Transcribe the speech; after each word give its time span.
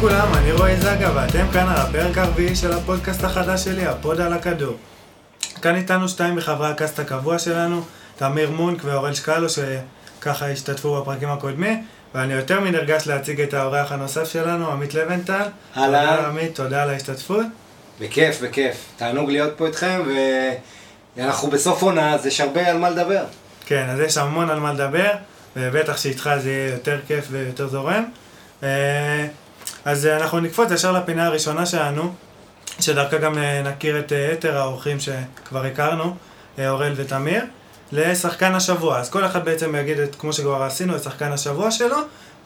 לכולם, 0.00 0.34
אני 0.34 0.52
רועי 0.52 0.76
זגה 0.76 1.10
ואתם 1.14 1.46
כאן 1.52 1.68
על 1.68 1.76
הפרק 1.76 2.18
הרביעי 2.18 2.56
של 2.56 2.72
הפודקאסט 2.72 3.24
החדש 3.24 3.64
שלי, 3.64 3.86
הפוד 3.86 4.20
על 4.20 4.32
הכדור. 4.32 4.76
כאן 5.62 5.76
איתנו 5.76 6.08
שתיים 6.08 6.36
מחברי 6.36 6.68
ה 6.68 6.74
cast 6.74 6.98
הקבוע 6.98 7.38
שלנו, 7.38 7.82
תמיר 8.16 8.50
מונק 8.50 8.84
ואורל 8.84 9.14
שקלו 9.14 9.46
שככה 9.48 10.50
השתתפו 10.50 11.00
בפרקים 11.00 11.28
הקודמים, 11.28 11.84
ואני 12.14 12.32
יותר 12.32 12.60
מנרגש 12.60 13.06
להציג 13.06 13.40
את 13.40 13.54
האורח 13.54 13.92
הנוסף 13.92 14.32
שלנו, 14.32 14.70
עמית 14.70 14.94
לוינטל. 14.94 15.42
אהלן. 15.76 16.16
תודה 16.16 16.28
עמית, 16.28 16.54
תודה 16.54 16.82
על 16.82 16.90
ההשתתפות. 16.90 17.46
בכיף, 18.00 18.42
בכיף. 18.42 18.76
תענוג 18.96 19.30
להיות 19.30 19.52
פה 19.56 19.66
איתכם, 19.66 20.02
ואנחנו 21.16 21.50
בסוף 21.50 21.82
עונה, 21.82 22.14
אז 22.14 22.26
יש 22.26 22.40
הרבה 22.40 22.70
על 22.70 22.78
מה 22.78 22.90
לדבר. 22.90 23.24
כן, 23.66 23.86
אז 23.88 24.00
יש 24.00 24.16
המון 24.16 24.50
על 24.50 24.60
מה 24.60 24.72
לדבר, 24.72 25.10
ובטח 25.56 25.96
שאיתך 25.96 26.30
זה 26.42 26.50
יהיה 26.50 26.70
יותר 26.70 27.00
כיף 27.06 27.26
ויותר 27.30 27.68
זורם. 27.68 28.04
אה, 29.86 29.92
אז 29.92 30.06
אנחנו 30.06 30.40
נקפוץ 30.40 30.70
ישר 30.70 30.92
לפינה 30.92 31.26
הראשונה 31.26 31.66
שלנו, 31.66 32.12
שדרכה 32.80 33.18
גם 33.18 33.38
אה, 33.38 33.62
נכיר 33.62 33.98
את 33.98 34.12
אה, 34.12 34.30
יתר 34.32 34.56
האורחים 34.56 34.96
שכבר 35.00 35.64
הכרנו, 35.64 36.16
אה, 36.58 36.70
אורל 36.70 36.92
ותמיר, 36.96 37.44
לשחקן 37.92 38.54
השבוע. 38.54 38.98
אז 38.98 39.10
כל 39.10 39.24
אחד 39.24 39.44
בעצם 39.44 39.74
יגיד, 39.74 39.98
את, 39.98 40.16
כמו 40.18 40.32
שכבר 40.32 40.62
עשינו, 40.62 40.96
את 40.96 41.02
שחקן 41.02 41.32
השבוע 41.32 41.70
שלו, 41.70 41.96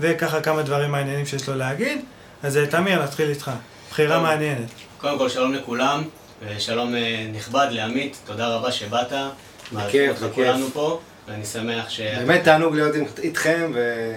וככה 0.00 0.40
כמה 0.40 0.62
דברים 0.62 0.90
מעניינים 0.92 1.26
שיש 1.26 1.48
לו 1.48 1.54
להגיד. 1.54 2.00
אז 2.42 2.56
אה, 2.56 2.66
תמיר, 2.66 3.02
נתחיל 3.02 3.28
איתך. 3.28 3.50
בחירה 3.90 4.16
טוב. 4.16 4.22
מעניינת. 4.22 4.68
קודם 4.98 5.18
כל 5.18 5.28
שלום 5.28 5.54
לכולם, 5.54 6.02
ושלום 6.46 6.94
אה, 6.94 7.26
נכבד 7.32 7.66
לעמית, 7.70 8.16
תודה 8.24 8.48
רבה 8.48 8.72
שבאת. 8.72 9.12
אותך 9.12 9.32
בכיף. 9.72 10.22
כולנו 10.34 10.66
פה, 10.72 11.00
ואני 11.28 11.44
שמח 11.44 11.88
ש... 11.88 12.00
באמת 12.00 12.44
תענוג 12.44 12.74
להיות 12.74 12.94
איתכם, 13.18 13.70
ו... 13.74 14.12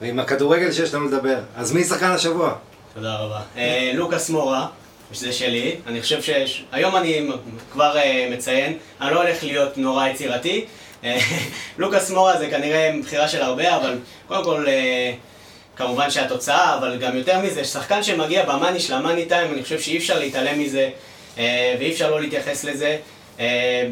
ועם 0.00 0.18
הכדורגל 0.18 0.72
שיש 0.72 0.94
לנו 0.94 1.06
לדבר. 1.06 1.38
אז 1.56 1.72
מי 1.72 1.84
שחקן 1.84 2.06
השבוע? 2.10 2.54
תודה 2.94 3.14
רבה. 3.14 3.40
אה, 3.56 3.90
לוקאס 3.94 4.30
מורה, 4.30 4.66
שזה 5.12 5.32
שלי, 5.32 5.76
אני 5.86 6.02
חושב 6.02 6.22
שהיום 6.22 6.96
אני 6.96 7.28
כבר 7.72 7.96
אה, 7.96 8.28
מציין, 8.32 8.78
אני 9.00 9.14
לא 9.14 9.22
הולך 9.22 9.44
להיות 9.44 9.78
נורא 9.78 10.08
יצירתי. 10.08 10.64
אה, 11.04 11.18
לוקאס 11.78 12.10
מורה 12.10 12.38
זה 12.38 12.50
כנראה 12.50 12.92
בחירה 13.02 13.28
של 13.28 13.42
הרבה, 13.42 13.76
אבל 13.76 13.98
קודם 14.28 14.44
כל, 14.44 14.66
כמובן 15.76 16.10
שהתוצאה, 16.10 16.78
אבל 16.78 16.98
גם 16.98 17.16
יותר 17.16 17.38
מזה, 17.38 17.64
שחקן 17.64 18.02
שמגיע 18.02 18.44
במאני 18.44 18.80
של 18.80 18.94
המאני 18.94 19.24
טיים, 19.24 19.52
אני 19.52 19.62
חושב 19.62 19.80
שאי 19.80 19.98
אפשר 19.98 20.18
להתעלם 20.18 20.60
מזה, 20.60 20.90
ואי 21.78 21.92
אפשר 21.92 22.10
לא 22.10 22.20
להתייחס 22.20 22.64
לזה. 22.64 22.96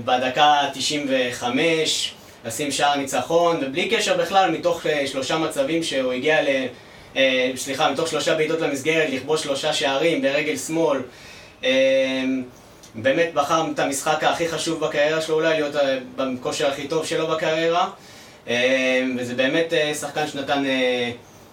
בדקה 0.04 0.56
95, 0.74 2.13
לשים 2.44 2.70
שער 2.70 2.96
ניצחון, 2.96 3.60
ובלי 3.62 3.88
קשר 3.88 4.16
בכלל, 4.16 4.50
מתוך 4.50 4.86
אה, 4.86 5.06
שלושה 5.06 5.38
מצבים 5.38 5.82
שהוא 5.82 6.12
הגיע 6.12 6.42
ל... 6.42 6.46
אה, 7.16 7.52
סליחה, 7.56 7.90
מתוך 7.90 8.08
שלושה 8.08 8.34
בעיטות 8.34 8.60
למסגרת, 8.60 9.10
לכבוש 9.10 9.42
שלושה 9.42 9.72
שערים 9.72 10.22
ברגל 10.22 10.56
שמאל. 10.56 11.02
אה, 11.64 11.70
באמת 12.94 13.30
בחר 13.34 13.64
את 13.74 13.78
המשחק 13.78 14.24
הכי 14.24 14.48
חשוב 14.48 14.80
בקריירה 14.80 15.20
שלו, 15.20 15.34
אולי 15.34 15.54
להיות 15.54 15.76
אה, 15.76 15.98
בכושר 16.16 16.66
הכי 16.70 16.88
טוב 16.88 17.06
שלו 17.06 17.26
בקריירה. 17.26 17.90
אה, 18.48 19.02
וזה 19.18 19.34
באמת 19.34 19.72
אה, 19.72 19.94
שחקן 19.94 20.26
שנתן 20.26 20.66
אה, 20.66 21.10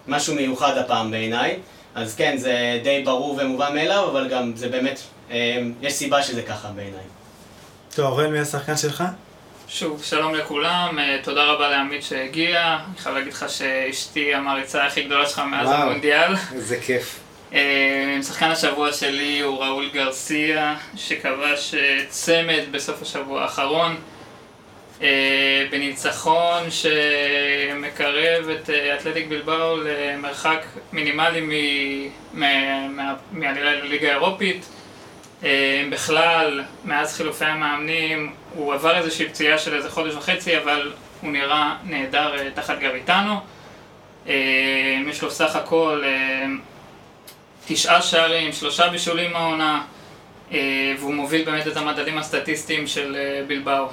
משהו 0.08 0.36
מיוחד 0.36 0.78
הפעם 0.78 1.12
בעיניי. 1.12 1.59
אז 1.95 2.16
כן, 2.16 2.38
זה 2.38 2.80
די 2.84 3.02
ברור 3.06 3.38
ומובן 3.42 3.75
מאליו, 3.75 4.09
אבל 4.12 4.30
גם 4.30 4.52
זה 4.56 4.69
באמת, 4.69 5.00
אה, 5.31 5.58
יש 5.81 5.94
סיבה 5.94 6.23
שזה 6.23 6.42
ככה 6.42 6.67
בעיניי. 6.75 7.03
טוב, 7.95 8.06
אורל, 8.06 8.28
מי 8.28 8.39
השחקן 8.39 8.78
שלך? 8.78 9.03
שוב, 9.73 10.03
שלום 10.03 10.36
לכולם, 10.36 11.00
אה, 11.00 11.17
תודה 11.23 11.44
רבה 11.44 11.69
לעמית 11.69 12.03
שהגיע. 12.03 12.61
אני 12.89 12.97
חייב 12.97 13.16
להגיד 13.16 13.33
לך 13.33 13.45
שאשתי 13.50 14.33
המעריצה 14.36 14.85
הכי 14.85 15.03
גדולה 15.03 15.25
שלך 15.25 15.40
מאז 15.40 15.68
וואו. 15.68 15.81
המונדיאל. 15.81 16.34
איזה 16.53 16.79
כיף. 16.79 17.19
אה, 17.53 18.18
שחקן 18.28 18.50
השבוע 18.51 18.94
שלי 18.94 19.40
הוא 19.40 19.63
ראול 19.63 19.90
גרסיה, 19.94 20.75
שכבש 20.95 21.73
אה, 21.75 22.03
צמד 22.09 22.62
בסוף 22.72 23.01
השבוע 23.01 23.41
האחרון. 23.41 23.95
בניצחון 25.72 26.63
שמקרב 26.72 28.50
את 28.50 28.69
אתלטיק 29.00 29.28
בלבאו 29.28 29.78
למרחק 29.78 30.62
מינימלי 30.91 31.41
מ- 31.41 32.40
מה- 32.40 32.88
מה- 32.88 33.13
מהעלייה 33.31 33.72
לליגה 33.74 34.07
האירופית. 34.09 34.66
אה, 35.44 35.84
בכלל, 35.91 36.63
מאז 36.85 37.13
חילופי 37.13 37.46
המאמנים, 37.46 38.34
הוא 38.56 38.74
עבר 38.74 38.97
איזושהי 38.97 39.29
פציעה 39.29 39.57
של 39.57 39.75
איזה 39.75 39.90
חודש 39.90 40.13
וחצי, 40.13 40.57
אבל 40.57 40.91
הוא 41.22 41.31
נראה 41.31 41.75
נהדר 41.84 42.35
אה, 42.38 42.50
תחת 42.53 42.79
גביטנו. 42.79 43.34
אה, 44.28 44.34
יש 45.09 45.22
לו 45.22 45.31
סך 45.31 45.56
הכל 45.56 46.03
תשעה 47.68 48.01
שערים, 48.01 48.53
שלושה 48.53 48.90
בישולים 48.90 49.35
העונה, 49.35 49.81
אה, 50.51 50.94
והוא 51.00 51.13
מוביל 51.13 51.46
באמת 51.46 51.68
את 51.68 51.78
המדדים 51.78 52.18
הסטטיסטיים 52.18 52.88
של 52.88 53.18
בלבאו. 53.47 53.88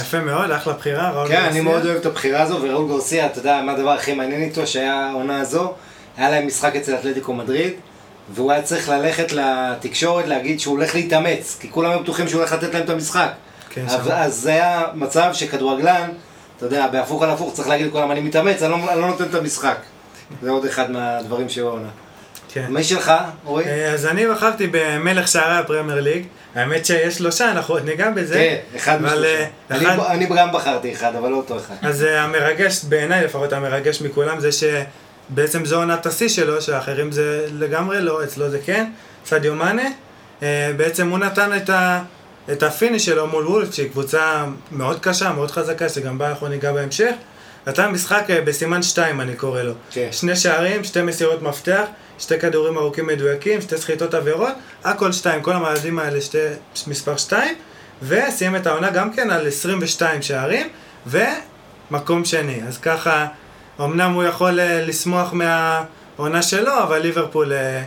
יפה 0.00 0.20
מאוד, 0.20 0.50
אחלה 0.50 0.72
בחירה, 0.72 1.10
ראול 1.10 1.28
כן, 1.28 1.44
אני. 1.50 1.60
מאוד 1.60 1.86
אוהב 1.86 1.96
את 1.96 2.06
הבחירה 2.06 2.42
הזו, 2.42 2.58
וראול 2.62 2.86
גורסיה, 2.88 3.26
אתה 3.26 3.38
יודע 3.38 3.62
מה 3.62 3.72
הדבר 3.72 3.90
הכי 3.90 4.14
מעניין 4.14 4.42
איתו, 4.42 4.66
שהיה 4.66 4.94
העונה 4.94 5.40
הזו, 5.40 5.74
היה 6.16 6.30
להם 6.30 6.46
משחק 6.46 6.76
אצל 6.76 6.94
אתלטיקו 6.94 7.34
מדריד, 7.34 7.72
והוא 8.34 8.52
היה 8.52 8.62
צריך 8.62 8.88
ללכת 8.88 9.32
לתקשורת 9.32 10.26
להגיד 10.26 10.60
שהוא 10.60 10.76
הולך 10.76 10.94
להתאמץ, 10.94 11.56
כי 11.60 11.70
כולם 11.70 11.90
היו 11.90 12.00
בטוחים 12.00 12.28
שהוא 12.28 12.38
הולך 12.40 12.52
לתת 12.52 12.74
להם 12.74 12.84
את 12.84 12.90
המשחק. 12.90 13.28
כן, 13.70 13.84
אז. 13.88 14.08
אז 14.12 14.34
זה 14.34 14.50
היה 14.50 14.82
מצב 14.94 15.30
שכדורגלן, 15.32 16.08
אתה 16.56 16.66
יודע, 16.66 16.86
בהפוך 16.86 17.22
על 17.22 17.30
הפוך 17.30 17.54
צריך 17.54 17.68
להגיד 17.68 17.86
לכולם, 17.86 18.10
אני 18.10 18.20
מתאמץ, 18.20 18.62
אני 18.62 18.70
לא, 18.70 18.92
אני 18.92 19.00
לא 19.00 19.06
נותן 19.06 19.24
את 19.24 19.34
המשחק. 19.34 19.76
זה 20.42 20.50
עוד 20.50 20.64
אחד 20.66 20.90
מהדברים 20.90 21.48
שהוא 21.48 21.68
העונה. 21.68 21.88
כן. 22.52 22.66
מי 22.68 22.84
שלך, 22.84 23.12
אורי? 23.46 23.64
אה, 23.64 23.92
אז 23.92 24.06
אני 24.06 24.26
בחרתי 24.26 24.66
במלך 24.72 25.28
שערי 25.28 25.58
הפרמייר 25.58 26.00
ליג. 26.00 26.24
האמת 26.54 26.86
שיש 26.86 27.14
שלושה, 27.14 27.50
אנחנו 27.50 27.74
עוד 27.74 27.84
ניגע 27.84 28.10
בזה. 28.10 28.34
כן, 28.34 28.76
אחד 28.76 29.02
משלושה. 29.02 29.26
אה, 29.40 29.46
אני, 29.70 29.86
אחד- 29.86 29.98
אני 30.10 30.26
גם 30.36 30.52
בחרתי 30.52 30.92
אחד, 30.92 31.16
אבל 31.16 31.28
לא 31.30 31.36
אותו 31.36 31.56
אחד. 31.56 31.74
אז 31.82 32.04
אה, 32.04 32.22
המרגש, 32.22 32.84
בעיניי 32.84 33.24
לפחות 33.24 33.52
המרגש 33.52 34.02
מכולם, 34.02 34.40
זה 34.40 34.50
שבעצם 35.30 35.64
זו 35.64 35.76
עונת 35.76 36.06
השיא 36.06 36.28
שלו, 36.28 36.62
שאחרים 36.62 37.12
זה 37.12 37.46
לגמרי 37.52 38.00
לא, 38.00 38.24
אצלו 38.24 38.50
זה 38.50 38.58
כן. 38.64 38.90
סדיו 39.26 39.54
מאנה, 39.54 39.88
אה, 40.42 40.70
בעצם 40.76 41.08
הוא 41.08 41.18
נתן 41.18 41.56
את, 41.56 41.70
ה, 41.70 42.02
את 42.52 42.62
ה 42.62 42.68
finish 42.68 43.04
שלו 43.04 43.26
מול 43.26 43.46
וולף, 43.46 43.74
שהיא 43.74 43.90
קבוצה 43.90 44.44
מאוד 44.72 45.00
קשה, 45.00 45.32
מאוד 45.32 45.50
חזקה, 45.50 45.88
שגם 45.88 46.18
בה 46.18 46.28
אנחנו 46.28 46.48
ניגע 46.48 46.72
בהמשך. 46.72 47.12
נתן 47.66 47.90
משחק 47.90 48.24
אה, 48.30 48.40
בסימן 48.40 48.82
2, 48.82 49.20
אני 49.20 49.36
קורא 49.36 49.62
לו. 49.62 49.72
כן. 49.90 50.08
שני 50.12 50.36
שערים, 50.36 50.84
שתי 50.84 51.02
מסירות 51.02 51.42
מפתח, 51.42 51.84
שתי 52.18 52.38
כדורים 52.38 52.78
ארוכים 52.78 53.06
מדויקים, 53.06 53.60
שתי 53.60 53.78
סחיטות 53.78 54.14
עבירות, 54.14 54.52
הכל 54.84 55.12
שתיים, 55.12 55.42
כל 55.42 55.52
המדדים 55.52 55.98
האלה 55.98 56.20
שתי, 56.20 56.38
מספר 56.86 57.16
שתיים, 57.16 57.54
וסיים 58.02 58.56
את 58.56 58.66
העונה 58.66 58.90
גם 58.90 59.12
כן 59.12 59.30
על 59.30 59.46
22 59.46 60.22
שערים, 60.22 60.68
ומקום 61.06 62.24
שני. 62.24 62.60
אז 62.68 62.78
ככה, 62.78 63.26
אמנם 63.80 64.12
הוא 64.12 64.24
יכול 64.24 64.60
אה, 64.60 64.84
לשמוח 64.86 65.32
מהעונה 65.32 66.42
שלו, 66.42 66.82
אבל 66.82 66.98
ליברפול 66.98 67.52
אה, 67.52 67.82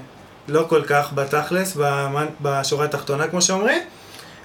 לא 0.47 0.65
כל 0.69 0.81
כך 0.87 1.13
בתכלס, 1.13 1.77
בשורה 2.41 2.85
התחתונה 2.85 3.27
כמו 3.27 3.41
שאומרים. 3.41 3.81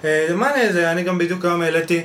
אה, 0.05 0.27
מאנה, 0.35 0.71
זה, 0.73 0.91
אני 0.91 1.03
גם 1.03 1.17
בדיוק 1.17 1.45
היום 1.45 1.61
העליתי 1.61 2.03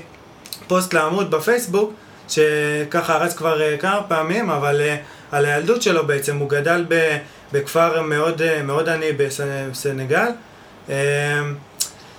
פוסט 0.66 0.94
לעמוד 0.94 1.30
בפייסבוק, 1.30 1.92
שככה 2.28 3.16
רץ 3.16 3.34
כבר 3.36 3.76
כמה 3.76 4.02
פעמים, 4.08 4.50
אבל 4.50 4.80
על 5.32 5.44
הילדות 5.44 5.82
שלו 5.82 6.06
בעצם, 6.06 6.36
הוא 6.36 6.48
גדל 6.50 6.84
ב, 6.88 7.16
בכפר 7.52 8.02
מאוד, 8.02 8.42
מאוד 8.64 8.88
עני 8.88 9.12
בס- 9.12 9.40
בסנגל. 9.70 10.28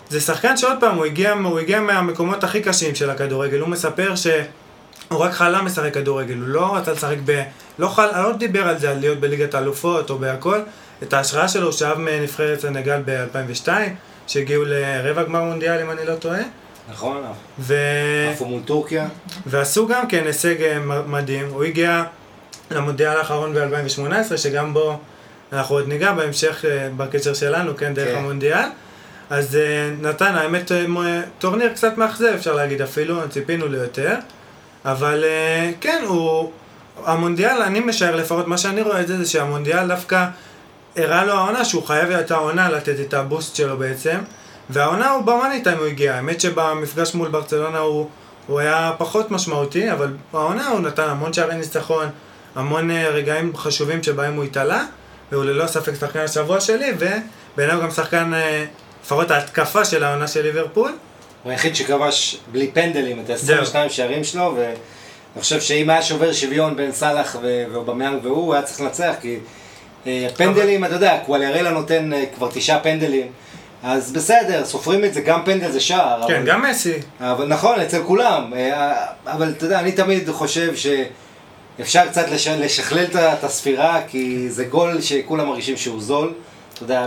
זה 0.09 0.21
שחקן 0.21 0.57
שעוד 0.57 0.77
פעם, 0.79 0.95
הוא 0.95 1.05
הגיע, 1.05 1.31
הוא 1.31 1.59
הגיע 1.59 1.79
מהמקומות 1.79 2.43
הכי 2.43 2.61
קשים 2.61 2.95
של 2.95 3.09
הכדורגל, 3.09 3.59
הוא 3.59 3.69
מספר 3.69 4.15
שהוא 5.09 5.19
רק 5.19 5.31
חלם 5.31 5.65
לשחק 5.65 5.93
כדורגל, 5.93 6.37
הוא 6.37 6.47
לא 6.47 6.75
רצה 6.75 6.91
לשחק 6.91 7.17
ב... 7.25 7.43
לא, 7.79 7.87
חל, 7.87 8.21
לא 8.21 8.33
דיבר 8.33 8.67
על 8.67 8.77
זה, 8.77 8.91
על 8.91 8.99
להיות 8.99 9.19
בליגת 9.19 9.53
האלופות 9.53 10.09
או 10.09 10.17
בהכל. 10.17 10.59
את 11.03 11.13
ההשראה 11.13 11.47
שלו 11.47 11.63
הוא 11.63 11.71
שאב 11.71 11.97
מנבחרת 11.97 12.59
סנגל 12.59 13.01
ב-2002, 13.05 13.67
שהגיעו 14.27 14.63
לרבע 14.65 15.23
גמר 15.23 15.43
מונדיאל 15.43 15.81
אם 15.81 15.91
אני 15.91 16.05
לא 16.05 16.15
טועה. 16.15 16.41
נכון? 16.91 17.23
ו... 17.59 17.75
עפו 18.33 18.45
מול 18.45 18.61
טורקיה. 18.65 19.07
ועשו 19.45 19.87
גם 19.87 20.07
כן 20.07 20.23
הישג 20.25 20.61
אה, 20.61 20.79
מדהים, 21.07 21.47
הוא 21.49 21.63
הגיע 21.63 22.03
למונדיאל 22.71 23.17
האחרון 23.17 23.53
ב-2018, 23.53 24.37
שגם 24.37 24.73
בו 24.73 24.99
אנחנו 25.53 25.75
עוד 25.75 25.87
ניגע 25.87 26.13
בהמשך 26.13 26.65
אה, 26.65 26.89
בקשר 26.97 27.33
שלנו, 27.33 27.77
כן, 27.77 27.93
דרך 27.93 28.09
כן. 28.09 28.17
המונדיאל. 28.17 28.69
אז 29.29 29.55
אה, 29.55 29.91
נתן, 30.01 30.35
האמת, 30.35 30.71
טורניר 31.39 31.73
קצת 31.73 31.97
מאכזב, 31.97 32.31
אפשר 32.35 32.53
להגיד 32.53 32.81
אפילו, 32.81 33.29
ציפינו 33.29 33.67
ליותר. 33.67 34.15
אבל 34.85 35.23
אה, 35.23 35.71
כן, 35.81 36.03
הוא... 36.07 36.51
המונדיאל, 37.05 37.61
אני 37.61 37.79
משער 37.79 38.15
לפחות, 38.15 38.47
מה 38.47 38.57
שאני 38.57 38.81
רואה 38.81 39.01
את 39.01 39.07
זה, 39.07 39.17
זה 39.17 39.29
שהמונדיאל 39.29 39.87
דווקא 39.87 40.25
הראה 40.95 41.25
לו 41.25 41.33
העונה 41.33 41.65
שהוא 41.65 41.83
חייב 41.83 42.11
את 42.11 42.31
העונה 42.31 42.69
לתת 42.69 42.99
את 42.99 43.13
הבוסט 43.13 43.55
שלו 43.55 43.77
בעצם. 43.77 44.17
והעונה 44.69 45.11
הוא 45.11 45.23
במאני 45.23 45.63
טיים 45.63 45.77
הוא 45.77 45.85
הגיע, 45.85 46.15
האמת 46.15 46.41
שבמפגש 46.41 47.15
מול 47.15 47.27
ברצלונה 47.27 47.77
הוא, 47.77 48.09
הוא 48.47 48.59
היה 48.59 48.91
פחות 48.97 49.31
משמעותי, 49.31 49.91
אבל 49.91 50.13
בעונה 50.33 50.67
הוא 50.67 50.79
נתן 50.79 51.09
המון 51.09 51.33
שערי 51.33 51.55
ניצחון, 51.55 52.07
המון 52.55 52.91
אה, 52.91 53.09
רגעים 53.09 53.57
חשובים 53.57 54.03
שבהם 54.03 54.35
הוא 54.35 54.43
התעלה, 54.43 54.85
והוא 55.31 55.45
ללא 55.45 55.67
ספק 55.67 55.93
שחקן 55.99 56.19
השבוע 56.19 56.59
שלי, 56.59 56.93
ובעיניי 56.97 57.75
הוא 57.75 57.83
גם 57.83 57.91
שחקן, 57.91 58.33
אה, 58.33 58.65
לפחות 59.03 59.31
ההתקפה 59.31 59.85
של 59.85 60.03
העונה 60.03 60.27
של 60.27 60.41
ליברפול. 60.41 60.91
הוא 61.43 61.51
היחיד 61.51 61.75
שכבש 61.75 62.37
בלי 62.51 62.67
פנדלים 62.73 63.19
את 63.19 63.37
זהו. 63.37 63.57
ה-22 63.57 63.89
שערים 63.89 64.23
שלו, 64.23 64.53
ואני 64.57 64.73
חושב 65.41 65.61
שאם 65.61 65.89
היה 65.89 66.01
שובר 66.01 66.33
שוויון 66.33 66.75
בין 66.75 66.91
סאלח 66.91 67.37
ו- 67.41 67.63
ואובמיאנג 67.71 68.25
והוא, 68.25 68.37
הוא 68.37 68.53
היה 68.53 68.63
צריך 68.63 68.81
לנצח, 68.81 69.13
כי 69.21 69.35
אה, 70.07 70.27
פנדלים, 70.37 70.85
אתה 70.85 70.93
יודע, 70.93 71.17
קואליארלה 71.25 71.69
נותן 71.71 72.13
אה, 72.13 72.23
כבר 72.35 72.49
תשעה 72.53 72.79
פנדלים, 72.79 73.27
אז 73.83 74.11
בסדר, 74.11 74.65
סופרים 74.65 75.05
את 75.05 75.13
זה, 75.13 75.21
גם 75.21 75.41
פנדל 75.45 75.71
זה 75.71 75.79
שער. 75.79 76.27
כן, 76.27 76.35
אבל- 76.35 76.45
גם 76.45 76.65
מסי. 76.69 76.93
אבל 77.19 77.47
נכון, 77.47 77.79
אצל 77.79 78.03
כולם. 78.03 78.53
אה, 78.53 78.93
אבל 79.27 79.49
אתה 79.57 79.65
יודע, 79.65 79.79
אני 79.79 79.91
תמיד 79.91 80.29
חושב 80.31 80.73
שאפשר 80.75 82.07
קצת 82.07 82.29
לש... 82.31 82.47
לשכלל 82.47 83.05
את 83.13 83.43
הספירה, 83.43 84.01
כי 84.07 84.49
זה 84.49 84.63
גול 84.65 85.01
שכולם 85.01 85.47
מרגישים 85.47 85.77
שהוא 85.77 86.01
זול. 86.01 86.33
אתה 86.73 86.83
יודע, 86.83 87.05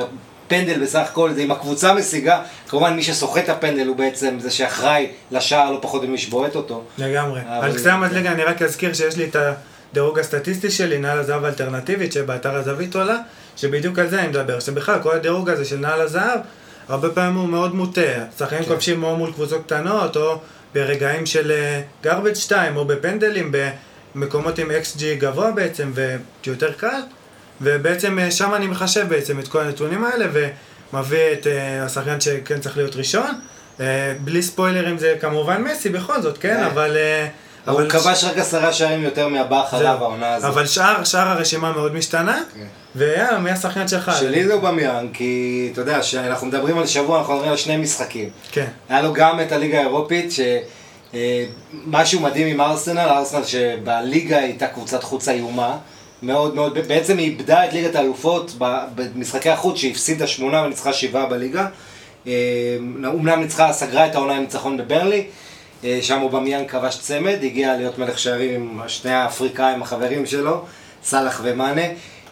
פנדל 0.52 0.82
בסך 0.82 1.06
הכל, 1.10 1.32
זה 1.32 1.40
אם 1.40 1.50
הקבוצה 1.50 1.94
משיגה, 1.94 2.42
כמובן 2.68 2.96
מי 2.96 3.02
שסוחט 3.02 3.44
את 3.44 3.48
הפנדל 3.48 3.86
הוא 3.86 3.96
בעצם 3.96 4.36
זה 4.40 4.50
שאחראי 4.50 5.06
לשער 5.30 5.70
לא 5.70 5.78
פחות 5.82 6.02
ממי 6.02 6.18
שבועט 6.18 6.54
אותו. 6.54 6.84
לגמרי. 6.98 7.40
על 7.48 7.78
קצה 7.78 7.92
המזלג 7.92 8.26
אני 8.26 8.42
רק 8.44 8.62
אזכיר 8.62 8.92
שיש 8.92 9.16
לי 9.16 9.24
את 9.24 9.36
הדירוג 9.90 10.18
הסטטיסטי 10.18 10.70
שלי, 10.70 10.98
נעל 10.98 11.18
הזהב 11.18 11.44
האלטרנטיבית, 11.44 12.12
שבאתר 12.12 12.56
הזווית 12.56 12.94
עולה, 12.94 13.18
שבדיוק 13.56 13.98
על 13.98 14.08
זה 14.08 14.20
אני 14.20 14.28
מדבר. 14.28 14.60
שבכלל, 14.60 14.98
כל 15.02 15.14
הדירוג 15.14 15.50
הזה 15.50 15.64
של 15.64 15.76
נעל 15.76 16.00
הזהב, 16.00 16.40
הרבה 16.88 17.10
פעמים 17.10 17.36
הוא 17.36 17.48
מאוד 17.48 17.74
מוטה. 17.74 18.00
שחקנים 18.38 18.62
כן. 18.62 18.68
כובשים 18.68 19.04
או 19.04 19.16
מול 19.16 19.32
קבוצות 19.32 19.62
קטנות, 19.66 20.16
או 20.16 20.38
ברגעים 20.74 21.26
של 21.26 21.52
גרבג' 22.02 22.34
2, 22.34 22.76
או 22.76 22.84
בפנדלים, 22.84 23.52
במקומות 24.14 24.58
עם 24.58 24.70
XG 24.70 25.02
גבוה 25.18 25.50
בעצם, 25.50 25.92
ויותר 26.44 26.72
קל. 26.72 27.00
ובעצם 27.60 28.18
אה, 28.18 28.30
שם 28.30 28.54
אני 28.54 28.66
מחשב 28.66 29.08
בעצם 29.08 29.38
את 29.38 29.48
כל 29.48 29.60
הנתונים 29.60 30.04
האלה, 30.04 30.26
ומביא 30.92 31.32
את 31.32 31.46
אה, 31.46 31.84
השחקן 31.84 32.20
שכן 32.20 32.60
צריך 32.60 32.76
להיות 32.76 32.96
ראשון. 32.96 33.40
אה, 33.80 34.14
בלי 34.20 34.42
ספוילרים 34.42 34.98
זה 34.98 35.16
כמובן 35.20 35.62
מסי 35.62 35.88
בכל 35.88 36.22
זאת, 36.22 36.38
כן? 36.38 36.62
אבל... 36.62 36.96
הוא 37.66 37.74
אבל 37.74 37.90
כבש 37.90 38.24
רק 38.24 38.38
עשרה 38.38 38.72
שערים 38.72 39.02
יותר 39.02 39.28
מהבא 39.28 39.62
אחריו. 39.62 39.96
העונה 40.00 40.34
הזאת. 40.34 40.50
אבל 40.50 40.66
שאר, 40.66 41.04
שאר 41.04 41.28
הרשימה 41.28 41.72
מאוד 41.72 41.94
משתנה, 41.94 42.42
כן. 42.54 42.66
ויאללה, 42.96 43.38
מי 43.38 43.50
השחקן 43.50 43.88
שלך? 43.88 44.12
שלי 44.18 44.46
זה 44.46 44.54
אובמיאנג, 44.54 45.10
כי 45.12 45.68
אתה 45.72 45.80
יודע, 45.80 46.00
כשאנחנו 46.00 46.46
מדברים 46.46 46.78
על 46.78 46.86
שבוע, 46.86 47.18
אנחנו 47.18 47.32
מדברים 47.34 47.50
על 47.50 47.56
שני 47.56 47.76
משחקים. 47.76 48.30
כן, 48.52 48.66
היה 48.88 49.02
לו 49.02 49.12
גם 49.12 49.40
את 49.40 49.52
הליגה 49.52 49.78
האירופית, 49.78 50.32
שמשהו 51.12 52.20
מדהים 52.20 52.46
עם 52.46 52.60
ארסנל, 52.60 53.08
ארסנל 53.08 53.44
שבליגה 53.44 54.38
הייתה 54.38 54.66
קבוצת 54.66 55.02
חוץ 55.02 55.28
איומה, 55.28 55.76
מאוד 56.22 56.54
מאוד, 56.54 56.78
בעצם 56.88 57.18
היא 57.18 57.30
איבדה 57.30 57.64
את 57.64 57.72
ליגת 57.72 57.94
האלופות 57.94 58.54
במשחקי 58.94 59.50
החוץ, 59.50 59.76
שהפסידה 59.76 60.26
שמונה 60.26 60.62
וניצחה 60.62 60.92
שבעה 60.92 61.26
בליגה. 61.26 61.66
אה, 62.26 62.32
אומנם 63.06 63.40
ניצחה, 63.40 63.72
סגרה 63.72 64.06
את 64.06 64.14
העונה 64.14 64.32
עם 64.36 64.40
ניצחון 64.40 64.76
בברלי, 64.76 65.24
אה, 65.84 65.98
שם 66.02 66.22
אובמיאן 66.22 66.66
כבש 66.66 66.98
צמד, 66.98 67.38
הגיע 67.42 67.76
להיות 67.76 67.98
מלך 67.98 68.18
שערים 68.18 68.54
עם 68.54 68.88
שני 68.88 69.10
האפריקאים 69.10 69.82
החברים 69.82 70.26
שלו, 70.26 70.64
סאלח 71.04 71.40
ומאנה. 71.44 71.82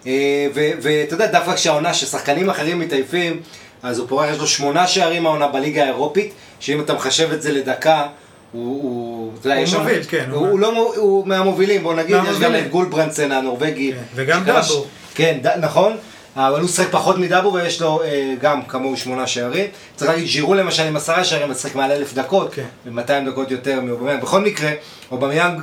אה, 0.06 0.46
ואתה 0.54 1.14
יודע, 1.14 1.26
דווקא 1.26 1.54
כשהעונה, 1.54 1.94
ששחקנים 1.94 2.50
אחרים 2.50 2.78
מתעייפים, 2.78 3.40
אז 3.82 3.98
הוא 3.98 4.08
פורח, 4.08 4.30
יש 4.30 4.38
לו 4.38 4.46
שמונה 4.46 4.86
שערים 4.86 5.26
העונה 5.26 5.48
בליגה 5.48 5.82
האירופית, 5.82 6.32
שאם 6.60 6.80
אתה 6.80 6.94
מחשב 6.94 7.32
את 7.32 7.42
זה 7.42 7.52
לדקה, 7.52 8.06
הוא, 8.52 8.82
הוא, 8.82 9.32
אתה 9.38 9.46
יודע, 9.46 9.56
הוא 9.56 9.64
יש 9.64 9.70
שם- 9.70 9.78
מוביל, 9.78 10.02
כן, 10.08 10.24
הוא, 10.30 10.38
הוא 10.38 10.48
הוא 10.48 10.58
לא, 10.60 10.74
מו- 10.74 10.92
הוא 10.96 11.26
מהמובילים, 11.28 11.82
בוא 11.82 11.94
נגיד, 11.94 12.10
יש 12.10 12.16
גם 12.16 12.26
מהמובילים. 12.26 12.64
את 12.64 12.70
גולברנדסן 12.70 13.32
הנורבגי. 13.32 13.92
כן, 13.92 13.98
וגם 14.14 14.44
דאבור. 14.44 14.86
כן, 15.14 15.38
ד, 15.42 15.46
נכון, 15.60 15.96
אבל 16.36 16.60
הוא 16.60 16.68
שחק 16.68 16.86
פחות 16.90 17.18
מדאבור 17.18 17.52
ויש 17.52 17.80
לו 17.80 18.02
אה, 18.02 18.34
גם 18.40 18.62
כמוהו 18.62 18.96
שמונה 18.96 19.26
שערים. 19.26 19.66
צריך 19.96 20.10
להגיד, 20.10 20.28
ז'ירו 20.28 20.54
למשל 20.54 20.82
עם 20.82 20.96
עשרה 20.96 21.24
שערים, 21.24 21.50
משחק 21.50 21.74
מעל 21.74 21.90
אלף 21.92 22.14
דקות, 22.14 22.54
כן. 22.54 22.64
ו-200 22.86 23.30
דקות 23.30 23.50
יותר 23.50 23.80
מאובמיאנג. 23.80 24.22
בכל 24.22 24.40
מקרה, 24.40 24.70
אובמיאנג 25.10 25.60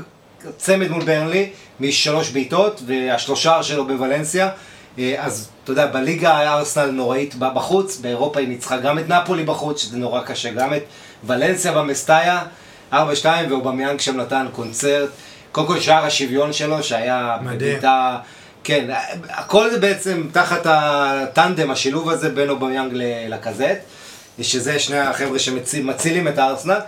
צמד 0.58 0.88
מול 0.92 1.04
ברנלי, 1.04 1.50
משלוש 1.80 2.30
בעיטות, 2.30 2.82
והשלושה 2.88 3.64
שלו 3.64 3.88
בוולנסיה. 3.88 4.50
אה, 5.00 5.16
אז 5.18 5.50
אתה 5.64 5.72
יודע, 5.72 5.86
בליגה 5.86 6.38
היה 6.38 6.54
ארסנל 6.54 6.92
נוראית 6.92 7.36
בחוץ, 7.36 7.98
באירופה 7.98 8.40
היא 8.40 8.48
ניצחה 8.48 8.78
גם 8.78 9.00
את 9.00 9.10
נפולי 9.10 9.44
בחוץ, 9.44 9.82
שזה 9.82 9.98
נורא 9.98 10.22
קשה, 10.22 10.50
גם 10.52 10.74
את 10.74 10.84
ולנסיה 11.24 11.72
במסטאיה, 11.72 12.42
4-2, 12.94 12.96
ואובמיאנג 13.50 14.00
שם 14.00 14.18
נתן 14.18 14.46
קונצרט. 14.52 15.10
קודם 15.52 15.68
כל 15.68 15.80
שער 15.80 16.06
השוויון 16.06 16.54
שלו, 16.54 16.84
שהיה. 16.84 17.38
בביתה... 17.44 18.18
כן, 18.64 18.90
הכל 19.30 19.70
זה 19.70 19.80
בעצם 19.80 20.24
תחת 20.32 20.62
הטנדם, 20.66 21.72
השילוב 21.72 22.10
הזה 22.10 22.30
בין 22.30 22.50
אובמיאנג 22.50 22.92
לקזט, 23.30 23.78
שזה 24.42 24.80
שני 24.80 25.00
החבר'ה 25.00 25.40
שמצילים 25.40 26.28
את 26.28 26.38
הארסנל. 26.38 26.80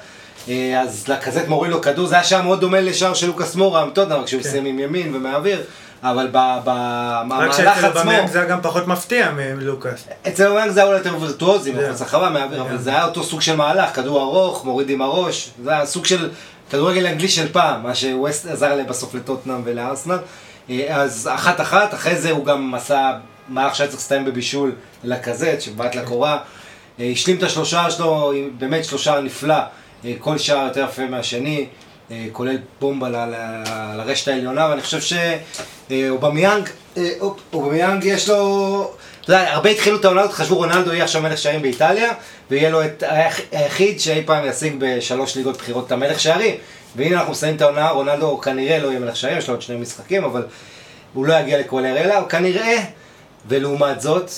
אה, 0.50 0.82
אז 0.82 1.08
לקזט 1.08 1.48
מוריד 1.48 1.72
לו 1.72 1.82
כדור, 1.82 2.08
זה 2.08 2.16
היה 2.16 2.24
שער 2.24 2.42
מאוד 2.42 2.62
דומה 2.62 2.82
לשער 2.82 3.14
של 3.14 3.28
לוקאס 3.28 3.56
מורה, 3.56 3.86
טוטנאם, 3.94 4.24
כשהוא 4.24 4.42
כן. 4.42 4.50
מסיים 4.50 4.66
עם 4.66 4.80
ימין 4.80 5.16
ומהאוויר, 5.16 5.62
אבל 6.04 6.28
ב- 6.28 6.38
ב- 6.38 6.70
רק 6.70 7.24
במהלך 7.26 7.54
שאצל 7.56 7.86
עצמו, 7.86 8.00
אובמיאנג 8.00 8.28
זה 8.30 8.40
היה 8.40 8.50
גם 8.50 8.60
פחות 8.62 8.88
מפתיע 8.88 9.32
מלוקאס. 9.32 10.08
אצל 10.28 10.48
אובמיאנג 10.48 10.72
זה 10.72 10.80
היה 10.80 10.88
אולי 10.88 10.98
יותר 10.98 11.22
וירטואוזי. 11.22 11.72
מחוץ 11.72 12.02
לרחבה 12.02 12.30
מהאוויר, 12.30 12.62
אבל 12.62 12.78
זה. 12.78 12.90
היה 12.90 13.06
אותו 13.06 13.24
סוג 13.24 13.42
של 13.42 13.56
מהלך, 13.56 13.96
כדור 13.96 14.22
ארוך, 14.22 14.66
מוריד 14.66 14.90
עם 14.90 15.02
הראש, 15.02 15.50
זה 15.64 15.72
היה 15.72 15.86
סוג 15.86 16.06
של 16.06 16.30
כדורגל 16.70 17.06
אנגלי 17.08 17.28
של 17.28 17.54
פעם, 17.54 17.84
מה 17.84 17.96
שבסוף 17.96 18.46
עזר 18.48 18.76
להם 18.76 18.88
בסוף 18.88 19.16
לטוטנאם 19.16 19.62
ולארסנל. 19.64 20.18
אה, 20.70 20.96
אז 21.02 21.30
אחת 21.34 21.62
אחת, 21.62 21.94
אחרי 21.94 22.16
זה 22.16 22.32
הוא 22.32 22.46
גם 22.46 22.76
עשה 22.76 23.12
מהלך 23.48 23.76
שהיה 23.76 23.88
צריך 23.90 24.00
להסתיים 24.00 24.26
בבישול 24.26 24.72
לקזט, 25.04 25.62
שבעט 25.62 25.96
לקורה. 25.96 26.38
אה, 27.00 27.10
השלים 27.14 27.38
את 27.38 27.44
השלושה 27.44 27.92
שלו, 27.92 28.34
באמת 28.58 28.86
שלושה 28.86 29.20
נפלא, 29.22 29.56
אה, 30.06 30.14
כל 30.20 30.38
שער 30.38 30.66
יותר 30.68 30.86
יפה 30.90 31.06
מהשני, 31.06 31.66
כולל 32.32 32.58
בומבה 32.80 33.10
ל- 33.10 33.16
ל- 33.16 33.64
לרשת 33.98 34.28
העליונה, 34.28 34.68
ואני 34.70 34.82
חושב 34.82 35.18
שאובמיאנג, 35.90 36.70
אובמיאנג 37.54 38.04
יש 38.06 38.30
לו, 38.30 38.92
אתה 39.22 39.34
יודע, 39.34 39.54
הרבה 39.54 39.70
התחילו 39.70 39.98
את 40.00 40.06
העונה 40.06 40.22
הזאת, 40.22 40.34
חשבו 40.34 40.56
רונלדו 40.56 40.94
יהיה 40.94 41.04
עכשיו 41.04 41.22
מלך 41.22 41.38
שערים 41.38 41.62
באיטליה, 41.62 42.12
ויהיה 42.52 42.70
לו 42.70 42.86
את 42.86 43.04
היח- 43.08 43.40
היחיד 43.52 44.00
שאי 44.00 44.24
פעם 44.26 44.46
ישיג 44.48 44.76
בשלוש 44.80 45.36
ליגות 45.36 45.58
בכירות 45.58 45.88
את 45.88 45.92
המלך 45.92 46.20
שערים. 46.20 46.56
והנה 46.96 47.16
אנחנו 47.18 47.32
מסיימים 47.32 47.56
את 47.58 47.62
העונה, 47.62 47.90
רונלדו 47.90 48.38
כנראה 48.42 48.80
לא 48.80 48.88
יהיה 48.88 49.00
מלך 49.00 49.16
שערים, 49.16 49.38
יש 49.38 49.48
לו 49.48 49.54
עוד 49.54 49.62
שני 49.62 49.76
משחקים, 49.76 50.24
אבל 50.24 50.46
הוא 51.14 51.26
לא 51.26 51.34
יגיע 51.34 51.60
לקוואליארלה, 51.60 52.18
הוא 52.20 52.30
כנראה, 52.30 52.78
ולעומת 53.48 54.02
זאת. 54.02 54.32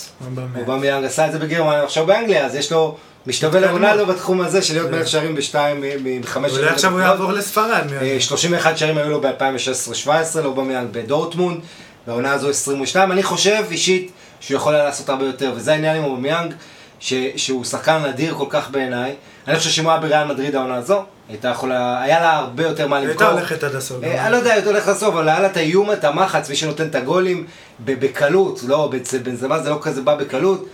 אובמיאנג 0.67 1.05
עשה 1.05 1.27
את 1.27 1.31
זה 1.31 1.39
בגרמניה, 1.39 1.83
עכשיו 1.83 2.05
באנגליה, 2.05 2.45
אז 2.45 2.55
יש 2.55 2.71
לו, 2.71 2.97
משתווה. 3.27 3.59
לרונלדו 3.59 4.05
בתחום 4.05 4.41
הזה 4.41 4.61
של 4.61 4.73
להיות. 4.73 4.91
מלך 4.91 5.07
שערים 5.07 5.35
בשתיים 5.35 5.83
מחמש... 6.03 6.51
אולי 6.51 6.67
עכשיו 6.67 6.91
הוא 6.91 7.01
יעבור 7.01 7.31
לספרד. 7.31 7.83
מי 7.85 7.93
יודע. 7.93 8.05
אה, 8.05 8.21
31 8.21 8.77
שערים 8.77 8.97
היו 8.97 9.09
לו 9.09 9.21
ב-2016-2017, 9.21 10.39
לאובמיאנג 10.43 10.87
בדורטמונד, 10.91 11.61
והעונה 12.07 12.31
הזו 12.31 12.49
22. 12.49 13.11
אני 13.11 13.23
חושב 13.23 13.63
אישית 13.71 14.11
שהוא 14.39 14.55
יכול 14.55 14.75
היה 14.75 14.83
לעשות 14.83 15.09
הרבה 15.09 15.25
יותר, 15.25 15.51
וזה 15.55 15.71
העניין 15.71 15.95
עם 15.95 16.03
אובמיאנג, 16.03 16.53
שהוא 17.35 17.63
שחקן 17.63 18.03
נדיר 18.05 18.35
כל 18.35 18.45
כך 18.49 18.69
בעיניי. 18.69 19.15
אני 19.47 19.57
חושב 19.57 19.69
שאם 19.69 19.83
הוא 19.83 19.91
היה 19.91 20.01
בריאל 20.01 20.27
מדריד 20.27 20.55
העונה 20.55 20.75
הזו, 20.75 21.03
הייתה 21.29 21.47
יכולה, 21.47 22.01
היה 22.01 22.19
לה 22.19 22.37
הרבה 22.37 22.63
יותר 22.63 22.87
מה 22.87 22.99
למכור. 22.99 23.11
הייתה 23.11 23.31
הולכת 23.31 23.63
עד 23.63 23.75
הסוף. 23.75 24.03
אה, 24.03 24.23
אני 24.23 24.31
לא 24.31 24.37
יודע, 24.37 24.57
אתה 24.57 24.69
הולך 24.69 24.87
לסוף, 24.87 25.13
אבל 25.13 25.29
היה 25.29 25.39
לה 25.39 25.47
את 25.47 25.57
האיום, 25.57 25.91
את 25.91 26.03
המחץ, 26.03 26.49
מי 26.49 26.55
שנותן 26.55 26.87
את 26.87 26.95
הגולים 26.95 27.45
בקלות, 27.85 28.63
לא, 28.67 28.91
בנזמה 29.23 29.59
זה 29.59 29.69
לא 29.69 29.79
כזה 29.81 30.01
בא 30.01 30.15
בקלות, 30.15 30.67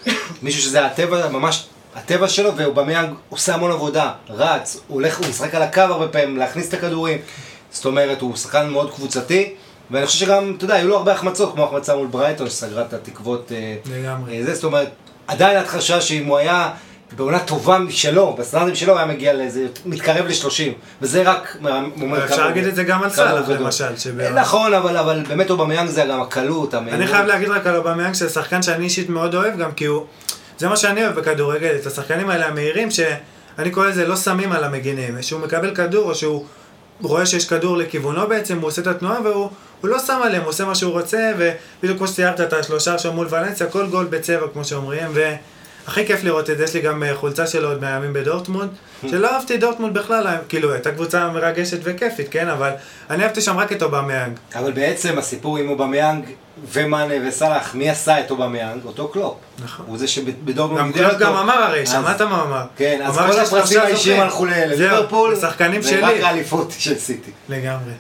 מישהו 0.44 0.62
שזה 0.62 0.86
הטבע, 0.86 1.30
ממש 1.30 1.68
הטבע 1.98 2.28
שלו, 2.28 2.58
ואובמיאנג 2.58 3.10
עושה 3.30 3.54
המון 3.54 3.72
עבודה, 3.72 4.12
רץ, 4.30 4.78
הוא 4.88 4.96
הולך, 4.96 5.18
הוא 5.18 5.28
משחק 5.28 5.56
על 5.56 5.62
הקו 5.62 5.82
הרבה 5.82 6.08
פעמים, 6.08 6.38
להכניס 6.38 6.70
את 6.70 6.74
הכדורים, 6.74 7.18
זאת 7.72 7.86
אומרת, 7.86 8.22
הוא 8.22 8.36
שחקן 8.36 8.70
מאוד 8.70 8.92
קבוצתי, 8.94 9.54
ואני 9.92 10.06
חושב 10.06 10.26
שגם, 10.26 10.54
אתה 10.58 10.66
יודע, 10.66 10.76
היו 10.76 10.88
לו 10.88 10.98
הרבה 10.98 11.12
החמצות, 11.12 11.54
כמו 11.54 11.64
החמצה 11.64 11.96
מול 11.96 12.08
ברייטון, 12.08 12.50
שסגרה 12.50 12.82
את 12.82 12.94
התקוות, 12.94 13.52
אה, 13.52 13.76
לגמרי. 14.00 14.38
אה, 14.38 14.44
זה, 14.44 14.56
זאת 14.56 14.64
אומרת, 14.64 14.90
עדיין 15.28 15.58
התחושה 15.58 16.02
שאם 16.02 16.26
הוא 16.26 16.38
היה 16.38 16.72
בעונה 17.16 17.40
טובה 17.40 17.80
משלו, 17.80 18.36
בסטנדרטים 18.40 18.76
שלו, 18.76 18.94
הוא 18.94 19.00
היה 19.00 19.08
מגיע 19.08 19.34
לאיזה, 19.34 19.66
מתקרב 19.86 20.26
ל-30, 20.26 20.72
וזה 21.02 21.24
רק 21.24 21.58
אומר 22.02 22.26
אפשר 22.26 22.48
להגיד 22.48 22.66
את 22.66 22.76
זה 22.76 22.84
גם 22.84 23.04
על 23.04 23.10
סאלח. 23.10 23.50
למשל. 23.50 23.98
שב- 23.98 24.22
נכון, 24.22 24.74
אבל, 24.74 24.98
אבל 24.98 25.24
באמת 25.28 25.50
אובמיאנג 25.50 25.90
זה 25.90 26.06
גם 26.10 26.22
הקלות, 26.22 26.74
המהירות. 26.74 27.02
אני 27.02 27.08
חייב 27.08 27.26
להגיד 27.26 27.50
רק 27.50 27.68
על 27.68 27.76
אובמיאנג 27.76 28.14
שזה 28.14 28.30
שחקן 28.30 28.62
שאני 28.62 28.84
אישית 28.84 29.10
מאוד 29.10 29.36
אוהב 29.36 29.58
גם 29.58 29.72
כי 29.72 29.86
הוא... 29.86 30.06
זה 30.58 30.68
מה 30.68 30.78
שאני 30.78 31.04
אוהב 31.06 31.20
בכדורגל, 31.20 31.76
את 31.82 31.86
השחקנים 31.86 32.30
האלה 32.30 32.48
המהירים 32.48 32.92
שאני 32.92 33.72
קורא 33.72 33.88
לזה 33.88 34.08
לא 34.08 34.16
שמים 34.16 34.52
על 34.52 34.64
המגינים, 34.64 35.22
שהוא 35.22 35.42
מקבל 35.42 35.76
כדור 35.76 36.10
או 36.10 36.16
שהוא 36.16 36.46
רואה 37.02 37.26
שיש 37.26 37.48
כדור 37.48 37.78
לכיוונו 37.78 38.28
בעצם, 38.28 38.60
הוא 38.60 38.68
עושה 38.68 38.82
את 38.82 38.88
התנועה 38.88 39.22
והוא 39.22 39.50
הוא 39.82 39.90
לא 39.90 40.00
שם 40.00 40.20
עליהם, 40.24 40.42
הוא 40.42 40.50
עושה 40.50 40.66
מה 40.66 40.76
שהוא 40.76 40.92
רוצה 40.92 41.32
ובדיוק 41.38 41.98
כמו 41.98 42.08
שציירת 42.08 42.42
את 42.42 42.54
השלושה 42.54 42.98
שם 42.98 43.14
מול 43.14 43.28
ולנסיה, 43.30 43.68
כל 43.68 43.88
גול 43.88 44.06
בצבע 44.06 44.48
כמו 44.54 44.66
שאומרים 44.66 45.08
הכי 45.88 46.06
כיף 46.06 46.24
לראות 46.24 46.50
את 46.50 46.58
זה, 46.58 46.64
יש 46.64 46.74
לי 46.74 46.82
גם 46.82 47.04
אה, 47.04 47.16
חולצה 47.16 47.48
שלו 47.48 47.70
עוד 47.70 47.82
מהימים 47.82 48.14
בדורטמונד, 48.14 48.70
שלא 49.10 49.32
אהבתי 49.32 49.58
דורטמונד 49.58 49.98
בכלל, 49.98 50.28
אה, 50.28 50.38
כאילו, 50.50 50.74
הייתה 50.74 50.92
קבוצה 50.92 51.30
מרגשת 51.30 51.78
וכיפית, 51.84 52.28
כן? 52.32 52.48
אבל 52.48 52.72
אני 53.10 53.24
אהבתי 53.24 53.42
שם 53.42 53.58
רק 53.58 53.72
את 53.72 53.84
אובמיאנג. 53.84 54.38
אבל 54.56 54.72
בעצם 54.72 55.18
הסיפור 55.18 55.58
עם 55.58 55.70
אובמיאנג 55.70 56.26
ומאנה 56.72 57.28
וסאלח, 57.28 57.76
מי 57.76 57.90
עשה 57.90 58.20
את 58.20 58.32
אובמיאנג? 58.32 58.86
אותו 58.86 59.08
קלופ. 59.08 59.36
נכון. 59.64 59.86
הוא 59.90 59.98
זה 59.98 60.08
שבדורטמונד 60.08 60.82
גם 60.82 60.92
קלופ 60.94 61.20
גם. 61.20 61.36
אמר 61.36 61.54
הרי, 61.54 61.86
שמעת 61.86 62.22
מה 62.22 62.44
אמר? 62.44 62.64
כן, 62.76 63.02
אז 63.04 63.18
כל 63.18 63.40
הפרסים 63.40 63.82
האישיים. 63.82 64.22
הלכו 64.22 64.46
לליברפול, 64.46 65.36
ורק 65.42 65.62
שלי. 65.82 66.24
האליפות 66.24 66.74
של 66.78 66.98
סיטי. 66.98 67.32
לגמרי. 67.50 67.94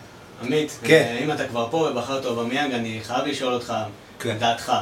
עמית, 0.44 0.78
כן. 0.84 1.04
אה, 1.08 1.24
אם 1.24 1.32
אתה 1.32 1.48
כבר 1.48 1.68
פה 1.72 1.78
ובחרת 1.78 2.26
אובמיאנג, 2.26 2.74
אני 2.74 3.00
חייב 3.04 3.26
לשאול 3.26 3.54
אותך, 3.54 3.74
כן. 4.20 4.38
דעתך. 4.40 4.74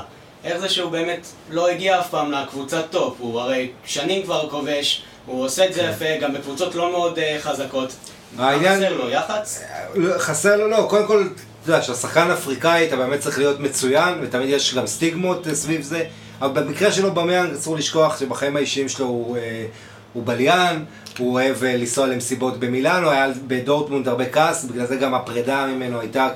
איך 0.45 0.57
זה 0.57 0.69
שהוא 0.69 0.91
באמת 0.91 1.27
לא 1.49 1.69
הגיע 1.69 1.99
אף 1.99 2.09
פעם 2.09 2.31
לקבוצת 2.31 2.85
top? 2.89 3.15
הוא 3.19 3.39
הרי 3.39 3.71
שנים 3.85 4.23
כבר 4.23 4.49
כובש, 4.49 5.03
הוא 5.25 5.45
עושה 5.45 5.65
את 5.65 5.73
זה 5.73 5.81
יפה, 5.81 6.05
גם 6.21 6.33
בקבוצות 6.33 6.75
לא 6.75 6.91
מאוד 6.91 7.19
אה, 7.19 7.37
חזקות. 7.41 7.93
העניין- 8.37 8.79
חסר 8.79 8.93
לו? 8.97 9.09
יח"צ? 9.09 9.61
לא, 9.95 10.17
חסר 10.17 10.57
לו, 10.57 10.67
לא, 10.67 10.85
קודם 10.89 11.07
כל, 11.07 11.27
אתה 11.63 11.71
יודע, 11.71 11.81
כשהשחקן 11.81 12.31
אפריקאי 12.31 12.87
אתה 12.87 12.95
באמת 12.95 13.19
צריך 13.19 13.37
להיות 13.37 13.59
מצוין, 13.59 14.13
ותמיד 14.21 14.49
יש 14.49 14.73
גם 14.73 14.87
סטיגמות 14.87 15.47
אה, 15.47 15.55
סביב 15.55 15.81
זה, 15.81 16.03
אבל 16.41 16.63
במקרה 16.63 16.91
של 16.91 17.13
אובמיאנג 17.13 17.53
אסור 17.53 17.75
לשכוח 17.75 18.19
שבחיים 18.19 18.55
האישיים 18.55 18.89
שלו 18.89 19.05
הוא, 19.05 19.37
אה, 19.37 19.65
הוא 20.13 20.23
בליין, 20.25 20.85
הוא 21.17 21.33
אוהב 21.33 21.63
אה, 21.63 21.77
לנסוע 21.77 22.07
למסיבות 22.07 22.59
במילאנו, 22.59 23.09
היה 23.09 23.27
בדורטמונד 23.47 24.07
הרבה 24.07 24.29
כעס, 24.29 24.65
בגלל 24.65 24.85
זה 24.85 24.95
גם 24.95 25.13
הפרידה 25.13 25.65
ממנו 25.65 25.99
הייתה, 25.99 26.27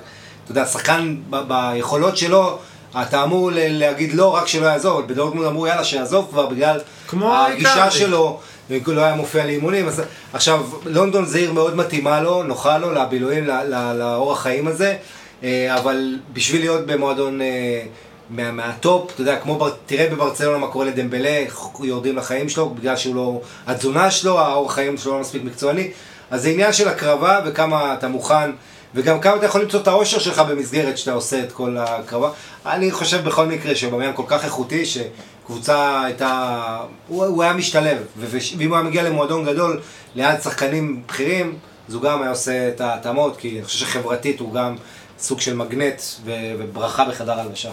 אתה 0.43 0.51
יודע, 0.51 0.65
שחקן 0.65 1.15
ביכולות 1.47 2.17
שלו, 2.17 2.59
אתה 2.96 3.24
אמור 3.24 3.51
להגיד 3.53 4.13
לא, 4.13 4.36
רק 4.36 4.48
שלא 4.48 4.65
יעזוב, 4.65 4.98
אבל 4.98 5.13
בדורטמונד 5.13 5.48
אמרו 5.48 5.67
יאללה 5.67 5.84
שיעזוב 5.84 6.27
כבר 6.29 6.46
בגלל 6.46 6.79
הגישה. 7.13 7.91
שלו. 7.91 8.39
לא 8.88 9.01
היה 9.01 9.15
מופיע 9.15 9.46
לאימונים, 9.46 9.88
אז 9.88 10.01
עכשיו, 10.34 10.65
לונדון 10.86 11.25
זה 11.25 11.38
עיר 11.38 11.53
מאוד 11.53 11.75
מתאימה 11.75 12.22
לו, 12.22 12.43
נוחה 12.43 12.77
לו, 12.77 12.91
לבילויים, 12.91 13.48
לאורח 13.96 14.41
חיים 14.41 14.67
הזה, 14.67 14.96
אה, 15.43 15.75
אבל 15.79 16.19
בשביל 16.34 16.62
להיות 16.62 16.86
במועדון 16.86 17.41
אה, 17.41 17.81
מה, 18.29 18.51
מהטופ, 18.51 19.12
אתה 19.13 19.22
יודע, 19.22 19.36
כמו, 19.36 19.67
תראה 19.86 20.10
בברצלונה 20.10 20.58
מה 20.58 20.67
קורה 20.67 20.86
לדמבלה, 20.86 21.46
יורדים 21.84 22.17
לחיים 22.17 22.50
שלו, 22.50 22.69
בגלל 22.69 22.96
שהוא 22.96 23.15
לא, 23.15 23.41
התזונה 23.67 24.12
שלו, 24.12 24.39
האורח 24.39 24.74
חיים 24.74 24.98
שלו 24.98 25.13
לא 25.13 25.19
מספיק 25.19 25.43
מקצועני, 25.43 25.91
אז 26.31 26.41
זה 26.41 26.50
עניין 26.50 26.74
של 26.74 26.88
הקרבה 26.88 27.39
וכמה 27.46 27.93
אתה 27.93 28.08
מוכן, 28.08 28.51
וגם 28.96 29.22
כמה 29.22 29.36
אתה 29.36 29.46
יכול 29.46 29.62
למצוא 29.62 29.79
את 29.79 29.88
האושר 29.88 30.19
שלך 30.19 30.39
במסגרת 30.39 30.98
שאתה 30.98 31.12
עושה 31.12 31.43
את 31.43 31.51
כל 31.51 31.77
הקרבה. 31.79 32.29
אני 32.65 32.91
חושב 32.91 33.24
בכל 33.24 33.46
מקרה 33.46 33.75
שבמיין 33.75 34.12
כל 34.15 34.24
כך 34.27 34.46
איכותי, 34.46 34.84
שקבוצה 34.86 36.03
הייתה, 36.05 36.77
הוא, 37.08 37.25
הוא 37.25 37.43
היה 37.43 37.53
משתלב, 37.53 37.98
ואם 38.17 38.69
הוא 38.69 38.77
היה 38.77 38.86
מגיע 38.86 39.03
למועדון 39.03 39.46
גדול 39.46 39.81
ליד 40.15 40.41
שחקנים 40.41 41.03
בכירים, 41.08 41.58
אז 41.88 41.93
הוא 41.93 42.01
גם 42.01 42.22
היה 42.22 42.31
עושה 42.31 42.69
את 42.69 42.81
ההתאמות, 42.81 43.38
כי 43.38 43.55
אני 43.55 43.65
חושב 43.65 43.79
שחברתית 43.79 44.39
הוא 44.39 44.53
גם 44.53 44.75
סוג 45.19 45.41
של 45.41 45.55
מגנט 45.55 46.01
ו- 46.25 46.31
וברכה 46.58 47.05
בחדר 47.05 47.39
הלבשה. 47.39 47.72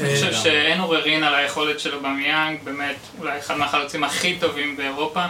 אני 0.00 0.14
חושב. 0.14 0.32
שאין 0.32 0.80
עוררין 0.80 1.24
על 1.24 1.34
היכולת 1.34 1.80
שלו 1.80 2.00
במיאנג, 2.00 2.58
באמת, 2.64 2.96
אולי 3.18 3.38
אחד 3.38 3.56
מהחלוצים 3.56 4.04
הכי 4.04 4.36
טובים 4.40 4.76
באירופה. 4.76 5.24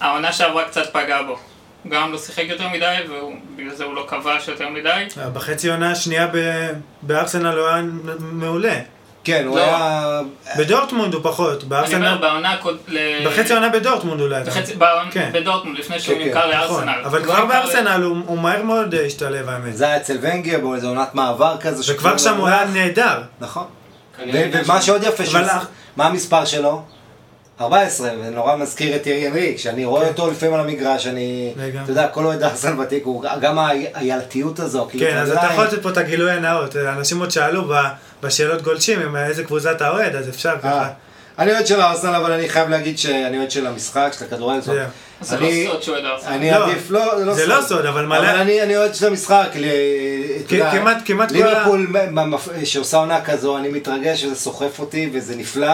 העונה 0.00 0.32
שעברה 0.32 0.64
קצת 0.64 0.92
פגעה 0.92 1.22
בו. 1.22 1.36
הוא 1.84 1.92
גם 1.92 2.12
לא 2.12 2.18
שיחק 2.18 2.44
יותר 2.48 2.68
מדי, 2.68 2.96
ובגלל 3.08 3.74
זה 3.74 3.84
הוא 3.84 3.94
לא 3.94 4.06
כבש 4.08 4.48
יותר 4.48 4.68
מדי. 4.68 5.04
בחצי 5.32 5.70
עונה 5.70 5.90
השנייה 5.90 6.26
ב- 6.32 6.70
בארסנל 7.02 7.58
הוא 7.58 7.66
היה 7.68 7.82
מעולה. 8.20 8.78
כן, 9.24 9.44
הוא 9.46 9.56
לא. 9.58 9.62
היה... 9.64 10.20
בדורטמונד 10.58 11.14
הוא 11.14 11.22
פחות, 11.24 11.60
אני 11.60 11.68
בארסנל... 11.68 12.06
אומר, 12.06 12.16
בעונה 12.18 12.52
הקוד... 12.52 12.78
ל- 12.88 13.28
בחצי 13.28 13.52
עונה 13.54 13.68
בדורטמונד 13.68 14.20
אולי. 14.20 14.42
כן. 15.10 15.30
בדורטמונד, 15.32 15.78
לפני 15.78 16.00
שהוא 16.00 16.18
כן, 16.18 16.24
נמכר 16.28 16.50
כן, 16.52 16.58
נכון, 16.64 16.86
לארסנל. 16.86 17.04
אבל 17.04 17.22
כבר 17.24 17.38
לא 17.38 17.44
נמכר 17.44 17.58
ל- 17.58 17.62
בארסנל 17.62 18.02
הוא 18.02 18.16
הוא 18.26 18.38
מהר 18.38 18.62
מאוד 18.62 18.94
אה, 18.94 19.06
השתלב 19.06 19.48
האמת. 19.48 19.76
זה 19.76 19.84
היה 19.84 19.96
אצל 19.96 20.18
ונגר 20.20 20.58
באיזו 20.60 20.88
עונת 20.88 21.14
מעבר 21.14 21.56
כזה. 21.60 21.92
וכבר 21.94 22.18
שם 22.18 22.36
הוא 22.36 22.48
היה 22.48 22.64
נהדר. 22.64 23.22
נכון. 23.40 23.64
ומה 24.64 24.82
שעוד 24.82 25.02
יפה, 25.02 25.22
מה 25.96 26.06
המספר 26.06 26.44
שלו? 26.44 26.82
14, 27.60 28.10
ונורא 28.24 28.56
מזכיר 28.56 28.96
את 28.96 29.06
ירי 29.06 29.28
אנרי, 29.28 29.54
כשאני 29.56 29.84
רואה 29.84 30.08
אותו 30.08 30.30
לפעמים 30.30 30.54
על 30.54 30.60
המגרש, 30.60 31.06
אני, 31.06 31.52
לגמרי. 31.56 31.82
אתה 31.82 31.92
יודע, 31.92 32.08
כל 32.08 32.24
אוהד 32.24 32.42
ארסנל 32.42 32.80
ותיק, 32.80 33.04
הוא 33.04 33.24
גם 33.40 33.58
הילתיות 33.94 34.58
הזו, 34.60 34.86
כאילו, 34.90 35.06
כן, 35.06 35.16
אז 35.16 35.30
אתה 35.32 35.46
יכול 35.52 35.64
לתת 35.64 35.82
פה 35.82 35.90
את 35.90 35.96
הגילוי 35.96 36.30
הנאות. 36.32 36.76
אנשים 36.76 37.20
עוד 37.20 37.30
שאלו 37.30 37.62
בשאלות 38.22 38.62
גולשים, 38.62 39.00
עם 39.02 39.16
איזה 39.16 39.44
קבוצה 39.44 39.72
אתה 39.72 39.88
אוהד, 39.90 40.14
אז 40.14 40.28
אפשר 40.28 40.48
אה, 40.50 40.58
ככה. 40.58 40.88
אני 41.38 41.52
אוהד 41.52 41.66
של 41.66 41.80
ארסנל, 41.80 42.14
אבל 42.14 42.32
אני 42.32 42.48
חייב 42.48 42.68
להגיד 42.68 42.98
שאני 42.98 43.38
אוהד 43.38 43.50
של 43.50 43.66
המשחק, 43.66 44.12
של 44.18 44.24
הכדורגל, 44.24 44.60
זאת 44.60 44.68
אומרת, 44.68 44.86
זה 45.20 45.36
לא 45.40 45.48
סוד 45.66 45.82
שהוא 45.82 45.94
אוהד 45.96 46.04
ארסנל. 46.06 46.32
אני 46.32 46.50
לא, 46.50 46.64
עדיף, 46.66 46.90
לא, 46.90 47.18
זה 47.18 47.24
לא 47.24 47.34
זה 47.34 47.46
לא 47.46 47.62
סוד, 47.62 47.86
אבל 47.86 48.04
מלא- 48.06 48.16
אבל 48.18 48.26
אני 48.26 48.62
אני 48.62 48.76
אוהד 48.76 48.94
של 48.94 49.06
המשחק, 49.06 49.48
כמעט- 50.48 51.02
כמעט 51.04 51.28
כל 51.32 51.34
ה- 51.34 51.38
ליברפול 51.38 51.86
שעושה 52.64 52.96
עונה 52.96 53.20
כזו, 53.20 53.58
אני 53.58 53.68
מתרגש 53.68 54.24
וזה 54.24 54.34
סוחף 54.34 54.78
אותי 54.78 55.10
וזה 55.12 55.36
נפלא, 55.36 55.72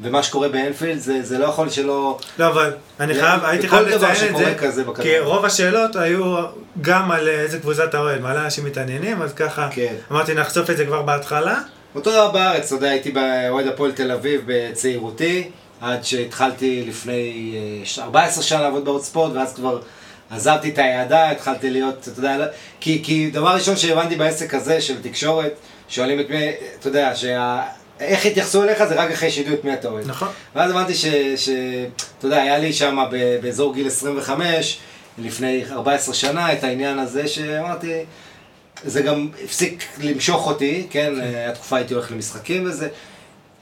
ומה 0.00 0.22
שקורה 0.22 0.48
באנפילד 0.48 0.98
זה 0.98 1.22
זה 1.22 1.38
לא 1.38 1.44
יכול 1.46 1.70
שלא... 1.70 2.18
לא, 2.38 2.46
אבל 2.48 2.72
אני 3.00 3.14
חייב, 3.14 3.44
הייתי 3.44 3.68
חייב 3.68 3.88
לציין 3.88 4.34
את 4.34 4.38
זה, 4.38 4.54
כזה 4.58 4.82
בכדורגל. 4.84 5.02
כי 5.02 5.18
רוב 5.18 5.44
השאלות 5.44 5.96
היו 5.96 6.36
גם 6.80 7.10
על 7.10 7.28
איזה 7.28 7.58
קבוצה 7.58 7.84
אתה 7.84 7.98
אוהד, 7.98 8.20
מלא 8.20 8.40
אנשים 8.44 8.64
מתעניינים, 8.64 9.22
אז 9.22 9.32
ככה, 9.34 9.68
כן. 9.70 9.94
אמרתי 10.12 10.34
נחשוף 10.34 10.70
את 10.70 10.76
זה 10.76 10.86
כבר 10.86 11.02
בהתחלה. 11.02 11.60
אותו 11.94 12.10
דבר 12.10 12.30
בארץ, 12.30 12.66
אתה 12.66 12.74
יודע, 12.74 12.90
הייתי 12.90 13.10
באוהד 13.10 13.66
הפועל 13.66 13.92
תל 13.92 14.12
אביב 14.12 14.42
בצעירותי, 14.46 15.50
עד 15.80 16.04
שהתחלתי 16.04 16.84
לפני 16.88 17.54
אה, 17.80 17.86
ש- 17.86 17.98
14 17.98 18.42
שנה 18.42 18.60
לעבוד 18.62 18.84
בעוד 18.84 19.02
ספורט, 19.02 19.32
ואז 19.34 19.54
כבר 19.54 19.80
עזבתי 20.30 20.68
את 20.70 20.78
היעדה, 20.78 21.30
התחלתי 21.30 21.70
להיות, 21.70 22.08
אתה 22.12 22.18
יודע, 22.18 22.38
לא- 22.38 22.44
כי, 22.80 23.00
כי 23.04 23.30
דבר 23.30 23.54
ראשון 23.54 23.76
שהבנתי 23.76 24.16
בעסק 24.16 24.54
הזה 24.54 24.80
של 24.80 25.02
תקשורת, 25.02 25.52
שואלים 25.88 26.20
את 26.20 26.30
מי, 26.30 26.50
אתה 26.80 26.88
יודע, 26.88 27.12
שה... 27.14 27.62
איך 28.00 28.24
יתייחסו 28.24 28.62
אליך 28.62 28.84
זה 28.84 28.94
רק 28.94 29.10
אחרי 29.10 29.30
שידעו 29.30 29.54
את 29.54 29.64
מי 29.64 29.72
אתה 29.72 29.88
אוהד. 29.88 30.06
נכון. 30.06 30.28
ואז 30.54 30.70
הבנתי 30.70 30.94
ש... 30.94 31.06
ש... 31.36 31.48
אתה 32.18 32.26
יודע, 32.26 32.42
היה 32.42 32.58
לי 32.58 32.72
שם 32.72 32.98
באזור 33.42 33.74
גיל 33.74 33.86
25, 33.86 34.78
לפני 35.18 35.64
14 35.72 36.14
שנה, 36.14 36.52
את 36.52 36.64
העניין 36.64 36.98
הזה 36.98 37.28
שאמרתי, 37.28 37.92
זה 38.84 39.02
גם 39.02 39.28
הפסיק 39.44 39.84
למשוך 40.00 40.46
אותי, 40.46 40.86
כן, 40.90 41.12
היה 41.20 41.52
תקופה 41.52 41.76
הייתי 41.76 41.94
הולך 41.94 42.12
למשחקים 42.12 42.66
וזה. 42.66 42.88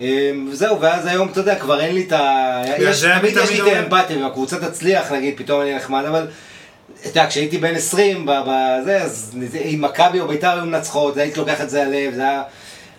אמ, 0.00 0.48
וזהו, 0.52 0.80
ואז 0.80 1.06
היום, 1.06 1.28
אתה 1.28 1.40
יודע, 1.40 1.58
כבר 1.58 1.80
אין 1.80 1.94
לי 1.94 2.04
את 2.06 2.12
ה... 2.12 2.62
יש, 2.78 3.04
תמיד 3.20 3.36
יש 3.36 3.50
לי 3.50 3.62
את 3.62 3.76
האמפתיה, 3.76 4.16
אם 4.16 4.24
הקבוצה 4.24 4.68
תצליח, 4.68 5.12
נגיד, 5.12 5.34
פתאום 5.36 5.60
אני 5.60 5.74
נחמד, 5.74 6.04
אבל... 6.04 6.26
אתה 7.00 7.08
יודע, 7.08 7.26
כשהייתי 7.28 7.58
בן 7.58 7.74
20, 7.74 8.26
ב- 8.26 8.30
בזה, 8.30 9.02
אז 9.02 9.36
עם 9.54 9.80
מכבי 9.80 10.20
או 10.20 10.28
בית"ר 10.28 10.50
היו 10.50 10.66
מנצחות, 10.66 11.16
הייתי 11.16 11.40
לוקח 11.40 11.60
את 11.60 11.70
זה 11.70 11.82
הלב, 11.82 12.14
זה 12.14 12.22
היה... 12.22 12.42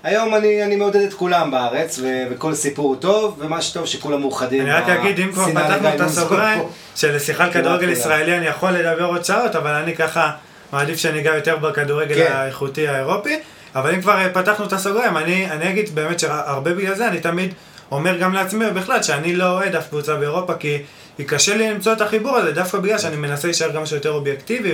היום 0.04 0.36
אני, 0.36 0.64
אני 0.64 0.76
מעודד 0.76 1.02
את 1.02 1.14
כולם 1.14 1.52
בארץ, 1.52 2.00
ו- 2.04 2.24
וכל 2.32 2.54
סיפור 2.56 2.86
הוא 2.88 2.96
טוב, 2.96 3.36
ומה 3.40 3.62
שטוב 3.62 3.86
שכולם 3.86 4.22
מאוחדים. 4.22 4.62
אני 4.62 4.72
רק 4.72 4.90
אגיד, 4.90 5.20
אם 5.20 5.32
כבר 5.32 5.46
פתחנו 5.52 5.90
את. 5.96 6.02
הסוגריים, 6.02 6.60
שלשיחה 6.96 7.44
על 7.44 7.54
כדורגל. 7.54 7.90
ישראלי 7.90 8.38
אני 8.38 8.46
יכול 8.46 8.72
לדבר 8.72 9.06
עוד 9.06 9.26
שעות, 9.26 9.56
אבל 9.56 9.72
אני 9.72 9.96
ככה 9.96 10.32
מעדיף 10.74 10.98
שניגע 10.98 11.36
יותר 11.36 11.58
בכדורגל 11.58 12.16
כן. 12.16 12.32
האיכותי 12.34 12.88
האירופי. 12.88 13.40
אבל 13.76 13.94
אם 13.94 14.02
כבר 14.02 14.18
אה, 14.18 14.30
פתחנו 14.30 14.66
את 14.66 14.74
הסוגריים, 14.74 15.18
אני 15.18 15.52
אני 15.52 15.70
אגיד 15.70 15.96
באמת 15.96 16.20
שהרבה 16.20 16.74
בגלל 16.74 16.96
זה, 16.96 17.08
אני 17.08 17.20
תמיד 17.20 17.54
אומר 17.92 18.18
גם 18.18 18.34
לעצמי 18.34 18.66
בכלל, 18.72 19.04
שאני 19.04 19.36
לא 19.36 19.46
אוהד 19.50 19.76
אף 19.76 19.90
קבוצה 19.90 20.16
באירופה, 20.16 20.54
כי 20.56 20.78
כי 21.18 21.24
קשה 21.24 21.56
לי 21.58 21.70
למצוא 21.70 21.94
את 21.94 22.02
החיבור 22.02 22.38
הזה, 22.38 22.52
דווקא 22.52 22.78
בגלל 22.78 22.98
שאני 22.98 23.16
מנסה 23.16 23.48
להישאר 23.48 23.72
כמה 23.74 23.86
שיותר 23.86 24.12
אובייקטיבי 24.12 24.74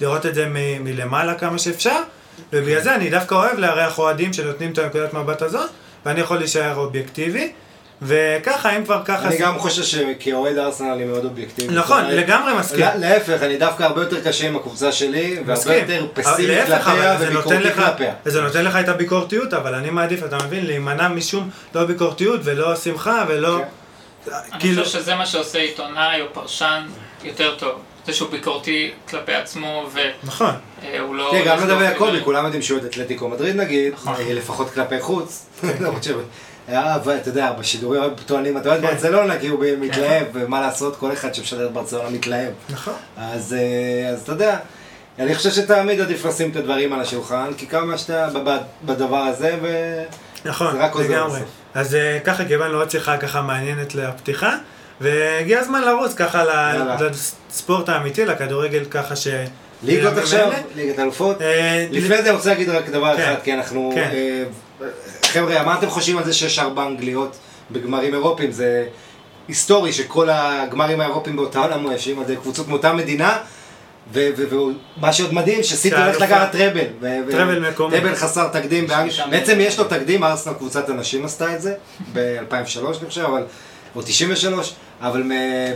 ולראות 0.00 0.26
את 0.26 0.34
זה 0.34 0.46
מ- 0.48 0.84
מלמעלה 0.84 1.34
כמה 1.34 1.58
שאפשר. 1.58 2.00
ובגלל 2.52 2.80
זה 2.80 2.94
אני 2.94 3.10
דווקא 3.10 3.34
אוהב 3.34 3.58
לארח 3.58 3.98
אוהדים 3.98 4.32
שנותנים 4.32 4.72
את 4.72 4.78
הנקודת 4.78 5.14
מבט 5.14 5.42
הזאת, 5.42 5.70
ואני 6.06 6.20
יכול 6.20 6.38
להישאר 6.38 6.74
אובייקטיבי. 6.76 7.52
וככה, 8.02 8.76
אם 8.76 8.84
כבר 8.84 9.02
ככה... 9.04 9.28
אני 9.28 9.38
גם 9.38 9.58
חושב 9.58 9.82
שכאוהד 9.82 10.58
ארסנל 10.58 10.88
אני 10.92 11.04
מאוד 11.04 11.24
אובייקטיבי. 11.24 11.74
נכון, 11.74 12.04
לגמרי 12.04 12.54
מסכים. 12.54 12.80
לה- 12.80 12.96
להפך, 12.96 13.42
אני 13.42 13.56
דווקא 13.58 13.82
הרבה 13.82 14.00
יותר 14.02 14.20
קשה 14.24 14.46
עם 14.48 14.56
הקבוצה 14.56 14.92
שלי, 14.92 15.38
והרבה. 15.46 15.76
יותר 15.76 16.06
פסימי 16.14 16.46
להפך, 16.48 16.84
כלפיה 16.84 17.16
וביקורתי 17.20 17.72
כלפיה. 17.74 18.12
זה 18.24 18.42
נותן 18.42 18.64
לך 18.64 18.76
את 18.76 18.88
הביקורתיות, 18.88 19.54
אבל 19.54 19.74
אני 19.74 19.90
מעדיף, 19.90 20.24
אתה 20.24 20.38
מבין, 20.46 20.66
להימנע 20.66 21.08
משום 21.08 21.50
לא 21.74 21.84
ביקורתיות 21.84 22.40
ולא 22.44 22.76
שמחה 22.76 23.24
ולא... 23.28 23.58
כן. 23.58 24.32
אני 24.52 24.60
כאילו, 24.60 24.84
חושב 24.84 24.98
שזה 24.98 25.14
מה 25.14 25.26
שעושה 25.26 25.58
עיתונאי 25.58 26.20
או 26.20 26.26
פרשן 26.32 26.82
יותר 27.24 27.54
טוב. 27.58 27.72
זה 28.10 28.16
שהוא 28.16 28.30
ביקורתי 28.30 28.90
כלפי 29.08 29.34
עצמו 29.34 29.88
נכון. 30.24 30.54
והוא 30.98 31.14
לא... 31.14 31.28
כן, 31.32 31.42
גם 31.46 31.58
נדב 31.58 31.68
באופן- 31.68 31.84
יעקבי, 31.84 32.24
כולם 32.24 32.44
יודעים 32.44 32.62
שהוא 32.62 32.78
אוהד 32.78 32.88
אתלטיקו 32.90 33.28
מדריד 33.28 33.56
נגיד, 33.56 33.92
נכון. 33.92 34.14
אה, 34.14 34.34
לפחות 34.34 34.70
כלפי 34.70 35.00
חוץ. 35.00 35.46
ש... 36.02 36.08
היה, 36.68 36.94
אבל 36.94 37.16
אתה 37.16 37.28
יודע, 37.28 37.52
בשידורים 37.52 38.02
טוענים, 38.26 38.56
אתה 38.56 38.68
אוהד 38.68 38.80
כן. 38.80 38.86
ברצלונה, 38.86 39.38
כי 39.38 39.48
הוא 39.48 39.64
מתלהב, 39.80 40.26
ומה 40.32 40.60
לעשות, 40.60 40.96
כל 40.96 41.12
אחד 41.12 41.34
שמשדר 41.34 41.66
את 41.66 41.72
ברצלונה 41.72 42.10
מתלהב. 42.10 42.52
נכון. 42.70 42.94
אז, 43.16 43.54
אה, 43.58 44.14
אתה 44.22 44.32
יודע, 44.32 44.58
אני 45.18 45.34
חושב 45.34 45.50
שתמיד 45.50 46.00
עדיף 46.00 46.26
לשים 46.26 46.50
את 46.50 46.56
הדברים 46.56 46.92
על 46.92 47.00
השולחן, 47.00 47.50
כי 47.56 47.66
כמה 47.66 47.98
שאתה 47.98 48.28
בדבר 48.84 49.16
הזה, 49.16 49.56
וזה 49.62 50.04
נכון, 50.44 50.76
רק 50.76 50.94
עוזר. 50.94 51.26
אז 51.74 51.94
אה, 51.94 52.18
ככה 52.24 52.44
קיבלנו 52.44 52.78
עוד 52.78 52.90
שיחה 52.90 53.16
ככה 53.16 53.42
מעניינת 53.42 53.94
לפתיחה, 53.94 54.56
והגיע 55.00 55.60
הזמן 55.60 55.82
לרוץ 55.82 56.14
ככה. 56.14 56.44
לספורט 57.50 57.88
האמיתי, 57.88 58.24
לכדורגל 58.24 58.84
ככה 58.84 59.16
ש... 59.16 59.28
ליגות 59.82 60.18
עכשיו. 60.18 60.52
ליגת 60.76 60.98
אלופות. 60.98 61.42
אה, 61.42 61.86
לפני 61.90 62.16
זה 62.16 62.22
אני 62.22 62.30
רוצה 62.30 62.48
להגיד 62.48 62.68
רק 62.68 62.88
דבר 62.88 63.16
כן. 63.16 63.22
אחד, 63.22 63.34
כי 63.44 63.54
אנחנו... 63.54 63.92
כן. 63.94 64.10
אה, 64.12 64.44
חבר'ה, 65.26 65.62
מה 65.64 65.78
אתם 65.78 65.90
חושבים 65.90 66.18
על 66.18 66.24
זה 66.24 66.32
שיש 66.32 66.58
ארבע 66.58 66.86
אנגליות 66.86 67.36
בגמרים 67.70 68.14
אירופיים? 68.14 68.52
זה 68.52 68.86
היסטורי 69.48 69.92
שכל 69.92 70.28
הגמרים 70.30 71.00
האירופיים 71.00 71.36
באותה 71.36 71.58
עולם 71.58 71.86
יושבים 71.92 72.18
על 72.18 72.24
ידי 72.24 72.36
קבוצות 72.36 72.68
מאותה 72.68 72.92
מדינה. 72.92 73.38
ומה 74.12 75.12
שעוד 75.12 75.34
מדהים, 75.34 75.62
שסיטי 75.62 75.96
הולך 75.96 76.20
לקחת 76.20 76.52
טראבל. 76.52 76.84
טראבל 77.30 77.70
מקומי. 77.70 78.00
טראבל 78.00 78.14
חסר 78.14 78.48
תקדים. 78.48 78.86
בעצם 79.30 79.60
יש 79.60 79.78
לו 79.78 79.84
תקדים, 79.84 80.24
ארסנל 80.24 80.54
קבוצת 80.54 80.88
הנשים 80.88 81.24
עשתה 81.24 81.54
את 81.54 81.62
זה, 81.62 81.74
ב-2003 82.12 82.86
אני 83.00 83.08
חושב, 83.08 83.24
אבל... 83.24 83.42
או 83.96 84.02
93, 84.02 84.72
אבל 85.00 85.22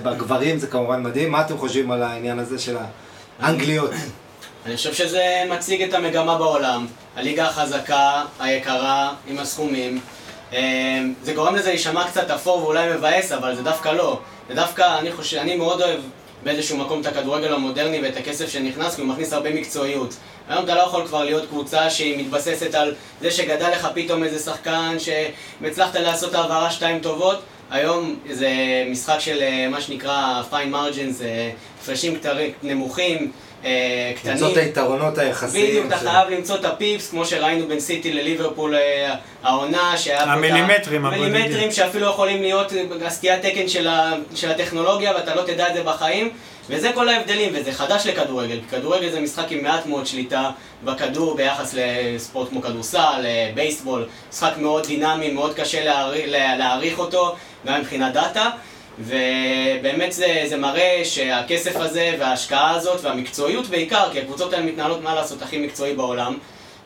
בגברים 0.02 0.58
זה 0.58 0.66
כמובן 0.66 1.02
מדהים. 1.02 1.30
מה 1.30 1.40
אתם 1.40 1.58
חושבים 1.58 1.90
על 1.90 2.02
העניין 2.02 2.38
הזה 2.38 2.58
של 2.58 2.76
האנגליות? 3.40 3.90
אני 4.66 4.76
חושב 4.76 4.94
שזה 4.94 5.42
מציג 5.50 5.82
את 5.82 5.94
המגמה 5.94 6.38
בעולם. 6.38 6.86
הליגה 7.16 7.48
החזקה, 7.48 8.22
היקרה, 8.40 9.12
עם 9.26 9.38
הסכומים. 9.38 10.00
אה, 10.52 11.00
זה 11.22 11.34
גורם 11.34 11.54
לזה 11.54 11.68
להישמע 11.68 12.08
קצת 12.08 12.30
אפור 12.30 12.62
ואולי 12.62 12.94
מבאס, 12.94 13.32
אבל 13.32 13.56
זה 13.56 13.62
דווקא 13.62 13.88
לא. 13.88 14.20
זה 14.48 14.54
דווקא, 14.54 14.98
אני 14.98 15.12
חושב, 15.12 15.36
אני 15.36 15.56
מאוד 15.56 15.82
אוהב 15.82 16.00
באיזשהו 16.44 16.76
מקום 16.76 17.00
את 17.00 17.06
הכדורגל 17.06 17.54
המודרני 17.54 18.00
ואת 18.02 18.16
הכסף 18.16 18.48
שנכנס, 18.48 18.94
כי 18.94 19.00
הוא 19.00 19.08
מכניס 19.08 19.32
הרבה 19.32 19.54
מקצועיות. 19.54 20.14
היום 20.48 20.64
אתה 20.64 20.74
לא 20.74 20.80
יכול 20.80 21.06
כבר 21.06 21.24
להיות 21.24 21.48
קבוצה 21.48 21.90
שהיא 21.90 22.18
מתבססת 22.18 22.74
על 22.74 22.94
זה 23.20 23.30
שגדל 23.30 23.70
לך 23.70 23.88
פתאום 23.94 24.24
איזה 24.24 24.38
שחקן, 24.38 24.96
שהצלחת 24.98 25.96
לעשות 25.96 26.34
העברה 26.34 26.70
שתיים 26.70 26.98
טובות. 26.98 27.42
היום 27.70 28.16
זה 28.30 28.50
משחק 28.90 29.20
של 29.20 29.42
אה, 29.42 29.68
מה 29.70 29.80
שנקרא 29.80 30.42
fine 30.50 30.74
margins, 30.74 31.22
אה, 31.22 31.50
הפרשים 31.80 32.18
נמוכים, 32.62 33.32
אה, 33.64 34.12
קטנים. 34.16 34.32
למצוא 34.32 34.52
את 34.52 34.56
היתרונות 34.56 35.18
היחסיים. 35.18 35.66
בדיוק, 35.66 35.86
אתה 35.86 35.96
חייב 35.96 36.28
למצוא 36.28 36.56
את 36.56 36.64
הפיפס, 36.64 37.10
כמו 37.10 37.24
שראינו 37.24 37.66
בין 37.66 37.80
סיטי 37.80 38.12
לליברפול 38.12 38.74
העונה, 39.42 39.96
שהיה 39.96 40.22
המילימטרים 40.22 41.06
הבודדים. 41.06 41.32
מילימטרים 41.32 41.72
שאפילו 41.72 42.06
יכולים 42.06 42.42
להיות 42.42 42.72
הסטיית 43.04 43.42
תקן 43.42 43.68
של, 43.68 43.88
ה, 43.88 44.12
של 44.34 44.50
הטכנולוגיה 44.50 45.12
ואתה 45.14 45.34
לא 45.34 45.42
תדע 45.42 45.68
את 45.68 45.74
זה 45.74 45.82
בחיים 45.82 46.30
וזה 46.70 46.90
כל 46.94 47.08
ההבדלים, 47.08 47.52
וזה 47.54 47.72
חדש 47.72 48.06
לכדורגל, 48.06 48.60
כי 48.60 48.76
כדורגל 48.76 49.10
זה 49.10 49.20
משחק 49.20 49.52
עם 49.52 49.62
מעט 49.62 49.86
מאוד 49.86 50.06
שליטה 50.06 50.50
בכדור 50.84 51.36
ביחס 51.36 51.74
לספורט 51.74 52.48
כמו 52.48 52.62
כדורסל, 52.62 53.26
בייסבול, 53.54 54.06
משחק 54.32 54.52
מאוד 54.58 54.86
דינמי, 54.86 55.30
מאוד 55.30 55.54
קשה 55.54 55.84
להעריך, 55.84 56.26
להעריך 56.58 56.98
אותו, 56.98 57.36
גם 57.66 57.80
מבחינת 57.80 58.12
דאטה, 58.12 58.50
ובאמת 58.98 60.12
זה, 60.12 60.44
זה 60.46 60.56
מראה 60.56 61.00
שהכסף 61.04 61.76
הזה 61.76 62.16
וההשקעה 62.18 62.70
הזאת 62.70 63.04
והמקצועיות 63.04 63.66
בעיקר, 63.66 64.08
כי 64.12 64.20
הקבוצות 64.20 64.52
האלה 64.52 64.66
מתנהלות 64.66 65.02
מה 65.02 65.14
לעשות 65.14 65.42
הכי 65.42 65.58
מקצועי 65.58 65.94
בעולם, 65.94 66.38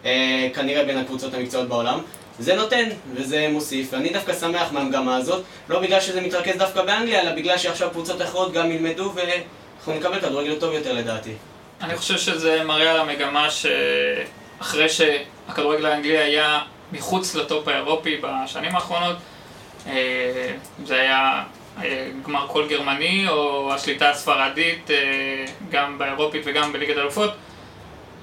אה, 0.04 0.48
כנראה 0.54 0.84
בין 0.84 0.98
הקבוצות 0.98 1.34
המקצועיות 1.34 1.68
בעולם, 1.68 2.00
זה 2.38 2.56
נותן 2.56 2.88
וזה 3.14 3.48
מוסיף, 3.50 3.88
ואני 3.92 4.08
דווקא 4.08 4.32
שמח 4.34 4.72
מהמגמה 4.72 5.16
הזאת, 5.16 5.44
לא 5.68 5.80
בגלל 5.80 6.00
שזה 6.00 6.20
מתרכז 6.20 6.56
דווקא 6.56 6.82
באנגליה, 6.82 7.20
אלא 7.20 7.32
בגלל 7.32 7.58
שעכשיו 7.58 7.90
קבוצות 7.90 8.22
אחרות 8.22 8.52
גם 8.52 8.72
ילמדו 8.72 9.12
ואנחנו 9.14 9.94
נקבל 9.94 10.20
כדורגל 10.20 10.54
טוב 10.60 10.74
יותר 10.74 10.92
לדעתי. 10.92 11.32
אני 11.80 11.96
חושב 11.96 12.18
שזה 12.18 12.64
מראה 12.64 12.90
על 12.90 13.00
המגמה 13.00 13.48
שאחרי 13.50 14.88
שהכדורגל 14.88 15.86
האנגלי 15.86 16.18
היה 16.18 16.60
מחוץ 16.92 17.34
לטופ 17.34 17.68
האירופי 17.68 18.16
בשנים 18.22 18.74
האחרונות, 18.74 19.16
אה, 19.86 20.52
זה 20.84 20.94
היה 20.94 21.42
אה, 21.82 22.08
גמר 22.26 22.46
קול 22.46 22.68
גרמני 22.68 23.28
או 23.28 23.72
השליטה 23.74 24.10
הספרדית, 24.10 24.90
אה, 24.90 24.96
גם 25.70 25.98
באירופית 25.98 26.42
וגם 26.44 26.72
בליגת 26.72 26.96
האלופות. 26.96 27.30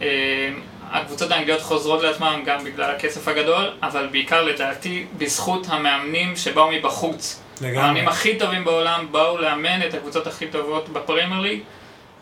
אה, 0.02 0.50
הקבוצות 0.91 1.32
האנגליות 1.32 1.62
חוזרות 1.62 2.04
לעצמן 2.04 2.41
גם 2.46 2.63
בגלל 2.63 2.91
הכסף 2.91 3.28
הגדול, 3.28 3.72
אבל 3.84 4.08
בעיקר 4.12 4.44
לדעתי 4.44 5.06
בזכות 5.18 5.68
המאמנים 5.70 6.36
שבאו 6.36 6.72
מבחוץ. 6.72 7.41
לגמרי. 7.62 7.78
המאמנים 7.80 8.08
הכי 8.08 8.38
טובים 8.38 8.65
בעולם 8.65 9.08
באו 9.12 9.38
לאמן 9.38 9.88
את 9.88 9.94
הקבוצות 9.94 10.28
הכי 10.28 10.48
טובות 10.48 10.89
בפרמייר 10.89 11.39
ליג, 11.39 11.60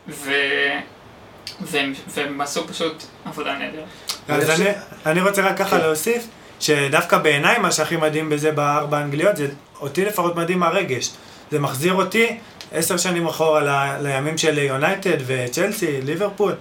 ו... 0.07 0.31
והם, 1.61 1.93
והם 2.07 2.41
עשו 2.41 2.67
פשוט 2.67 3.03
עבודה 3.25 3.57
נהדרת. 3.57 3.83
אז 4.27 4.61
אני 4.61 4.69
אני 5.05 5.21
רוצה 5.21 5.41
רק 5.41 5.57
ככה 5.57 5.77
כן. 5.77 5.85
להוסיף, 5.85 6.27
שדווקא 6.63 7.17
בעיניי 7.17 7.59
מה 7.59 7.71
שהכי 7.71 7.97
מדהים 7.97 8.29
בזה 8.29 8.51
בארבע 8.51 8.97
האנגליות, 8.97 9.37
זה 9.37 9.47
אותי 9.81 10.05
לפחות 10.05 10.35
מדהים 10.35 10.63
הרגש. 10.63 11.11
זה 11.51 11.59
מחזיר 11.59 11.93
אותי 11.93 12.37
עשר 12.71 12.97
שנים 12.97 13.27
אחורה 13.27 13.61
ל- 13.63 14.07
לימים 14.07 14.37
של 14.37 14.57
יונייטד 14.57 15.17
וצ'לסי, 15.25 16.01
ליברפול. 16.01 16.53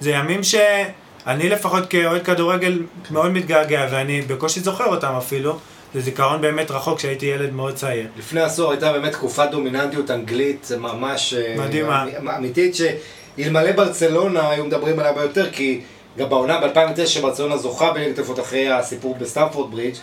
זה 0.00 0.10
ימים 0.10 0.42
שאני 0.42 1.48
לפחות 1.48 1.90
כאוהד 1.90 2.22
כדורגל 2.22 2.82
מאוד 3.10 3.30
מתגעגע, 3.32 3.86
ואני 3.90 4.22
בקושי 4.22 4.60
זוכר 4.60 4.84
אותם 4.84 5.12
אפילו. 5.18 5.58
זה 5.94 6.00
זיכרון 6.00 6.40
באמת 6.40 6.70
רחוק 6.70 6.98
כשהייתי 6.98 7.26
ילד 7.26 7.52
מאוד 7.52 7.74
צעיר. 7.74 8.06
לפני 8.18 8.40
עשור 8.40 8.70
הייתה 8.70 8.92
באמת 8.92 9.12
תקופת 9.12 9.48
דומיננטיות 9.50 10.10
אנגלית 10.10 10.68
ממש 10.78 11.34
אה, 11.34 11.54
מדהימה. 11.58 12.04
אמ- 12.20 12.28
אמיתית, 12.28 12.74
שאלמלא 12.74 13.72
ברצלונה 13.72 14.50
היו 14.50 14.64
מדברים 14.64 14.98
עליה 14.98 15.12
ביותר, 15.12 15.50
כי 15.52 15.80
גם 16.18 16.28
בעונה 16.28 16.60
ב-2009 16.60 17.06
שברצלונה 17.06 17.56
זוכה 17.56 17.92
בליגת 17.92 18.18
אלופות 18.18 18.40
אחרי 18.40 18.70
הסיפור 18.72 19.16
בסטמפורד 19.20 19.70
ברידג', 19.70 19.96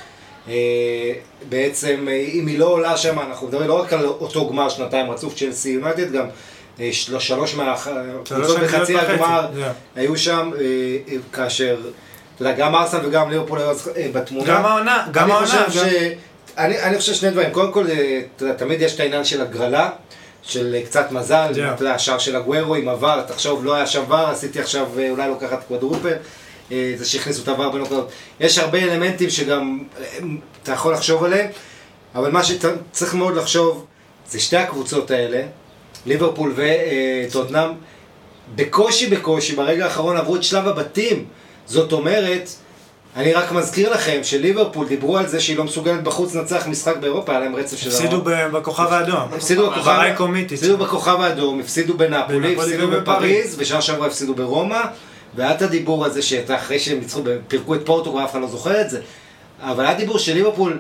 אה, 0.49 0.54
בעצם 1.49 2.08
אה, 2.10 2.13
אם 2.34 2.47
היא 2.47 2.60
לא 2.60 2.65
עולה 2.65 2.97
שם, 2.97 3.19
אנחנו 3.19 3.47
מדברים 3.47 3.67
לא 3.67 3.82
רק 3.82 3.93
על 3.93 4.06
אותו 4.06 4.49
גמר 4.49 4.69
שנתיים 4.69 5.12
רצוף 5.12 5.36
צ'לסי 5.36 5.69
יונייטד, 5.69 6.12
גם 6.12 6.25
אה, 6.80 6.89
של- 6.91 7.19
שלוש 7.19 7.56
מהקבוצות 7.56 8.60
בחצי 8.60 8.97
הגמר. 8.97 9.47
היו 9.95 10.17
שם, 10.17 10.51
כאשר, 11.34 11.78
אתה 12.36 12.43
יודע, 12.43 12.54
גם 12.56 12.75
ארסנל 12.75 13.06
וגם 13.06 13.30
ליברפול 13.32 13.60
היו 13.60 14.13
בתמונה. 14.13 14.47
גם 14.47 14.65
העונה, 14.65 15.08
גם 15.12 15.23
אני 15.23 15.34
העונה. 15.34 15.65
אני, 16.58 16.97
חושב 16.99 17.13
שני 17.13 17.30
דברים. 17.30 17.49
קודם 17.51 17.71
כל, 17.71 17.86
תמיד 18.58 18.82
יש 18.82 18.95
את 18.95 18.99
העניין 18.99 19.23
של 19.25 19.41
הגרלה, 19.41 19.89
של 20.48 20.76
קצת 20.86 21.12
מזל, 21.12 21.48
זהו. 21.54 21.74
אתה 21.74 21.82
יודע, 21.84 21.96
השער 21.96 22.18
של 22.18 22.36
הגוורו 22.36 22.76
עם 22.76 22.90
עבר, 22.90 23.22
תחשוב, 23.28 23.66
לא 23.66 23.76
היה 23.76 23.88
שם 23.88 24.04
ור, 24.08 24.16
עשיתי 24.16 24.60
עכשיו 24.60 24.88
אה, 25.00 25.10
אולי 25.10 25.28
לוקחת 25.28 25.64
קוודרופל, 25.68 26.14
אה, 26.72 26.94
זה 26.98 27.06
שהכניסו 27.06 27.44
את 27.44 27.48
העבר 27.48 27.70
בנוקאוט. 27.70 28.06
יש 28.40 28.58
הרבה 28.58 28.84
אלמנטים 28.84 29.30
שגם 29.30 29.84
אה, 30.00 30.20
אתה 30.64 30.72
יכול 30.72 30.94
לחשוב 30.94 31.24
עליהם, 31.24 31.48
אבל 32.16 32.32
מה 32.32 32.44
שצריך 32.44 33.14
מאוד 33.14 33.36
לחשוב, 33.36 33.86
זה 34.30 34.40
שתי 34.40 34.58
הקבוצות 34.58 35.12
האלה, 35.12 35.42
ליברפול 36.06 36.56
וטוטנאם, 37.28 37.70
בקושי 38.56 39.08
בקושי, 39.08 39.56
ברגע 39.56 39.86
האחרון 39.86 40.18
עברו 40.18 40.36
את 40.36 40.44
שלב 40.44 40.68
הבתים. 40.68 41.26
זאת 41.66 41.92
אומרת, 41.92 42.50
אני 43.15 43.34
רק 43.34 43.51
מזכיר 43.51 43.93
לכם 43.93 44.19
שליברפול 44.23 44.88
דיברו 44.88 45.17
על 45.17 45.28
זה 45.28 45.39
שהיא 45.39 45.58
לא 45.58 45.63
מסוגלת 45.63 46.04
בחוץ 46.04 46.36
לנצח 46.36 46.67
משחק 46.67 46.97
באירופה, 46.97 47.32
היה 47.32 47.41
להם 47.41 47.56
רצף 47.56 47.78
של... 47.78 47.89
הפסידו 47.89 48.21
בכוכב 48.54 48.88
האדום. 48.91 49.21
הפסידו 49.34 50.78
בכוכב, 50.78 51.21
האדום, 51.21 51.60
הפסידו 51.60 51.97
בנפולי 51.97 52.56
הפסידו. 52.56 52.88
בפריז, 52.88 53.56
ושנה 53.60 53.82
שעברה 53.82 54.08
הפסידו 54.08 54.36
ברומא, 54.36 54.82
והיה 55.36 55.51
את 55.51 55.62
הדיבור 55.62 56.06
הזה 56.06 56.21
שאתה 56.21 56.56
אחרי 56.56 56.80
שהם 56.80 56.99
ניצחו, 56.99 57.21
פירקו 57.47 57.75
את 57.75 57.86
פורטוגל, 57.86 58.23
אף 58.23 58.32
אחד 58.32 58.41
לא 58.41 58.47
זוכר 58.47 58.82
את 58.82 58.89
זה, 58.89 59.01
אבל 59.62 59.86
היה 59.86 59.95
דיבור 59.95 60.19
של 60.19 60.34
ליברפול, 60.34 60.80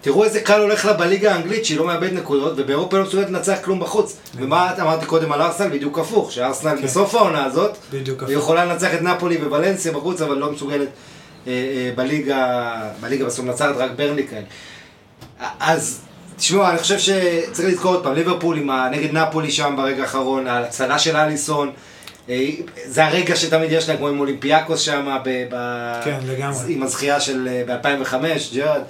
תראו 0.00 0.24
איזה 0.24 0.40
קל 0.40 0.60
הולך 0.60 0.84
לה 0.84 0.92
בליגה 0.92 1.34
האנגלית, 1.34 1.64
שהיא 1.64 1.78
לא 1.78 1.86
מאבדת 1.86 2.12
נקודות, 2.12 2.52
ובאירופה 2.56 2.98
לא 2.98 3.04
מסוגלת 3.04 3.30
לנצח 3.30 3.58
כלום 3.64 3.80
בחוץ. 3.80 4.16
ומה 4.36 4.72
את 4.74 4.80
אמרתי 4.80 5.06
קודם 5.06 5.32
על 5.32 5.42
ארסנל? 5.42 5.68
בדיוק 5.68 5.98
הפוך, 5.98 6.32
שארסנל 6.32 6.76
כן. 6.76 6.82
בסוף 6.82 7.14
העונה 7.14 7.44
הזאת, 7.44 7.76
היא. 7.92 8.02
יכולה 8.28 8.64
לנצח 8.64 8.94
את 8.94 9.02
נפולי 9.02 9.36
וולנסיה 9.36 9.92
בחוץ, 9.92 10.22
אבל 10.22 10.36
לא 10.36 10.52
מסוגלת 10.52 10.88
בליגה, 11.94 12.74
בליגה 13.00 13.24
בסוף 13.24 13.44
מנצחת 13.44 13.76
רק 13.76 13.90
כאלה. 14.30 14.44
אז, 15.60 16.00
תשמעו, 16.36 16.68
אני 16.68 16.78
חושב 16.78 16.98
שצריך 16.98 17.68
לזכור 17.68 17.94
עוד 17.94 18.02
פעם, 18.02 18.14
ליברפול 18.14 18.58
עם 18.58 18.70
ה... 18.70 18.88
נגד 18.90 19.12
נפולי 19.12 19.50
שם 19.50 19.74
ברגע 19.76 20.02
האחרון, 20.02 20.46
ההצלה 20.46 20.98
של 20.98 21.16
אליסון, 21.16 21.72
אה, 22.28 22.50
זה 22.86 23.04
הרגע 23.04 23.36
שתמיד 23.36 23.72
יש 23.72 23.88
להם, 23.88 23.98
כמו 23.98 24.08
עם 24.08 24.20
אולימפיאקוס 24.20 24.80
שם, 24.80 25.16
ב... 25.24 25.44
ב... 25.50 25.56
כן, 26.04 26.18
לגמרי. 26.26 26.74
עם 26.74 26.82
הזכייה 26.82 27.20
של 27.20 27.62
ב-2005, 27.66 28.14
ג'רד, 28.54 28.82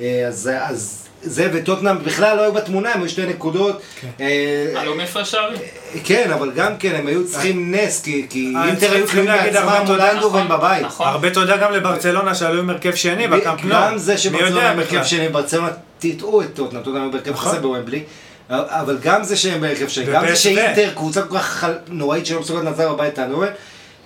אה, 0.00 0.26
אז, 0.28 0.50
אז 0.62 1.06
זה 1.22 1.48
וטוטנאם 1.52 2.04
בכלל 2.04 2.36
לא 2.36 2.42
היו 2.42 2.52
בתמונה, 2.52 2.92
הם 2.94 3.00
היו 3.00 3.08
שתי 3.08 3.26
נקודות. 3.26 3.80
כן. 4.00 4.08
אה, 4.20 4.80
עלו 4.80 4.94
מפרש 4.94 5.30
שערים. 5.30 5.58
כן, 6.04 6.30
אבל 6.34 6.50
גם 6.52 6.76
כן, 6.78 6.94
הם 6.94 7.06
היו 7.06 7.26
צריכים 7.28 7.74
נס, 7.74 8.02
כי, 8.02 8.26
כי 8.30 8.52
אה, 8.56 8.66
אינטר 8.66 8.92
היו 8.92 9.04
צריכים 9.04 9.26
להגיד 9.26 9.52
בעצמם 9.52 9.68
הרבה 9.68 9.78
מול 9.78 9.86
תודה, 9.86 10.12
אנדובן 10.12 10.38
נכון, 10.44 10.58
בבית. 10.58 10.82
נכון. 10.86 11.06
הרבה 11.08 11.30
תודה 11.30 11.56
גם 11.56 11.72
לברצלונה 11.72 12.34
שעלו 12.34 12.58
עם 12.58 12.70
הרכב 12.70 12.94
שני 12.94 13.28
בקמפ 13.28 13.64
נו. 13.64 13.70
גם 13.74 13.98
זה 13.98 14.12
מי 14.12 14.18
שברצלונה 14.18 14.74
בהרכב 14.74 14.80
בכלל? 14.94 15.04
שני, 15.04 15.28
ברצלונה 15.28 15.68
טיטאו 15.98 16.42
את 16.42 16.54
טוטנאם, 16.54 16.82
טוטנאם 16.82 17.02
הם 17.02 17.10
בהרכב 17.10 17.30
נכון. 17.32 17.52
חסר 17.52 17.60
בוומבלי, 17.60 18.02
אבל 18.50 18.98
גם 19.02 19.24
זה 19.24 19.36
שהם 19.36 19.60
בהרכב 19.60 19.88
שני, 19.88 20.04
גם 20.12 20.26
זה. 20.28 20.36
שאינטר, 20.36 20.90
קבוצה 20.94 21.22
כל 21.22 21.38
כך 21.38 21.44
חל- 21.44 21.78
נוראית 21.88 22.26
שלא 22.26 22.40
מסוגלת 22.40 22.64
לנצח 22.64 22.82
בבית 22.84 23.18
האנדובן, 23.18 23.46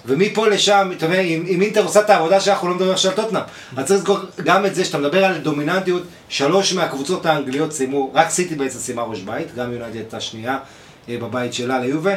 ומפה 0.06 0.48
לשם, 0.48 0.90
אתה 0.96 1.06
יודע, 1.06 1.20
אם, 1.20 1.44
אם 1.48 1.62
אינטר 1.62 1.84
עושה 1.84 2.00
את 2.00 2.10
העבודה 2.10 2.40
שלה, 2.40 2.54
אנחנו 2.54 2.68
לא 2.68 2.74
מדברים 2.74 2.92
עכשיו 2.92 3.10
על 3.10 3.16
טוטנאם. 3.16 3.42
אז 3.76 3.86
צריך 3.86 4.00
לזכור 4.00 4.18
גם 4.44 4.66
את 4.66 4.74
זה 4.74 4.84
שאתה 4.84 4.98
מדבר 4.98 5.24
על 5.24 5.38
דומיננטיות, 5.38 6.02
שלוש 6.28 6.72
מהקבוצות 6.72 7.26
האנגליות 7.26 7.72
סיימו, 7.72 8.10
רק 8.14 8.30
סיטי 8.30 8.54
בעצם 8.54 8.78
סיימה 8.78 9.02
ראש 9.02 9.20
בית, 9.20 9.54
גם 9.54 9.72
יונייטד 9.72 9.96
הייתה 9.96 10.20
שנייה 10.20 10.58
אה, 11.08 11.16
בבית 11.18 11.54
שלה 11.54 11.78
ליובה. 11.78 12.14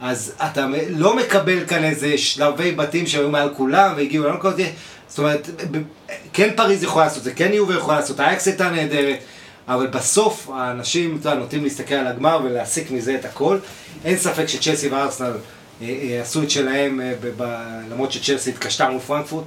אז 0.00 0.32
אתה 0.46 0.66
לא 0.90 1.16
מקבל 1.16 1.66
כאן 1.66 1.84
איזה 1.84 2.18
שלבי 2.18 2.72
בתים 2.72 3.06
שהיו 3.06 3.28
מעל 3.28 3.54
כולם 3.56 3.92
והגיעו 3.96 4.24
לעולם 4.24 4.40
כזה, 4.40 4.70
זאת 5.08 5.18
אומרת, 5.18 5.50
כן 6.32 6.48
פריז 6.56 6.82
יכולה 6.82 7.04
לעשות 7.04 7.22
זה, 7.22 7.34
כן 7.34 7.50
יובה 7.52 7.74
יכולה 7.74 8.00
לעשות, 8.00 8.20
האקס 8.20 8.46
הייתה 8.46 8.70
נהדרת, 8.70 9.18
אבל 9.68 9.86
בסוף 9.86 10.50
האנשים 10.50 11.18
אתה 11.20 11.28
יודע, 11.28 11.40
נוטים 11.40 11.64
להסתכל 11.64 11.94
על 11.94 12.06
הגמר 12.06 12.40
ולהסיק 12.44 12.90
מזה 12.90 13.14
את 13.14 13.24
הכל. 13.24 13.58
אין 14.04 14.16
ספק 14.16 14.46
שצ'לסי 14.46 14.88
וארסנל 14.88 15.32
עשו 16.22 16.42
את 16.42 16.50
שלהם, 16.50 17.00
אה, 17.00 17.12
למרות 17.90 18.12
שצ'לסי 18.12 18.50
התקשתה 18.50 18.88
מול 18.88 19.00
פרנקפורט. 19.00 19.44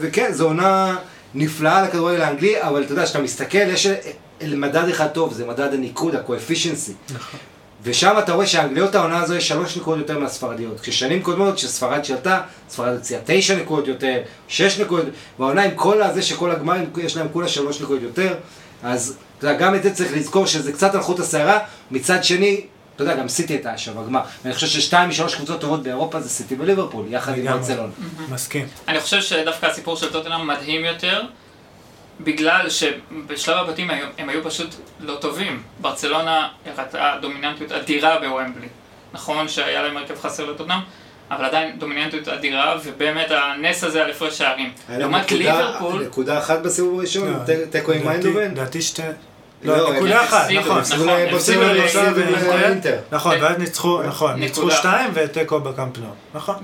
וכן, 0.00 0.32
זו 0.32 0.46
עונה 0.46 0.96
נפלאה 1.34 1.82
לכדורגל 1.82 2.20
האנגלי, 2.20 2.62
אבל 2.62 2.82
אתה 2.82 2.92
יודע, 2.92 3.04
כשאתה 3.04 3.20
מסתכל, 3.22 3.58
יש 3.58 3.86
אה, 3.86 3.96
מדד 4.42 4.88
אחד 4.88 5.06
טוב, 5.06 5.32
זה 5.32 5.46
מדד 5.46 5.74
הניקוד, 5.74 6.14
ה-coefficiency. 6.14 7.14
ושם 7.82 8.14
אתה 8.18 8.32
רואה 8.32 8.46
שהאנגליות 8.46 8.94
העונה 8.94 9.18
הזו 9.18 9.34
יש 9.34 9.48
שלוש 9.48 9.76
נקודות 9.76 9.98
יותר 9.98 10.18
מהספרדיות. 10.18 10.80
כששנים 10.80 11.22
קודמות, 11.22 11.54
כשספרד 11.54 12.04
שלטה, 12.04 12.40
ספרד 12.68 12.96
הציעה 12.96 13.20
תשע 13.24 13.56
נקודות 13.56 13.88
יותר, 13.88 14.20
שש 14.48 14.80
נקודות, 14.80 15.06
והעונה 15.38 15.62
עם 15.62 15.70
כל 15.74 16.02
הזה 16.02 16.22
שכל 16.22 16.50
הגמרים 16.50 16.90
יש 16.96 17.16
להם 17.16 17.26
כולה 17.32 17.48
שלוש 17.48 17.80
נקודות 17.80 18.02
יותר, 18.02 18.34
אז 18.82 19.16
אתה 19.38 19.46
יודע, 19.46 19.58
גם 19.58 19.74
את 19.74 19.82
זה 19.82 19.94
צריך 19.94 20.16
לזכור 20.16 20.46
שזה 20.46 20.72
קצת 20.72 20.94
על 20.94 21.00
חוט 21.00 21.20
השערה, 21.20 21.58
מצד 21.90 22.24
שני, 22.24 22.60
אתה 23.02 23.10
יודע, 23.10 23.22
גם 23.22 23.28
סיטי 23.28 23.52
הייתה 23.52 23.78
שם 23.78 23.92
בגמר, 24.02 24.20
ואני 24.44 24.54
חושב 24.54 24.66
ששתיים 24.66 25.08
משלוש 25.08 25.34
קבוצות 25.34 25.60
טובות 25.60 25.82
באירופה 25.82 26.20
זה 26.20 26.28
סיטי 26.28 26.54
וליברפול, 26.58 27.06
יחד 27.08 27.38
עם. 27.38 27.44
ברצלונה. 27.44 27.92
מסכים. 28.30 28.66
אני 28.88 29.00
חושב 29.00 29.20
שדווקא 29.20 29.66
הסיפור 29.66 29.96
של 29.96 30.12
טוטנאם 30.12 30.46
מדהים 30.46 30.84
יותר, 30.84 31.22
בגלל 32.20 32.70
שבשלב 32.70 33.56
הבתים 33.56 33.90
הם 34.18 34.28
היו 34.28 34.44
פשוט 34.44 34.74
לא 35.00 35.14
טובים. 35.20 35.62
ברצלונה 35.80 36.48
הראתה 36.66 37.16
דומיננטיות 37.20 37.72
אדירה 37.72 38.18
בוומבלי. 38.20 38.68
נכון 39.12 39.48
שהיה 39.48 39.82
להם 39.82 39.96
הרכב 39.96 40.20
חסר 40.20 40.50
לטוטנאם, 40.50 40.78
אבל 41.30 41.44
עדיין 41.44 41.78
דומיננטיות 41.78 42.28
אדירה, 42.28 42.76
ובאמת 42.84 43.26
הנס 43.30 43.84
הזה 43.84 44.04
על 44.04 44.10
הפרש 44.10 44.38
שערים. 44.38 44.72
לעומת 44.88 45.32
ליברפול, 45.32 46.02
נקודה 46.02 46.38
אחת 46.38 46.62
בסיבוב 46.62 46.98
הראשון, 46.98 47.32
לא, 47.32 47.64
תיקו 47.70 47.92
עם 47.92 48.06
מיינדובן. 48.06 48.50
לדעתי 48.50 48.82
שתי... 48.82 49.02
לא, 49.62 49.76
לא, 49.76 49.92
נקודה 49.94 50.24
אחת, 50.24 50.50
נכון. 50.50 50.78
הפסידו 50.78 51.04
נכון, 51.04 51.16
לאינטר. 51.76 52.12
לאינטר. 52.16 52.56
לאינטר. 52.56 52.96
נכון, 53.12 53.36
ואז 53.42 53.58
ניצחו, 53.58 54.02
נכון, 54.02 54.32
ניצחו. 54.32 54.70
שתיים 54.70 55.10
ותיקו 55.14 55.60
בקאמפ 55.60 55.98
נו. 55.98 56.06
נכון. 56.34 56.54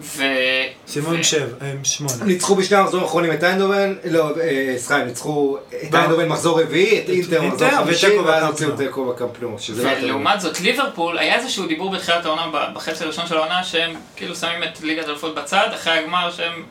עם 0.96 1.22
שבע, 1.22 1.66
עם 1.72 1.84
שמונה. 1.84 2.24
ניצחו 2.24 2.54
בשני 2.54 2.76
המחזורים 2.76 3.04
האחרונים 3.04 3.32
את 3.32 3.44
איינדובן, 3.44 3.94
לא, 4.04 4.30
אה, 4.40 4.74
סליחה, 4.78 5.04
ניצחו 5.04 5.58
את 5.82 5.94
איינדובן 5.94 6.28
מחזור 6.28 6.60
רביעי, 6.60 7.00
את 7.00 7.08
אינטר 7.08 7.42
מחזור 7.48 7.70
חמישי, 7.70 8.18
ואז 8.18 8.44
הוציאו. 8.44 8.76
תיקו 8.76 9.04
בקאמפ 9.04 9.42
נו, 9.42 9.56
שזה 9.58 9.84
לא. 9.84 9.90
ולעומת 10.02 10.40
זאת 10.40 10.60
ליברפול, 10.60 11.18
היה 11.18 11.34
איזשהו 11.34 11.66
דיבור 11.66 11.90
בתחילת 11.90 12.24
העונה, 12.24 12.70
בחצי 12.74 13.04
הראשון 13.04 13.26
של 13.26 13.36
העונה, 13.36 13.64
שהם 13.64 13.94
כאילו 14.16 14.34
שמים 14.34 14.62
את 14.62 14.82
ליגת 14.82 15.06
האלופות 15.06 15.34
בצד, 15.34 15.68
אחרי 15.74 15.92
הגמר 15.98 16.30
שהם 16.30 16.62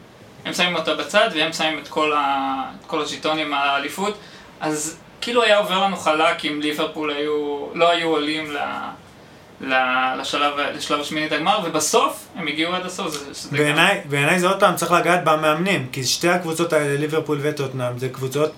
הם 0.46 0.54
שמים 0.54 0.76
אותה 0.76 0.96
בצד, 0.96 1.30
והם 1.36 1.54
שמים 1.54 1.80
את 1.80 1.88
כל, 1.88 2.14
ה, 2.14 2.64
את 2.82 2.86
כל 2.88 3.02
הז'יטונים 3.02 3.54
על 3.54 3.70
האליפות, 3.70 4.18
אז 4.60 4.98
כאילו 5.26 5.44
היה 5.44 5.58
עובר 5.58 5.84
לנו 5.84 5.98
חלק 5.98 6.46
אם 6.46 6.60
ליברפול 6.62 7.12
היו, 7.12 7.66
לא 7.74 7.90
היו 7.90 8.10
עולים 8.10 8.52
ל, 9.62 9.74
לשלב, 10.22 10.54
לשלב 10.76 11.00
השמינית 11.00 11.32
הגמר, 11.32 11.60
ובסוף 11.64 12.28
הם 12.36 12.48
הגיעו 12.48 12.74
עד 12.74 12.86
הסוף. 12.86 13.18
בעיניי, 13.52 14.02
בעיניי 14.10 14.40
זה 14.40 14.48
עוד 14.48 14.60
פעם 14.60 14.76
צריך 14.76 14.92
לגעת 14.92 15.24
במאמנים, 15.24 15.88
כי 15.92 16.04
שתי 16.04 16.30
הקבוצות 16.30 16.74
האלה, 16.74 16.98
ליברפול 16.98 17.40
וטוטנאם, 17.42 17.98
זה 17.98 18.10
קבוצות, 18.10 18.52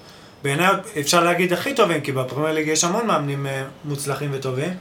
בעיניי 0.44 0.68
אפשר 1.00 1.24
להגיד 1.24 1.54
הכי 1.54 1.74
טובים, 1.74 2.02
כי 2.02 2.12
בפרמייר 2.12 2.56
ליג 2.56 2.68
יש 2.68 2.84
המון 2.84 3.08
מאמנים 3.08 3.48
אה, 3.48 3.64
מוצלחים 3.86 4.30
וטובים, 4.34 4.74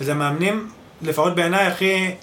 וזה 0.00 0.14
מאמנים, 0.14 0.68
לפחות 1.02 1.34
בעיניי, 1.34 1.66
הכי, 1.66 2.14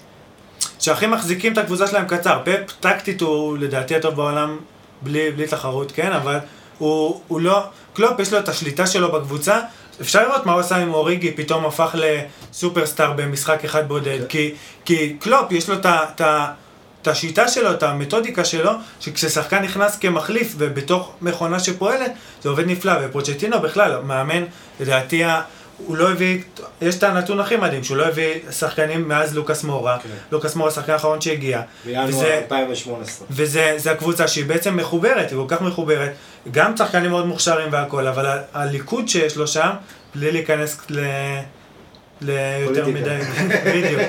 שהכי 0.78 1.06
מחזיקים 1.06 1.52
את 1.52 1.58
הקבוצה 1.58 1.86
שלהם 1.86 2.06
קצר. 2.06 2.38
פפ 2.44 2.72
טקטית 2.80 3.20
הוא 3.20 3.58
לדעתי 3.58 3.96
הטוב 3.96 4.14
בעולם, 4.14 4.58
בלי, 5.02 5.30
בלי 5.30 5.46
תחרות, 5.46 5.92
כן, 5.92 6.12
אבל 6.12 6.38
הוא, 6.80 7.20
הוא 7.28 7.40
לא, 7.40 7.62
קלופ 7.94 8.20
יש 8.20 8.32
לו 8.32 8.38
את 8.38 8.48
השליטה 8.48 8.86
שלו 8.86 9.12
בקבוצה, 9.12 9.60
אפשר 10.00 10.28
לראות 10.28 10.46
מה 10.46 10.52
הוא 10.52 10.60
עשה 10.60 10.76
עם 10.76 10.94
אוריגי, 10.94 11.32
פתאום 11.32 11.66
הפך 11.66 11.94
לסופרסטאר 11.94 13.12
במשחק 13.12 13.64
אחד 13.64 13.88
בודד, 13.88 14.18
כי, 14.28 14.54
כי 14.84 15.16
קלופ 15.20 15.52
יש 15.52 15.68
לו 15.68 15.76
את 17.00 17.08
השיטה 17.08 17.48
שלו, 17.48 17.72
את 17.72 17.82
המתודיקה 17.82 18.44
שלו, 18.44 18.70
שכששחקן 19.00 19.62
נכנס 19.62 19.98
כמחליף 19.98 20.54
ובתוך 20.58 21.12
מכונה 21.22 21.60
שפועלת, 21.60 22.12
זה 22.42 22.48
עובד 22.48 22.66
נפלא. 22.66 22.92
ופוצ'טינו 23.02 23.60
בכלל, 23.60 24.00
מאמן, 24.02 24.44
לדעתי, 24.80 25.22
הוא 25.86 25.96
לא 25.96 26.10
הביא, 26.10 26.38
יש 26.82 26.98
את 26.98 27.02
הנתון 27.02 27.40
הכי 27.40 27.56
מדהים, 27.56 27.84
שהוא 27.84 27.96
לא 27.96 28.06
הביא 28.06 28.34
שחקנים 28.50 29.08
מאז 29.08 29.34
לוקאס 29.36 29.64
מורה. 29.64 29.98
כן. 30.02 30.08
לוקאס 30.32 30.54
מורה 30.56 30.70
השחקן 30.70 30.92
האחרון 30.92 31.20
שהגיע. 31.20 31.60
בינואר 31.84 32.06
וזה- 32.08 32.38
2018. 32.38 33.26
וזה 33.30 33.74
זה 33.76 33.90
הקבוצה 33.90 34.28
שהיא 34.28 34.44
בעצם 34.44 34.76
מחוברת, 34.76 35.30
היא 35.30 35.38
כל 35.38 35.44
כך 35.48 35.62
מחוברת, 35.62 36.12
גם 36.50 36.76
שחקנים 36.76 37.10
מאוד 37.10 37.26
מוכשרים 37.26 37.68
והכל, 37.72 38.06
אבל 38.06 38.26
ה- 38.26 38.42
הליכוד 38.54 39.08
שיש 39.08 39.36
לו 39.36 39.46
שם, 39.46 39.70
בלי 40.14 40.32
להיכנס 40.32 40.78
ל... 40.90 40.98
ליותר. 42.22 42.86
מדי, 42.88 43.18
בדיוק. 43.66 44.02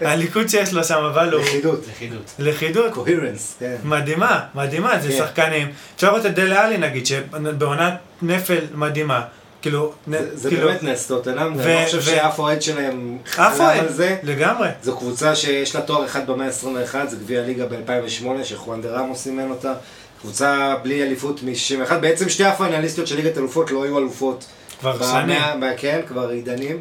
הליכוד 0.00 0.48
שיש 0.48 0.72
לו 0.72 0.84
שם, 0.84 1.04
אבל 1.04 1.32
הוא... 1.34 1.42
לכידות. 1.42 1.84
לכידות. 1.90 2.34
לכידות. 2.38 2.92
קוהרנס, 2.92 3.56
כן. 3.60 3.76
מדהימה, 3.84 4.40
מדהימה, 4.54 4.98
זה 4.98 5.08
כן. 5.08 5.16
שחקנים. 5.18 5.68
אפשר 5.96 6.06
לראות 6.12 6.26
את 6.26 6.34
דלה 6.34 6.64
עלי 6.64 6.78
נגיד, 6.78 7.06
שבעונת 7.06 7.92
נפל 8.22 8.58
מדהימה. 8.74 9.22
כאילו, 9.62 9.92
זה- 10.34 10.48
כאילו, 10.48 10.68
באמת 10.68 10.82
נס, 10.82 11.06
טוטנאם, 11.06 11.52
ואני 11.56 11.74
לא 11.80 11.84
חושב 11.84 12.02
שאף 12.02 12.38
אוהד 12.38 12.62
שלהם 12.62 13.18
חלם 13.26 13.44
על 13.80 13.92
זה. 13.92 14.16
לגמרי. 14.22 14.68
זו 14.82 14.96
קבוצה 14.96 15.34
שיש 15.36 15.74
לה 15.74 15.80
תואר 15.80 16.04
אחד 16.04 16.26
במאה 16.26 16.46
ה-21, 16.46 17.06
זה 17.08 17.16
גביע 17.16 17.40
הליגה 17.40 17.66
ב-2008, 17.66 18.44
שחואן 18.44 18.82
דה 18.82 18.88
רמוס 18.90 19.18
סימן 19.22 19.50
אותה. 19.50 19.72
קבוצה 20.20 20.74
בלי 20.82 21.02
אליפות 21.02 21.40
מ-61, 21.42 21.94
בעצם 21.94 22.28
שתי 22.28 22.44
הפיינליסטיות 22.44 23.06
של 23.06 23.16
ליגת 23.16 23.38
אלופות 23.38 23.70
לא 23.70 23.84
היו 23.84 23.98
אלופות. 23.98 24.44
כבר 24.80 25.06
שנים. 25.22 25.42
כן, 25.76 26.00
כבר 26.08 26.28
עידנים. 26.28 26.80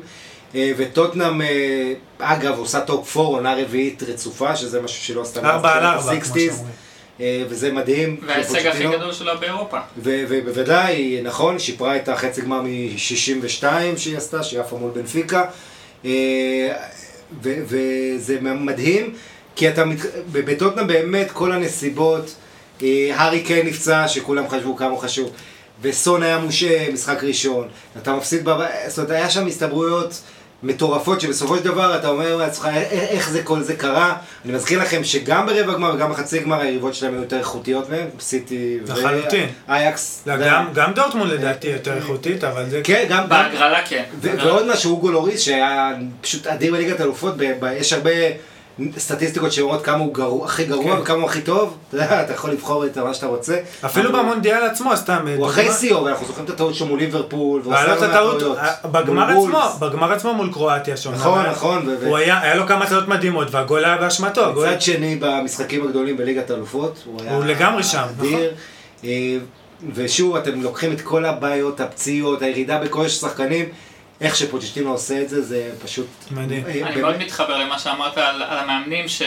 אה, 0.55 0.71
וטוטנאם, 0.77 1.41
אה, 1.41 1.93
אגב, 2.19 2.57
עושה 2.59 2.81
top 2.81 3.17
4, 3.17 3.27
עונה 3.29 3.55
רביעית 3.61 4.03
רצופה, 4.07 4.55
שזה 4.55 4.81
משהו 4.81 5.03
שלא 5.03 5.21
עשתה 5.21 5.39
ארבע 5.49 5.73
על 5.73 5.83
ארבע, 5.85 6.01
כמו 6.01 6.13
ה-60s, 6.13 6.39
שאומרים. 6.55 6.86
אה, 7.21 7.43
וזה 7.49 7.71
מדהים. 7.71 8.17
וההישג 8.25 8.67
הכי. 8.67 8.83
גדול 8.83 9.13
שלה 9.13 9.35
באירופה. 9.35 9.77
ובוודאי, 9.97 11.19
נכון, 11.23 11.59
שיפרה 11.59 11.95
את 11.95 12.09
החצי 12.09 12.41
גמר 12.41 12.61
מ-62 12.61 13.63
שהיא 13.97 14.17
עשתה, 14.17 14.43
שהיא 14.43 14.59
עפה 14.59 14.77
מול 14.77 14.91
בנפיקה. 14.91 15.45
אה, 16.05 16.73
וזה 17.41 18.37
מדהים, 18.41 19.13
כי 19.55 19.69
אתה, 19.69 19.83
בטוטנאם 20.31 20.87
באמת 20.87 21.31
כל 21.31 21.51
הנסיבות, 21.51 22.35
אה, 22.83 23.09
הארי 23.15 23.41
קיין 23.41 23.67
נפצע, 23.67 24.07
שכולם 24.07 24.49
חשבו 24.49 24.75
כמה 24.75 24.89
הוא 24.89 24.99
חשוב, 24.99 25.31
וסון 25.81 26.23
היה 26.23 26.39
מושה, 26.39 26.91
משחק 26.93 27.23
ראשון, 27.23 27.67
אתה 28.01 28.15
מפסיד 28.15 28.47
זאת 28.87 28.97
אומרת, 28.97 29.11
היה 29.11 29.29
שם 29.29 29.47
הסתברויות. 29.47 30.21
מטורפות 30.63 31.21
שבסופו 31.21 31.57
של 31.57 31.63
דבר 31.63 31.95
אתה 31.95 32.07
אומר 32.07 32.35
לעצמך 32.35 32.65
"א- 32.65 32.69
א- 32.69 32.73
איך 32.91 33.29
זה 33.29 33.43
כל 33.43 33.61
זה 33.61 33.75
קרה. 33.75 34.15
אני 34.45 34.53
מזכיר 34.53 34.81
לכם 34.81 35.03
שגם 35.03 35.45
ברבע 35.45 35.73
גמר 35.73 35.91
וגם 35.95 36.11
בחצי 36.11 36.39
גמר 36.39 36.61
היריבות 36.61 36.95
שלהם 36.95 37.13
היו 37.13 37.21
יותר 37.21 37.37
איכותיות 37.39 37.89
מהם, 37.89 38.07
סיטי 38.19 38.77
לחלוטין. 38.87 39.49
ואייקס. 39.69 40.23
לא, 40.27 40.37
גם- 40.37 40.65
גם 40.73 40.93
דורטמונד 40.93 41.31
לדעתי 41.31 41.67
יותר 41.67 41.93
איכותית, 41.97 42.43
אבל 42.43 42.69
זה... 42.69 42.81
כן, 42.83 43.05
גם, 43.09 43.29
בהגרלה 43.29 43.79
כן. 43.85 44.03
ועוד 44.21 44.67
משהו, 44.71 44.91
אוגו 44.91 45.11
לוריס, 45.11 45.41
שהיה 45.41 45.91
פשוט 46.21 46.47
אדיר 46.47 46.71
בליגת 46.73 47.01
אלופות, 47.01 47.33
יש 47.77 47.93
הרבה 47.93 48.11
סטטיסטיקות 48.97 49.51
שאומרות 49.51 49.85
כמה 49.85 49.97
הוא 49.97 50.13
גרוע, 50.13 50.45
הכי 50.45 50.65
גרוע 50.65 50.95
כן. 50.95 51.01
וכמה 51.01 51.17
הוא 51.17 51.25
הכי 51.25 51.41
טוב, 51.41 51.77
אתה 51.87 51.97
יודע, 51.97 52.23
אתה 52.23 52.33
יכול 52.33 52.51
לבחור 52.51 52.85
את 52.85 52.97
מה 52.97 53.13
שאתה 53.13 53.27
רוצה. 53.27 53.57
אפילו 53.85 54.09
אבל 54.09 54.19
במונדיאל 54.19 54.63
עצמו, 54.63 54.97
סתם... 54.97 55.25
הוא 55.37 55.47
אחרי 55.47 55.71
שיאו, 55.71 56.03
ואנחנו 56.03 56.25
זוכרים 56.27 56.45
את 56.45 56.49
הטעות 56.49 56.75
שלו 56.75 56.87
מול 56.87 56.99
ליברפול, 56.99 57.61
והיה 57.65 57.87
לו 57.87 57.93
עשה 57.93 57.95
את 57.95 58.01
לא 58.01 58.07
מעט 58.07 58.15
הטעות, 58.15 58.39
טעויות. 58.39 58.57
אה, 58.57 58.87
בגמר 58.91 59.33
מול 59.33 59.55
עצמו. 59.55 59.87
בגמר 59.87 60.13
עצמו 60.13 60.33
מול 60.33 60.53
קרואטיה 60.53 60.97
שם. 60.97 61.11
נכון, 61.11 61.45
נכון, 61.45 61.87
ו- 61.87 62.07
הוא 62.07 62.17
היה, 62.17 62.41
היה 62.41 62.55
לו 62.55 62.67
כמה 62.67 62.85
טעויות 62.87 63.07
מדהימות, 63.07 63.47
והגול 63.51 63.85
היה 63.85 63.97
באשמתו. 63.97 64.53
מצד 64.53 64.81
שני, 64.81 65.17
במשחקים 65.19 65.83
הגדולים 65.83 66.17
בליגת 66.17 66.49
האלופות, 66.49 67.03
הוא 67.05 67.21
היה... 67.21 67.35
הוא 67.35 67.45
לגמרי 67.45 67.83
שם, 67.83 68.05
נכון. 68.17 68.39
אה, 69.03 69.37
ושוב, 69.93 70.35
אתם 70.35 70.61
לוקחים 70.61 70.91
את 70.91 71.01
כל 71.01 71.25
הבעיות, 71.25 71.79
הפציעות, 71.79 72.41
הירידה 72.41 72.77
בכושר 72.79 73.27
שחקנים, 73.27 73.65
איך 74.21 74.35
שפוצ'טינו 74.35 74.91
עושה 74.91 75.21
את 75.21 75.29
זה, 75.29 75.41
זה 75.41 75.71
פשוט... 75.83 76.07
מדהים. 76.31 76.65
אה, 76.65 76.71
אני 76.71 76.81
באמת. 76.81 76.97
מאוד 76.97 77.17
מתחבר 77.17 77.57
למה 77.57 77.79
שאמרת 77.79 78.17
על, 78.17 78.43
על 78.43 78.57
המאמנים, 78.59 79.07
ש, 79.07 79.21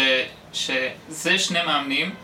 שזה 0.53 1.39
שני 1.39 1.59
מאמנים 1.67 2.15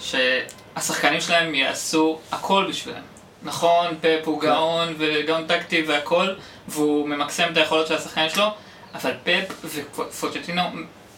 שהשחקנים 0.00 1.20
שלהם 1.20 1.54
יעשו 1.54 2.18
הכל 2.32 2.66
בשבילם. 2.68 3.00
נכון, 3.42 3.86
פפ 4.00 4.26
הוא 4.26 4.40
גאון 4.40 4.94
וגאון 4.98 5.46
טקטי 5.46 5.82
והכל, 5.82 6.28
והוא 6.68 7.08
ממקסם 7.08 7.48
את 7.52 7.56
היכולות 7.56 7.86
של 7.86 7.94
השחקנים 7.94 8.28
שלו, 8.30 8.46
אבל 8.94 9.12
פפ 9.24 9.64
ופוצ'טינו... 9.64 10.62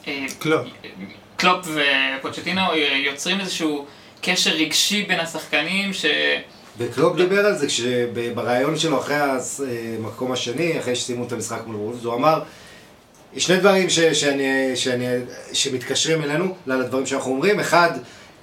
אה, 0.07 0.27
קלופ. 0.39 0.67
קלופ 1.37 1.67
ופוצ'טינו 2.19 2.61
יוצרים 2.77 3.41
איזשהו 3.41 3.87
קשר 4.23 4.51
רגשי 4.51 5.03
בין 5.03 5.21
השחקנים, 5.21 5.93
ש... 5.93 6.05
וקלופ 6.79 7.17
דיבר 7.17 7.47
על 7.47 7.59
זה 7.59 7.67
כשברעיון 7.67 8.79
שלו 8.79 8.99
אחרי 8.99 9.17
המקום 9.99 10.33
השני, 10.33 10.79
אחרי 10.79 10.97
שסיימו 10.97 11.27
את 11.27 11.33
המשחק 11.33 11.61
מול 11.67 11.77
וולפס, 11.77 12.05
הוא 12.05 12.15
אמר, 12.15 12.41
יש 13.35 13.45
שני 13.45 13.57
דברים 13.57 13.91
ש, 13.91 13.99
שאני, 14.01 14.77
שאני, 14.77 15.07
שמתקשרים 15.53 16.23
אלינו, 16.23 16.55
לדברים 16.67 17.07
שאנחנו 17.07 17.31
אומרים. 17.31 17.61
אחד, 17.61 17.91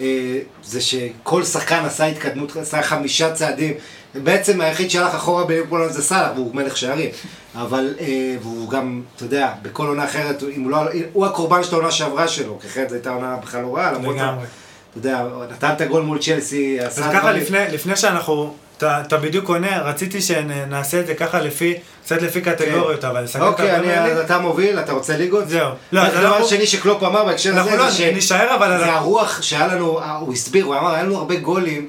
אה, 0.02 0.39
זה 0.63 0.82
שכל 0.82 1.44
שחקן 1.44 1.86
עשה 1.86 2.06
התקדמות, 2.06 2.56
עשה 2.56 2.82
חמישה 2.82 3.34
צעדים. 3.34 3.74
בעצם 4.15 4.62
היחיד 4.62 4.89
שהלך 4.89 5.15
אחורה 5.15 5.46
בליברפול 5.46 5.89
זה 5.89 6.04
סאלח, 6.04 6.32
והוא 6.36 6.56
מלך 6.56 6.78
שערים. 6.78 7.10
אבל, 7.56 7.96
אה, 8.00 8.36
והוא 8.41 8.70
גם, 8.70 9.02
אתה 9.15 9.24
יודע, 9.24 9.54
בכל 9.62 9.88
עונה 9.88 10.06
אחרת, 10.06 10.44
אם 10.56 10.63
הוא 10.63 10.72
לא, 10.72 10.78
הוא 11.13 11.26
הקורבן 11.26 11.63
של 11.63 11.76
העונה 11.76 11.91
שעברה 11.91 12.28
שלו, 12.28 12.60
כי 12.60 12.67
אחרת 12.67 12.89
זו 12.89 12.96
הייתה 12.96 13.10
עונה 13.10 13.36
בכלל 13.36 13.62
לא 13.62 13.76
רעה, 13.78 13.91
למרות... 13.91 14.15
לגמרי. 14.15 14.46
אתה 14.91 15.08
יודע, 15.08 15.23
נתן 15.51 15.69
את 15.75 15.82
הגול 15.82 16.04
מול 16.04 16.17
צ'לסי, 16.19 16.77
אז 16.82 16.99
ככה. 17.13 17.32
לפני, 17.32 17.60
לפני 17.71 17.95
שאנחנו, 17.95 18.54
אתה 18.77 19.01
אתה 19.01 19.17
בדיוק 19.17 19.49
עונה, 19.49 19.82
רציתי 19.82 20.21
שנעשה 20.21 20.99
את 20.99 21.08
זה 21.08 21.13
ככה 21.15 21.39
לפי, 21.39 21.73
קצת 22.04 22.21
לפי 22.21 22.41
קטגוריות, 22.41 23.04
אבל 23.04 23.23
נסכם 23.23 23.39
את 23.41 23.47
אוקיי, 23.47 23.75
אני- 23.75 24.21
אתה 24.21 24.39
מוביל, 24.39 24.80
אתה 24.80 24.91
רוצה 24.93 25.17
ליגות? 25.17 25.49
זהו. 25.49 25.69
לא, 25.91 26.01
אז 26.01 26.13
הדבר 26.13 26.27
אנחנו- 26.27 26.45
השני 26.45 26.65
שקלופ 26.67 27.04
אמר 27.04 27.23
בהקשר 27.25 27.60
הזה, 27.60 27.75
לא, 27.77 27.89
זה 27.89 28.21
ש- 28.21 28.32
אבל 28.32 28.77
זה. 28.77 28.86
הרוח 28.93 29.41
שהיה 29.41 29.67
לנו, 29.67 29.99
הוא 30.19 30.34
הסביר, 30.34 30.65
הוא 30.65 30.75
אמר, 30.75 30.93
היה 30.93 31.04
לנו 31.04 31.17
הרבה 31.17 31.36
גולים. 31.36 31.88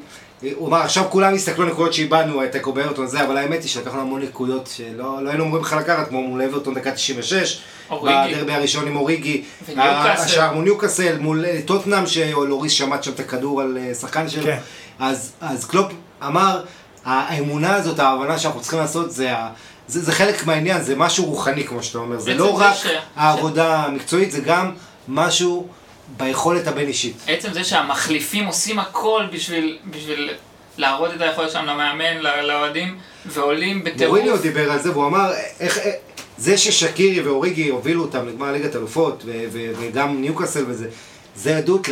הוא 0.54 0.68
אמר, 0.68 0.76
עכשיו 0.82 1.04
כולם 1.10 1.34
יסתכלו 1.34 1.64
על 1.64 1.70
נקודות 1.70 1.92
שאיבדנו, 1.94 2.44
את 2.44 2.56
אקו 2.56 2.72
באברטון 2.72 3.06
זה, 3.06 3.24
אבל 3.24 3.36
האמת 3.36 3.62
היא 3.62 3.70
שלקחנו 3.70 4.00
המון 4.00 4.22
נקודות 4.22 4.68
שלא 4.76 5.22
לא 5.24 5.28
היינו 5.30 5.44
אמורים 5.44 5.62
בכלל 5.64 5.78
לקחת, 5.78 6.08
כמו 6.08 6.22
מול 6.22 6.42
אברטון 6.42 6.74
דקה 6.74 6.90
96, 6.92 7.60
אוריגי. 7.90 8.34
בדרבי 8.34 8.52
הראשון 8.52 8.86
עם 8.86 8.96
אוריגי. 8.96 9.42
השער 9.78 10.52
מול 10.54 10.64
ניוקאסל, 10.64 11.18
מול 11.18 11.44
אה, 11.44 11.60
טוטנאם, 11.64 12.06
שלוריס 12.06 12.72
שמט 12.72 13.02
שם 13.02 13.10
את 13.12 13.20
הכדור 13.20 13.60
על 13.60 13.78
אה, 13.80 13.94
שחקן 13.94 14.28
שלו. 14.28 14.42
כן. 14.44 14.58
אז, 14.98 15.32
אז 15.40 15.64
קלופ 15.64 15.92
אמר, 16.26 16.62
האמונה 17.04 17.74
הזאת, 17.74 17.98
ההבנה 17.98 18.38
שאנחנו 18.38 18.60
צריכים 18.60 18.78
לעשות, 18.78 19.10
זה, 19.12 19.36
ה- 19.36 19.48
זה, 19.88 20.00
זה 20.02 20.12
חלק 20.12 20.46
מהעניין, 20.46 20.82
זה 20.82 20.96
משהו 20.96 21.24
רוחני, 21.24 21.64
כמו 21.64 21.82
שאתה 21.82 21.98
אומר. 21.98 22.18
זה 22.18 22.34
לא 22.34 22.54
זה 22.58 22.64
רק 22.64 22.74
ש- 22.74 22.86
העבודה 23.16 23.76
המקצועית, 23.84 24.32
זה 24.32 24.40
גם 24.40 24.70
משהו 25.08 25.66
ביכולת 26.16 26.66
הבין-אישית. 26.66 27.16
עצם 27.26 27.52
זה 27.52 27.64
שהמחליפים 27.64 28.46
עושים 28.46 28.78
הכל 28.78 29.22
בשביל, 29.32 29.78
בשביל 29.90 30.30
להראות 30.78 31.10
את 31.14 31.20
היכולת 31.20 31.50
שלהם 31.50 31.66
למאמן, 31.66 32.16
לאוהדים, 32.42 32.98
ועולים 33.26 33.84
בטירוף. 33.84 34.16
מוריניו 34.18 34.42
דיבר 34.42 34.72
על 34.72 34.78
זה, 34.78 34.90
והוא 34.90 35.06
אמר, 35.06 35.32
איך, 35.60 35.78
איך- 35.78 35.94
זה 36.38 36.58
ששקירי 36.58 37.20
ואוריגי 37.20 37.68
הובילו 37.68 38.02
אותם 38.02 38.28
לגמר 38.28 38.52
ליגת 38.52 38.76
אלופות, 38.76 39.22
ו- 39.26 39.44
ו- 39.52 39.72
וגם 39.80 40.20
ניוקאסל 40.20 40.64
וזה, 40.68 40.88
זה 41.36 41.56
עדות 41.56 41.88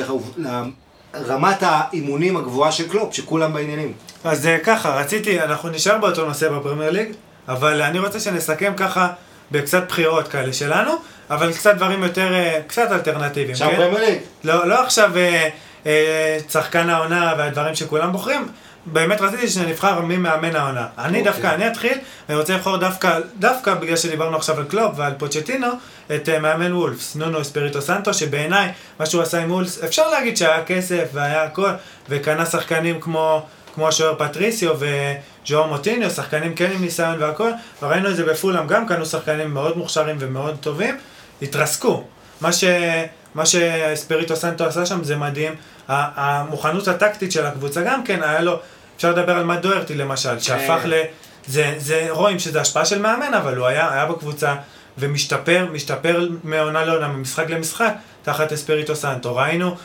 לרמת 1.14 1.58
האימונים 1.62 2.36
הגבוהה 2.36 2.72
של 2.72 2.88
קלופ, 2.88 3.14
שכולם 3.14 3.52
בעניינים. 3.52 3.92
אז 4.24 4.46
אה, 4.46 4.58
ככה, 4.58 4.94
רציתי, 5.00 5.40
אנחנו 5.40 5.68
נשאר 5.68 5.98
באותו 5.98 6.26
נושא 6.26 6.48
בפרמייר 6.48 6.90
ליג, 6.90 7.08
אבל 7.48 7.82
אני 7.82 7.98
רוצה 7.98 8.20
שנסכם 8.20 8.72
ככה 8.76 9.08
בקצת 9.50 9.88
בחירות 9.88 10.28
כאלה 10.28 10.52
שלנו, 10.52 10.92
אבל 11.30 11.52
קצת 11.52 11.74
דברים 11.74 12.02
יותר, 12.02 12.34
אה, 12.34 12.60
קצת 12.66 12.92
אלטרנטיביים, 12.92 13.56
כן? 13.56 13.76
פרמייר 13.76 14.04
ליג. 14.04 14.18
לא, 14.44 14.68
לא 14.68 14.82
עכשיו 14.82 15.16
אה, 15.16 15.48
אה, 15.86 16.38
שחקן 16.50 16.90
העונה 16.90 17.34
והדברים 17.38 17.74
שכולם 17.74 18.12
בוחרים, 18.12 18.48
באמת 18.86 19.20
רציתי 19.20 19.48
שנבחר 19.48 20.00
מי 20.00 20.16
מאמן 20.16 20.56
העונה. 20.56 20.86
אני 20.98 21.18
אוקיי. 21.18 21.32
דווקא, 21.32 21.54
אני 21.54 21.66
אתחיל, 21.66 21.98
ואני 22.28 22.40
רוצה 22.40 22.54
לבחור 22.54 22.76
דווקא, 22.76 23.18
דווקא 23.38 23.74
בגלל 23.74 23.96
שדיברנו 23.96 24.36
עכשיו 24.36 24.58
על 24.58 24.64
קלופ 24.64 24.92
ועל 24.96 25.12
פוצ'טינו, 25.18 25.68
את 26.14 26.28
אה, 26.28 26.38
מאמן 26.38 26.72
וולפס, 26.72 27.16
נונו 27.16 27.40
אספריטו 27.40 27.82
סנטו, 27.82 28.14
שבעיניי, 28.14 28.72
מה 28.98 29.06
שהוא 29.06 29.22
עשה 29.22 29.42
עם 29.42 29.50
וולפס, 29.50 29.84
אפשר 29.84 30.10
להגיד 30.10 30.36
שהיה 30.36 30.64
כסף 30.64 31.04
והיה 31.12 31.42
הכל, 31.42 31.70
וקנה 32.08 32.46
שחקנים 32.46 33.00
כמו... 33.00 33.46
כמו 33.74 33.88
השוער 33.88 34.14
פטריסיו 34.18 34.74
וז'ואאו 34.78 35.66
מוטיניו, 35.66 36.10
שחקנים 36.10 36.54
כן 36.54 36.70
עם 36.74 36.80
ניסיון 36.80 37.22
והכל, 37.22 37.50
וראינו 37.82 38.10
את 38.10 38.16
זה 38.16 38.24
בפולאם, 38.24 38.66
גם 38.66 38.86
קנו 38.86 39.06
שחקנים 39.06 39.54
מאוד 39.54 39.78
מוכשרים 39.78 40.16
ומאוד 40.20 40.56
טובים, 40.60 40.96
התרסקו. 41.42 42.04
מה, 42.40 42.52
ש... 42.52 42.64
מה 43.34 43.46
שאספריטו 43.46 44.36
סנטו 44.36 44.64
עשה 44.64 44.86
שם 44.86 45.04
זה 45.04 45.16
מדהים. 45.16 45.54
המוכנות 45.88 46.88
הטקטית 46.88 47.32
של 47.32 47.46
הקבוצה 47.46 47.82
גם 47.82 48.04
כן, 48.04 48.22
היה 48.22 48.40
לו, 48.40 48.58
אפשר 48.96 49.10
לדבר 49.10 49.32
על 49.32 49.44
מאט 49.44 49.58
דוארטי 49.62 49.94
למשל, 49.94 50.38
שהפך 50.38 50.80
ל... 50.84 51.02
זה, 51.46 51.74
זה, 51.78 52.06
רואים 52.10 52.38
שזה 52.38 52.60
השפעה 52.60 52.84
של 52.84 53.02
מאמן, 53.02 53.34
אבל 53.34 53.56
הוא 53.56 53.66
היה, 53.66 53.92
היה 53.92 54.06
בקבוצה 54.06 54.54
ומשתפר, 54.98 55.66
משתפר 55.72 56.28
מעונה 56.44 56.84
לעונה, 56.84 57.08
ממשחק 57.08 57.50
למשחק, 57.50 57.92
תחת 58.22 58.52
אספריטו 58.52 58.96
סנטו. 58.96 59.36
ראינו, 59.36 59.76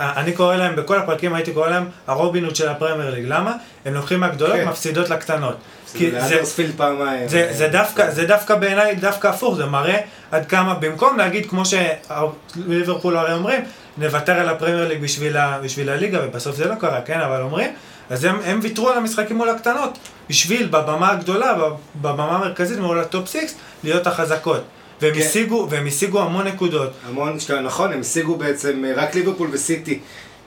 אני 0.00 0.32
קורא 0.32 0.56
להם, 0.56 0.76
בכל 0.76 0.98
הפרקים 0.98 1.34
הייתי 1.34 1.52
קורא 1.52 1.68
להם 1.68 1.84
הרובינות 2.06 2.56
של 2.56 2.68
הפרמייר 2.68 3.10
ליג. 3.14 3.24
למה? 3.28 3.52
הם 3.84 3.94
לוקחים 3.94 4.20
מהגדולות, 4.20 4.56
כן. 4.56 4.68
מפסידות 4.68 5.10
לקטנות. 5.10 5.56
כי 5.96 6.10
זה 6.10 6.20
זה, 6.44 6.64
פעמיים. 6.76 7.28
זה, 7.28 7.48
זה, 7.52 7.68
דווקא, 7.68 8.10
זה 8.10 8.26
דווקא 8.26 8.54
בעיניי 8.54 8.94
דווקא 8.94 9.28
הפוך, 9.28 9.56
זה 9.56 9.66
מראה 9.66 9.98
עד 10.30 10.46
כמה, 10.46 10.74
במקום 10.74 11.18
להגיד 11.18 11.46
כמו 11.50 11.62
שליברפול 11.64 13.16
הרי 13.16 13.32
אומרים, 13.32 13.60
נוותר 13.98 14.32
על 14.32 14.48
הפרמייר 14.48 14.88
ליג 14.88 15.02
בשביל, 15.02 15.36
ה, 15.36 15.58
בשביל 15.62 15.88
הליגה, 15.90 16.18
ובסוף 16.24 16.56
זה 16.56 16.64
לא 16.68 16.74
קרה, 16.74 17.00
כן, 17.00 17.20
אבל 17.20 17.40
אומרים, 17.40 17.70
אז 18.10 18.24
הם, 18.24 18.38
הם 18.44 18.60
ויתרו 18.62 18.90
על 18.90 18.98
המשחקים 18.98 19.36
מול 19.36 19.48
הקטנות, 19.48 19.98
בשביל 20.28 20.66
בבמה 20.66 21.10
הגדולה, 21.10 21.54
בב- 21.54 21.72
בבמה 22.02 22.36
המרכזית 22.36 22.78
מול 22.78 23.00
ה 23.00 23.07
top 23.07 23.28
6, 23.28 23.38
להיות 23.84 24.06
החזקות. 24.06 24.64
והם 25.00 25.14
כן. 25.14 25.20
השיגו, 25.20 25.66
והם 25.70 25.86
השיגו 25.86 26.20
המון 26.20 26.46
נקודות. 26.46 26.90
המון, 27.08 27.36
נכון, 27.64 27.92
הם 27.92 28.00
השיגו 28.00 28.36
בעצם 28.36 28.84
אה, 28.84 28.92
רק 28.94 29.14
ליברפול 29.14 29.48
וסיטי. 29.52 29.98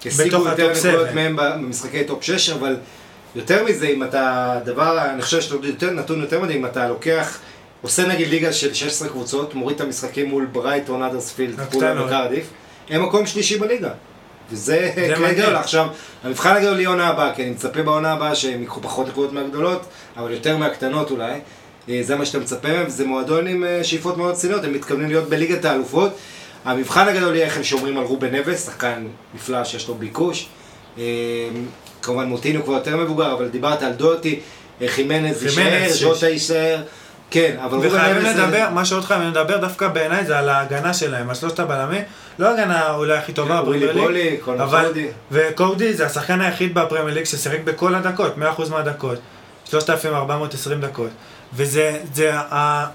השיגו 0.06 0.38
יותר 0.38 0.72
נקודות. 0.72 1.08
מהם 1.16 1.36
במשחקי 1.36 2.04
top 2.04 2.24
6, 2.24 2.50
אבל 2.50 2.78
יותר 3.36 3.64
מזה, 3.64 3.88
אם 3.88 4.04
אתה, 4.04 4.56
דבר, 4.66 5.10
אני 5.14 5.22
חושב 5.22 5.42
שאתה 5.42 5.68
יותר, 5.68 5.92
נתון 5.92 6.22
יותר 6.22 6.40
מדהים, 6.40 6.60
אם 6.60 6.66
אתה 6.66 6.88
לוקח, 6.88 7.40
עושה 7.82 8.08
נגיד 8.08 8.28
ליגה 8.28 8.54
של 8.54 8.74
16 8.74 9.10
קבוצות, 9.10 9.56
מוריד 9.56 9.76
את 9.76 9.82
המשחקים 9.82 10.30
מול 10.30 10.46
ברייטון, 10.46 11.04
אדרספילד. 11.04 11.60
פולהאם 11.72 12.06
וקרדיף, 12.06 12.46
הם 12.90 13.04
מקום 13.04 13.26
שלישי 13.26 13.58
בליגה. 13.58 13.90
וזה. 14.52 14.92
גדול. 15.38 15.56
עכשיו, 15.56 15.88
המבחן 16.24 16.56
הגדול 16.56 16.80
יהיה 16.80 16.90
עונה 16.90 17.08
הבאה, 17.08 17.36
כי 17.36 17.44
אני 17.44 17.52
מצפה 17.52 17.82
בעונה 17.82 18.14
הבאה 18.14 18.36
שהם 18.36 18.62
ייקחו 18.62 18.82
פחות 18.82 19.08
נקודות 19.08 19.34
מהגדולות, 19.34 19.86
אבל 20.18 20.32
יותר 20.32 20.58
מהקטנות 20.58 21.12
אולי. 21.12 21.40
אה, 21.90 22.00
זה 22.04 22.16
מה 22.16 22.26
שאתה 22.26 22.40
מצפה 22.40 22.68
מהם, 22.68 22.88
וזה 22.88 23.06
מועדון 23.06 23.48
עם 23.48 23.64
אה, 23.64 23.84
שאיפות 23.84 24.18
מאוד 24.18 24.32
רציניות, 24.32 24.64
הם 24.64 24.74
מתכוונים 24.74 25.08
להיות 25.08 25.30
בליגת 25.30 25.66
האלופות. 25.66 26.12
המבחן 26.66 27.08
הגדול 27.08 27.36
יהיה 27.36 27.46
איך 27.46 27.58
הם 27.58 27.64
שומרים 27.64 27.98
על 27.98 28.04
רובן 28.04 28.36
נבס, 28.36 28.66
שחקן 28.66 29.08
נפלא 29.36 29.64
שיש 29.64 29.88
לו 29.88 29.96
ביקוש. 29.96 30.48
אה, 30.98 31.04
כמובן 32.02 32.28
מוטינו 32.28 32.64
כבר 32.64 32.74
יותר 32.74 32.98
מבוגר, 32.98 33.34
אבל 33.34 33.48
דיברת 33.48 33.84
על 33.84 33.92
דוטי, 33.92 34.40
חימנז 34.88 35.44
יישאר. 35.44 35.88
ז'וטה 35.90 36.30
יישאר. 36.30 36.82
כן, 37.32 37.56
אבל 37.66 37.76
רובן 37.76 37.88
וחייבים 37.88 38.24
נבס... 38.24 38.36
לדבר, 38.36 38.70
מה 38.74 38.86
שעוד 38.86 39.04
חייבים 39.04 39.28
לדבר 39.28 39.58
דווקא 39.58 39.88
בעיניי 39.88 40.26
זה 40.26 40.40
על 40.40 40.50
ההגנה 40.50 40.94
שלהם, 40.94 41.30
על 41.30 41.36
שלושת 41.36 41.60
הבלמים, 41.60 42.02
לא 42.40 42.48
הגנה 42.48 42.96
אולי 42.96 43.18
הכי 43.18 43.34
טובה 43.34 43.62
ווילי 43.62 43.88
בפרמייר 43.88 44.08
ליג, 44.08 44.40
בולי, 44.46 44.64
אבל, 44.64 44.84
קורדי. 44.84 45.08
וקורדי 45.32 45.94
זה 45.94 46.06
השחקן 46.06 46.42
היחיד 46.42 46.74
בפרמייר 46.74 47.16
ליג 47.16 47.24
ששיחק 47.24 47.60
בכל 47.64 47.96
הדקות, 47.96 48.36
100% 48.58 48.70
מהדקות, 48.70 49.20
3,420 49.66 50.82
דקות, 50.82 51.10
וזה, 51.54 51.98
זה 52.14 52.32
ה... 52.36 52.86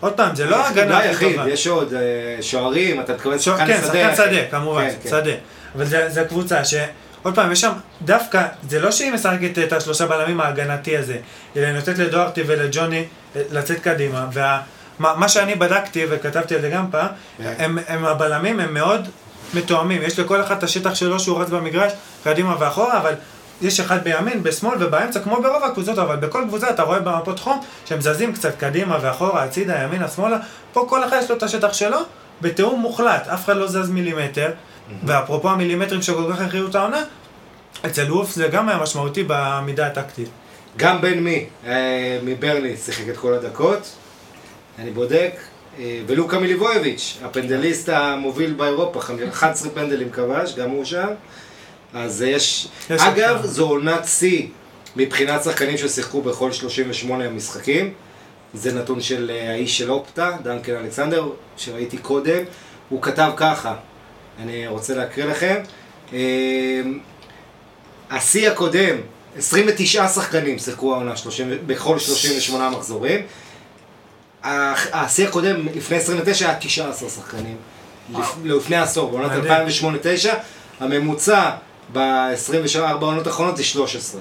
עוד 0.00 0.12
פעם, 0.12 0.34
זה 0.36 0.46
לא 0.46 0.56
ההגנה 0.56 1.10
הכי 1.10 1.34
טובה. 1.34 1.48
יש 1.50 1.66
עוד 1.66 1.94
אה, 1.94 2.00
שוערים, 2.42 3.00
אתה 3.00 3.12
מתכוון 3.14 3.38
שוע- 3.38 3.56
שחקן 3.58 3.66
כן, 3.66 3.78
שדה. 3.82 3.86
שחקן 3.86 4.14
שדה, 4.16 4.42
כמובן, 4.50 4.82
כן, 4.90 4.94
כן. 5.02 5.08
שדה. 5.08 5.32
אבל 5.76 5.84
זה, 5.84 6.08
זה 6.10 6.20
הקבוצה 6.22 6.64
ש... 6.64 6.74
עוד 7.22 7.34
פעם, 7.34 7.52
יש 7.52 7.60
שם, 7.60 7.72
דווקא, 8.02 8.46
זה 8.68 8.80
לא 8.80 8.90
שהיא 8.90 9.12
משחקת 9.12 9.58
את 9.58 9.72
השלושה 9.72 10.06
בלמים 10.06 10.40
ההגנתי 10.40 10.96
הזה, 10.96 11.16
אלא 11.56 11.72
נותנת 11.72 11.98
לדוארטי 11.98 12.42
ולג'וני 12.46 13.04
אה, 13.36 13.42
לצאת 13.52 13.80
קדימה, 13.80 14.26
וה... 14.32 14.60
מה, 14.98 15.14
מה 15.16 15.28
שאני 15.28 15.54
בדקתי, 15.54 16.04
וכתבתי 16.10 16.54
על 16.54 16.60
זה 16.60 16.68
גם 16.68 16.86
פעם, 16.90 17.06
כן. 17.38 17.52
הם, 17.58 17.78
הם 17.88 18.04
הבלמים 18.04 18.60
הם 18.60 18.74
מאוד 18.74 19.08
מתואמים, 19.54 20.02
יש 20.02 20.18
לכל 20.18 20.42
אחד 20.42 20.56
את 20.56 20.62
השטח 20.62 20.94
שלו 20.94 21.20
שהוא 21.20 21.40
רץ 21.42 21.48
במגרש, 21.48 21.92
קדימה 22.24 22.56
ואחורה, 22.58 22.98
אבל 22.98 23.14
יש 23.62 23.80
אחד 23.80 24.04
בימין, 24.04 24.42
בשמאל 24.42 24.84
ובאמצע, 24.84 25.20
כמו 25.20 25.42
ברוב 25.42 25.64
הקבוצות, 25.64 25.98
אבל 25.98 26.16
בכל 26.16 26.44
קבוצה 26.48 26.70
אתה 26.70 26.82
רואה 26.82 27.00
במפות 27.00 27.38
חום, 27.38 27.60
שהם 27.86 28.00
זזים 28.00 28.32
קצת 28.32 28.58
קדימה 28.58 28.98
ואחורה, 29.02 29.44
הצידה, 29.44 29.82
ימינה, 29.82 30.08
שמאלה, 30.08 30.36
פה 30.72 30.86
כל 30.88 31.04
אחד 31.04 31.18
יש 31.22 31.30
לו 31.30 31.36
את 31.36 31.42
השטח 31.42 31.72
שלו, 31.72 31.98
בתיאום 32.40 32.80
מוחלט, 32.80 33.28
אף 33.28 33.44
אחד 33.44 33.56
לא 33.56 33.66
זז 33.66 33.90
מילימטר, 33.90 34.50
ואפרופו 35.06 35.50
המילימטרים 35.50 36.02
שכל 36.02 36.32
כך 36.32 36.40
הכריעו 36.40 36.68
את 36.68 36.74
העונה, 36.74 37.02
אצל 37.86 38.12
וולף 38.12 38.30
זה 38.30 38.48
גם 38.48 38.68
היה 38.68 38.78
משמעותי 38.78 39.22
בעמידה 39.22 39.86
הטקטית. 39.86 40.28
גם 40.76 41.00
בן 41.00 41.18
מי, 41.18 41.46
אה, 41.66 42.18
מברני, 42.24 42.76
שיחק 42.76 43.08
את 43.08 43.16
כל 43.16 43.32
הדקות. 43.34 43.90
אני 44.78 44.90
בודק. 44.90 45.32
אה, 45.78 46.00
ולוקה 46.06 46.38
מיליבויביץ', 46.38 47.18
הפנדליסט 47.24 47.88
המוביל 47.88 48.52
באירופה, 48.52 49.00
חמ- 49.00 49.28
11 49.32 49.70
פנדלים 49.70 50.10
כבש, 50.10 50.54
גם 50.56 50.70
הוא 50.70 50.84
שם. 50.84 51.06
אז 51.94 52.22
יש... 52.22 52.68
יש 52.90 53.00
אגב, 53.02 53.38
שם. 53.42 53.46
זו 53.46 53.68
עונת 53.68 54.04
שיא 54.06 54.46
מבחינת 54.96 55.44
שחקנים 55.44 55.78
ששיחקו 55.78 56.22
בכל 56.22 56.52
38 56.52 57.24
המשחקים. 57.24 57.92
זה 58.54 58.72
נתון 58.72 59.00
של 59.00 59.30
אה, 59.34 59.50
האיש 59.50 59.78
של 59.78 59.90
אופטה, 59.90 60.36
דנקן 60.42 60.76
אלכסנדר, 60.76 61.28
שראיתי 61.56 61.98
קודם. 61.98 62.42
הוא 62.88 63.02
כתב 63.02 63.30
ככה, 63.36 63.74
אני 64.42 64.66
רוצה 64.66 64.94
להקריא 64.94 65.26
לכם. 65.26 65.54
אה, 66.12 66.18
השיא 68.10 68.50
הקודם, 68.50 68.96
29 69.36 70.08
שחקנים 70.08 70.58
שיחקו 70.58 70.94
העונה 70.94 71.16
30 71.16 71.50
בכל 71.66 71.98
38 71.98 72.70
מחזורים. 72.70 73.20
השיא 74.44 75.28
הקודם, 75.28 75.66
לפני 75.74 75.96
29, 75.96 76.46
היה 76.48 76.58
19 76.58 77.08
שחקנים. 77.10 77.56
לפ- 78.12 78.36
לפני 78.44 78.76
עשור, 78.76 79.10
בעונת 79.10 79.30
מעניין. 79.32 79.68
2008-2009, 79.68 80.28
הממוצע 80.80 81.50
ב-24 81.92 82.80
העונות 82.80 83.26
האחרונות 83.26 83.56
זה 83.56 83.64
13. 83.64 84.20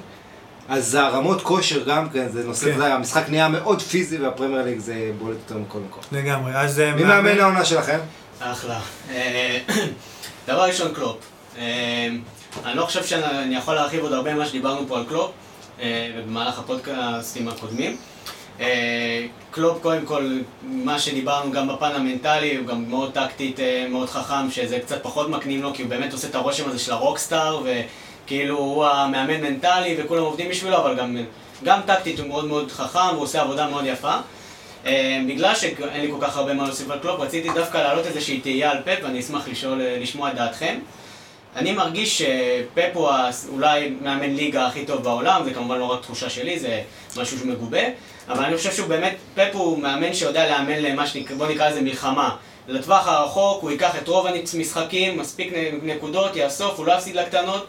אז 0.69 0.95
הרמות 0.95 1.41
כושר 1.41 1.83
גם 1.83 2.09
כן, 2.09 2.29
זה 2.29 2.43
נושא, 2.43 2.65
כן. 2.65 2.71
יודע, 2.71 2.93
המשחק 2.95 3.29
נהיה 3.29 3.47
מאוד 3.47 3.81
פיזי 3.81 4.17
והפרמייר 4.17 4.65
ליג 4.65 4.79
זה 4.79 5.11
בולט 5.17 5.37
יותר 5.37 5.57
מכל 5.57 5.79
מקום. 5.79 6.03
לגמרי. 6.11 6.51
אז 6.55 6.79
אה, 6.79 6.95
מי 6.95 7.03
מאמן 7.03 7.39
העונה 7.39 7.65
שלכם? 7.65 7.99
אחלה. 8.39 8.79
אה, 9.09 9.59
דבר 10.47 10.63
ראשון, 10.63 10.93
קלופ. 10.93 11.17
אה, 11.57 12.07
אני 12.65 12.77
לא 12.77 12.85
חושב 12.85 13.05
שאני 13.05 13.55
יכול 13.55 13.73
להרחיב 13.73 13.99
עוד 13.99 14.13
הרבה 14.13 14.33
ממה 14.33 14.45
שדיברנו 14.45 14.87
פה 14.87 14.97
על 14.97 15.05
קלופ, 15.09 15.31
ובמהלך 16.17 16.59
הפודקאסטים 16.59 17.47
הקודמים. 17.47 17.97
אה, 18.59 19.25
קלופ, 19.51 19.81
קודם 19.81 20.05
כל, 20.05 20.39
מה 20.63 20.99
שדיברנו 20.99 21.51
גם 21.51 21.67
בפן 21.67 21.91
המנטלי, 21.95 22.55
הוא 22.55 22.67
גם 22.67 22.89
מאוד 22.89 23.11
טקטית, 23.13 23.59
אה, 23.59 23.85
מאוד 23.89 24.09
חכם, 24.09 24.51
שזה 24.51 24.79
קצת 24.79 25.03
פחות 25.03 25.29
מקנים 25.29 25.61
לו, 25.61 25.73
כי 25.73 25.81
הוא 25.81 25.89
באמת 25.89 26.13
עושה 26.13 26.27
את 26.27 26.35
הרושם 26.35 26.69
הזה 26.69 26.79
של 26.79 26.91
ה 26.91 26.98
rockstar, 26.98 27.61
וכאילו 27.63 28.57
הוא 28.57 28.85
המאמן 28.85 29.41
מנטלי 29.41 29.95
וכולם 29.97 30.23
עובדים 30.23 30.49
בשבילו, 30.49 30.77
אבל 30.77 30.95
גם, 30.95 31.17
גם 31.63 31.79
טקטית 31.85 32.19
הוא 32.19 32.27
מאוד 32.27 32.45
מאוד 32.45 32.71
חכם, 32.71 33.15
הוא 33.15 33.21
עושה 33.23 33.41
עבודה 33.41 33.67
מאוד 33.69 33.85
יפה. 33.85 34.15
אה, 34.85 35.21
בגלל 35.27 35.55
שאין 35.55 36.01
לי 36.01 36.11
כל 36.11 36.25
כך 36.27 36.37
הרבה 36.37 36.53
מה 36.53 36.63
להוסיף 36.63 36.89
על 36.89 36.99
קלופ, 36.99 37.19
רציתי 37.19 37.49
דווקא 37.55 37.77
להעלות 37.77 38.05
איזושהי 38.05 38.39
תהייה 38.39 38.71
על 38.71 38.77
פפ, 38.85 38.99
ואני 39.03 39.19
אשמח 39.19 39.47
לשאול, 39.47 39.81
לשמוע 40.01 40.29
את 40.29 40.35
דעתכם. 40.35 40.79
אני 41.55 41.71
מרגיש 41.71 42.21
שפפ 42.21 42.89
הוא 42.93 43.09
אולי 43.49 43.93
מאמן 44.01 44.35
ליגה 44.35 44.67
הכי 44.67 44.85
טוב 44.85 45.03
בעולם, 45.03 45.41
זה 45.45 45.53
כמובן 45.53 45.79
לא 45.79 45.85
רק 45.85 46.01
תחושה 46.01 46.29
שלי, 46.29 46.59
זה 46.59 46.81
משהו 47.17 47.37
שהוא 47.37 47.47
מגובה, 47.47 47.81
אבל 48.29 48.43
אני 48.43 48.57
חושב 48.57 48.71
שהוא 48.71 48.87
באמת, 48.87 49.15
פפ 49.35 49.49
הוא 49.53 49.79
מאמן 49.79 50.13
שיודע 50.13 50.49
לאמן 50.49 50.79
למה 50.81 51.07
שנקרא, 51.07 51.35
בוא 51.35 51.47
נקרא 51.47 51.69
לזה 51.69 51.81
מלחמה. 51.81 52.35
לטווח 52.67 53.07
הרחוק 53.07 53.61
הוא 53.61 53.71
ייקח 53.71 53.95
את 53.95 54.07
רוב 54.07 54.27
המשחקים, 54.53 55.17
מספיק 55.17 55.53
נקודות, 55.83 56.35
יאסוף, 56.35 56.77
הוא 56.77 56.85
לא 56.85 56.93
יפסיד 56.93 57.15
לקטנות, 57.15 57.67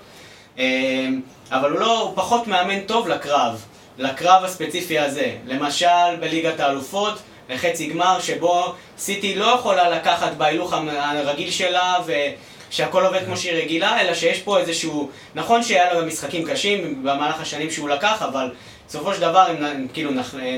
אה, 0.59 1.09
אבל 1.51 1.71
הוא 1.71 1.81
לא, 1.81 2.01
הוא 2.01 2.13
פחות 2.17 2.47
מאמן 2.47 2.81
טוב 2.81 3.09
לקרב, 3.09 3.65
לקרב 3.99 4.45
הספציפי 4.45 4.99
הזה. 4.99 5.33
למשל, 5.47 6.17
בליגת 6.21 6.61
האלופות, 6.61 7.19
לחצי 7.49 7.87
גמר, 7.87 8.21
שבו 8.21 8.73
סיטי 8.99 9.35
לא 9.35 9.47
יכולה 9.47 9.89
לקחת 9.91 10.33
בהילוך 10.33 10.73
הרגיל 10.73 11.51
שלה, 11.51 11.99
ושהכל 12.71 13.05
עובד 13.05 13.25
כמו 13.25 13.37
שהיא 13.37 13.63
רגילה, 13.63 14.01
אלא 14.01 14.15
שיש 14.15 14.39
פה 14.39 14.59
איזשהו... 14.59 15.11
נכון 15.35 15.63
שהיה 15.63 15.95
לו 15.95 16.07
משחקים 16.07 16.49
קשים 16.49 17.03
במהלך 17.03 17.41
השנים 17.41 17.71
שהוא 17.71 17.89
לקח, 17.89 18.23
אבל 18.23 18.51
בסופו 18.91 19.15
של 19.15 19.21
דבר, 19.21 19.47
אם 19.51 19.87
כאילו 19.93 20.11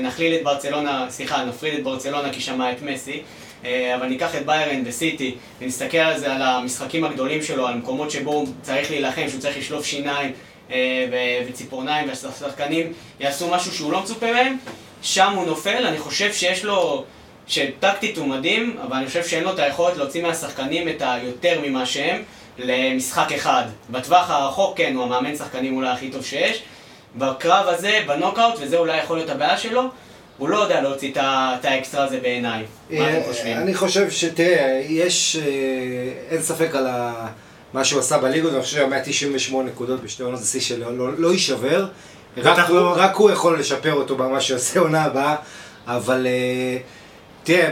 נכליל 0.03 0.35
את 0.35 0.43
ברצלונה, 0.43 1.05
סליחה, 1.09 1.45
נפריד 1.45 1.73
את 1.73 1.83
ברצלונה 1.83 2.33
כי 2.33 2.41
שמע 2.41 2.71
את 2.71 2.81
מסי, 2.81 3.21
אה, 3.65 3.95
אבל 3.95 4.07
ניקח 4.07 4.35
את 4.35 4.45
ביירן 4.45 4.81
וסיטי, 4.85 5.35
ונסתכל 5.61 5.97
על 5.97 6.19
זה, 6.19 6.33
על 6.33 6.41
המשחקים 6.41 7.03
הגדולים 7.03 7.43
שלו, 7.43 7.67
על 7.67 7.75
מקומות 7.75 8.11
שבו 8.11 8.31
הוא 8.31 8.47
צריך 8.61 8.91
להילחם, 8.91 9.29
שהוא 9.29 9.41
צריך 9.41 9.57
לשלוף 9.57 9.85
שיניים 9.85 10.31
אה, 10.71 11.07
וציפורניים, 11.49 12.09
והשחקנים 12.09 12.93
יעשו 13.19 13.47
משהו 13.47 13.71
שהוא 13.71 13.91
לא 13.91 14.01
מצופה 14.01 14.31
מהם, 14.31 14.57
שם 15.01 15.33
הוא 15.35 15.45
נופל, 15.45 15.87
אני 15.87 15.97
חושב 15.97 16.33
שיש 16.33 16.65
לו, 16.65 17.03
שטקטית 17.47 18.17
הוא 18.17 18.27
מדהים, 18.27 18.77
אבל 18.83 18.97
אני 18.97 19.07
חושב 19.07 19.27
שאין 19.27 19.43
לו 19.43 19.53
את 19.53 19.59
היכולת 19.59 19.97
להוציא 19.97 20.23
מהשחקנים 20.23 20.89
את 20.89 21.01
היותר 21.05 21.61
ממה 21.65 21.85
שהם 21.85 22.21
למשחק 22.57 23.31
אחד. 23.31 23.63
בטווח 23.89 24.29
הרחוק, 24.29 24.77
כן, 24.77 24.95
הוא 24.95 25.03
המאמן 25.03 25.35
שחקנים 25.35 25.75
אולי 25.75 25.89
הכי 25.89 26.09
טוב 26.09 26.25
שיש. 26.25 26.63
בקרב 27.15 27.67
הזה, 27.67 27.99
בנוקאוט, 28.07 28.53
וזה 28.61 28.77
אולי 28.77 28.97
יכול 28.97 29.17
להיות 29.17 29.29
הבעיה 29.29 29.57
שלו, 29.57 29.81
הוא 30.37 30.49
לא 30.49 30.57
יודע 30.57 30.81
להוציא 30.81 31.11
את 31.11 31.17
ה- 31.17 31.55
את 31.59 31.65
האקסטרה 31.65 32.03
הזה 32.05 32.19
בעיניי. 32.21 32.63
מה 32.89 33.09
אתם 33.09 33.19
חושבים? 33.27 33.57
אני 33.57 33.73
חושב 33.75 34.09
שתראה, 34.11 34.81
יש, 34.89 35.35
אה, 35.35 35.43
אין 36.31 36.41
ספק 36.41 36.75
על 36.75 36.87
ה- 36.87 37.27
מה 37.73 37.83
שהוא 37.85 37.99
עשה 37.99 38.17
בליגות, 38.17 38.53
אני 38.53 38.61
חושב 38.61 38.77
שה-198 38.77 39.55
נקודות 39.65 40.03
בשתי 40.03 40.23
עונות 40.23 40.39
זה 40.39 40.47
שיא 40.47 40.59
שלא 40.61 40.97
לא- 40.97 41.13
לא 41.17 41.31
יישבר. 41.31 41.87
רק 42.37 42.53
בטח 42.53 42.69
הוא- 42.69 42.77
לא- 42.77 42.93
רק 42.97 43.15
הוא 43.15 43.31
יכול 43.31 43.59
לשפר 43.59 43.93
אותו 43.93 44.15
במה 44.15 44.41
שיעשה 44.41 44.79
עונה 44.79 45.03
הבאה, 45.03 45.35
אבל 45.87 46.27
אה, 46.27 46.77
תראה, 47.43 47.69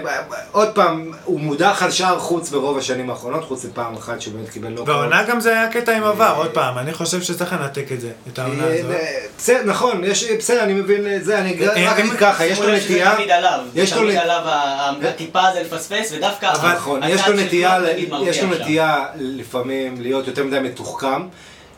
עוד 0.52 0.70
פעם, 0.76 1.12
הוא 1.24 1.40
מודח 1.40 1.84
על 1.84 1.92
שער 1.92 2.20
חוץ 2.20 2.50
ברוב 2.50 2.78
השנים 2.78 3.10
האחרונות, 3.10 3.44
חוץ 3.44 3.66
מפעם 3.66 3.96
אחת 3.96 4.22
שהוא 4.22 4.34
באמת 4.34 4.50
קיבל 4.50 4.68
נוקאוט. 4.70 4.88
בעונה 4.88 5.24
גם 5.24 5.40
זה 5.40 5.52
היה 5.60 5.72
קטע 5.72 5.98
עם 5.98 6.04
עבר, 6.04 6.24
אה, 6.26 6.32
עוד 6.32 6.52
פעם, 6.52 6.78
אני 6.78 6.94
חושב 6.94 7.22
שצריך 7.22 7.54
לנתק 7.54 7.92
את 7.92 8.02
זה, 8.02 8.12
את 8.34 8.40
העונה 8.40 8.64
אה, 8.68 8.80
הזאת. 8.80 8.92
אה, 8.92 9.16
בסדר, 9.38 9.64
נכון, 9.66 10.04
יש- 10.04 10.24
בסדר, 10.32 10.64
אני 10.64 10.74
מבין 10.74 11.16
את 11.16 11.24
זה, 11.26 11.40
אני 11.40 11.66
רק 11.88 12.00
אגיד 12.00 12.14
ככה, 12.20 12.46
יש 12.46 12.60
לו 12.60 12.74
נטייה, 12.76 13.16
תמיד 13.16 13.32
עליו, 13.32 13.60
יש 13.76 13.94
לו 13.94 14.02
עליו 14.02 14.42
הטיפה 15.04 15.48
הזה 15.48 15.62
לפספס, 15.62 16.12
ודווקא 16.18 16.52
אבל- 16.54 16.74
נכון, 16.76 17.02
יש 17.04 17.28
לו 18.42 18.50
נטייה, 18.56 19.06
לפעמים 19.16 20.02
להיות 20.02 20.28
יותר 20.28 20.44
מדי 20.44 20.60
מתוחכם 20.60 21.22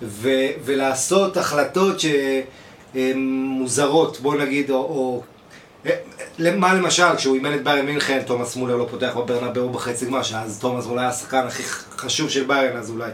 ו- 0.01 0.29
ולעשות 0.65 1.37
החלטות 1.37 1.99
שהן 1.99 3.17
מוזרות, 3.47 4.19
בוא 4.19 4.35
נגיד, 4.35 4.69
או... 4.69 5.21
או 5.85 5.91
מה 6.57 6.73
למשל, 6.73 7.15
כשהוא 7.17 7.35
אימן 7.35 7.53
את 7.53 7.63
ביירן 7.63 7.85
מינכן, 7.85 8.21
תומאס 8.25 8.55
מולר 8.55 8.75
לא 8.75 8.87
פותח 8.91 9.11
בברנבאו 9.15 9.69
בחצי 9.69 10.05
גמר, 10.05 10.23
שאז 10.23 10.59
תומאס 10.59 10.85
מולר 10.85 10.99
היה 11.01 11.09
השחקן 11.09 11.47
הכי 11.47 11.63
חשוב 11.97 12.29
של 12.29 12.43
ביירן, 12.43 12.77
אז 12.77 12.89
אולי. 12.89 13.09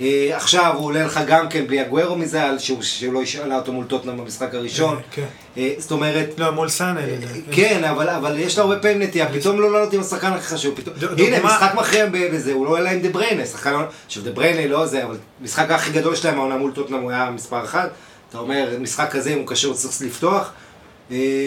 אה, 0.00 0.30
עכשיו 0.36 0.74
הוא 0.76 0.84
עולה 0.86 1.04
לך 1.06 1.20
גם 1.26 1.48
כן 1.48 1.66
בלי 1.66 1.80
הגוורו 1.80 2.16
מזה, 2.16 2.42
על 2.42 2.58
שהוא, 2.58 2.82
שהוא 2.82 3.14
לא 3.14 3.22
השאלה 3.22 3.56
אותו 3.56 3.72
מול 3.72 3.84
טוטנאם 3.84 4.16
במשחק 4.16 4.54
הראשון. 4.54 5.00
כן. 5.10 5.24
אה, 5.56 5.72
זאת 5.78 5.90
אומרת, 5.90 6.28
לא, 6.38 6.50
מול 6.52 6.68
סאנה. 6.68 7.00
לדעתי. 7.06 7.40
כן, 7.52 7.84
אבל, 7.84 8.08
אבל 8.08 8.38
יש 8.38 8.58
לו 8.58 8.64
הרבה 8.64 8.78
פעמים 8.78 9.02
נטייה, 9.02 9.28
פתאום 9.32 9.60
לא 9.60 9.72
לעלות 9.72 9.92
עם 9.92 10.00
השחקן 10.00 10.32
הכי 10.32 10.46
חשוב, 10.54 10.74
פתאום, 10.76 10.94
הנה, 11.18 11.36
דוגמה- 11.36 11.54
משחק 11.56 11.74
מכריע 11.74 12.06
בזה, 12.06 12.52
הוא 12.52 12.66
לא 12.66 12.78
עלה 12.78 12.90
עם 12.90 13.00
דה 13.00 13.08
בריינה, 13.08 13.46
שחקן, 13.46 13.74
עכשיו 14.06 14.22
דה 14.22 14.30
בריינה 14.30 14.66
לא 14.66 14.86
זה, 14.86 15.04
אבל 15.04 15.16
המשחק 15.40 15.70
הכי 15.70 15.92
גדול 15.92 16.14
שלהם 16.14 16.38
העונה 16.38 16.56
מול 16.56 16.72
טוטנאם 16.72 17.00
הוא 17.00 17.10
היה 17.10 17.30
מספר 17.30 17.64
אחת, 17.64 17.90
אתה 18.30 18.38
אומר, 18.38 18.76
משחק 18.80 19.10
כזה, 19.10 19.30
אם 19.30 19.38
הוא 19.38 19.46
קשור, 19.46 19.74
צריך 19.74 20.02
לפתוח, 20.02 20.42
אה, 20.42 20.50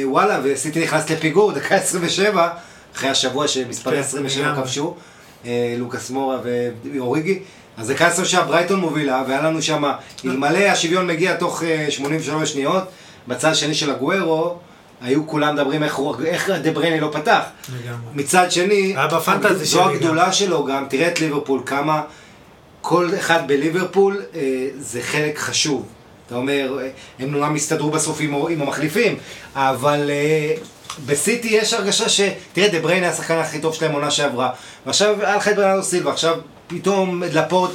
וואלה, 0.04 0.39
וסיטי 0.43 0.84
נכנס 0.84 1.10
לפיגור, 1.10 1.52
דקה 1.52 1.76
27, 1.76 2.49
אחרי 2.95 3.10
השבוע 3.10 3.47
שמספר 3.47 3.91
כן, 3.91 3.97
27 3.97 4.47
לגמרי. 4.47 4.63
כבשו, 4.63 4.95
אה, 5.45 5.76
לוקאס 5.78 6.10
מורה 6.10 6.38
ואוריגי, 6.93 7.39
אז 7.78 7.91
דקה 7.91 8.08
27 8.08 8.45
ברייטון 8.45 8.80
מובילה, 8.80 9.23
והיה 9.28 9.41
לנו 9.41 9.62
שם, 9.62 9.84
אלמלא 10.26 10.58
השוויון 10.58 11.08
מגיע 11.08 11.36
תוך 11.36 11.63
אה, 11.63 11.86
83 11.89 12.52
שניות, 12.52 12.84
בצד 13.28 13.52
השני 13.52 13.73
של 13.73 13.91
הגוורו, 13.91 14.58
היו 15.02 15.28
כולם 15.28 15.56
מדברים 15.56 15.84
איך, 15.84 15.99
איך 16.26 16.49
דה 16.49 16.71
בריינה 16.71 17.02
לא 17.02 17.10
פתח. 17.13 17.41
לגמרי. 17.69 17.97
מצד 18.13 18.52
שני, 18.52 18.95
זו. 19.63 19.89
הגדולה 19.89 20.34
שלו 20.34 20.65
גם, 20.65 20.86
תראה 20.89 21.08
את 21.08 21.21
ליברפול, 21.21 21.62
כמה 21.65 22.02
כל 22.82 23.10
אחד 23.19 23.47
בליברפול 23.47 24.21
אה, 24.36 24.67
זה 24.80 25.02
חלק 25.02 25.38
חשוב. 25.38 25.86
אתה 26.34 26.39
אומר, 26.39 26.80
אה, 26.82 26.89
הם 27.19 27.32
נורא 27.32 27.50
הסתדרו 27.56 27.91
בסוף 27.91 28.17
עם, 28.22 28.34
עם 28.50 28.62
המחליפים, 28.62 29.17
אבל 29.56 30.10
אה, 30.10 30.56
בסיטי 31.06 31.48
יש 31.48 31.74
הרגשה 31.74 32.10
ש... 32.10 32.22
תראה, 32.54 32.67
דה 32.67 32.80
בריינה 32.80 33.10
השחקן 33.10 33.38
הכי 33.38 33.60
טוב 33.60 33.74
שלהם 33.74 33.91
עונה 33.91 34.12
שעברה, 34.12 34.50
ועכשיו 34.86 35.15
היה 35.22 35.36
לך 35.36 35.48
את 35.48 35.56
ברנדו 35.56 35.84
סילבה, 35.84 36.12
עכשיו 36.12 36.38
פתאום 36.67 37.24
לפורט 37.24 37.72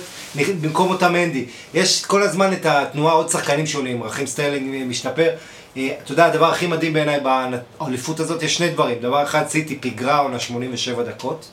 במקום 0.61 0.91
אוטמנדי. 0.91 1.45
יש 1.75 2.05
כל 2.05 2.23
הזמן 2.23 2.53
את 2.53 2.67
התנועה, 2.67 3.15
עוד 3.15 3.31
שחקנים 3.31 3.67
שונים, 3.67 4.03
רחים 4.03 4.27
סטרלינג 4.27 4.89
משתפר. 4.89 5.31
אה, 5.77 5.89
אתה 6.05 6.13
יודע, 6.13 6.27
הדבר 6.27 6.51
הכי 6.51 6.67
מדהים 6.67 6.93
בעיניי 6.93 7.21
באליפות 7.21 8.21
הזאת, 8.21 8.43
יש 8.43 8.55
שני 8.55 8.69
דברים. 8.69 8.99
דבר 9.01 9.23
אחד, 9.23 9.49
סיטי 9.49 9.79
פיגרה 9.79 10.19
עונה 10.19 10.39
87 10.39 11.03
דקות, 11.03 11.49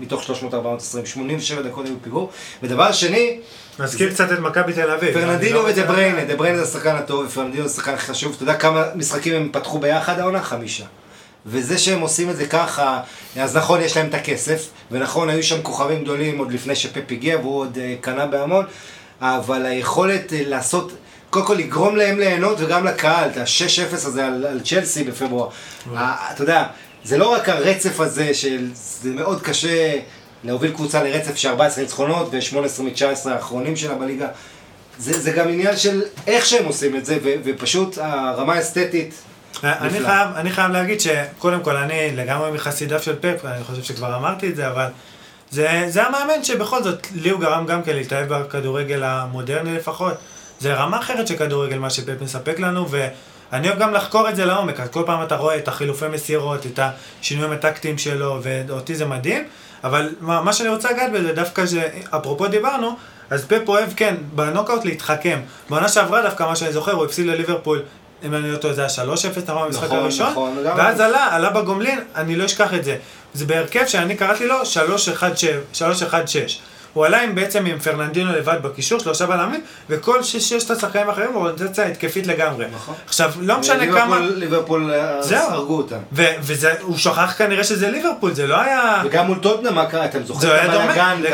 מתוך 0.00 0.22
3,420, 0.22 0.32
87 1.06 1.62
דקות 1.62 1.86
היו 1.86 1.94
פיגור. 2.02 2.30
ודבר 2.62 2.92
שני, 2.92 3.38
מזכיר 3.78 4.10
קצת 4.12 4.32
את 4.32 4.38
מכבי 4.38 4.72
תל 4.72 4.90
אביב. 4.90 5.16
אני 5.16 5.26
פרננדינו 5.26 5.62
לא 5.62 5.68
ודה 5.68 5.84
בריינה. 5.86 6.24
דה 6.24 6.36
בריינה 6.36 6.58
זה 6.58 6.64
השחקן 6.64 6.96
הטוב, 6.96 7.26
ופרננדינו 7.26 7.68
זה 7.68 7.72
השחקן 7.72 7.96
חשוב. 7.96 8.32
אתה 8.34 8.42
יודע 8.42 8.54
כמה 8.54 8.84
משחקים 8.94 9.34
הם 9.34 9.48
פתחו 9.52 9.78
ביחד 9.78 10.18
העונה? 10.20 10.42
חמישה. 10.42 10.84
וזה 11.46 11.78
שהם 11.78 12.00
עושים 12.00 12.30
את 12.30 12.36
זה 12.36 12.46
ככה, 12.46 13.00
אז 13.40 13.56
נכון, 13.56 13.80
יש 13.80 13.96
להם 13.96 14.06
את 14.08 14.14
הכסף, 14.14 14.68
ונכון, 14.90 15.28
היו 15.30 15.42
שם 15.42 15.62
כוכבים 15.62 16.02
גדולים 16.02 16.38
עוד 16.38 16.52
לפני 16.52 16.76
שפפ 16.76 17.10
הגיע, 17.10 17.38
והוא 17.38 17.60
עוד 17.60 17.78
אה, 17.80 17.94
קנה 18.00 18.26
בהמון, 18.26 18.64
אבל 19.20 19.66
היכולת 19.66 20.32
אה, 20.32 20.42
לעשות, 20.46 20.92
קודם 21.30 21.46
כל 21.46 21.54
לגרום 21.54 21.96
להם 21.96 22.18
ליהנות, 22.18 22.56
וגם 22.60 22.84
לקהל, 22.86 23.30
את 23.30 23.36
ה-6-0 23.36 23.94
הזה 23.94 24.26
על, 24.26 24.46
על 24.46 24.60
צ'לסי 24.60 25.04
בפברואר. 25.04 25.48
ה- 25.96 26.32
אתה 26.32 26.42
יודע, 26.42 26.64
זה 27.06 27.18
לא 27.18 27.32
רק 27.32 27.48
הרצף 27.48 28.00
הזה, 28.00 28.34
של, 28.34 28.70
זה 28.74 29.10
מאוד 29.10 29.42
קשה 29.42 29.98
להוביל 30.44 30.72
קבוצה 30.72 31.02
לרצף 31.02 31.36
של 31.36 31.48
14 31.48 31.82
ניצחונות 31.82 32.28
ו-18 32.32 32.82
מ-19 32.82 33.30
האחרונים 33.30 33.76
שלה 33.76 33.94
בליגה. 33.94 34.28
זה, 34.98 35.20
זה 35.20 35.30
גם 35.30 35.48
עניין 35.48 35.76
של 35.76 36.02
איך 36.26 36.46
שהם 36.46 36.64
עושים 36.64 36.96
את 36.96 37.06
זה, 37.06 37.18
ו- 37.24 37.34
ופשוט 37.44 37.98
הרמה 37.98 38.52
האסתטית 38.52 39.14
אני 39.64 39.88
נפלא. 39.88 40.06
חייב, 40.06 40.28
אני 40.36 40.50
חייב 40.50 40.72
להגיד 40.72 41.00
שקודם 41.00 41.62
כל 41.62 41.76
אני 41.76 42.16
לגמרי 42.16 42.50
מחסידיו 42.50 43.02
של 43.02 43.16
פפ, 43.20 43.44
אני 43.44 43.64
חושב 43.64 43.82
שכבר 43.82 44.16
אמרתי 44.16 44.48
את 44.48 44.56
זה, 44.56 44.68
אבל 44.68 44.86
זה, 45.50 45.84
זה 45.88 46.02
המאמן 46.02 46.44
שבכל 46.44 46.82
זאת, 46.82 47.06
לי 47.14 47.30
הוא 47.30 47.40
גרם 47.40 47.66
גם 47.66 47.82
כן 47.82 47.96
להתאהב 47.96 48.28
בכדורגל 48.34 49.02
המודרני 49.02 49.76
לפחות. 49.76 50.14
זה 50.60 50.74
רמה 50.74 50.98
אחרת 50.98 51.26
של 51.26 51.36
כדורגל, 51.36 51.78
מה 51.78 51.90
שפפ 51.90 52.20
מספק 52.20 52.58
לנו, 52.58 52.86
ואני 53.52 53.68
אוהב 53.68 53.78
גם 53.78 53.94
לחקור 53.94 54.28
את 54.28 54.36
זה 54.36 54.44
לעומק, 54.44 54.80
אז 54.80 54.88
כל 54.88 55.02
פעם 55.06 55.22
אתה 55.22 55.36
רואה 55.36 55.56
את 55.56 55.68
החילופי 55.68 56.08
מסירות, 56.08 56.66
את 56.66 56.80
השינויים 57.20 57.52
הטקטיים 57.52 57.98
שלו, 57.98 58.38
ואותי 58.42 58.94
זה 58.94 59.06
מדהים, 59.06 59.44
אבל 59.84 60.14
מה, 60.20 60.42
מה 60.42 60.52
שאני 60.52 60.68
רוצה 60.68 60.92
לגעת 60.92 61.12
בזה, 61.12 61.32
דווקא 61.32 61.66
שאפרופו 61.66 62.46
דיברנו, 62.46 62.96
אז 63.30 63.44
פפ 63.44 63.68
אוהב, 63.68 63.90
כן, 63.96 64.14
בנוקאוט 64.34 64.84
להתחכם. 64.84 65.40
בעונה 65.70 65.88
שעברה 65.88 66.22
דווקא, 66.22 66.42
מה 66.42 66.56
שאני 66.56 66.72
זוכר, 66.72 66.92
הוא 66.92 67.04
הפסיד 67.04 67.26
לליברפול, 67.26 67.82
אם 68.24 68.34
אני 68.34 68.52
לא 68.52 68.56
טועה, 68.56 68.74
זה 68.74 68.80
היה 68.80 68.90
3-0, 68.90 69.40
נכון, 69.46 69.66
במשחק 69.66 69.84
נכון, 69.84 69.98
הראשון, 69.98 70.28
נכון. 70.30 70.56
ואז 70.64 71.00
עלה, 71.00 71.34
עלה 71.34 71.50
בגומלין, 71.50 72.00
אני 72.16 72.36
לא 72.36 72.44
אשכח 72.44 72.74
את 72.74 72.84
זה. 72.84 72.96
זה 73.34 73.44
בהרכב 73.44 73.86
שאני 73.86 74.16
קראתי 74.16 74.46
לו 74.46 74.56
3-1-6. 74.62 74.66
הוא 76.96 77.06
עלה 77.06 77.22
עם 77.22 77.34
בעצם 77.34 77.66
עם 77.66 77.78
פרננדינו 77.78 78.32
לבד 78.32 78.56
בקישור, 78.62 78.98
שלושה 79.00 79.26
בלמים, 79.26 79.60
וכל 79.90 80.22
שש- 80.22 80.36
ששת 80.36 80.70
השחקנים 80.70 81.08
האחרים 81.08 81.28
הוא 81.32 81.36
אוריינטציה 81.36 81.86
התקפית 81.86 82.26
לגמרי. 82.26 82.66
נכון. 82.74 82.94
עכשיו, 83.06 83.32
לא 83.40 83.58
משנה 83.58 83.86
כמה... 83.86 84.18
ליברפול 84.20 84.92
אה. 84.94 85.20
הרגו 85.52 85.76
אותם. 85.76 85.96
והוא 86.12 86.96
שכח 86.96 87.34
כנראה 87.38 87.64
שזה 87.64 87.90
ליברפול, 87.90 88.34
זה 88.34 88.46
לא 88.46 88.60
היה... 88.60 89.02
וגם 89.04 89.26
מול 89.26 89.38
טוטנאם, 89.38 89.74
מה 89.74 89.86
קרה? 89.86 90.04
אתם 90.04 90.18
זה 90.20 90.26
זוכרים 90.26 90.52
היה 90.52 90.64
את 90.66 90.70
דומה, 90.70 91.14
לגמרי. 91.14 91.26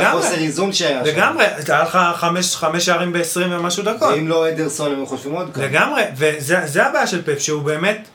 לגמרי, 1.05 1.45
זה 1.59 1.73
היה 1.73 1.83
לך 1.83 1.99
חמש- 2.17 2.57
שערים 2.79 3.13
ב-20 3.13 3.21
ומשהו 3.51 3.83
דקות. 3.85 4.13
ואם 4.15 4.29
לא 4.29 4.49
אדרסון, 4.49 4.93
הם 4.93 5.07
חושבים 5.07 5.33
עוד 5.33 5.51
כמה. 5.55 5.65
לגמרי, 5.65 6.03
וזה 6.17 6.61
זה 6.65 6.87
הבעיה 6.87 7.07
של 7.07 7.23
פפ, 7.23 7.39
שהוא 7.39 7.63
באמת, 7.63 8.09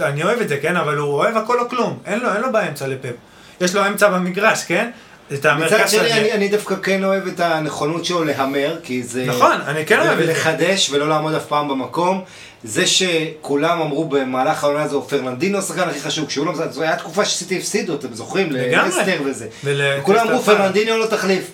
אני 0.00 0.22
אוהב 0.22 0.40
את 0.40 0.48
זה, 0.48 0.56
כן, 0.62 0.76
אבל 0.76 0.96
הוא 0.96 1.12
אוהב 1.14 1.36
הכל 1.36 1.60
או 1.60 1.68
כלום, 1.68 1.98
אין 2.06 2.20
לו, 2.20 2.32
אין 2.32 2.40
לו 2.42 2.52
באמצע 2.52 2.86
לפפ. 2.86 3.14
יש 3.60 3.74
לו 3.74 3.86
אמצע 3.86 4.08
במגרש, 4.08 4.64
כן? 4.64 4.90
את 5.34 5.46
מצד 5.46 5.88
שני. 5.88 6.12
אני, 6.12 6.32
אני 6.32 6.48
דווקא 6.48 6.74
כן 6.82 7.04
אוהב 7.04 7.26
את 7.26 7.40
הנכונות 7.40 8.04
שלו 8.04 8.24
להמר, 8.24 8.76
כי 8.82 9.02
זה... 9.02 9.24
נכון, 9.26 9.60
אני 9.66 9.86
כן 9.86 9.98
אוהב 10.00 10.10
את 10.10 10.18
זה. 10.18 10.24
ולחדש 10.24 10.90
ולא 10.90 11.08
לעמוד 11.08 11.34
אף 11.34 11.46
פעם 11.46 11.68
במקום. 11.68 12.22
זה 12.64 12.84
שכולם 12.86 13.80
אמרו 13.80 14.04
במהלך 14.08 14.64
העונה 14.64 14.82
הזו, 14.82 15.02
פרננדינו 15.02 15.58
השחקן 15.58 15.88
הכי 15.88 16.00
חשוב, 16.00 16.26
כשהוא 16.26 16.46
לא 16.46 16.52
משחק, 16.52 16.70
זו 16.70 16.82
הייתה 16.82 16.96
תקופה 16.96 17.24
שסיטי 17.24 17.56
הפסידו, 17.58 17.94
אתם 17.94 18.14
זוכרים? 18.14 18.52
לגמרי. 18.52 18.90
וזה. 19.24 19.46
ול- 19.64 19.80
וכולם 20.00 20.28
אמרו. 20.28 20.42
פרננדינו 20.42 20.98
לא 20.98 21.06
תחליף. 21.06 21.44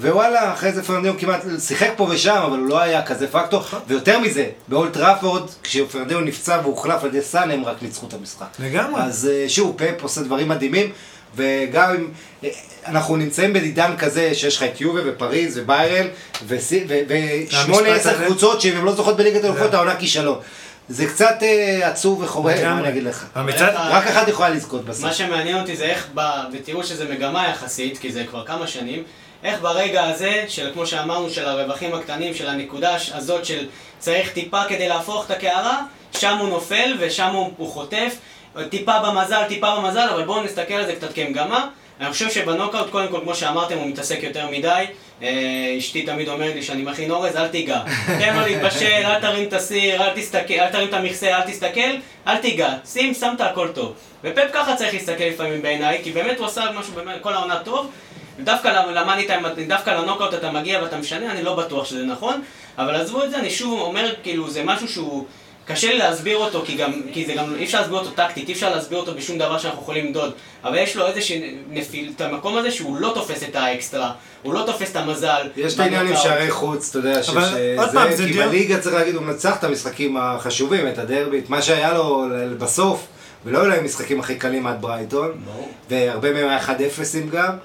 ווואלה, 0.00 0.52
אחרי 0.52 0.72
זה 0.72 0.82
פרננדינו 0.82 1.18
כמעט 1.18 1.40
שיחק 1.66 1.90
פה 1.96 2.06
ושם, 2.10 2.42
אבל 2.46 2.58
הוא 2.58 2.66
לא 2.68 2.80
היה 2.80 3.02
כזה 3.02 3.28
פקטור. 3.28 3.60
נכון. 3.60 3.80
ויותר 3.88 4.18
מזה, 4.18 4.46
באולד 4.68 4.92
טראפורד, 4.92 5.42
כשפרננדינו 5.62 6.20
נפצע 6.20 6.58
והוחלף 6.62 7.02
על 7.04 7.08
ידי 7.08 7.22
סאנה, 7.22 7.54
הם 7.54 7.64
רק 7.64 7.76
ניצחו 7.82 8.06
את 8.06 8.14
המשחק. 8.14 8.46
לגמרי. 8.58 9.02
אז 9.02 9.30
אה, 9.32 9.48
שוב, 9.48 9.74
פפ 9.76 10.02
עושה 10.02 10.20
דברים 10.20 10.48
מדהימים, 10.48 10.90
וגם 11.36 11.94
אם 11.94 12.08
אנחנו 12.86 13.16
נמצאים 13.16 13.52
בעידן 13.52 13.96
כזה 13.98 14.34
שיש 14.34 14.56
לך 14.56 14.62
את 14.62 14.80
יובה 14.80 15.00
ופריז 15.04 15.58
וביירן, 15.58 16.06
ושמונה 16.46 17.88
עשר. 17.94 18.24
קבוצות 18.24 18.60
שאם 18.60 18.76
הן 18.76 18.84
לא 18.84 18.92
זוכות 18.92 19.16
בליגת 19.16 19.44
האלופות, 19.44 19.70
זה- 19.70 19.76
העונה 19.76 19.96
כישלון. 19.96 20.38
זה 20.88 21.06
קצת 21.06 21.36
אה, 21.42 21.88
עצוב 21.88 22.22
וחורה, 22.22 22.54
מה. 22.64 22.78
אני 22.78 22.88
אגיד 22.88 23.02
לך. 23.02 23.24
אבל 23.36 23.52
מצד... 23.52 23.62
אה, 23.74 23.88
רק 23.98 24.06
אחת 24.06 24.28
יכולה 24.28 24.48
לזכות 24.48 24.84
בסוף. 24.84 25.04
מה 25.04 25.12
שמעניין 25.12 25.60
אותי 25.60 25.76
זה 25.76 25.84
איך, 25.84 26.08
ב... 26.14 26.20
ותראו 26.52 26.84
שזה 26.84 27.04
מגמה 27.08 27.48
יחסית, 27.48 27.98
כי 27.98 28.12
זה 28.12 28.24
כבר 28.24 28.44
כמה 28.46 28.66
שנים, 28.66 29.02
איך 29.44 29.60
ברגע 29.60 30.04
הזה, 30.04 30.44
של 30.48 30.70
כמו 30.74 30.86
שאמרנו, 30.86 31.30
של 31.30 31.44
הרווחים 31.48 31.94
הקטנים, 31.94 32.34
של 32.34 32.48
הנקודה 32.48 32.96
הזאת 33.14 33.44
של 33.44 33.66
צריך 33.98 34.32
טיפה 34.32 34.62
כדי 34.68 34.88
להפוך 34.88 35.26
את 35.26 35.30
הקערה, 35.30 35.80
שם 36.18 36.36
הוא 36.38 36.48
נופל 36.48 36.96
ושם 37.00 37.30
הוא, 37.32 37.50
הוא 37.56 37.70
חוטף, 37.72 38.14
טיפה 38.70 38.98
במזל, 38.98 39.44
טיפה 39.48 39.76
במזל, 39.76 40.08
אבל 40.14 40.24
בואו 40.24 40.44
נסתכל 40.44 40.74
על 40.74 40.86
זה 40.86 40.94
קצת 40.94 41.14
כמגמה. 41.14 41.68
אני 42.00 42.12
חושב 42.12 42.30
שבנוקאוט, 42.30 42.90
קודם 42.90 43.08
כל, 43.08 43.20
כמו 43.22 43.34
שאמרתם, 43.34 43.78
הוא 43.78 43.86
מתעסק 43.86 44.22
יותר 44.22 44.46
מדי. 44.50 44.84
אה, 45.22 45.74
אשתי 45.78 46.02
תמיד 46.02 46.28
אומרת 46.28 46.54
לי 46.54 46.62
שאני 46.62 46.82
מכין 46.82 47.10
אורז, 47.10 47.36
אל 47.36 47.48
תיגע. 47.48 47.80
תן 48.06 48.36
לו 48.36 48.46
להתבשל, 48.46 49.02
אל 49.04 49.20
תרים 49.20 49.48
את 49.48 49.52
הסיר, 49.52 50.02
אל 50.02 50.10
תסתכל, 50.14 50.54
אל 50.54 50.68
תרים 50.68 50.88
את 50.88 50.94
המכסה, 50.94 51.36
אל 51.36 51.40
תסתכל, 51.40 51.90
אל 52.26 52.36
תיגע. 52.36 52.74
שים, 52.84 53.14
שמת 53.14 53.40
הכל 53.40 53.68
טוב. 53.68 53.94
ופפ 54.24 54.52
ככה 54.52 54.76
צריך 54.76 54.94
להסתכל 54.94 55.24
לפעמים 55.24 55.62
בעיניי, 55.62 56.00
כי 56.02 56.12
באמת 56.12 56.38
הוא 56.38 56.46
עשה 56.46 56.64
משהו 56.74 56.92
כל 57.20 57.32
העונה 57.32 57.58
טוב. 57.64 57.90
דווקא 58.40 58.68
למאני 58.68 59.26
טיים, 59.26 59.46
דווקא 59.68 59.90
לנוקאוט 59.90 60.34
אתה 60.34 60.50
מגיע 60.50 60.82
ואתה 60.82 60.96
משנה, 60.96 61.32
אני 61.32 61.42
לא 61.42 61.54
בטוח 61.54 61.84
שזה 61.84 62.04
נכון, 62.04 62.42
אבל 62.78 62.94
עזבו 62.94 63.24
את 63.24 63.30
זה, 63.30 63.38
אני 63.38 63.50
שוב 63.50 63.80
אומר, 63.80 64.14
כאילו, 64.22 64.50
זה 64.50 64.62
משהו 64.64 64.88
שהוא... 64.88 65.26
קשה 65.66 65.92
לי 65.92 65.98
להסביר 65.98 66.36
אותו, 66.36 66.62
כי, 66.66 66.76
גם, 66.76 66.92
כי 67.12 67.26
זה 67.26 67.34
גם, 67.34 67.54
אי 67.54 67.64
אפשר 67.64 67.80
להסביר 67.80 67.98
אותו 67.98 68.10
טקטית, 68.10 68.48
אי 68.48 68.52
אפשר 68.52 68.74
להסביר 68.74 68.98
אותו 68.98 69.14
בשום 69.14 69.38
דבר 69.38 69.58
שאנחנו 69.58 69.82
יכולים 69.82 70.06
למדוד. 70.06 70.32
אבל 70.64 70.78
יש 70.78 70.96
לו 70.96 71.06
איזשהו 71.06 71.36
נפיל, 71.70 72.12
את 72.16 72.20
המקום 72.20 72.56
הזה 72.56 72.70
שהוא 72.70 72.96
לא 72.96 73.12
תופס 73.14 73.42
את 73.42 73.56
האקסטרה, 73.56 74.12
הוא 74.42 74.54
לא 74.54 74.62
תופס 74.66 74.90
את 74.90 74.96
המזל. 74.96 75.48
יש 75.56 75.74
את 75.74 75.80
העניין 75.80 76.06
עם. 76.06 76.16
שערי 76.16 76.50
חוץ, 76.50 76.88
אתה 76.88 76.98
יודע, 76.98 77.12
אבל 77.14 77.22
שזה, 77.22 77.74
עוד 77.78 77.90
פעם, 77.92 78.14
זה 78.14 78.24
כי 78.26 78.32
בליגה 78.32 78.78
צריך 78.80 78.94
להגיד, 78.94 79.14
הוא 79.14 79.22
מנצח 79.22 79.56
את 79.56 79.64
המשחקים 79.64 80.16
החשובים, 80.16 80.88
את 80.88 80.98
הדרבי, 80.98 81.38
את 81.38 81.50
מה 81.50 81.62
שהיה 81.62 81.94
לו 81.94 82.26
בסוף, 82.58 83.06
ולא 83.44 83.58
היו 83.58 83.68
להם 83.68 83.84
משחקים 83.84 84.20
הכי 84.20 84.34
קלים 84.34 84.66
עד 84.66 84.80
ברייטון. 84.80 85.32
והרבה 85.90 86.32
מהם 86.32 86.48
היה 86.48 86.60
1-0 86.60 86.70
גם, 87.32 87.56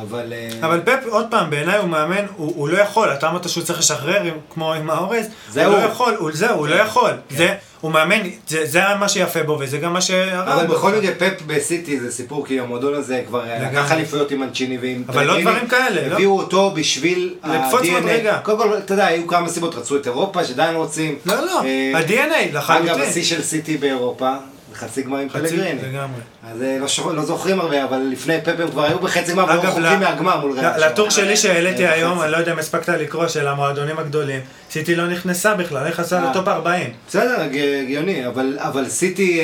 אבל... 0.00 0.32
אה, 0.32 0.66
אבל 0.66 0.80
פפ, 0.84 1.06
עוד 1.08 1.26
פעם, 1.30 1.50
בעיניי 1.50 1.78
הוא 1.78 1.88
מאמן, 1.88 2.26
הוא, 2.36 2.52
הוא 2.56 2.68
לא 2.68 2.78
יכול, 2.78 3.12
אתה 3.12 3.28
אמרת 3.28 3.48
שהוא 3.48 3.64
צריך 3.64 3.78
לשחרר 3.78 4.22
עם, 4.22 4.34
כמו 4.50 4.72
עם 4.72 4.90
האורז, 4.90 5.26
זהו. 5.50 5.72
הוא 5.72 5.80
לא 5.80 5.86
יכול, 5.86 6.14
הוא, 6.18 6.30
זהו, 6.32 6.58
הוא 6.58 6.68
לא 6.68 6.74
יכול, 6.74 7.10
זה, 7.30 7.54
הוא 7.80 7.92
מאמן, 7.92 8.20
זה, 8.48 8.66
זה 8.66 8.80
מה 9.00 9.08
שיפה 9.08 9.42
בו 9.42 9.56
וזה 9.60 9.78
גם 9.78 9.92
מה 9.92 10.00
שהרע 10.00 10.54
אבל 10.54 10.66
בו. 10.66 10.74
בכל 10.74 10.92
מקרה 10.92 11.14
פפ 11.14 11.42
בסיטי 11.46 12.00
זה 12.00 12.12
סיפור, 12.12 12.46
כי 12.46 12.60
המועדון 12.60 12.94
הזה 12.94 13.22
כבר 13.26 13.50
אה. 13.50 13.68
לקח 13.68 13.92
אליפויות 13.92 14.30
עם 14.30 14.40
מנצ'יני 14.40 14.78
ועם... 14.80 15.04
אבל 15.08 15.26
לא. 15.26 15.40
דברים 15.40 15.66
כאלה, 15.66 16.08
לא? 16.08 16.14
הביאו 16.14 16.38
אותו 16.38 16.70
בשביל 16.70 17.34
לקפוץ 17.44 17.80
ה-DNA. 17.80 18.00
מדרגה. 18.00 18.38
קודם 18.38 18.58
כל, 18.58 18.78
אתה 18.78 18.94
יודע, 18.94 19.06
היו 19.06 19.26
כמה 19.26 19.48
סיבות, 19.48 19.74
רצו 19.74 19.96
את 19.96 20.06
אירופה, 20.06 20.44
שעדיין 20.44 20.76
רוצים. 20.76 21.18
לא, 21.26 21.46
לא, 21.46 21.62
אה, 21.64 21.92
ה-DNA, 21.98 22.56
לחלוטין. 22.56 22.88
אגב, 22.88 23.00
השיא 23.00 23.24
של 23.24 23.42
סיטי 23.42 23.76
באירופה, 23.76 24.32
חצי 24.74 25.02
גמר 25.02 25.18
עם 25.18 25.28
חצי- 25.30 25.38
פלגריני. 25.48 25.80
לגמרי. 25.82 26.20
אז 26.52 26.62
אה, 26.62 26.76
לא, 26.80 26.88
שוכ... 26.88 27.06
לא 27.06 27.22
זוכרים 27.24 27.60
הרבה, 27.60 27.84
אבל 27.84 27.98
לפני 28.12 28.38
פפ 28.44 28.60
הם 28.60 28.70
כבר 28.70 28.84
היו 28.84 28.98
בחצי 28.98 29.32
גמר, 29.32 29.44
והיו 29.44 29.80
ל- 29.80 29.96
מהגמר 29.96 30.40
מול 30.40 30.58
ריאל. 30.58 30.86
לטור 30.86 31.10
שלי 31.10 31.36
שהעליתי 31.36 31.86
אה, 31.86 31.92
היום. 31.92 32.22
אני 32.22 32.32
לא 32.32 32.36
יודע 32.36 32.52
אם 32.52 32.58
הספקת 32.58 32.88
לקרוא, 32.88 33.28
של 33.28 33.48
המועדונים 33.48 33.98
הגדולים, 33.98 34.40
סיטי 34.70 34.94
לא 34.94 35.06
נכנסה 35.06 35.54
בכלל, 35.54 35.86
איך 35.86 36.00
עשה 36.00 36.18
אה. 36.24 36.30
לטופ 36.30 36.48
40. 36.48 36.90
בסדר, 37.08 37.40
הגיוני, 37.40 38.26
אבל, 38.26 38.56
אבל 38.60 38.88
סיטי 38.88 39.40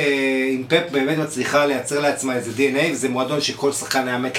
עם 0.53 0.65
פפ 0.69 0.93
באמת 0.93 1.19
מצליחה 1.19 1.67
לייצר 1.67 2.01
לעצמה 2.01 2.35
איזה 2.37 2.51
DNA, 2.57 2.93
וזה 2.93 3.09
מועדון 3.09 3.41
שכל 3.41 3.73
שחקן 3.73 4.09
היה 4.09 4.19
מת 4.19 4.39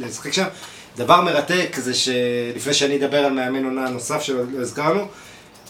לשחק 0.00 0.32
שם. 0.32 0.44
דבר 0.96 1.20
מרתק 1.20 1.76
זה 1.78 1.92
שלפני 1.94 2.74
שאני 2.74 2.96
אדבר 2.96 3.16
על 3.18 3.32
מאמן 3.32 3.64
עונה 3.64 3.88
נוסף 3.88 4.22
שלא 4.22 4.42
לא 4.54 4.60
הזכרנו, 4.60 5.06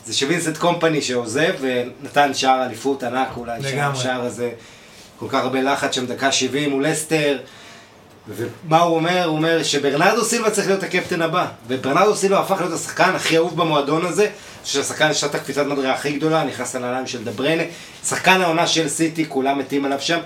זה 0.07 0.15
שווינסט 0.15 0.57
קומפני 0.57 1.03
שעוזב 1.03 1.53
ונתן 1.61 2.35
שער 2.35 2.65
אליפות 2.67 3.03
ענק 3.03 3.29
אולי, 3.37 3.61
לגמרי. 3.61 4.03
שער 4.03 4.21
הזה, 4.21 4.51
כל 5.19 5.27
כך 5.29 5.35
הרבה 5.43 5.63
לחץ 5.63 5.95
שם, 5.95 6.07
דקה 6.07 6.33
70 6.33 6.71
מול 6.71 6.93
אסטר. 6.93 7.39
ומה 8.29 8.81
הוא 8.81 8.97
אומר? 8.97 9.25
הוא 9.25 9.37
אומר 9.37 9.63
שברנרדו 9.63 10.25
סילבה 10.25 10.51
צריך 10.51 10.67
להיות 10.67 10.83
הקפטן 10.83 11.23
הבא. 11.23 11.47
וברנרדו 11.69 12.17
סילבה 12.17 12.41
הפך 12.41 12.61
להיות 12.61 12.73
השחקן 12.73 13.15
הכי 13.15 13.37
אהוב 13.37 13.57
במועדון 13.57 14.07
הזה. 14.07 14.29
שהשחקן 14.65 15.15
שעת 15.15 15.35
הקפיצת 15.35 15.67
מדרגה 15.67 15.93
הכי 15.93 16.13
גדולה, 16.13 16.45
נכנס 16.45 16.77
לנעליים 16.77 17.07
של 17.07 17.25
דבריינה. 17.25 17.63
שחקן 18.09 18.41
העונה 18.41 18.67
של 18.67 18.89
סיטי, 18.89 19.25
כולם 19.29 19.59
מתים 19.59 19.85
עליו 19.85 20.01
שם. 20.01 20.19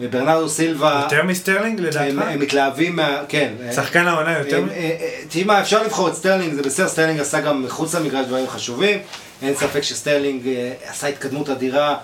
וברנרדו 0.00 0.48
סילבה, 0.48 1.00
יותר 1.04 1.22
מסטרלינג 1.24 1.80
לדעתך? 1.80 2.22
הם 2.28 2.40
מתלהבים 2.40 2.96
מה... 2.96 3.22
כן. 3.28 3.52
שחקן 3.74 4.06
העונה 4.06 4.38
יותר... 4.38 4.64
אה, 4.70 4.74
אה, 4.76 5.08
תשמע, 5.28 5.60
אפשר 5.60 5.82
לבחור 5.82 6.08
את 6.08 6.14
סטרלינג, 6.14 6.54
זה 6.54 6.62
בסדר, 6.62 6.88
סטרלינג 6.88 7.20
עשה 7.20 7.40
גם 7.40 7.62
מחוץ 7.62 7.94
למגרש 7.94 8.26
דברים 8.26 8.48
חשובים. 8.48 8.98
אין 9.42 9.54
ספק 9.54 9.80
שסטרלינג 9.80 10.46
אה, 10.48 10.72
עשה 10.86 11.06
התקדמות 11.06 11.48
אדירה, 11.48 11.96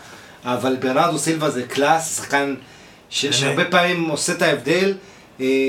אבל 0.44 0.76
ברנרדו 0.80 1.18
סילבה 1.18 1.50
זה 1.50 1.62
class, 1.62 2.16
שחקן 2.16 2.54
ש- 3.10 3.26
שהרבה 3.26 3.64
פעמים 3.64 4.08
עושה 4.08 4.32
את 4.32 4.42
ההבדל. 4.42 4.94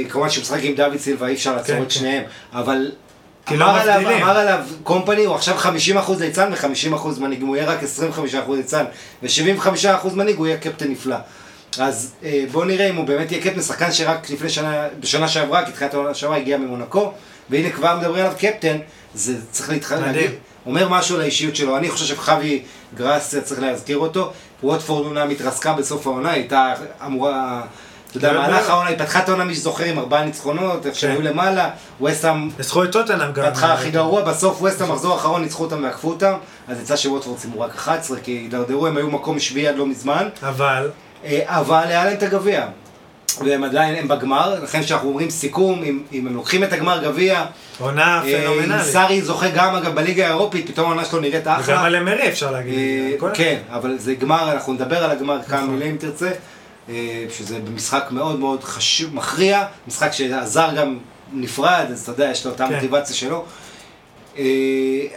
כמובן 0.09 0.29
שהוא 0.29 0.41
משחק 0.41 0.59
עם 0.61 0.75
דוד 0.75 0.97
סילבה, 0.97 1.27
אי 1.27 1.33
אפשר 1.33 1.55
לעצור 1.55 1.75
כן, 1.75 1.81
את 1.81 1.87
כן. 1.87 1.89
שניהם, 1.89 2.23
אבל 2.53 2.91
לא 3.51 3.65
אמר 3.65 3.79
עליו. 3.79 4.17
אמר 4.21 4.37
עליו 4.37 4.59
קומפני, 4.83 5.25
הוא 5.25 5.35
עכשיו 5.35 5.57
50% 5.59 6.11
ליצן 6.19 6.51
ו-50% 6.53 7.19
מנהיג, 7.19 7.41
הוא 7.41 7.55
יהיה 7.55 7.67
רק 7.67 7.79
25% 8.47 8.51
ליצן 8.55 8.85
ו-75% 9.23 10.13
מנהיג, 10.13 10.37
הוא 10.37 10.47
יהיה 10.47 10.57
קפטן 10.57 10.91
נפלא. 10.91 11.15
אז 11.77 12.13
אה, 12.23 12.43
בואו 12.51 12.65
נראה 12.65 12.89
אם 12.89 12.95
הוא 12.95 13.05
באמת 13.05 13.31
יהיה 13.31 13.43
קפטן, 13.43 13.61
שחקן 13.61 13.91
שרק 13.91 14.29
לפני 14.29 14.49
שנה, 14.49 14.87
בשנה 14.99 15.27
שעברה, 15.27 15.65
כי 15.65 15.71
תחילת 15.71 15.93
העונה 15.93 16.13
שעברה 16.13 16.37
הגיע 16.37 16.57
ממונקו, 16.57 17.11
והנה 17.49 17.69
כבר 17.69 17.97
מדברים 17.97 18.25
עליו 18.25 18.37
קפטן, 18.37 18.77
זה 19.13 19.33
צריך 19.51 19.69
להתחלק. 19.69 20.05
להגיד, 20.05 20.31
אומר 20.65 20.89
משהו 20.89 21.15
על 21.15 21.21
האישיות 21.21 21.55
שלו, 21.55 21.77
אני 21.77 21.89
חושב 21.89 22.15
שחווי 22.15 22.63
גראס 22.95 23.35
צריך 23.43 23.61
להזכיר 23.61 23.97
אותו, 23.97 24.31
ווטפורד 24.63 25.05
עונה 25.05 25.25
מתרסקה 25.25 25.73
בסוף 25.73 26.07
העונה, 26.07 26.31
הייתה 26.31 26.73
אמורה, 27.05 27.61
אתה 28.09 28.17
יודע, 28.17 28.33
מהלך 28.33 28.67
לא. 28.67 28.73
העונה, 28.73 28.89
היא 28.89 28.97
פתחה 28.97 29.19
את 29.19 29.29
העונה 29.29 29.43
מי 29.43 29.55
שזוכר 29.55 29.83
עם 29.83 29.99
ארבעה 29.99 30.25
ניצחונות, 30.25 30.85
איך 30.85 30.95
שהם 30.95 31.17
כן. 31.17 31.23
למעלה, 31.23 31.69
וסטאם 32.01 32.49
ניצחו 32.57 32.83
את 32.83 32.91
טוטנאם 32.91 33.31
גם. 33.33 33.49
פתחה 33.49 33.73
הכי 33.73 33.91
גרוע, 33.91 34.21
בסוף 34.21 34.61
ווסטהאם 34.61 34.91
מחזור 34.91 35.13
האחרון 35.13 35.41
ניצחו 35.41 35.63
אותם 35.63 35.83
ועקפו 35.83 36.09
אותם, 36.09 36.33
אז 36.67 36.81
יצא 36.81 36.95
שווטפורד 36.95 37.39
סיימו 37.39 37.61
רק 37.61 37.75
11, 37.75 38.19
כי 38.19 38.31
הידרדרו, 38.31 38.87
הם 38.87 38.97
היו 38.97 39.09
מקום 39.09 39.39
שביעי 39.39 39.67
עד 39.67 39.75
לא 39.75 39.85
מזמן, 39.85 40.29
אבל, 40.43 40.89
אבל 41.45 41.83
היה 41.87 42.05
להם 42.05 42.13
את 42.13 42.23
הגביע. 42.23 42.67
והם 43.45 43.63
עדיין, 43.63 43.95
הם 43.95 44.07
בגמר, 44.07 44.63
לכן 44.63 44.83
כשאנחנו 44.83 45.09
אומרים 45.09 45.29
סיכום, 45.29 45.83
אם, 45.83 46.03
אם 46.13 46.27
הם 46.27 46.35
לוקחים 46.35 46.63
את 46.63 46.73
הגמר 46.73 47.03
גביע, 47.03 47.45
עונה 47.79 48.21
אה, 48.25 48.41
פנומנלית. 48.41 48.85
סארי 48.85 49.21
זוכה 49.21 49.49
גם 49.49 49.75
אגב 49.75 49.95
בליגה 49.95 50.25
האירופית, 50.25 50.69
פתאום 50.69 50.85
העונה 50.85 51.05
שלו 51.05 51.19
נראית 51.19 51.43
וגם 51.43 51.59
אחלה. 51.59 51.81
על 51.81 51.95
אמרי 51.95 52.27
אפשר 52.29 52.51
להגיד. 52.51 52.73
אה, 53.23 53.29
כן, 53.33 53.57
אבל 53.69 53.97
זה 53.97 54.15
גמר, 54.15 54.51
אנחנו 54.51 54.73
נדבר 54.73 55.03
על 55.03 55.11
הגמר 55.11 55.43
כמה 55.47 55.57
נכון. 55.57 55.73
מילים 55.73 55.91
אם 55.91 55.97
תרצה, 55.97 56.31
אה, 56.89 57.25
שזה 57.37 57.59
במשחק 57.59 58.07
מאוד 58.11 58.39
מאוד 58.39 58.63
חשוב, 58.63 59.15
מכריע, 59.15 59.65
משחק 59.87 60.11
שהזר 60.11 60.69
גם 60.75 60.97
נפרד, 61.33 61.85
אז 61.91 62.01
אתה 62.01 62.11
יודע, 62.11 62.31
יש 62.31 62.45
לו 62.45 62.51
אותה 62.51 62.67
כן. 62.67 62.73
מוטיבציה 62.73 63.15
שלו. 63.15 63.45
אה, 64.37 64.43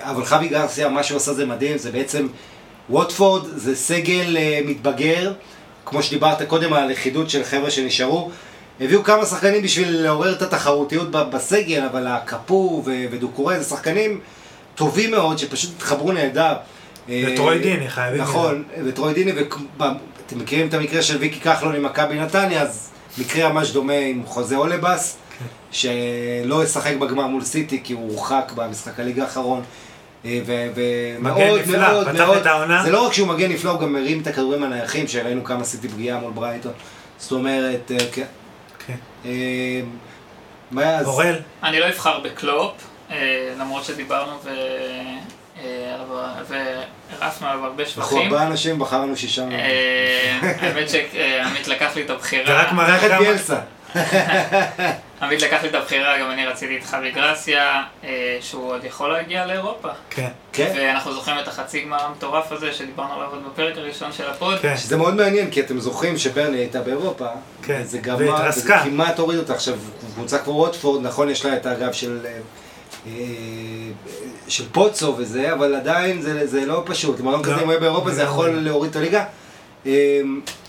אבל 0.01 0.25
חבי 0.25 0.49
גרסיה, 0.49 0.89
מה 0.89 1.03
שהוא 1.03 1.17
עשה 1.17 1.33
זה 1.33 1.47
מדהים, 1.47 1.79
זה 1.79 1.93
בעצם, 1.93 2.27
ווטפורד 2.91 3.47
זה 3.57 3.77
סגל 3.77 4.37
אה, 4.37 4.61
מתבגר, 4.65 5.33
כמו 5.93 6.03
שדיברת 6.03 6.43
קודם 6.43 6.72
על 6.72 6.82
הלכידות 6.82 7.30
של 7.30 7.45
חבר'ה 7.45 7.70
שנשארו. 7.70 8.30
הביאו 8.80 9.05
כמה 9.05 9.26
שחקנים 9.26 9.62
בשביל 9.62 10.03
לעורר 10.03 10.32
את 10.32 10.43
התחרותיות 10.43 11.11
בסגל, 11.11 11.82
אבל 11.90 12.07
הקפו 12.07 12.82
ודוקורי 12.84 13.59
זה 13.59 13.64
שחקנים 13.64 14.20
טובים 14.74 15.11
מאוד, 15.11 15.38
שפשוט 15.38 15.70
התחברו 15.76 16.12
נהדר. 16.12 16.55
אה, 17.09 17.24
וטרוי 17.26 17.59
דיני, 17.59 17.90
חייבים 17.90 18.22
נכון, 18.22 18.62
וטרוי 18.84 19.14
דיני, 19.14 19.32
ואתם 19.32 20.38
מכירים 20.38 20.68
את 20.68 20.74
המקרה 20.74 21.03
של 21.03 21.16
ויקי 21.16 21.40
כחלון 21.40 21.74
עם 21.74 21.82
מכבי 21.82 22.20
נתניה, 22.20 22.62
אז 22.62 22.90
מקרה 23.18 23.53
ממש 23.53 23.70
דומה 23.70 23.93
עם 23.93 24.22
חוזה 24.26 24.57
אולבס, 24.57 25.16
כן. 25.38 25.45
שלא 25.70 26.64
ישחק 26.64 26.97
בגמר 26.97 27.26
מול 27.26 27.45
סיטי 27.45 27.80
כי 27.84 27.93
הוא 27.93 28.11
הורחק 28.11 28.53
במשחק 28.55 29.01
הליגה 29.01 29.22
האחרון. 29.22 29.62
אה, 30.25 30.39
ומאוד 30.75 31.61
מאוד 31.68 32.12
מאוד. 32.12 32.43
זה 32.85 32.91
לא 32.93 33.07
רק 33.07 33.12
שהוא 33.12 33.29
מגן 33.29 33.53
נפלא, 33.53 33.70
הוא 33.70 33.81
גם 33.81 33.93
מרים 33.93 34.20
את 34.23 34.27
הכדורים 34.27 34.62
הנייחים, 34.62 35.09
שראינו 35.09 35.45
כמה 35.45 35.64
סיטי 35.64 35.89
פגיעה 35.89 36.18
מול 36.18 36.33
ברייטון. 36.33 36.73
זאת 37.18 37.33
אומרת, 37.33 37.91
אה, 37.91 38.07
כן. 38.12 38.25
כן. 38.87 38.95
אה, 39.25 39.81
מה 40.70 40.85
אז? 40.85 41.07
אורל, 41.07 41.35
אני 41.62 41.81
לא 41.81 41.89
אבחר 41.89 42.20
בקלופ, 42.20 42.73
למרות 43.61 43.85
שדיברנו 43.85 44.33
ו... 44.45 44.49
אה, 45.64 45.95
עליו- 45.95 46.12
הרבה 47.20 47.83
אנחנו 47.83 47.85
שבחים. 47.87 48.23
ארבעה 48.23 48.47
אנשים, 48.47 48.79
בחרנו 48.79 49.16
שישה. 49.16 49.45
האמת 50.61 50.89
שעמית 50.91 51.68
לקח 51.68 51.97
לי 51.97 52.03
את 52.03 52.07
זה 52.07 52.12
הבחירה. 52.12 52.62
רק 52.62 52.73
מראה. 52.73 53.18
ביאלסה. 53.18 53.59
עמית 55.22 55.43
לקח 55.43 55.62
לי 55.62 55.68
את 55.68 55.74
הבחירה, 55.74 56.18
גם 56.18 56.30
אני 56.30 56.47
רציתי 56.47 56.78
את 56.78 56.84
חבי 56.84 57.11
גרסיה, 57.11 57.82
אה, 58.05 58.38
שהוא 58.40 58.72
עוד 58.72 58.84
יכול 58.84 59.12
להגיע 59.12 59.47
לאירופה. 59.47 59.88
כן, 60.11 60.28
כן. 60.53 60.72
ואנחנו 60.76 61.14
זוכרים 61.14 61.38
את 61.38 61.49
החצי 61.49 61.80
גמר 61.80 62.03
המטורף 62.03 62.53
הזה 62.53 62.72
שדיברנו 62.72 63.14
עליו 63.14 63.28
עוד 63.30 63.43
בפרק 63.53 63.76
הראשון 63.76 64.12
של 64.12 64.30
הפוד. 64.30 64.59
כן. 64.59 64.76
שזה 64.76 64.97
מאוד 64.97 65.14
מעניין, 65.14 65.51
כי 65.51 65.61
אתם 65.61 65.80
זוכרים 65.80 66.18
שברני 66.18 66.57
הייתה 66.57 66.80
באירופה, 66.80 67.26
כן, 67.62 67.82
זה 67.84 67.99
גמר, 67.99 68.18
והתרסקה. 68.18 68.80
כמעט 68.84 69.18
הוריד 69.18 69.38
אותה. 69.38 69.55
עכשיו, 69.55 69.74
קבוצה 70.14 70.38
כמו 70.38 70.53
ווטפורד, 70.53 71.03
נכון, 71.03 71.30
יש 71.30 71.45
לה 71.45 71.57
את 71.57 71.66
הגב 71.66 71.93
של... 71.93 72.18
אה, 72.26 72.38
אה, 73.07 73.12
של 74.49 74.64
פוצו 74.72 75.14
וזה, 75.18 75.53
אבל 75.53 75.74
עדיין 75.74 76.22
זה, 76.22 76.47
זה 76.47 76.66
לא 76.66 76.82
פשוט. 76.86 77.20
מועדון 77.20 77.40
לא. 77.40 77.47
כזה 77.47 77.55
אם 77.55 77.64
הוא 77.64 77.72
יהיה 77.72 77.80
באירופה 77.80 78.11
זה 78.11 78.22
יכול 78.22 78.51
להוריד 78.51 78.90
את 78.90 78.97
הליגה. 78.97 79.24
אה, 79.87 80.20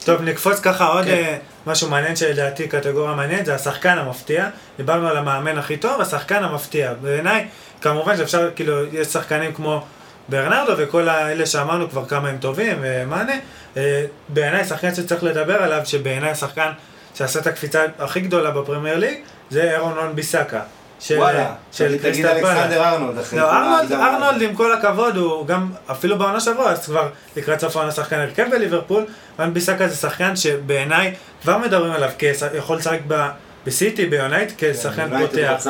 טוב, 0.06 0.22
נקפוץ 0.22 0.60
ככה 0.60 0.86
עוד 0.86 1.06
כן. 1.06 1.12
אה, 1.12 1.38
משהו 1.68 1.90
מעניין 1.90 2.16
שלדעתי 2.16 2.68
קטגוריה 2.68 3.14
מעניינת, 3.14 3.46
זה 3.46 3.56
השחקן 3.56 3.98
המפתיע. 3.98 4.50
דיברנו 4.78 5.08
על 5.08 5.18
המאמן 5.18 5.58
הכי 5.58 5.78
טוב, 5.78 6.02
השחקן 6.02 6.44
המפתיע. 6.44 6.94
בעיניי, 7.02 7.48
כמובן 7.82 8.18
שאפשר, 8.18 8.50
כאילו, 8.56 8.86
יש 8.94 9.08
שחקנים 9.08 9.54
כמו 9.54 9.84
ברנרדו 10.30 10.74
וכל 10.78 11.10
האלה 11.10 11.46
שאמרנו 11.46 11.90
כבר 11.90 12.06
כמה 12.06 12.30
הם 12.30 12.38
טובים, 12.38 12.78
ומאנה. 12.82 13.34
אה, 13.78 14.06
בעיניי, 14.30 14.66
שחקן 14.66 14.96
שצריך 14.96 15.24
לדבר 15.24 15.64
עליו, 15.64 15.82
שבעיניי 15.86 16.30
השחקן 16.30 16.72
שעשה 17.16 17.40
את 17.40 17.48
הקפיצה 17.48 17.86
הכי 18.00 18.20
גדולה 18.20 18.52
בפרמייר 18.52 18.98
ליג, 18.98 19.18
זה 19.50 19.72
אירון 19.72 19.98
רון 19.98 20.16
ביסאקה. 20.16 20.62
של- 21.04 21.18
וואלה, 21.18 21.54
של 21.72 21.88
תגיד 21.88 22.02
קריסטל. 22.02 22.28
אלכסנדר 22.28 22.84
ארנולד 22.84 23.18
אחרי 23.18 23.40
לא, 23.40 23.52
ארנולד. 23.54 24.42
עם 24.42 24.56
כל 24.56 24.74
הכבוד, 24.74 25.18
הוא 25.18 25.48
גם, 25.48 25.70
אפילו 25.92 26.18
בעונה 26.18 26.40
שעברה, 26.40 26.72
אז 26.72 26.86
כבר 26.86 27.08
לקראת 27.38 27.60
סוף 27.60 27.76
העונה 27.76 27.92
שחקן 27.92 28.20
הרכב 28.20 28.46
בליברפול, 28.52 29.04
רן 29.40 29.54
ביסאקה 29.54 29.88
זה 29.88 29.96
שחקן 29.96 30.36
שבעיניי 30.36 31.14
כבר 31.42 31.58
מדברים 31.58 31.92
עליו 31.92 32.10
כיכול 32.18 32.78
לשחק 32.78 33.00
ב- 33.08 33.28
בסיטי, 33.66 34.06
ביונייט, 34.06 34.52
כשחקן 34.58 35.02
יונייטד 35.12 35.58
פותח. 35.58 35.68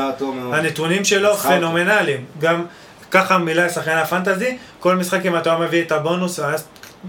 הנתונים 0.53 1.05
שלו. 1.05 1.37
פנומנליים. 1.37 2.25
גם 2.39 2.65
ככה 3.11 3.37
מילה 3.37 3.69
שחקן 3.69 3.97
הפנטזי, 3.97 4.57
כל 4.79 4.95
משחק 4.95 5.25
אם 5.25 5.37
אתה 5.37 5.57
מביא 5.57 5.81
את 5.83 5.91
הבונוס, 5.91 6.39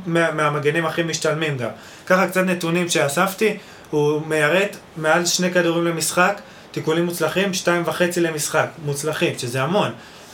מה- 0.06 0.30
מהמגנים 0.30 0.86
הכי 0.86 1.02
משתלמים 1.02 1.56
גם. 1.58 1.68
ככה 2.06 2.26
קצת 2.26 2.44
נתונים 2.44 2.88
שאספתי, 2.88 3.56
הוא 3.90 4.22
מיירט 4.26 4.76
מעל 4.96 5.26
שני 5.26 5.52
כדורים 5.52 5.84
למשחק, 5.84 6.40
תיקולים 6.74 7.04
מוצלחים, 7.04 7.54
שתיים 7.54 7.82
וחצי 7.86 8.20
למשחק, 8.20 8.66
מוצלחים, 8.84 9.38
שזה 9.38 9.62
המון. 9.62 9.90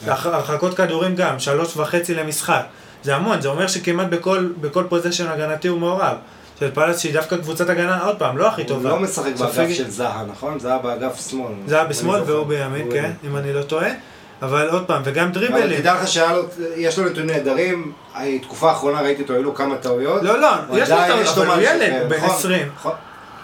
הרח- 0.06 0.26
הרחקות 0.26 0.74
כדורים 0.76 1.16
גם, 1.16 1.38
שלוש 1.38 1.76
וחצי 1.76 2.14
למשחק. 2.14 2.62
זה 3.02 3.16
המון, 3.16 3.40
זה 3.40 3.48
אומר 3.48 3.66
שכמעט 3.66 4.06
בכל, 4.06 4.48
בכל 4.60 4.84
פוזיישן 4.88 5.26
הגנתי 5.28 5.68
הוא 5.68 5.80
מעורב. 5.80 6.16
של 6.60 6.70
פלס 6.74 6.98
שהיא 7.00 7.12
דווקא 7.12 7.36
קבוצת 7.36 7.68
הגנה, 7.70 8.04
עוד 8.04 8.16
פעם, 8.18 8.38
לא 8.38 8.48
הכי 8.48 8.60
הוא 8.62 8.68
טובה. 8.68 8.88
לא 8.88 8.98
משחק 9.00 9.32
באגף 9.38 9.72
של 9.74 9.90
זהה, 9.90 10.24
נכון? 10.30 10.58
זהה 10.58 10.78
באגף 10.78 11.28
שמאל. 11.30 11.52
זה 11.66 11.74
היה 11.74 11.84
אני 11.84 11.90
בשמאל. 11.90 12.20
והוא 12.26 12.46
בימין, 12.46 12.82
הוא 12.84 12.92
כן. 12.92 13.10
אם 13.24 13.36
אני 13.36 13.52
לא 13.52 13.62
טועה. 13.62 13.88
אבל 14.42 14.68
עוד 14.68 14.84
פעם, 14.86 15.02
וגם 15.04 15.24
אבל 15.24 15.32
דריבלים. 15.34 15.80
תדע 15.80 15.94
לך 15.94 16.08
שיש 16.08 16.98
לו 16.98 17.04
נתונים 17.04 17.30
נהדרים, 17.30 17.92
תקופה 18.42 18.68
האחרונה 18.70 19.00
ראיתי 19.00 19.22
אותו, 19.22 19.32
היו 19.32 19.42
לו 19.42 19.54
כמה 19.54 19.76
טעויות. 19.76 20.22
לא, 20.22 20.40
לא, 20.40 20.48
הוא 20.68 20.78
יש 20.78 20.90
לו 20.90 20.96
לו 21.36 21.42
אבל 21.42 21.54
הוא 21.54 21.62
ילד, 21.62 21.92
הוא 22.00 22.08
בן 22.08 22.16
נכון, 22.16 22.30
20. 22.30 22.68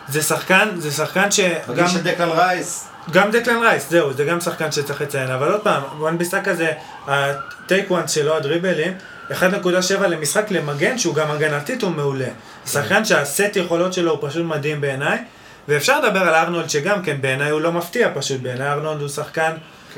זה 0.09 0.23
שחקן, 0.23 0.69
זה 0.79 0.91
שחקן 0.91 1.31
שגם... 1.31 1.49
בגיל 1.69 1.89
של 1.89 2.03
דקלן 2.03 2.29
רייס, 2.29 2.89
גם 3.11 3.31
דקלן 3.31 3.63
רייס, 3.63 3.91
זהו, 3.91 4.13
זה 4.13 4.25
גם 4.25 4.41
שחקן 4.41 4.73
שצריך 4.73 5.01
לציין, 5.01 5.31
אבל 5.31 5.53
עוד 5.53 5.61
פעם, 5.61 5.83
וואן 5.99 6.19
ביסאקה 6.19 6.55
זה 6.55 6.73
ה 7.07 7.23
take 7.23 7.91
ons 7.91 8.11
שלו, 8.11 8.37
הדריבלים, 8.37 8.93
1.7 9.31 10.07
למשחק 10.09 10.51
למגן, 10.51 10.99
שהוא 10.99 11.15
גם 11.15 11.31
הגנתית 11.31 11.83
הוא 11.83 11.91
מעולה. 11.91 12.29
שחקן 12.67 13.05
שהסט 13.05 13.57
יכולות 13.57 13.93
שלו 13.93 14.11
הוא 14.11 14.29
פשוט 14.29 14.45
מדהים 14.45 14.81
בעיניי, 14.81 15.19
ואפשר 15.69 16.01
לדבר 16.01 16.21
על 16.21 16.35
ארנולד 16.35 16.71
שגם 16.71 17.03
כן, 17.03 17.17
בעיניי 17.21 17.51
הוא 17.51 17.61
לא 17.61 17.73
מפתיע 17.73 18.09
פשוט, 18.15 18.41
בעיניי 18.41 18.69
ארנולד 18.69 19.01
הוא 19.01 19.09
שחקן 19.09 19.53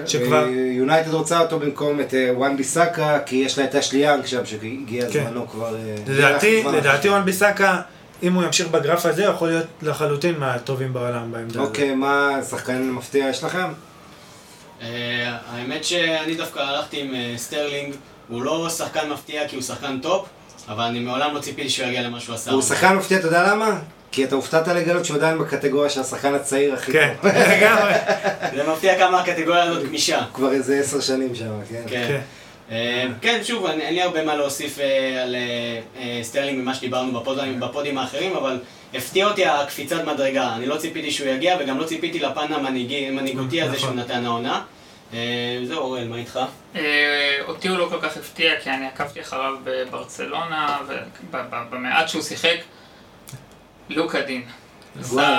שכבר... 0.07 0.47
יונייטד 0.49 1.15
רוצה 1.15 1.41
אותו 1.41 1.59
במקום 1.59 2.01
את 2.01 2.15
וואן 2.37 2.57
ביסאקה, 2.57 3.19
כי 3.27 3.37
יש 3.37 3.59
לה 3.59 3.65
את 3.65 3.75
אשלי 3.75 3.99
יאנג 3.99 4.27
שם, 4.27 4.47
שהגיע 4.47 5.05
כן. 5.13 5.25
זמנו 5.25 5.49
כבר... 5.49 5.77
אה, 5.77 5.95
לדעתי. 6.07 6.65
לדעתי 6.73 7.09
וואן 7.09 7.25
ביסאקה, 7.25 7.81
אם 8.23 8.35
הוא 8.35 8.45
ימשיך 8.45 8.69
בגרף 8.69 9.07
הזה, 9.07 9.27
הוא 9.27 9.35
יכול 9.35 9.49
להיות 9.49 9.67
לחלוטין 9.83 10.39
מהטובים 10.39 10.93
בעולם 10.93 11.33
בעמדה 11.33 11.61
הזאת. 11.61 11.69
אוקיי, 11.69 11.95
מה 11.95 12.39
שחקן 12.51 12.91
מפתיע 12.91 13.29
יש 13.29 13.45
לכם? 13.45 13.69
אה, 14.83 15.37
האמת 15.53 15.85
שאני 15.85 16.35
דווקא 16.35 16.59
הלכתי 16.59 17.01
עם 17.01 17.15
אה, 17.15 17.35
סטרלינג, 17.37 17.95
הוא 18.29 18.43
לא 18.43 18.69
שחקן 18.69 19.11
מפתיע 19.11 19.49
כי 19.49 19.57
הוא 19.57 19.63
שחקן 19.63 19.99
top, 20.03 20.27
אבל 20.69 20.85
אני 20.85 21.01
מעולם 21.01 21.35
לא 21.35 21.41
ציפיתי 21.41 21.71
שהוא 21.71 21.89
יגיע 21.89 22.03
למה 22.03 22.21
שהוא 22.21 22.35
עשה. 22.35 22.51
הוא 22.51 22.63
שחקן 22.63 22.97
מפתיע, 22.97 23.19
אתה 23.19 23.27
יודע 23.27 23.53
למה? 23.53 23.79
כי 24.13 24.25
אתה 24.25 24.35
הופתעת 24.35 24.69
לגלות 24.69 25.05
שהוא 25.05 25.17
עדיין 25.17 25.39
בקטגוריה 25.39 25.91
של 25.91 26.01
השחקן 26.01 26.35
הצעיר 26.35 26.75
הכי 26.75 26.93
כן, 26.93 27.15
טוב. 27.23 27.31
לגמרי. 27.31 27.93
זה 28.55 28.73
מפתיע 28.73 28.99
כמה 28.99 29.21
הקטגוריה 29.21 29.63
הזאת 29.63 29.87
גמישה. 29.87 30.25
כבר 30.35 30.53
איזה 30.53 30.81
עשר 30.81 31.01
שנים 31.01 31.35
שם, 31.35 31.51
כן. 31.69 31.83
כן. 31.89 32.21
כן. 32.69 32.75
אה, 32.75 33.07
כן, 33.21 33.41
שוב, 33.45 33.67
אני- 33.67 33.83
אין 33.83 33.95
לי 33.95 34.03
הרבה 34.03 34.25
מה 34.25 34.35
להוסיף 34.35 34.79
אה, 34.79 35.23
על 35.23 35.35
אה, 35.35 35.41
אה, 36.01 36.21
סטרלינג 36.23 36.59
ממה 36.63 36.75
שדיברנו 36.75 37.21
בפודים- 37.61 37.99
האחרים, 37.99 38.37
אבל 38.37 38.59
הפתיע 38.95 39.27
אותי 39.27 39.47
הקפיצת 39.47 40.05
מדרגה. 40.05 40.53
אני 40.57 40.67
לא 40.67 40.77
ציפיתי 40.77 41.11
שהוא 41.11 41.29
יגיע, 41.29 41.57
וגם 41.61 41.79
לא 41.79 41.85
ציפיתי 41.85 42.19
לפן 42.19 42.53
המנהיגותי 42.53 43.63
הזה 43.63 43.79
שהוא 43.79 43.89
נכון. 43.91 43.99
נתן 44.01 44.25
העונה. 44.27 44.63
אה, 45.13 45.19
זהו, 45.65 45.79
אוראל, 45.79 46.09
מה 46.09 46.17
איתך? 46.17 46.41
אותי 47.49 47.69
הוא 47.69 47.79
לא 47.79 47.87
כל 47.91 48.01
כך 48.01 48.17
הפתיע, 48.17 48.61
כי 48.61 48.71
אני 48.71 48.87
עקבתי 48.87 49.21
אחריו 49.21 49.53
בברצלונה, 49.65 50.79
ובמעט 51.31 52.09
שהוא 52.09 52.23
שיחק, 52.23 52.57
לוקה 53.89 54.21
דין. 54.21 54.43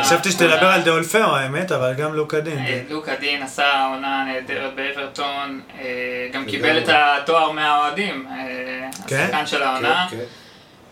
חשבתי 0.04 0.32
שתדבר 0.32 0.68
על 0.68 0.82
דאולפאו 0.82 1.36
האמת, 1.36 1.72
אבל 1.72 1.94
גם 1.94 2.14
לוקה 2.14 2.40
דין. 2.40 2.58
אה, 2.58 2.82
לוקה 2.90 3.16
דין 3.16 3.44
עשה 3.44 3.86
עונה 3.86 4.26
נהדרת 4.28 4.76
באברטון, 4.76 5.62
אה, 5.80 5.86
גם. 6.34 6.46
קיבל 6.46 6.78
את 6.78 6.90
התואר 6.90 7.52
מהאוהדים, 7.52 8.28
אה, 8.32 8.90
כן? 9.08 9.18
השחקן 9.24 9.48
של 9.48 9.64
העונה. 9.64 10.08
כן, 10.10 10.18
כן. 10.18 10.24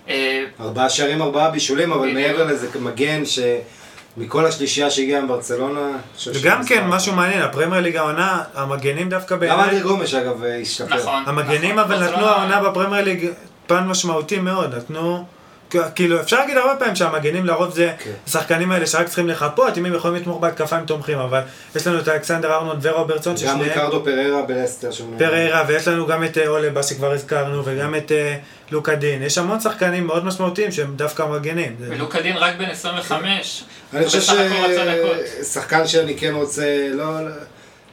אה, 0.09 0.43
ארבעה 0.59 0.89
שערים, 0.89 1.21
ארבעה 1.21 1.49
בישולים, 1.49 1.91
אבל. 1.91 2.13
מעבר 2.13 2.43
לזה 2.43 2.79
מגן 2.79 3.21
שמכל 3.25 4.45
השלישייה 4.45 4.89
שהגיעה 4.89 5.21
מברצלונה, 5.21 5.89
אני 5.89 5.97
חושב 6.15 6.31
וגם 6.35 6.65
כן, 6.65 6.83
מספר. 6.83 6.95
משהו 6.95 7.13
מעניין, 7.13 7.41
הפרמייר 7.41 7.81
ליג 7.81 7.95
העונה, 7.95 8.43
המגנים 8.53 9.09
דווקא 9.09 9.35
גם 9.35 9.39
בעיניי, 9.39 9.63
אנדרי 9.63 9.79
גומש 9.79 10.13
אגב 10.13 10.43
השתפר. 10.61 10.95
נכון. 10.95 11.23
המגנים 11.25 11.79
נכון. 11.79 11.91
אבל 11.91 12.03
נתנו 12.03 12.25
העונה 12.25 12.63
בפרמייר 12.63 13.05
ליג 13.05 13.29
פן 13.67 13.83
משמעותי 13.87 14.39
מאוד, 14.39 14.75
נתנו 14.75 15.25
כאילו, 15.95 16.19
אפשר 16.21 16.39
להגיד 16.39 16.57
הרבה 16.57 16.75
פעמים 16.79 16.95
שהמגנים 16.95 17.45
לרוב 17.45 17.73
זה 17.73 17.91
כן. 18.03 18.11
השחקנים 18.27 18.71
האלה 18.71 18.85
שרק 18.87 19.05
צריכים 19.07 19.27
לחפות, 19.27 19.77
אם 19.77 19.85
הם 19.85 19.93
יכולים 19.93 20.15
לתמוך 20.21 20.39
בהתקפה 20.41 20.75
הם 20.77 20.85
תומכים, 20.85 21.19
אבל 21.19 21.41
יש 21.75 21.87
לנו 21.87 21.99
את 21.99 22.07
אלכסנדר 22.07 22.53
ארנולד 22.53 22.85
ורוברטסון, 22.85 23.33
גם 23.33 23.37
ששניהם 23.37 23.61
ריקרדו 23.61 24.03
פררה 24.03 24.41
בלסטר. 24.41 24.89
פריירה, 25.17 25.63
ויש 25.67 25.87
לנו 25.87 26.07
גם 26.07 26.23
את 26.23 26.37
אה, 26.37 26.47
אולבה 26.47 26.83
שכבר 26.83 27.11
הזכרנו, 27.11 27.61
וגם 27.65 27.95
את 27.95 28.11
אה, 28.11 28.35
לוקה 28.71 28.95
דין. 28.95 29.23
יש 29.23 29.37
המון 29.37 29.59
שחקנים 29.59 30.07
מאוד 30.07 30.25
משמעותיים 30.25 30.71
שהם 30.71 30.93
דווקא 30.95 31.23
מגנים. 31.25 31.75
זה- 31.79 31.85
ולוקה 31.89 32.21
דין 32.21 32.37
רק 32.37 32.55
בן 32.57 32.65
25. 32.65 33.63
אני 33.93 34.05
חושב. 34.05 34.19
ששחקן 35.41 35.87
שאני 35.87 36.17
כן 36.17 36.33
רוצה, 36.33 36.65
לא, 36.93 37.25
לא- 37.25 37.31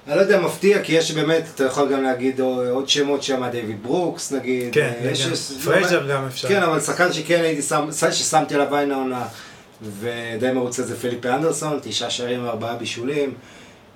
אני 0.09 0.17
לא 0.17 0.21
יודע, 0.21 0.41
מפתיע, 0.41 0.83
כי 0.83 0.93
יש 0.93 1.11
באמת, 1.13 1.43
אתה 1.55 1.65
יכול 1.65 1.93
גם 1.93 2.03
להגיד 2.03 2.41
עוד 2.71 2.89
שמות 2.89 3.23
שם, 3.23 3.49
דיוויד 3.51 3.83
ברוקס 3.83 4.33
נגיד. 4.33 4.75
כן, 4.75 4.93
אה, 5.05 5.11
יש- 5.11 5.53
פרייזר 5.65 6.07
גם 6.07 6.27
אפשר. 6.27 6.49
כן, 6.49 6.63
אבל 6.63 6.81
שחקן 6.81 7.13
שכן 7.13 7.41
הייתי 7.43 7.63
שם, 7.63 7.89
ששמתי 8.13 8.55
עליו 8.55 8.77
עין 8.77 8.91
העונה, 8.91 9.25
ודי 10.01 10.53
מרוצה 10.55 10.83
זה 10.83 10.97
פליפה 10.97 11.35
אנדרסון, 11.35 11.79
תשעה 11.83 12.11
שערים 12.11 12.45
וארבעה 12.45 12.75
בישולים. 12.77 13.33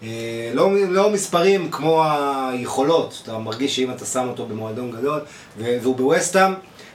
אה, 0.02 0.08
לא, 0.54 0.70
לא 0.88 1.10
מספרים 1.10 1.70
כמו 1.70 2.04
היכולות, 2.52 3.20
אתה 3.22 3.38
מרגיש 3.38 3.76
שאם 3.76 3.90
אתה 3.90 4.04
שם 4.04 4.28
אותו 4.28 4.46
במועדון 4.46 4.90
גדול, 4.90 5.20
והוא 5.58 5.96
בווסטהאם, 5.96 6.52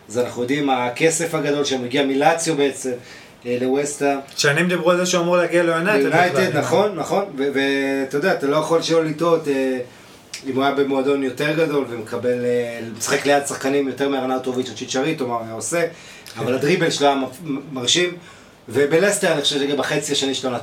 אז 0.10 0.18
אנחנו 0.18 0.42
יודעים 0.42 0.70
הכסף 0.70 1.34
הגדול 1.36 1.64
שמגיע 1.66 2.06
מלאציו 2.06 2.56
בעצם 2.56 2.92
לווסטהאם. 3.46 4.20
שנים 4.38 4.68
דיברו 4.68 4.92
על 4.92 4.98
זה 4.98 5.06
שהוא 5.06 5.24
אמור 5.24 5.38
להגיע 5.38 5.64
ליונייטד. 5.64 6.06
ליונייטד. 6.06 6.58
נכון, 6.58 6.96
נכון, 6.96 7.26
ואתה 7.38 8.18
יודע, 8.18 8.34
אתה 8.34 8.48
לא 8.48 8.58
יכול 8.58 8.82
שלא 8.82 9.06
לטעות 9.06 9.48
אה, 9.48 9.80
אם 10.48 10.56
הוא 10.56 10.64
היה 10.64 10.76
במועדון 10.76 11.24
יותר 11.24 11.52
גדול 11.52 11.86
ומקבל, 11.90 12.46
אה, 12.46 12.80
משחק 12.98 13.26
ליד 13.26 13.48
שחקנים 13.48 13.88
יותר 13.88 14.10
מארנאוטוביץ' 14.10 14.70
או 14.70 14.76
צ'יצ'ריטו, 14.76 15.28
מה 15.28 15.36
הוא 15.36 15.44
היה 15.46 15.54
עושה, 15.54 15.86
אבל 16.38 16.54
הדריבל 16.54 16.90
שלו 16.90 17.08
היה 17.08 17.18
מרשים, 17.72 18.10
ובלסטר 18.70 19.34
אני 19.34 19.42
חושב 19.42 19.60
שגם 19.60 19.78
בחצי 19.78 20.12
השני 20.12 20.34
שלו 20.34 20.50
היה 20.50 20.60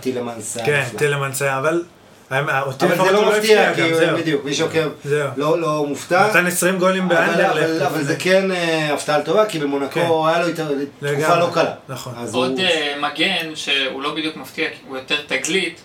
כן, 0.65 0.81
נפלא. 0.87 0.99
טילמנס 0.99 1.43
היה, 1.43 1.59
אבל... 1.59 1.83
היה- 2.31 2.63
אותי 2.63 2.85
אבל 2.85 2.95
לפחות 2.95 3.11
זה 3.11 3.17
הוא 3.17 3.25
לא 3.27 3.39
מפתיע, 3.39 3.61
הפתיע 3.71 3.75
כי 3.75 3.91
גם, 3.91 3.97
הוא- 3.97 4.07
זהו. 4.07 4.17
בדיוק, 4.19 4.45
מי 4.45 4.55
שעוקב. 4.55 4.89
לא 5.37 5.61
לא 5.61 5.85
מופתע. 5.89 6.29
נתן 6.29 6.47
20 6.47 6.79
גולים 6.79 7.09
באנדרלכט. 7.09 7.83
אבל- 7.83 8.03
זה 8.03 8.17
כן 8.19 8.53
אה, 8.53 8.95
הפתעה 8.95 9.23
טובה, 9.23 9.47
כי 9.47 9.59
במונקו 9.59 10.29
היה 10.29 10.39
לו 10.47 10.47
תקופה. 10.55 11.37
לא 11.37 11.51
קלה. 11.55 11.73
נכון. 11.89 12.13
עוד 12.33 12.59
אה, 12.61 12.95
מגן 13.01 13.51
שהוא 13.55 14.03
לא 14.03 14.15
בדיוק 14.15 14.37
מפתיע, 14.37 14.69
כי 14.69 14.77
הוא 14.89 14.97
יותר 14.97 15.17
תגלית, 15.27 15.81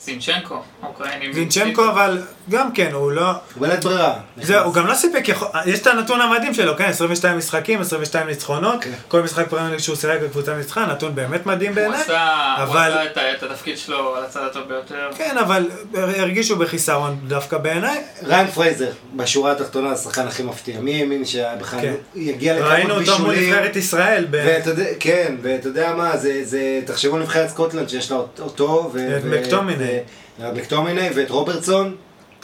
זינצ'נקו, 0.00 0.62
אוקראיני. 0.82 1.32
זינצ'נקו 1.32 1.88
אבל 1.90 2.22
גם 2.48 2.72
כן, 2.72 2.90
הוא 2.92 3.12
לא... 3.12 3.26
הוא 3.30 3.36
בלית 3.56 3.84
ברירה. 3.84 4.14
זהו, 4.42 4.64
הוא 4.64 4.74
גם 4.74 4.86
לא 4.86 4.94
סיפק, 4.94 5.28
יכול- 5.28 5.48
יש 5.66 5.80
את 5.80 5.86
הנתון 5.86 6.20
המדהים 6.20 6.54
שלו, 6.54 6.76
כן, 6.76 6.84
22 6.84 7.38
משחקים, 7.38 7.80
22 7.80 8.26
ניצחונות, 8.26 8.84
כן. 8.84 8.90
כל 9.08 9.22
משחק 9.22 9.48
פרמייר 9.48 9.70
ליג 9.70 9.78
שהוא 9.80 9.96
שיחק 9.96 10.18
בקבוצה 10.22 10.54
ניצחה, 10.56 10.86
נתון 10.86 11.14
באמת 11.14 11.46
מדהים 11.46 11.68
הוא 11.70 11.74
בעיניי. 11.76 11.98
הוא 12.06 12.14
אבל- 12.56 12.90
עשה 12.92 13.04
את 13.04 13.16
ה- 13.16 13.32
את 13.32 13.42
התפקיד 13.42 13.78
שלו 13.78 14.16
על 14.16 14.24
הצד 14.24 14.40
הטוב 14.50 14.62
ביותר. 14.68 15.08
כן, 15.16 15.36
אבל 15.40 15.70
הרגישו 15.94 16.56
בחיסרון 16.56 17.18
דווקא 17.28 17.58
בעיניי. 17.58 17.98
ריין 18.24 18.46
פרייזר, 18.46 18.90
בשורה 19.16 19.52
התחתונה, 19.52 19.90
השחקן 19.92 20.26
הכי 20.26 20.42
מפתיע. 20.42 20.80
מי 20.80 21.00
האמין 21.00 21.24
שבכלל 21.24 21.80
כן. 21.80 21.94
יגיע 22.14 22.54
לכמה 22.56 22.68
ראינו 22.68 22.94
אותו 23.00 23.18
מול 23.18 23.30
בישולים? 23.34 23.54
נבחרת 23.54 23.76
ישראל, 23.76 24.24
ב- 24.30 24.42
ואתה 24.46 24.70
יודע, 24.70 24.84
כן, 25.00 25.34
ואתה 25.42 25.68
יודע 25.68 25.94
מה, 25.94 26.16
זה, 26.16 26.40
זה, 26.44 26.60
תחשבו 26.86 27.16
על 27.16 27.22
נבחרת 27.22 27.48
סקוטלנד 27.48 27.88
שיש 27.88 28.10
לה 28.10 28.16
אותו, 28.40 28.90
ו... 28.94 29.16
את 29.16 29.22
ו- 29.24 29.40
מקטומיני. 29.40 29.98
ו- 30.40 30.52
מקטומיני 30.54 31.08
ואת 31.14 31.30
רוברטסון. 31.30 31.94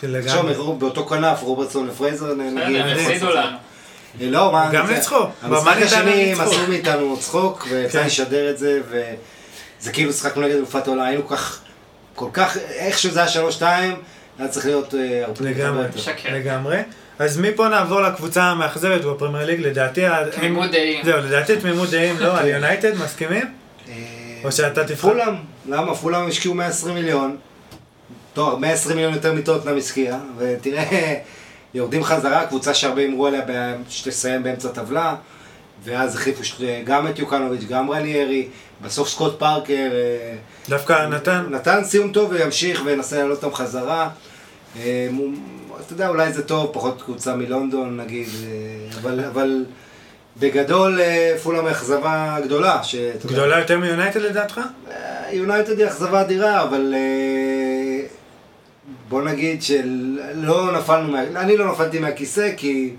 כן, 0.07 0.11
לגמרי. 0.11 0.55
באותו 0.79 1.07
כנף, 1.07 1.43
רוברטסון 1.43 1.89
ופרייזר, 1.89 2.35
נגיד. 2.35 2.81
הם 2.81 2.97
הפסידו 2.97 3.31
לנו. 3.31 3.57
אה, 4.21 4.27
לא, 4.31 4.53
מה... 4.53 4.69
גם 4.73 4.91
ניצחו. 4.91 5.25
המשחק 5.43 5.77
השני 5.83 6.33
הם. 6.33 6.41
עשו 6.41 6.67
מאיתנו 6.69 7.17
צחוק, 7.21 7.67
ויצא 7.71 8.01
כן. 8.01 8.07
לשדר 8.07 8.51
את 8.51 8.59
זה, 8.59 8.81
וזה 8.89 9.93
כאילו 9.93 10.13
שחקנו 10.13 10.43
נגד 10.43 10.55
אלופת 10.55 10.87
העולם, 10.87 11.03
היינו 11.03 11.29
כך, 11.29 11.61
כל 12.15 12.29
כך, 12.33 12.57
איך 12.57 12.99
שזה 12.99 13.19
היה 13.21 13.29
שלוש 13.29 13.55
שתיים, 13.55 13.95
היה 14.39 14.49
צריך 14.49 14.67
להיות 14.67 14.95
אה, 14.95 15.25
הרבה 15.25 15.45
לגמרי, 15.45 15.85
יותר. 15.85 16.35
לגמרי. 16.35 16.83
אז 17.19 17.39
מפה 17.39 17.69
נעבור 17.69 18.01
לקבוצה 18.01 18.43
המאכזבת 18.43 19.01
בפרמייר 19.01 19.47
ליג, 19.47 19.61
לדעתי... 19.61 20.03
תמימות 20.31 20.71
דעים. 20.71 21.05
זהו, 21.05 21.19
לדעתי 21.19 21.57
תמימות 21.57 21.91
דעים, 21.91 22.21
לא, 22.21 22.39
על 22.39 22.49
יונייטד, 22.49 22.97
מסכימים? 22.99 23.55
אה, 23.89 23.95
או 24.45 24.53
שאתה 24.53 24.85
תבחר? 24.85 25.09
פולאם, 25.09 25.35
למה? 25.69 25.95
פולאם 25.95 26.29
השקיעו 26.29 26.55
120 26.55 26.95
מיליון. 26.95 27.37
טוב, 28.35 28.59
120 28.61 28.97
מיליון 28.97 29.15
יותר 29.15 29.33
מטוטנאם 29.33 29.77
השקיע, 29.79 30.19
ותראה, 30.39 31.15
יורדים 31.75 32.05
חזרה, 32.05 32.47
קבוצה 32.47 32.75
שהרבה 32.75 33.01
הימרו 33.01 33.27
עליה 33.27 33.43
שתסיים 33.89 34.43
באמצע 34.43 34.69
הטבלה, 34.69 35.15
ואז 35.85 36.15
החליפו 36.17 36.45
ש- 36.45 36.55
גם 36.85 37.09
את 37.09 37.19
יוקנוביץ', 37.19 37.65
גם 37.69 37.91
רניירי, 37.91 38.49
בסוף 38.83 39.09
סקוט 39.09 39.39
פארקר 39.39 39.73
אה, 39.93 40.35
דווקא 40.69 41.07
נתן? 41.07 41.47
נתן 41.51 41.85
סיום 41.85 42.13
טוב 42.13 42.31
וימשיך 42.31 42.83
וינסה 42.85 43.17
לעלות 43.19 43.45
אותם 43.45 43.55
חזרה. 43.57 44.09
אה, 44.81 45.09
אתה 45.87 45.93
יודע, 45.93 46.09
אולי 46.09 46.33
זה 46.33 46.45
טוב, 46.45 46.71
פחות 46.73 47.03
קבוצה 47.03 47.37
מלונדון 47.37 48.01
נגיד, 48.01 48.29
אה, 48.29 48.99
אבל, 49.01 49.21
אבל 49.25 49.65
בגדול 50.37 51.01
אה, 51.01 51.35
פולאם 51.43 51.67
היא 51.67 51.73
אכזבה 51.73 52.37
גדולה. 52.45 52.81
יודע, 52.95 53.13
גדולה 53.27 53.59
יותר 53.59 53.79
מיונייטד 53.79 54.21
לדעתך? 54.21 54.61
יונייטד 55.33 55.79
היא 55.79 55.87
אכזבה 55.87 56.21
אדירה, 56.21 56.63
אבל 56.63 56.95
בוא 59.09 59.23
נגיד 59.23 59.63
שלא 59.63 60.73
נפלנו, 60.73 61.13
מה... 61.13 61.23
אני 61.23 61.57
לא 61.57 61.73
נפלתי 61.73 61.99
מהכיסא 61.99 62.51
כי... 62.57 62.91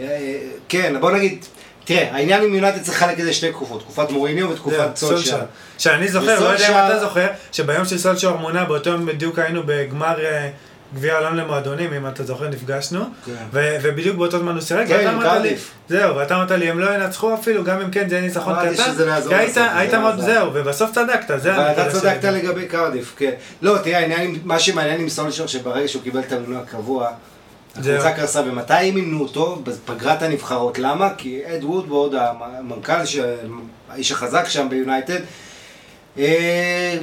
אה, 0.00 0.38
כן, 0.68 0.94
בוא 1.00 1.10
נגיד, 1.10 1.44
תראה, 1.84 2.14
העניין 2.14 2.42
עם 2.42 2.54
יונייטד 2.54 2.82
צריך 2.82 3.02
לחלק 3.02 3.18
את 3.18 3.24
זה 3.24 3.30
לשתי 3.30 3.50
תקופות, 3.50 3.80
תקופת 3.80 4.10
מוריניו 4.10 4.50
ותקופת 4.50 4.96
סולשייר. 4.96 5.38
שאני 5.78 6.08
זוכר, 6.08 6.40
לא 6.40 6.48
יודע 6.48 6.68
אם 6.68 6.86
אתה 6.86 7.00
זוכר, 7.00 7.26
שביום 7.52 7.84
שסולשייר 7.84 8.32
מונה, 8.32 8.64
באותו 8.64 8.90
יום 8.90 9.06
בדיוק 9.06 9.38
היינו 9.38 9.62
בגמר 9.66 10.24
אה, 10.24 10.50
גביע 10.94 11.14
העולם 11.14 11.36
למועדונים, 11.36 11.92
אם 11.92 12.06
אתה 12.06 12.24
זוכר, 12.24 12.48
נפגשנו, 12.48 13.00
כן. 13.26 13.32
ו- 13.52 13.76
ובדיוק 13.82 14.16
באותו 14.16 14.38
זמן 14.38 14.52
הוא 14.52 14.60
שיחק, 14.60 14.84
כן, 14.88 14.94
ואתה 14.96 15.10
אמרת 15.10 15.42
לי. 15.42 15.54
זהו, 15.88 16.16
ואתה 16.16 16.36
אמרת 16.36 16.50
לי, 16.50 16.70
הם 16.70 16.78
לא 16.78 16.94
ינצחו 16.94 17.34
אפילו, 17.34 17.64
גם 17.64 17.80
אם 17.80 17.90
כן 17.90 18.08
זה 18.08 18.14
יהיה 18.14 18.24
ניצחון 18.26 18.52
אמרתי 18.54 18.74
קטן, 18.74 18.84
שזה 18.92 19.04
לא 19.06 19.10
יעזור 19.10 19.32
כי 19.32 19.38
היית- 19.74 19.94
מאוד. 19.94 20.20
זהו, 20.20 20.50
ובסוף 20.54 20.90
צדקת, 20.92 21.40
זה 21.40 21.54
הנקודה 21.54 21.92
צדקת 21.92 22.22
שלי. 22.22 22.42
לגבי 22.42 22.66
קרדיף, 22.66 23.14
כן. 23.16 23.30
לא, 23.62 23.78
תראה, 23.84 24.06
מה 24.44 24.58
שמעניין 24.58 25.00
עם 25.00 25.08
סולשייר, 25.08 25.46
שברגע 25.46 25.88
שהוא 25.88 26.02
קיבל 26.02 26.20
את 26.20 26.32
המינוי 26.32 26.56
הקבוע. 26.56 27.08
הקבוצה 27.76 28.12
קרסה, 28.12 28.40
ומתי 28.46 28.72
הם 28.74 28.96
אימנו 28.96 29.20
אותו? 29.22 29.62
בפגרת 29.64 30.22
הנבחרות. 30.22 30.78
למה? 30.78 31.08
כי 31.16 31.40
אד 31.46 31.64
וודוורד, 31.64 32.14
המנכ"ל, 32.14 32.92
האיש 33.90 34.12
החזק 34.12 34.44
שם 34.48 34.66
ביונייטד, 34.70 35.20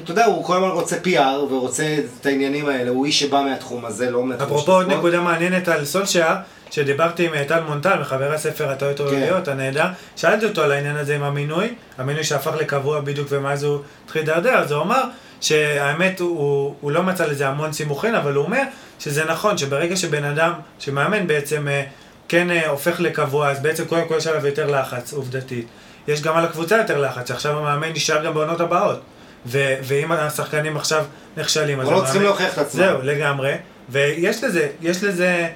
אתה 0.03 0.11
יודע, 0.11 0.26
הוא 0.26 0.45
כל 0.45 0.55
הזמן 0.55 0.70
רוצה 0.70 0.95
PR 1.05 1.53
ורוצה 1.53 1.97
את 2.22 2.26
העניינים 2.26 2.70
האלה, 2.70 2.89
הוא 2.89 3.05
איש 3.05 3.20
שבא 3.20 3.41
מהתחום 3.41 3.86
הזה, 3.86 4.11
לא 4.11 4.24
מהתחום 4.24 4.47
אפרופו 4.47 4.72
עוד 4.72 4.82
הספורט. 4.82 4.99
נקודה 4.99 5.22
מעניינת 5.22 5.68
על 5.68 5.86
סולשייר, 5.86 6.36
שדיברתי 6.72 7.26
עם 7.26 7.34
אה, 7.34 7.43
טל 7.47 7.63
מונטל, 7.63 7.99
מחבר 7.99 8.34
הספר 8.34 8.70
הטעויות 8.70 8.99
העולמיות, 8.99 9.47
הנהדר, 9.47 9.86
שאלתי 10.16 10.45
אותו 10.45 10.63
על 10.63 10.72
העניין 10.72 10.95
הזה 10.95 11.16
עם 11.16 11.24
המינוי, 11.24 11.74
המינוי 11.97 12.24
שהפך 12.24 12.51
לקבוע 12.59 13.01
בדיוק 13.01 13.28
ומאז 13.32 13.63
הוא 13.63 13.80
התחיל 14.05 14.22
להידרדר, 14.22 14.53
אז 14.53 14.72
הוא 14.72 14.82
אמר 14.82 15.03
שהאמת 15.41 16.20
הוא, 16.20 16.39
הוא, 16.39 16.76
הוא 16.82 16.91
לא 16.91 17.03
מצא 17.03 17.26
לזה 17.26 17.47
המון 17.47 17.74
סימוכין, 17.74 18.16
אבל 18.16 18.34
הוא 18.34 18.45
אומר 18.45 18.61
שזה 18.99 19.26
נכון, 19.26 19.57
שברגע 19.57 19.95
שבן 19.95 20.24
אדם, 20.24 20.51
שמאמן 20.80 21.28
בעצם 21.28 21.68
אה, 21.68 21.84
כן 22.28 22.51
אה, 22.51 22.70
הופך 22.70 22.99
לקבוע, 22.99 23.49
אז 23.49 23.59
בעצם 23.61 23.86
קודם 23.86 24.07
כל 24.07 24.16
יש 24.18 24.28
עליו 24.28 24.45
יותר 24.47 24.82
לחץ, 24.82 25.13
עובדתית. 25.13 25.68
יש 26.08 26.22
גם 26.22 26.38
על 26.38 26.45
הקבוצה 26.45 26.78
יותר 26.78 27.01
לחץ, 27.01 27.28
שעכשיו 27.28 27.58
המאמן 27.58 27.89
נשאר 27.89 28.26
גם 28.26 28.34
בעונות 28.34 28.60
הבאות. 28.60 28.99
ו- 29.45 29.76
ואם 29.84 30.12
השחקנים 30.12 30.78
עכשיו 30.78 31.06
נכשלים, 31.38 31.80
אז 31.82 31.89
לא 31.89 32.01
צריכים 32.03 32.22
להוכיח 32.22 32.53
את 32.53 32.58
עצמם. 32.58 32.80
זהו, 32.80 33.01
לגמרי. 33.01 33.53
ויש 33.89 34.43
לזה, 34.43 34.70
יש 34.82 35.03
לזה 35.03 35.47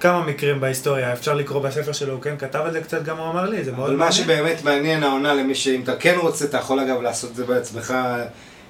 כמה 0.00 0.22
מקרים 0.22 0.60
בהיסטוריה, 0.60 1.12
אפשר 1.12 1.34
לקרוא 1.34 1.62
בספר 1.62 1.92
שלו, 1.92 2.12
הוא 2.12 2.22
כן 2.22 2.34
כתב 2.38 2.58
על 2.64 2.72
זה 2.72 2.80
קצת, 2.80 3.02
גם 3.02 3.16
הוא 3.16 3.30
אמר 3.30 3.50
לי, 3.50 3.64
זה 3.64 3.72
מאוד 3.72 3.84
אבל 3.86 3.96
מה 3.96 4.04
מעניין. 4.04 4.12
שבאמת 4.12 4.64
מעניין 4.64 5.02
העונה 5.02 5.34
למי 5.34 5.54
שאם 5.54 5.80
אתה 5.84 5.96
כן 5.96 6.14
רוצה, 6.18 6.44
אתה 6.44 6.56
יכול 6.56 6.80
אגב 6.80 7.02
לעשות 7.02 7.30
את 7.30 7.36
זה 7.36 7.44
בעצמך. 7.44 7.94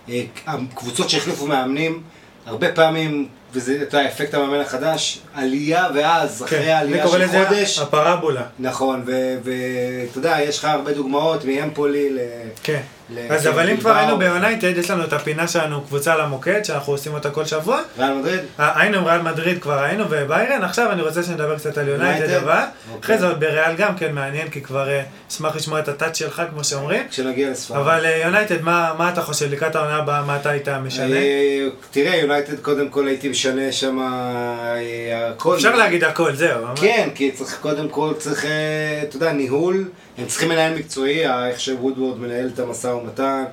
אה, 0.09 0.22
הקבוצות 0.47 1.11
שהחליפו 1.11 1.47
מאמנים, 1.47 2.03
הרבה 2.47 2.72
פעמים, 2.72 3.28
וזה 3.53 3.78
את 3.82 3.94
האפקט 3.94 4.34
המאמן 4.34 4.61
החדש, 4.61 5.18
עלייה 5.34 5.86
ואז, 5.94 6.42
אחרי 6.42 6.59
כן, 6.62 6.68
העלייה 6.68 7.03
אני 7.03 7.11
קורא 7.11 7.18
של 7.18 7.24
לזה 7.24 7.44
חודש, 7.49 7.78
הפרבולה. 7.78 8.42
נכון, 8.59 9.03
ואתה 9.07 10.18
יודע, 10.18 10.36
יש 10.42 10.59
לך 10.59 10.64
הרבה 10.64 10.92
דוגמאות 10.92 11.44
מאמפולי 11.44 12.11
ל... 12.11 12.18
כן. 12.62 12.80
ל- 13.11 13.32
אז 13.32 13.46
אבל 13.49 13.70
אם 13.70 13.76
כבר. 13.76 13.96
היינו 13.96 14.18
ביונייטד, 14.18 14.78
יש 14.78 14.90
לנו 14.90 15.05
את 15.05 15.12
הפינה 15.12 15.49
שלנו, 15.49 15.82
קבוצה 15.82 16.16
למוקד, 16.16 16.62
שאנחנו 16.64 16.92
עושים 16.92 17.14
אותה 17.14 17.30
כל 17.30 17.44
שבוע. 17.44 17.80
ריאל 17.99 18.14
מדריד? 18.14 18.40
אה, 18.61 18.80
היינו 18.80 18.99
עם 18.99 19.05
ריאל 19.05 19.22
מדריד, 19.22 19.62
כבר 19.62 19.82
היינו 19.82 20.05
וביירן, 20.11 20.62
עכשיו 20.64 20.92
אני 20.92 21.03
רוצה 21.03 21.22
שנדבר 21.22 21.59
קצת 21.59 21.78
על 21.78 21.88
יונייטד? 21.88 22.30
אבל. 22.30 22.61
אוקיי. 22.92 23.01
אחרי 23.05 23.18
זה 23.18 23.26
עוד 23.28 23.40
בריאל 23.40 23.74
גם 23.76 23.96
כן 23.96 24.14
מעניין, 24.14 24.51
כי 24.51 24.61
כבר 24.61 24.88
אה, 24.88 25.03
אשמח 25.30 25.57
לשמוע 25.57 25.78
את 25.80 25.88
הטאץ' 25.88 26.16
שלך, 26.18 26.42
כמו 26.51 26.64
שאומרים. 26.64 27.03
כשנגיע 27.11 27.51
לספרד. 27.51 27.78
אבל 27.78 28.07
אה, 28.07 28.16
יונייטד, 28.24 28.62
מה 28.62 29.11
אתה 29.12 29.22
חושב 29.22 29.53
לקראת 29.53 29.76
העונה 29.76 29.96
הבאה, 29.96 30.22
מה 30.22 30.36
אתה 30.36 30.51
היית 30.51 30.68
משנה? 30.68 31.16
אה, 31.16 31.68
תראה, 31.90 32.16
יונייטד 32.16 32.61
קודם 32.61 32.88
כל 32.88 33.07
הייתי 33.09 33.28
משנה 33.39 33.72
שם 33.72 33.99
אה, 34.01 35.28
הכל. 35.30 35.57
אפשר 35.57 35.76
להגיד 35.76 36.05
הכל, 36.05 36.34
זהו. 36.34 36.66
כן, 36.76 37.09
כי 37.14 37.32
צריך 37.32 37.59
קודם 37.61 37.89
כל, 37.89 38.14
צריך, 38.18 38.45
אה, 38.45 39.03
אתה 39.03 39.16
יודע, 39.16 39.32
ניהול, 39.32 39.89
הם 40.18 40.26
צריכים 40.26 40.49
מנהל 40.49 40.74
מקצועי, 40.74 41.26
אה, 41.26 41.49
איך 41.49 41.61
שוודוורד 41.61 42.18
מנהל 42.18 42.51
את 42.55 42.59
המשא 42.59 42.86
ומתן, 42.86 43.45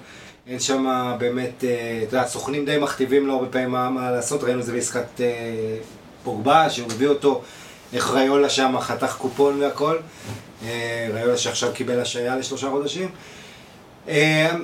אין 0.47 0.59
שם 0.59 1.13
באמת, 1.19 1.57
אתה 1.57 2.15
יודע, 2.15 2.21
הסוכנים 2.21 2.65
די 2.65 2.77
מכתיבים 2.77 3.27
לו 3.27 3.33
הרבה 3.33 3.47
פעמים 3.47 3.71
מה, 3.71 3.89
מה 3.89 4.11
לעשות, 4.11 4.43
ראינו 4.43 4.59
את 4.59 4.65
זה 4.65 4.73
בעסקת 4.73 5.21
פוגבה, 6.23 6.69
שהוא 6.69 6.87
הביא 6.91 7.07
אותו, 7.07 7.41
איך 7.93 8.13
ריולה 8.13 8.49
שם 8.49 8.75
חתך 8.79 9.15
קופון 9.17 9.61
והכל, 9.61 9.97
ריולה 11.13 11.37
שעכשיו 11.37 11.71
קיבל 11.73 11.99
השעיה 11.99 12.35
לשלושה 12.35 12.69
חודשים. 12.69 13.09
אה, 14.09 14.55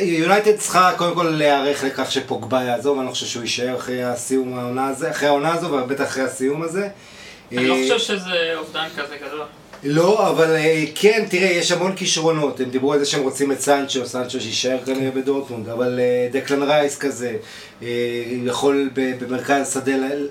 יונייטד 0.00 0.56
צריכה 0.56 0.92
קודם 0.96 1.14
כל 1.14 1.22
להיערך 1.22 1.84
לכך 1.84 2.12
שפוגבה 2.12 2.62
יעזוב, 2.62 2.98
אני 2.98 3.06
לא 3.06 3.10
חושב 3.12 3.26
שהוא 3.26 3.42
יישאר 3.42 3.76
אחרי 3.76 4.02
הסיום 4.04 4.58
העונה 4.58 4.88
הזה, 4.88 5.10
אחרי 5.10 5.28
העונה 5.28 5.52
הזו, 5.54 5.66
ובטח 5.66 6.04
אחרי 6.04 6.22
הסיום 6.22 6.62
הזה. 6.62 6.88
אני 7.52 7.66
לא 7.66 7.74
אה, 7.76 7.82
חושב 7.82 7.98
שזה 7.98 8.54
אובדן 8.56 8.86
כזה 8.96 9.16
גדול. 9.26 9.42
לא, 9.84 10.28
אבל 10.30 10.56
אה, 10.56 10.84
כן, 10.94 11.24
תראה, 11.30 11.48
יש 11.50 11.72
המון 11.72 11.96
כישרונות. 11.96 12.60
הם 12.60 12.70
דיברו 12.70 12.92
על 12.92 12.98
זה 12.98 13.06
שהם 13.06 13.22
רוצים 13.22 13.52
את 13.52 13.60
סנצ'ו, 13.60 14.06
סנצ'ו 14.06 14.40
שיישאר 14.40 14.78
כנראה 14.86 15.10
בדורטמונד, 15.10 15.68
אבל 15.68 16.00
אה, 16.00 16.28
דקלן 16.32 16.62
רייס 16.62 16.98
כזה, 16.98 17.36
יכול 18.44 18.90
במרכז 18.94 19.68
השדה 19.68 19.92
ל- 19.96 20.28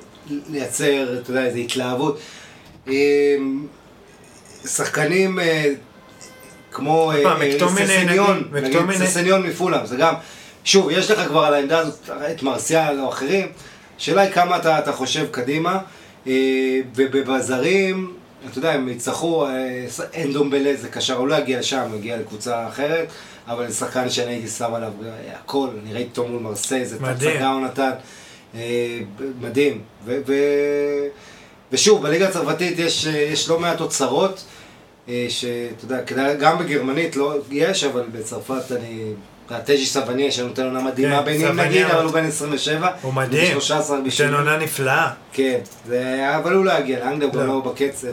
לייצר, 0.49 1.19
אתה 1.21 1.31
יודע, 1.31 1.45
איזו 1.45 1.57
התלהבות. 1.57 2.19
שחקנים 4.65 5.39
כמו 6.79 7.11
אה, 7.11 7.41
אה, 7.41 7.51
ססניון, 7.69 8.43
נגיד. 8.51 9.05
ססניון 9.05 9.47
מפולאם, 9.47 9.85
זה 9.85 9.95
גם, 9.95 10.13
שוב, 10.63 10.89
יש 10.91 11.11
לך 11.11 11.27
כבר 11.27 11.45
על 11.45 11.53
העמדה 11.53 11.79
הזאת 11.79 12.09
את 12.31 12.43
מרסיאל 12.43 12.99
או 12.99 13.09
אחרים, 13.09 13.47
השאלה 13.97 14.21
היא 14.21 14.31
כמה 14.31 14.57
אתה, 14.57 14.79
אתה 14.79 14.91
חושב 14.91 15.27
קדימה, 15.31 15.79
אה, 16.27 16.33
ובזרים, 16.95 18.13
אתה 18.49 18.57
יודע, 18.57 18.71
הם 18.71 18.89
יצטרכו, 18.89 19.45
אה, 19.45 19.85
אין 20.13 20.33
דומבלה 20.33 20.73
זה 20.75 20.89
קשר, 20.89 21.15
הוא 21.15 21.27
לא 21.27 21.35
יגיע 21.35 21.59
לשם, 21.59 21.85
הוא 21.89 21.97
יגיע 21.97 22.17
לקבוצה 22.17 22.67
אחרת, 22.67 23.07
אבל 23.47 23.67
זה 23.67 23.73
שחקן 23.73 24.09
שאני 24.09 24.31
הייתי 24.31 24.47
שם 24.47 24.73
עליו 24.73 24.91
אה, 25.05 25.11
הכל, 25.43 25.67
אני 25.83 25.93
ראיתי 25.93 26.09
אותו 26.09 26.31
מול 26.31 26.41
מרסיי, 26.41 26.85
זה 26.85 26.97
מדהים. 26.99 27.31
הצגה 27.31 27.49
הוא 27.49 27.61
נתן, 27.61 27.91
אה, 28.55 28.99
מדהים, 29.41 29.81
ו, 30.05 30.19
ו, 30.27 30.33
ושוב, 31.71 32.03
בליגה 32.03 32.27
הצרפתית 32.27 32.79
יש, 32.79 33.07
אה, 33.07 33.11
יש 33.11 33.49
לא 33.49 33.59
מעט 33.59 33.81
אוצרות, 33.81 34.33
אה, 34.33 34.58
שאתה 35.29 35.45
יודע, 35.85 36.03
כדאי- 36.05 36.35
גם 36.39 36.57
בגרמנית 36.57 37.15
לא 37.15 37.35
יש, 37.51 37.83
אבל 37.83 38.03
בצרפת 38.11 38.71
אני... 38.71 39.03
טז'י 39.65 39.85
סבניה 39.85 40.31
שנותן 40.31 40.63
עונה 40.65 40.79
מדהימה 40.83 41.19
כן, 41.19 41.25
בינים 41.25 41.47
סבניה 41.47 41.65
נגיד, 41.65 41.85
אבל 41.85 42.03
הוא 42.03 42.11
בן 42.11 42.25
27. 42.25 42.89
הוא 43.01 43.13
מדהים. 43.13 43.51
13 43.51 43.97
נותן 43.97 44.07
בשביל... 44.09 44.33
עונה 44.35 44.57
נפלאה. 44.57 45.09
כן, 45.33 45.59
זה... 45.85 46.03
אבל 46.37 46.53
הוא 46.53 46.65
לא 46.65 46.71
יגיע 46.79 46.99
לאנגליה, 46.99 47.25
הוא 47.27 47.33
גם 47.41 47.47
לא. 47.47 47.53
לא 47.65 47.71
בקצב. 47.71 48.07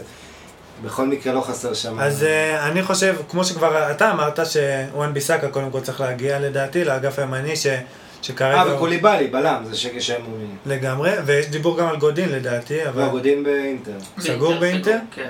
בכל 0.85 1.07
מקרה 1.07 1.33
לא 1.33 1.41
חסר 1.41 1.75
שם. 1.75 2.01
אז 2.01 2.25
אה, 2.25 2.69
אני 2.69 2.83
חושב, 2.83 3.17
כמו 3.29 3.45
שכבר 3.45 3.91
אתה 3.91 4.11
אמרת, 4.13 4.39
שוואן 4.47 5.15
ביסאקה 5.15 5.49
קודם 5.49 5.71
כל 5.71 5.81
צריך 5.81 6.01
להגיע 6.01 6.39
לדעתי 6.39 6.85
לאגף 6.85 7.19
הימני, 7.19 7.57
ש- 7.57 7.67
שכרגע... 8.23 8.55
אה, 8.57 8.63
הוא- 8.63 8.73
וקוליבאלי, 8.75 9.27
בלם, 9.27 9.65
זה 9.71 9.77
שקר 9.77 10.01
שהם 10.01 10.23
מעוניינים. 10.23 10.57
לגמרי, 10.67 11.11
ויש 11.27 11.47
דיבור 11.47 11.79
גם 11.79 11.89
על 11.89 11.97
גודין 11.97 12.29
לדעתי, 12.29 12.89
אבל... 12.89 13.03
לא, 13.03 13.09
גודין 13.09 13.45
באינטר. 13.45 13.93
סגור 14.21 14.55
באינטר? 14.59 14.99
כן. 15.15 15.29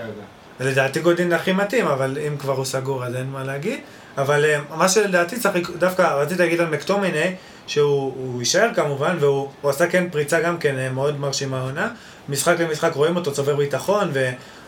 לדעתי 0.61 1.00
גודין 1.00 1.32
הכי 1.32 1.52
מתאים, 1.52 1.86
אבל 1.86 2.18
אם 2.26 2.36
כבר 2.36 2.52
הוא 2.52 2.64
סגור 2.64 3.04
אז 3.04 3.14
אין 3.14 3.30
מה 3.30 3.44
להגיד. 3.44 3.80
אבל 4.18 4.44
אה, 4.44 4.61
מה 4.76 4.88
שלדעתי 4.88 5.40
צריך, 5.40 5.70
דווקא 5.78 6.02
רציתי 6.02 6.42
להגיד 6.42 6.61
על 6.61 6.66
מקטומיני, 6.66 7.34
שהוא 7.66 8.14
הוא 8.16 8.40
יישאר 8.40 8.68
כמובן, 8.74 9.16
והוא 9.20 9.48
הוא 9.61 9.70
עשה 9.70 9.86
כן 9.86 10.11
פריצה 10.11 10.40
גם 10.40 10.59
כן 10.59 10.78
אה, 10.78 10.90
מאוד 10.90 11.20
מרשימה 11.20 11.61
עונה. 11.61 11.88
משחק 12.28 12.61
למשחק 12.61 12.92
רואים 12.94 13.16
אותו 13.16 13.32
צובר 13.32 13.57
ביטחון, 13.57 14.11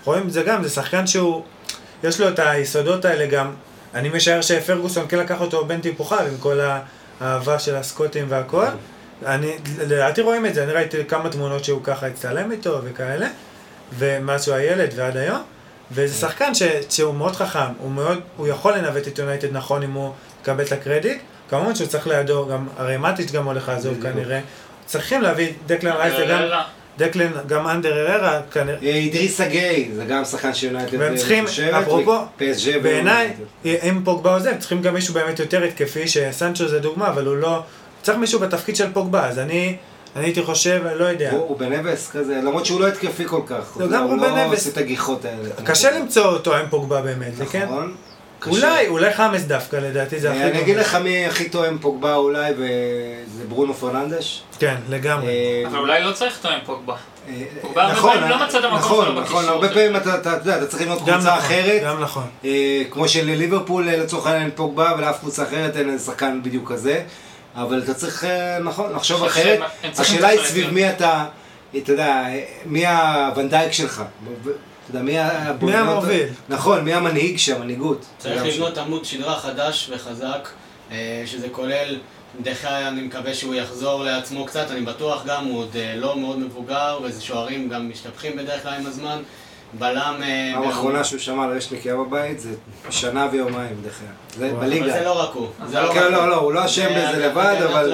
ורואים 0.04 0.26
את 0.26 0.32
זה 0.32 0.42
גם, 0.42 0.62
זה 0.62 0.70
שחקן 0.70 1.06
שהוא, 1.06 1.42
יש 2.04 2.20
לו 2.20 2.28
את 2.28 2.38
היסודות 2.38 3.04
האלה 3.04 3.26
גם. 3.26 3.50
אני 3.94 4.08
משער 4.08 4.40
שפרגוסון 4.40 5.06
כן 5.08 5.18
לקח 5.18 5.40
אותו 5.40 5.64
בין 5.64 5.80
טיפוחיו 5.80 6.20
עם 6.20 6.38
כל 6.40 6.60
האהבה 7.20 7.58
של 7.58 7.76
הסקוטים 7.76 8.26
והכל. 8.28 8.66
אני, 9.26 9.56
לדעתי 9.78 10.20
רואים 10.20 10.46
את 10.46 10.54
זה, 10.54 10.64
אני 10.64 10.72
ראיתי 10.72 11.04
כמה 11.04 11.28
תמונות 11.28 11.64
שהוא 11.64 11.80
ככה 11.84 12.06
הצטלם 12.06 12.52
איתו 12.52 12.80
וכאלה, 12.84 13.28
ומאז 13.98 14.44
שהוא 14.44 14.54
הילד 14.54 14.92
ועד 14.96 15.16
היום. 15.16 15.42
וזה 15.92 16.14
שחקן 16.14 16.54
ש, 16.54 16.62
שהוא 16.90 17.14
מאוד 17.14 17.36
חכם, 17.36 17.72
הוא 17.78 17.90
מאוד, 17.90 18.20
הוא 18.36 18.48
יכול 18.48 18.76
לנווט 18.76 19.08
את 19.08 19.18
יונייטד 19.18 19.52
נכון 19.52 19.82
אם 19.82 19.92
הוא 19.92 20.12
יקבל 20.42 20.64
את 20.64 20.72
הקרדיט. 20.72 21.18
כמובן 21.50 21.74
שהוא 21.74 21.86
צריך 21.86 22.06
לידו, 22.06 22.46
גם, 22.46 22.68
הרי 22.76 22.96
מטיץ' 22.96 23.30
גם 23.30 23.44
הולך 23.44 23.68
לעזוב. 23.68 24.02
כנראה. 24.02 24.40
צריכים 24.86 25.22
להביא 25.22 25.52
דקלן 25.66 25.92
רייס 25.92 26.14
וגם, 26.24 26.42
דקלן, 26.98 27.30
גם 27.46 27.68
אנדר 27.68 27.94
הררה, 27.94 28.40
כנראה. 28.52 28.78
אה, 28.82 28.88
אידריסה 28.88 29.46
גיי, 29.48 29.90
זה 29.94 30.04
גם 30.04 30.24
שחקן 30.24 30.54
שיונייטד 30.54 31.00
והם 31.00 31.16
צריכים, 31.16 31.44
אפרופו, 31.82 32.18
בעיניי. 32.82 33.32
אם 33.64 34.00
פוגבה 34.04 34.34
עוזב, 34.34 34.58
צריכים 34.58 34.82
גם 34.82 34.94
מישהו 34.94 35.14
באמת 35.14 35.38
יותר 35.38 35.64
התקפי, 35.64 36.08
שסנצ'ו 36.08 36.68
זה 36.68 36.78
דוגמה, 36.78 37.08
אבל 37.08 37.26
הוא 37.26 37.36
לא... 37.36 37.62
צריך 38.02 38.18
מישהו 38.18 38.40
בתפקיד 38.40 38.76
של 38.76 38.92
פוגבה, 38.92 39.26
אז 39.28 39.38
אני, 39.38 39.76
אני 40.16 40.24
הייתי 40.24 40.42
חושב, 40.42 40.82
לא 40.96 41.04
יודע. 41.04 41.30
הוא 41.30 41.40
הוא 41.48 41.58
בנבס 41.58 42.10
כזה, 42.10 42.34
למרות 42.34 42.66
שהוא 42.66 42.80
לא 42.80 42.88
התקפי 42.88 43.24
כל 43.26 43.40
כך. 43.46 43.76
לא, 43.76 43.86
גם 43.86 44.02
הוא 44.04 44.16
לא 44.16 44.28
בנבס. 44.28 44.58
עושה 44.58 44.70
את 44.70 44.76
הגיחות 44.76 45.24
האלה. 45.24 45.48
קשה 45.64 45.90
למצוא 45.98 46.24
אותו 46.24 46.56
עם 46.56 46.66
פוגבה 46.70 47.00
באמת, 47.02 47.32
כן? 47.50 47.62
נכון. 47.64 47.94
קשה. 48.40 48.50
אולי, 48.50 48.88
אולי 48.88 49.12
חאמס 49.14 49.42
דווקא, 49.42 49.76
לדעתי 49.76 50.20
זה 50.20 50.30
הכי... 50.30 50.42
אני 50.42 50.60
אגיד. 50.60 50.76
לך 50.76 50.94
מי 50.94 51.26
הכי 51.26 51.48
תואם 51.48 51.78
פוגבה 51.78 52.14
אולי, 52.14 52.52
וזה 52.56 53.44
ברונו 53.48 53.74
פרננדש. 53.74 54.42
כן, 54.58 54.74
לגמרי. 54.88 55.26
אה, 55.28 55.62
אבל 55.68 55.78
אולי 55.78 56.02
לא 56.04 56.12
צריך 56.12 56.36
אותו 56.36 56.48
עם 56.48 56.60
פוגבה. 56.66 56.94
פוגבה 57.60 57.82
הרבה 57.82 57.92
נכון, 57.98 58.16
לא 58.28 58.36
נכון, 58.76 59.18
נכון, 59.18 59.44
הרבה 59.48 59.68
זה- 59.68 59.74
פעמים 59.74 59.96
אתה 59.96 60.10
יודע, 60.32 60.56
אתה 60.58 60.66
צריך 60.66 60.82
לבנות 60.82 60.98
גם 60.98 61.04
קבוצה 61.14 61.18
נכון, 61.28 61.38
אחרת, 61.38 61.82
גם 61.84 62.00
נכון. 62.00 62.26
אה, 62.44 62.82
כמו 62.90 63.08
שלליברפול 63.08 63.88
אה, 63.88 63.96
לצורך 63.96 64.26
העניין 64.26 64.42
אין 64.42 64.50
פוגבה, 64.54 64.92
ולאף 64.98 65.18
קבוצה 65.20 65.42
אחרת 65.42 65.76
אין 65.76 65.98
שחקן 65.98 66.40
בדיוק 66.42 66.72
כזה, 66.72 67.02
אבל 67.54 67.82
אתה 67.82 67.94
צריך, 67.94 68.24
אה, 68.24 68.58
נכון, 68.58 68.92
לחשוב 68.92 69.24
אחרת. 69.24 69.60
השאלה 69.98 70.28
היא 70.28 70.40
סביב. 70.44 70.70
מי 70.70 70.90
אתה, 70.90 71.24
אתה 71.76 71.92
יודע, 71.92 72.24
מי 72.66 72.86
הוונדייק 72.86 73.72
שלך. 73.72 74.02
אתה 74.90 74.98
יודע, 74.98 75.02
מי 75.60 75.74
המוביל? 75.74 76.26
נכון, 76.48 76.84
מי 76.84 76.94
המנהיג 76.94 77.38
שם, 77.38 77.56
המנהיגות. 77.56 78.06
צריך 78.18 78.44
לבנות 78.44 78.78
עמוד 78.78 79.04
שדרה 79.04 79.36
חדש 79.40 79.90
וחזק, 79.92 80.48
אה, 80.92 81.22
שזה 81.26 81.48
כולל, 81.48 81.98
דחיה 82.42 82.88
אני 82.88 83.02
מקווה 83.02 83.34
שהוא 83.34 83.54
יחזור 83.54 84.04
לעצמו 84.04 84.44
קצת, 84.46 84.70
אני 84.70 84.80
בטוח 84.80 85.22
גם, 85.26 85.44
הוא 85.44 85.58
עוד 85.58 85.76
אה, 85.76 85.94
לא 85.96 86.18
מאוד 86.18 86.38
מבוגר, 86.38 86.98
וזה 87.02 87.22
שוערים 87.22 87.68
גם 87.68 87.90
משתפכים 87.90 88.36
בדרך 88.36 88.62
כלל 88.62 88.72
עם 88.72 88.86
הזמן. 88.86 89.22
בלם... 89.72 90.14
אה, 90.22 90.58
האחרונה 90.58 91.04
שהוא 91.04 91.20
שמע 91.20 91.44
על 91.44 91.56
רשניק 91.56 91.86
היה 91.86 91.96
בבית, 91.96 92.40
זה 92.40 92.50
שנה 92.90 93.28
ויומיים 93.32 93.76
אגב. 93.84 94.12
זה 94.38 94.46
וואו. 94.46 94.56
אבל 94.56 94.66
בליגה. 94.66 94.92
זה 94.92 95.04
לא 95.04 95.22
רק 95.22 95.34
הוא. 95.34 95.48
זה 95.66 95.80
לא 95.80 95.92
כן, 95.92 96.00
רק 96.00 96.10
לא, 96.10 96.16
הוא. 96.16 96.28
לא, 96.28 96.36
הוא 96.36 96.52
לא 96.52 96.64
אשם 96.64 96.88
זה 96.88 97.08
בזה 97.08 97.26
לבד, 97.26 97.56
אבל... 97.70 97.92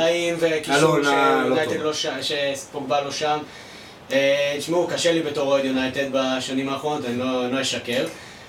לו 0.81 0.89
עונה 0.89 1.45
לא 1.49 1.65
טובה. 1.65 1.77
לא 1.77 1.93
שפוגבה 2.23 3.01
לא 3.01 3.11
שם. 3.11 3.39
אה, 4.13 4.55
תשמעו, 4.59 4.89
קשה 4.93 5.13
לי 5.13 5.23
בתור 5.23 5.53
אוהד 5.53 5.65
יונייטד 5.65 6.07
בשנים 6.13 6.69
האחרונות, 6.69 7.05
אני 7.05 7.19
לא 7.19 7.51
לא 7.51 7.61
אשקר. 7.61 8.07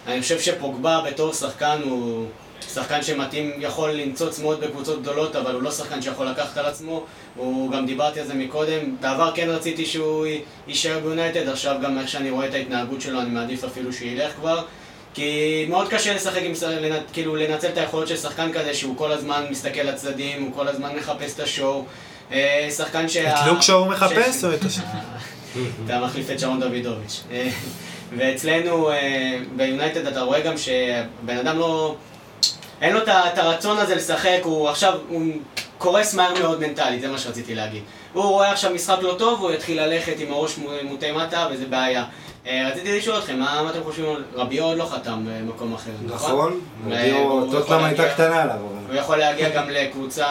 אני 0.07 0.21
חושב 0.21 0.39
שפוגבה 0.39 1.01
בתור 1.07 1.33
שחקן 1.33 1.79
הוא 1.83 2.25
שחקן 2.73 3.03
שמתאים, 3.03 3.51
יכול 3.59 3.91
לנצוץ 3.91 4.39
מאוד 4.39 4.61
בקבוצות 4.61 5.01
גדולות, 5.01 5.35
אבל 5.35 5.53
הוא 5.53 5.61
לא 5.61 5.71
שחקן 5.71 6.01
שיכול 6.01 6.27
לקחת 6.27 6.57
על 6.57 6.65
עצמו. 6.65 7.05
הוא 7.35 7.71
גם 7.71 7.85
דיברתי 7.85 8.19
על 8.19 8.27
זה 8.27 8.33
מקודם, 8.33 8.95
בעבר 9.01 9.31
כן 9.35 9.49
רציתי 9.49 9.85
שהוא 9.85 10.25
יישאר 10.67 10.99
ביונייטד, 10.99 11.49
עכשיו 11.49 11.75
גם 11.83 11.99
איך 11.99 12.07
שאני 12.07 12.29
רואה 12.29 12.47
את 12.47 12.53
ההתנהגות 12.53 13.01
שלו, 13.01 13.21
אני 13.21 13.29
מעדיף 13.29 13.63
אפילו 13.63 13.93
שילך 13.93 14.31
כבר. 14.33 14.63
כי 15.13 15.65
מאוד 15.69 15.89
קשה 15.89 16.13
לשחק 16.13 16.41
עם, 16.41 16.53
כאילו 17.13 17.35
לנצל 17.35 17.67
את 17.67 17.77
היכולות 17.77 18.07
של 18.07 18.17
שחקן 18.17 18.51
כזה 18.53 18.73
שהוא 18.73 18.97
כל 18.97 19.11
הזמן 19.11 19.45
מסתכל 19.49 19.81
לצדדים, 19.81 20.43
הוא 20.43 20.51
כל 20.55 20.67
הזמן 20.67 20.95
מחפש 20.95 21.35
את 21.35 21.39
השואו. 21.39 21.85
אה, 22.31 22.67
שחקן 22.77 23.09
שה... 23.09 23.41
את 23.41 23.47
לוק 23.47 23.61
שואו 23.61 23.85
מחפש 23.85 24.43
או 24.43 24.53
את 24.53 24.63
השני? 24.63 24.83
אתה 25.85 25.99
מחליף 25.99 26.31
את 26.31 26.39
שרון 26.39 26.59
דוידוביץ'. 26.59 27.23
אה, 27.31 27.49
ואצלנו 28.17 28.89
אה, 28.89 29.37
ביונייטד 29.55 30.07
אתה 30.07 30.21
רואה 30.21 30.39
גם 30.39 30.57
שבן 30.57 31.37
אדם 31.37 31.59
לא... 31.59 31.95
אין 32.81 32.93
לו 32.93 32.99
את 33.03 33.37
הרצון 33.37 33.77
הזה 33.77 33.95
לשחק, 33.95 34.39
הוא 34.43 34.69
עכשיו, 34.69 34.93
הוא 35.09 35.21
קורס 35.77 36.13
מהר 36.13 36.33
מאוד 36.39 36.59
מנטלית, 36.59 37.01
זה 37.01 37.07
מה 37.07 37.17
שרציתי 37.17 37.55
להגיד. 37.55 37.83
הוא 38.13 38.23
רואה 38.23 38.51
עכשיו 38.51 38.71
משחק 38.73 38.97
לא 39.01 39.15
טוב, 39.17 39.41
הוא 39.41 39.51
יתחיל 39.51 39.81
ללכת 39.81 40.13
עם 40.19 40.31
הראש 40.33 40.57
מו- 40.57 40.69
מוטה 40.83 41.05
מטה, 41.13 41.47
וזה 41.51 41.65
בעיה. 41.65 42.03
אה, 42.47 42.69
רציתי 42.71 42.97
לשאול 42.97 43.17
אתכם, 43.19 43.39
מה 43.39 43.69
אתם 43.69 43.83
חושבים 43.83 44.09
על... 44.15 44.23
רביו 44.33 44.63
עוד 44.63 44.77
לא 44.77 44.85
חתם 44.85 45.25
במקום 45.27 45.73
אחר, 45.73 45.91
נכון? 46.05 46.15
נכון, 46.31 46.59
והוא 46.83 46.93
רביו, 46.95 47.47
יכול 47.47 47.61
טוטנאם 47.61 47.83
הייתה 47.83 48.01
להגיע- 48.01 48.13
קטנה 48.13 48.41
עליו. 48.41 48.55
הוא 48.89 48.95
יכול 48.95 49.17
להגיע 49.17 49.49
גם 49.49 49.69
לקבוצה... 49.69 50.25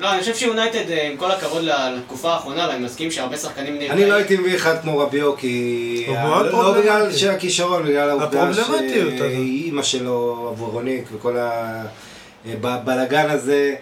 אה, 0.00 0.06
לא, 0.06 0.12
אני 0.12 0.20
חושב 0.20 0.34
שיונייטד, 0.34 0.90
אה, 0.90 1.08
עם 1.08 1.16
כל 1.16 1.30
הכבוד 1.30 1.62
לתקופה 1.64 2.32
האחרונה, 2.32 2.68
ואני 2.68 2.84
מסכים 2.84 3.10
שהרבה 3.10 3.36
שחקנים 3.36 3.74
נרגעים. 3.74 3.92
אני 3.92 4.06
לא 4.06 4.14
הייתי 4.14 4.36
מביא 4.36 4.56
אחד 4.56 4.82
כמו 4.82 4.98
רביו, 4.98 5.36
כי... 5.36 6.06
לא 6.08 6.50
פרובלמטי. 6.50 6.80
בגלל 6.80 7.12
שהכישרון, 7.12 7.82
בגלל 7.82 8.10
העובדה. 8.10 8.50
שאימא 8.54 9.82
שלו 9.82 10.48
עבורונית 10.52 11.04
וכל 11.12 11.36
הבלגן 12.44 13.30
הזה, 13.30 13.74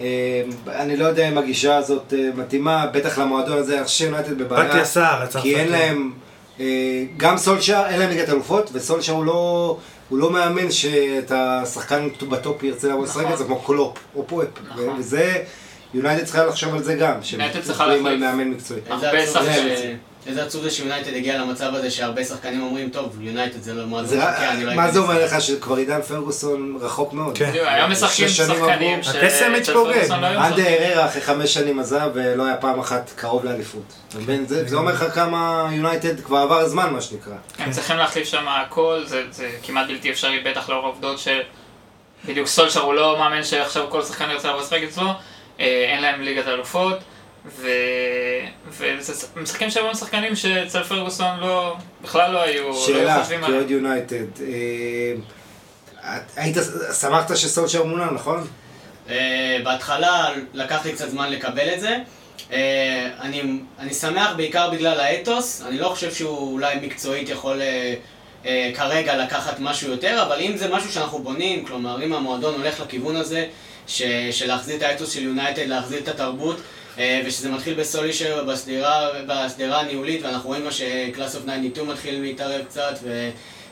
אה, 0.00 0.42
אני 0.68 0.96
לא 0.96 1.04
יודע 1.04 1.28
אם 1.28 1.38
הגישה 1.38 1.76
הזאת 1.76 2.14
אה, 2.18 2.30
מתאימה, 2.36 2.86
בטח 2.86 3.18
למועדון 3.18 3.58
הזה, 3.58 3.76
אני 3.76 3.84
חושב 3.84 3.98
שיונייטד 3.98 4.38
בבעיה. 4.38 4.80
הסער, 4.80 5.22
הצרפתי. 5.22 5.48
כי 5.48 5.56
אין 5.56 5.68
להם, 5.68 6.12
אה, 6.60 7.04
גם 7.16 7.38
סולשאר, 7.38 7.86
אין 7.86 7.98
להם 7.98 8.10
ליגת 8.10 8.28
אלופות, 8.28 8.70
וסולשאר 8.72 9.14
הוא 9.14 9.24
לא, 9.24 9.76
הוא 10.08 10.18
לא 10.18 10.30
מאמן 10.30 10.70
שאת 10.70 11.32
השחקן 11.34 12.08
ב 12.28 12.36
top 12.36 12.62
ירצה 12.62 12.88
לבוא 12.88 13.04
לשחק 13.04 13.20
נכון. 13.20 13.32
את 13.32 13.38
זה 13.38 13.44
כמו 13.44 13.60
קלופ 13.60 13.98
או 14.16 14.26
פפ. 14.26 14.48
נכון. 14.70 14.96
וזה, 14.98 15.42
יונייטד 15.96 16.24
צריכה 16.24 16.44
לחשוב 16.44 16.74
על 16.74 16.82
זה 16.82 16.94
גם, 16.94 17.22
שהם 17.22 17.40
מסתכלים 17.60 18.06
על. 18.06 18.16
מאמן 18.16 18.48
מקצועי. 18.48 18.80
איזה 20.26 20.44
עצוב 20.44 20.62
זה 20.62 20.70
שיונייטד 20.70 21.14
הגיע 21.14 21.38
למצב 21.38 21.74
הזה 21.74 21.90
שהרבה 21.90 22.24
שחקנים 22.24 22.62
אומרים, 22.62 22.90
טוב, 22.90 23.16
יונייטד 23.20 23.62
זה 23.62 23.74
לא 23.74 23.86
מועדון 23.86 24.18
לא 24.18 24.74
מה 24.74 24.90
זה 24.90 24.98
אומר 24.98 25.24
משחק." 25.24 25.36
לך 25.36 25.42
שכבר 25.42 25.76
עידן 25.76 26.02
פרגוסון 26.02 26.78
רחוק 26.80 27.12
מאוד? 27.12 27.38
כן. 27.38 27.50
בדיוק, 27.50 27.66
היום 27.68 27.90
משחקים 27.90 28.28
שחקנים. 28.28 29.02
ש... 29.02 29.08
הקסם 29.08 29.52
מתפוגג. 29.52 29.92
פרגוסון 29.92 30.20
לא 30.20 30.26
אנדר 30.26 30.66
אררה 30.66 31.06
אחרי 31.06 31.22
חמש 31.22 31.54
שנים 31.54 31.78
עזב 31.78 32.10
ולא 32.14 32.46
היה 32.46 32.56
פעם 32.56 32.80
אחת 32.80 33.10
קרוב 33.16 33.44
לאליפות. 33.44 33.92
זה 34.46 34.76
אומר 34.76 34.92
לך 34.92 35.04
כמה 35.14 35.68
יונייטד 35.72 36.20
כבר 36.20 36.38
עבר 36.38 36.58
הזמן 36.58 36.92
מה 36.92 37.00
שנקרא. 37.00 37.34
הם 37.58 37.70
צריכים 37.70 37.96
להחליף 37.96 38.28
שם 38.28 38.48
הכל, 38.48 39.02
זה, 39.06 39.50
כמעט 39.62 39.86
בלתי 39.88 40.10
אפשרי, 40.10 40.40
בטח 40.44 40.68
לאור 40.68 40.84
העובדות 40.84 41.20
שבדיוק 42.24 42.46
סולשר 42.46 42.80
הוא 42.80 42.94
לא 42.94 43.18
מאמן 43.18 43.44
שעכשיו 43.44 43.86
כל 43.88 44.02
שחקן 44.02 44.30
ירצה 44.30 44.48
לבוא 44.48 44.60
לשחק 44.60 44.80
אצלו, 44.88 45.10
אין 45.58 46.02
להם 46.02 46.22
ליגת 46.22 46.48
אלופות, 46.48 46.98
ו... 47.46 47.68
וזה 48.68 49.26
משחקים 49.36 49.70
שהיו 49.70 49.94
שחקנים 49.94 50.36
שאצל 50.36 50.82
פרגוסון 50.82 51.40
לא, 51.40 51.76
בכלל 52.02 52.32
לא 52.32 52.42
היו, 52.42 52.68
לא 52.68 52.86
שאלה. 52.86 53.24
כאוהד 53.46 53.70
יונייטד, 53.70 54.40
אה, 54.40 55.12
היית, 56.36 56.56
שמחת 57.00 57.36
שסולשר 57.36 57.84
מונה, 57.84 58.10
נכון? 58.10 58.46
אה, 59.08 59.58
בהתחלה 59.64 60.28
לקח 60.54 60.86
לי 60.86 60.92
קצת 60.92 61.08
זמן 61.10 61.32
לקבל 61.32 61.74
את 61.74 61.80
זה. 61.80 61.96
אה, 62.52 63.10
אני, 63.20 63.42
אני 63.78 63.94
שמח 63.94 64.32
בעיקר 64.36 64.70
בגלל 64.70 65.00
האתוס, 65.00 65.62
אני 65.68 65.78
לא 65.78 65.88
חושב 65.88 66.12
שהוא 66.14 66.52
אולי 66.52 66.76
מקצועית 66.82 67.28
יכול 67.28 67.62
אה, 67.62 67.94
אה, 68.46 68.70
כרגע 68.74 69.16
לקחת 69.16 69.60
משהו 69.60 69.90
יותר, 69.90 70.22
אבל 70.22 70.40
אם 70.40 70.56
זה 70.56 70.68
משהו 70.68 70.92
שאנחנו 70.92 71.18
בונים, 71.18 71.64
כלומר 71.64 72.02
אם 72.04 72.12
המועדון 72.12 72.54
הולך 72.54 72.80
לכיוון 72.80 73.16
הזה, 73.16 73.46
ש, 73.86 74.02
של 74.30 74.46
להחזיר 74.46 74.76
את 74.76 74.82
האתוס 74.82 75.12
של 75.12 75.22
יונייטד, 75.22 75.66
להחזיר 75.66 75.98
את 75.98 76.08
התרבות, 76.08 76.56
אה, 76.98 77.22
ושזה 77.26 77.50
מתחיל 77.50 77.74
בסולישר 77.74 78.44
בשדרה, 78.44 79.08
בשדרה 79.26 79.80
הניהולית, 79.80 80.22
ואנחנו 80.22 80.48
רואים 80.48 80.64
מה 80.64 80.70
שקלאס 80.70 81.36
אוף 81.36 81.44
92 81.44 81.88
מתחיל 81.88 82.20
להתערב 82.20 82.64
קצת, 82.64 82.98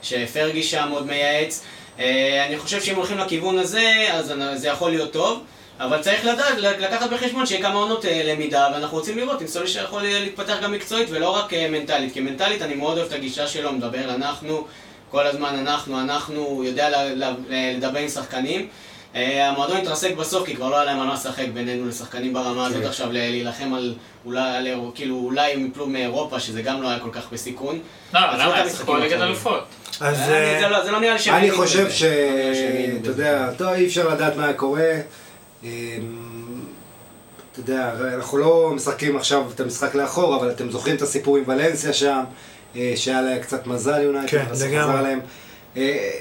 ושפרגי 0.03 0.63
שם 0.63 0.89
עוד 0.93 1.07
מייעץ. 1.07 1.65
אה, 1.99 2.47
אני 2.47 2.59
חושב 2.59 2.83
שאם 2.83 2.97
הולכים 2.97 3.19
לכיוון 3.19 3.59
הזה, 3.59 4.07
אז 4.13 4.35
זה 4.55 4.69
יכול 4.69 4.91
להיות 4.91 5.13
טוב, 5.13 5.45
אבל 5.81 6.03
צריך 6.03 6.25
לדעת, 6.25 6.59
לקחת 6.59 7.11
בחשבון 7.11 7.47
שיהיה 7.47 7.63
כמה 7.63 7.75
עונות 7.75 8.05
אה, 8.05 8.23
למידה, 8.25 8.69
ואנחנו 8.75 8.99
רוצים 8.99 9.19
לראות 9.19 9.43
אם 9.43 9.47
סולישר 9.47 9.85
יכול 9.85 10.03
להתפתח 10.03 10.57
גם 10.63 10.73
מקצועית 10.73 11.09
ולא 11.11 11.31
רק 11.31 11.55
מנטלית, 11.55 12.13
כי 12.13 12.21
מנטלית 12.21 12.63
אני 12.63 12.75
מאוד 12.75 12.99
אוהב 12.99 13.09
את 13.09 13.13
הגישה 13.13 13.47
שלו, 13.47 13.73
מדבר 13.73 14.15
אנחנו, 14.15 14.67
כל 15.11 15.27
הזמן 15.27 15.55
אנחנו, 15.59 16.01
אנחנו, 16.01 16.65
יודע 16.65 17.05
לדבר 17.51 17.99
עם 17.99 18.09
שחקנים. 18.09 18.69
אה, 19.15 19.49
המועדון 19.49 19.77
התרסק 19.77 20.15
בסוף, 20.17 20.47
כי 20.47 20.57
כבר 20.57 20.71
לא 20.71 20.77
היה 20.77 20.85
להם 20.85 21.01
על 21.01 21.07
מה 21.07 21.15
לשחק 21.15 21.45
בינינו 21.55 21.89
לשחקנים 21.89 22.33
ברמה 22.33 22.67
הזאת 22.67 22.83
כן. 22.83 22.89
עכשיו, 22.89 23.13
להילחם 23.13 23.75
על 23.75 23.95
אולי, 24.25 24.41
כאילו, 24.95 25.17
אולי 25.17 25.53
הם 25.53 25.67
יפלו 25.67 25.87
מאירופה, 25.87 26.41
שזה 26.41 26.63
גם 26.63 26.83
לא 26.83 26.89
היה 26.89 26.99
כל 26.99 27.11
כך 27.13 27.33
בסיכון. 27.33 27.79
לא, 28.15 28.21
למה? 28.21 28.47
לא 28.47 28.55
הם 28.57 28.69
שיחקו 28.69 28.95
ליגת 28.97 29.03
האחרונים. 29.13 29.29
אלופות. 29.29 29.65
אז 30.01 30.21
אני- 30.21 30.33
אה, 30.35 30.61
זה 30.61 30.69
לא- 30.69 30.91
לא 30.93 31.01
נראה 31.01 31.13
לי 31.13 31.19
שהם 31.19 31.35
אני 31.35 31.47
האמינו 31.47 31.63
חושב. 31.65 31.91
ש... 31.91 32.03
לא 32.03 32.09
אתה. 33.03 33.09
יודע, 33.09 33.51
טוב, 33.59 33.69
אי 33.69 33.87
אפשר 33.87 34.09
לדעת 34.09 34.37
מה 34.37 34.53
קורה. 34.53 34.91
אמ, 35.65 35.69
אתה 37.53 37.61
יודע, 37.61 37.91
אנחנו 38.17 38.39
לא 38.39 38.71
משחקים 38.75 39.17
עכשיו 39.17 39.43
את 39.55 39.61
המשחק 39.61 39.95
לאחור, 39.95 40.37
אבל 40.37 40.51
אתם 40.51 40.71
זוכרים 40.71 40.97
את 40.97 41.03
הסיפור 41.03 41.37
עם 41.37 41.43
ולנסיה 41.47 41.93
שם, 41.93 42.21
אה, 42.77 42.93
שהיה 42.97 43.23
לה 43.23 43.39
קצת 43.39 43.67
מזל 43.67 44.03
יונייטד, 44.03 44.29
כן, 44.29 44.45
בסוף 44.51 44.69
לגמרי. 44.69 44.83
חזר 44.93 45.03
להם 45.03 45.21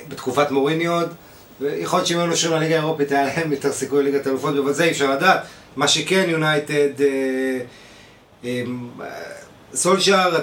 בתקופת 0.07 0.51
מוריני 0.51 0.85
עוד. 0.85 1.13
ויכול 1.61 1.99
להיות 1.99 2.07
שאם 2.07 2.17
היו 2.17 2.27
נושרים 2.27 2.53
לליגה 2.53 2.75
האירופית 2.75 3.11
היה 3.11 3.25
להם 3.25 3.51
יותר 3.51 3.71
סיכוי 3.71 4.03
לליגת 4.03 4.27
אלופות, 4.27 4.55
אבל 4.57 4.73
זה 4.73 4.83
אי 4.83 4.91
אפשר 4.91 5.11
לדעת. 5.11 5.41
מה 5.75 5.87
שכן, 5.87 6.25
יונייטד, 6.27 7.01
אה, 7.01 7.59
אה, 8.45 8.63
סולשאר, 9.73 10.41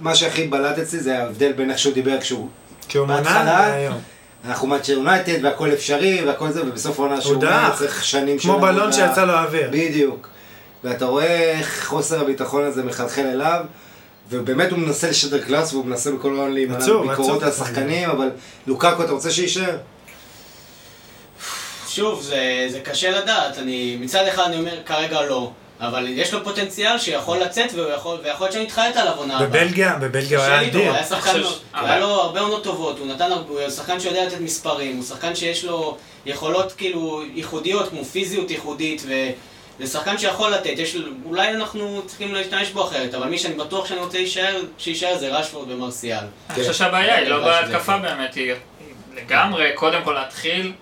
מה 0.00 0.14
שהכי 0.14 0.46
בלט 0.46 0.78
אצלי 0.78 1.00
זה 1.00 1.18
ההבדל 1.18 1.52
בין 1.52 1.70
איך 1.70 1.78
שהוא 1.78 1.94
דיבר 1.94 2.20
כשהוא 2.20 2.48
כשהוא 2.88 3.06
היום. 3.72 4.00
אנחנו 4.44 4.68
מאצ'ר 4.68 4.92
יונייטד 4.92 5.44
והכל 5.44 5.72
אפשרי 5.72 6.24
והכל 6.26 6.50
זה, 6.50 6.62
ובסוף 6.62 7.00
העונה 7.00 7.20
שהוא. 7.20 7.34
צריך 7.78 8.04
שנים 8.04 8.38
כמו 8.38 8.54
של 8.54 8.60
בלון 8.60 8.76
עבודה. 8.76 8.92
שיצא 8.92 9.24
לו 9.24 9.32
האוויר. 9.32 9.68
בדיוק. 9.72 10.28
ואתה 10.84 11.04
רואה 11.04 11.58
איך 11.58 11.86
חוסר 11.86 12.20
הביטחון 12.20 12.64
הזה 12.64 12.84
מחלחל 12.84 13.26
אליו, 13.26 13.64
ובאמת 14.30 14.70
הוא 14.70 14.78
מנסה 14.78 15.10
לשדר 15.10 15.38
קלאס 15.38 15.72
והוא 15.72 15.86
מנסה 15.86 16.10
בכל 16.10 16.36
העולם 16.36 16.52
להימנע 16.52 16.78
מביקורות 16.78 17.42
עצוב. 17.42 17.42
על 17.42 17.48
השחקנים, 17.48 18.10
אבל 18.10 18.30
לוקאקו, 18.66 19.02
אתה 19.02 19.12
רוצה 19.12 19.30
שיישאר? 19.30 19.76
שוב, 21.98 22.22
זה, 22.22 22.66
זה 22.68 22.80
קשה 22.80 23.10
לדעת, 23.10 23.58
אני, 23.58 23.96
מצד 24.00 24.26
אחד 24.26 24.42
אני 24.42 24.56
אומר 24.56 24.72
כרגע 24.86 25.22
לא, 25.22 25.50
אבל 25.80 26.06
יש 26.08 26.34
לו 26.34 26.44
פוטנציאל 26.44 26.98
שיכול 26.98 27.38
לצאת 27.38 27.74
ויכול, 27.74 28.18
ויכול 28.24 28.46
להיות 28.46 28.52
שנתחרט 28.52 28.96
עליו 28.96 29.12
עונה 29.16 29.38
הבאה. 29.38 29.46
בבלגיה, 29.64 29.96
בבלגיה 30.00 30.38
הוא 30.38 30.46
היה 30.46 30.60
הוא 30.60 30.68
אדיר. 30.68 30.92
היה 30.94 31.04
שחקן, 31.04 31.36
לא- 31.40 31.56
היה 31.74 31.98
לו 31.98 32.06
הרבה 32.08 32.40
עונות 32.40 32.64
טובות, 32.64 32.98
הוא 32.98 33.06
נתן, 33.06 33.32
הרבה- 33.32 33.48
הוא 33.62 33.70
שחקן 33.70 34.00
שיודע 34.00 34.24
לתת 34.26 34.40
מספרים, 34.40 34.96
הוא 34.96 35.04
שחקן 35.04 35.34
שיש 35.34 35.64
לו 35.64 35.96
יכולות 36.26 36.72
כאילו 36.72 37.22
ייחודיות, 37.34 37.88
כמו 37.88 38.04
פיזיות 38.04 38.50
ייחודית, 38.50 39.02
וזה 39.04 39.92
שחקן 39.92 40.18
שיכול 40.18 40.50
לתת, 40.50 40.72
יש, 40.76 40.96
אולי 41.24 41.48
אנחנו 41.48 42.02
צריכים 42.06 42.34
להשתמש 42.34 42.70
בו 42.70 42.84
אחרת, 42.84 43.14
אבל 43.14 43.26
מי 43.26 43.38
שאני 43.38 43.54
בטוח 43.54 43.86
שאני 43.86 44.00
רוצה 44.00 44.18
להישאר, 44.18 44.60
שיישאר 44.78 45.18
זה 45.18 45.28
רשפורד 45.28 45.70
ומרסיאל. 45.70 46.18
אני 46.50 46.58
חושב 46.60 46.72
שהבעיה 46.72 47.16
היא 47.16 47.28
לא 47.28 47.36
כן, 47.44 47.62
שזה 47.66 47.72
בהתקפה. 47.72 47.98
באמת, 47.98 48.34
היא 48.34 48.52
לגמרי, 49.16 49.70
קודם 49.74 50.02
כל 50.04 50.12
להתחיל 50.12 50.72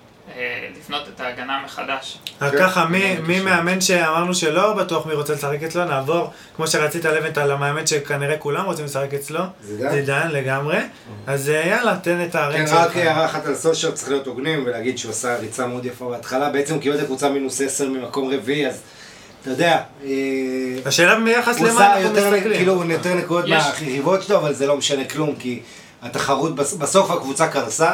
לבנות 0.79 1.09
את 1.15 1.21
ההגנה 1.21 1.61
מחדש. 1.65 2.19
אז 2.41 2.53
כן. 2.53 2.59
ככה, 2.59 2.85
מי- 2.85 3.17
כן. 3.27 3.45
מאמן 3.45 3.81
שאמרנו 3.81 4.35
שלא 4.35 4.73
בטוח 4.75 5.07
מי 5.07 5.15
רוצה 5.15 5.33
לשחק 5.33 5.63
אצלו, 5.63 5.85
נעבור, 5.85 6.31
כמו 6.57 6.67
שרצית 6.67 7.05
לבנטל, 7.05 7.47
למאמן 7.53 7.87
שכנראה 7.87 8.37
כולם 8.39 8.65
רוצים 8.65 8.85
לשחק 8.85 9.15
אצלו, 9.15 9.41
זידן? 9.91 10.29
לגמרי. 10.31 10.79
אז 11.27 11.51
אה, 11.51 11.67
יאללה, 11.67 11.97
תן 12.03 12.25
את 12.25 12.33
כן, 12.33 12.39
הרנט 12.39 12.69
רק. 12.69 12.97
הערה 12.97 13.25
אחת 13.25 13.47
על 13.47 13.55
סושר, 13.55 13.91
צריך 13.91 14.09
להיות 14.09 14.27
הוגנים 14.27 14.63
ולהגיד 14.67 14.99
שהוא 14.99 15.11
עשה 15.11 15.37
ריצה 15.37 15.67
מאוד 15.67 15.85
יפה 15.85 16.09
בהתחלה, 16.11 16.51
בעצם 16.51 16.75
הוא 16.75 16.83
קיבל 16.83 16.97
את 16.97 17.03
הקבוצה 17.03 17.29
מינוס 17.29 17.61
10 17.61 17.89
ממקום 17.89 18.31
רביעי, 18.35 18.67
אז 18.69 18.81
אתה 19.43 19.51
יודע, 19.51 19.81
אה, 20.05 20.11
השאלה 20.87 21.21
ביחס 21.21 21.59
הוא 21.59 21.69
למה 21.69 21.87
אנחנו 21.97 22.09
יותר, 22.09 22.31
מסתכלים. 22.31 22.57
כאילו, 22.57 22.85
יותר 22.91 23.15
נקודות 23.15 23.45
מהיריבות 23.81 24.23
שלו, 24.23 24.37
אבל 24.37 24.55
זה 24.55 24.67
לא 24.67 24.77
משנה 24.77 25.05
כלום, 25.05 25.35
כי 25.39 25.61
התחרות, 26.03 26.55
בס- 26.57 26.75
בסוף 26.75 27.11
הקבוצה 27.11 27.49
קרסה, 27.49 27.91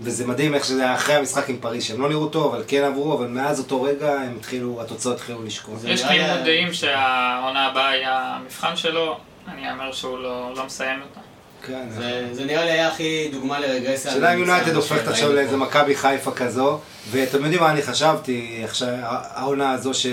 וזה 0.00 0.26
מדהים 0.26 0.54
איך 0.54 0.64
שזה 0.64 0.82
היה 0.82 0.94
אחרי 0.94 1.14
המשחק 1.14 1.48
עם 1.50 1.56
פריז, 1.60 1.84
שהם 1.84 2.00
לא 2.00 2.08
נראו 2.08 2.26
טוב, 2.28 2.54
אבל 2.54 2.64
כן 2.68 2.84
עברו, 2.84 3.14
אבל 3.18 3.26
מאז 3.26 3.58
אותו 3.58 3.82
רגע 3.82 4.12
הם 4.20 4.36
התחילו, 4.38 4.80
התוצאות 4.82 5.16
התחילו 5.16 5.42
לשקוע. 5.42 5.76
זה 5.76 5.90
יש 5.90 6.02
לי- 6.04 6.08
תמימות 6.08 6.44
דעים 6.44 6.72
שהעונה 6.72 7.66
הבאה 7.66 7.88
היא 7.88 8.06
המבחן 8.06 8.76
שלו, 8.76 9.16
אני 9.48 9.70
אאמר 9.70 9.92
שהוא 9.92 10.18
לא 10.18 10.52
לא 10.56 10.66
מסיים 10.66 11.00
אותה. 11.02 11.20
כן, 11.66 11.86
זה, 11.90 12.28
זה 12.32 12.44
נראה 12.44 12.64
לי 12.64 12.70
היה 12.70 12.88
הכי 12.88 13.28
דוגמה 13.32 13.60
לרגרסיה. 13.60 14.10
השאלה 14.10 14.34
אם 14.34 14.38
יונייטד 14.38 14.74
הופכת 14.74 15.08
עכשיו. 15.08 15.32
לאיזה 15.32 15.56
מכבי 15.56 15.96
חיפה 15.96 16.30
כזו, 16.30 16.78
ואתם 17.10 17.42
יודעים 17.44 17.60
מה 17.60 17.70
אני 17.70 17.82
חשבתי, 17.82 18.60
עכשיו, 18.64 18.88
העונה 19.02 19.70
הזו 19.72 19.94
ש... 19.94 20.06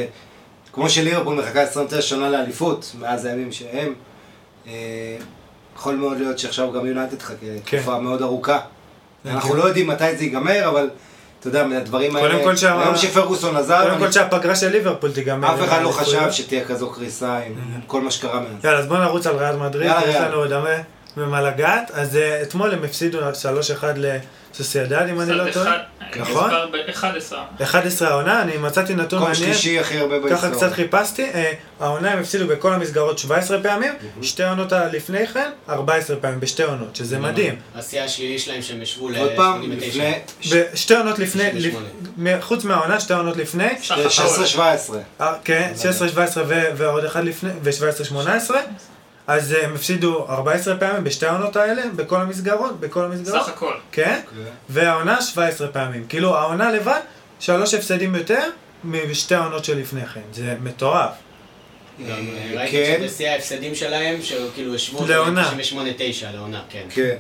כמו 0.74 0.90
שליברפול 0.90 1.36
מחכה 1.36 1.62
29 1.62 2.02
שנה 2.02 2.30
לאליפות, 2.30 2.92
מאז 3.00 3.26
הימים 3.26 3.52
שהם, 3.52 3.94
אה, 4.68 4.72
יכול 5.76 5.96
מאוד 5.96 6.18
להיות 6.18 6.40
שעכשיו 6.40 6.72
גם 6.72 6.86
יונייטד 6.86 7.16
תחכה 7.16 7.36
כן. 7.66 7.78
תקופה 7.78 8.00
מאוד 8.00 8.22
ארוכה. 8.22 8.60
כן. 9.24 9.30
אנחנו 9.30 9.56
לא 9.56 9.64
יודעים 9.64 9.88
מתי 9.88 10.16
זה 10.16 10.24
ייגמר, 10.24 10.70
אבל 10.70 10.90
אתה 11.40 11.48
יודע, 11.48 11.64
מהדברים 11.68 12.12
קודם 12.12 12.24
האלה, 12.26 12.44
כל 12.44 12.56
שה- 12.56 12.82
היום 12.82 12.96
שפרגוסון 12.96 13.56
עזב, 13.58 13.82
קודם 13.88 14.00
כל 14.00 14.12
שהפגרה 14.12 14.56
של 14.56 14.70
ליברפול 14.70 15.12
תיגמר. 15.12 15.54
אף 15.56 15.70
אחד 15.70 15.82
לא 15.82 15.90
חשב. 15.92 16.32
שתהיה 16.32 16.66
כזו 16.66 16.90
קריסה 16.92 17.38
עם 17.38 17.54
כל 17.88 18.02
מה 18.02 18.12
שקרה 18.12 18.40
מאז. 18.40 18.66
יאללה, 18.66 18.80
אז 18.80 18.88
בוא 18.88 18.98
נרוץ 18.98 19.28
על 19.28 19.36
ריאל 19.36 19.56
מדריד, 19.56 19.88
יאללה, 19.88 20.10
יש 20.10 20.16
ריאל. 20.16 20.28
לנו 20.28 20.38
עוד 20.38 20.52
הרבה 20.52 20.70
במה 21.18 21.42
לגעת. 21.42 21.92
אז 21.94 22.16
אה, 22.18 22.42
אתמול 22.42 22.72
הם 22.74 22.84
הפסידו 22.84 23.20
3-1 23.20 23.24
לסוסיידד, 24.54 25.08
אם 25.10 25.22
אני 25.22 25.34
לא 25.34 25.52
טועה. 25.52 25.78
נכון? 26.16 26.44
מספר 26.46 26.68
ב-11. 26.72 27.34
11 27.64 28.08
העונה, 28.10 28.42
אני 28.42 28.58
מצאתי 28.58 28.96
נתון 28.96 29.20
מקום 29.20 29.32
מעניין. 29.32 29.54
שלישי 29.54 29.80
הכי 29.80 29.98
הרבה 29.98 30.16
ככה 30.20 30.28
בהיסטוריה. 30.30 30.56
קצת 30.58 30.74
חיפשתי, 30.74 31.24
אה, 31.34 31.52
העונה 31.80 32.12
הם 32.12 32.20
הפסידו 32.20 32.48
בכל 32.48 32.74
המסגרות 32.74 33.20
17 33.20 33.64
פעמים, 33.64 33.94
שתי 34.22 34.44
עונות 34.44 34.72
לפני 34.92 35.28
כן, 35.28 35.50
14 35.70 36.16
פעמים, 36.18 36.40
בשתי 36.40 36.64
עונות, 36.64 36.96
שזה 36.96 37.20
מדהים. 37.20 37.56
השיא 37.76 38.02
השלילי 38.02 38.40
שלהם 38.40 38.62
שהם 38.62 38.82
השוו 38.82 39.10
ל-89. 39.10 39.18
עוד 39.20 39.32
פעם, 39.36 39.72
לפני 39.72 40.14
בשתי 40.52 40.96
עונות 40.96 41.20
לפני, 41.20 41.50
98. 41.52 41.86
לפ- 42.38 42.44
חוץ 42.44 42.64
מהעונה, 42.64 43.00
שתי 43.00 43.14
עונות 43.14 43.38
לפני, 43.38 43.68
סך 43.84 43.92
הכל. 43.92 44.10
16-17. 44.10 44.94
אה, 45.22 45.34
כן, 45.44 45.74
16-17 45.76 45.82
ו- 46.48 46.64
ועוד 46.78 47.06
אחד 47.06 47.24
לפני, 47.24 47.50
ו-17-18, 47.64 48.52
אז 49.28 49.54
אה, 49.54 49.66
הם 49.66 49.76
הפסידו 49.76 50.26
14 50.30 50.78
פעמים 50.78 51.04
בשתי 51.04 51.26
העונות 51.26 51.56
האלה, 51.56 51.82
בכל 51.96 52.22
המסגרות, 52.22 52.80
בכל 52.80 53.06
המסגרות, 53.06 53.44
סך 53.44 53.50
הכל. 53.50 53.74
כן, 53.92 54.20
והעונה 54.70 55.22
17 55.22 55.68
פעמים, 55.68 56.06
כאילו 56.10 56.38
העונה 56.38 56.72
לבד, 56.72 57.00
שלוש 57.40 57.74
הפסדים 57.74 58.16
יותר, 58.16 58.50
משתי 58.84 59.36
העונות 59.36 59.66
שלפני 59.66 60.06
כן, 60.06 60.22
זה 60.34 60.56
מטורף. 60.64 61.12
גם 62.00 62.10
אה, 62.10 62.16
אה, 62.16 62.60
ראיתי 62.60 62.72
כן. 62.72 62.98
שבשיא 63.02 63.30
ההפסדים 63.30 63.76
שלהם, 63.76 64.22
שכאילו 64.22 64.76
השוו 64.76 65.08
לעונה. 65.08 65.52
ל-98-9 65.58 66.26
לעונה, 66.34 66.62
כן. 66.70 66.86
כן. 66.90 67.16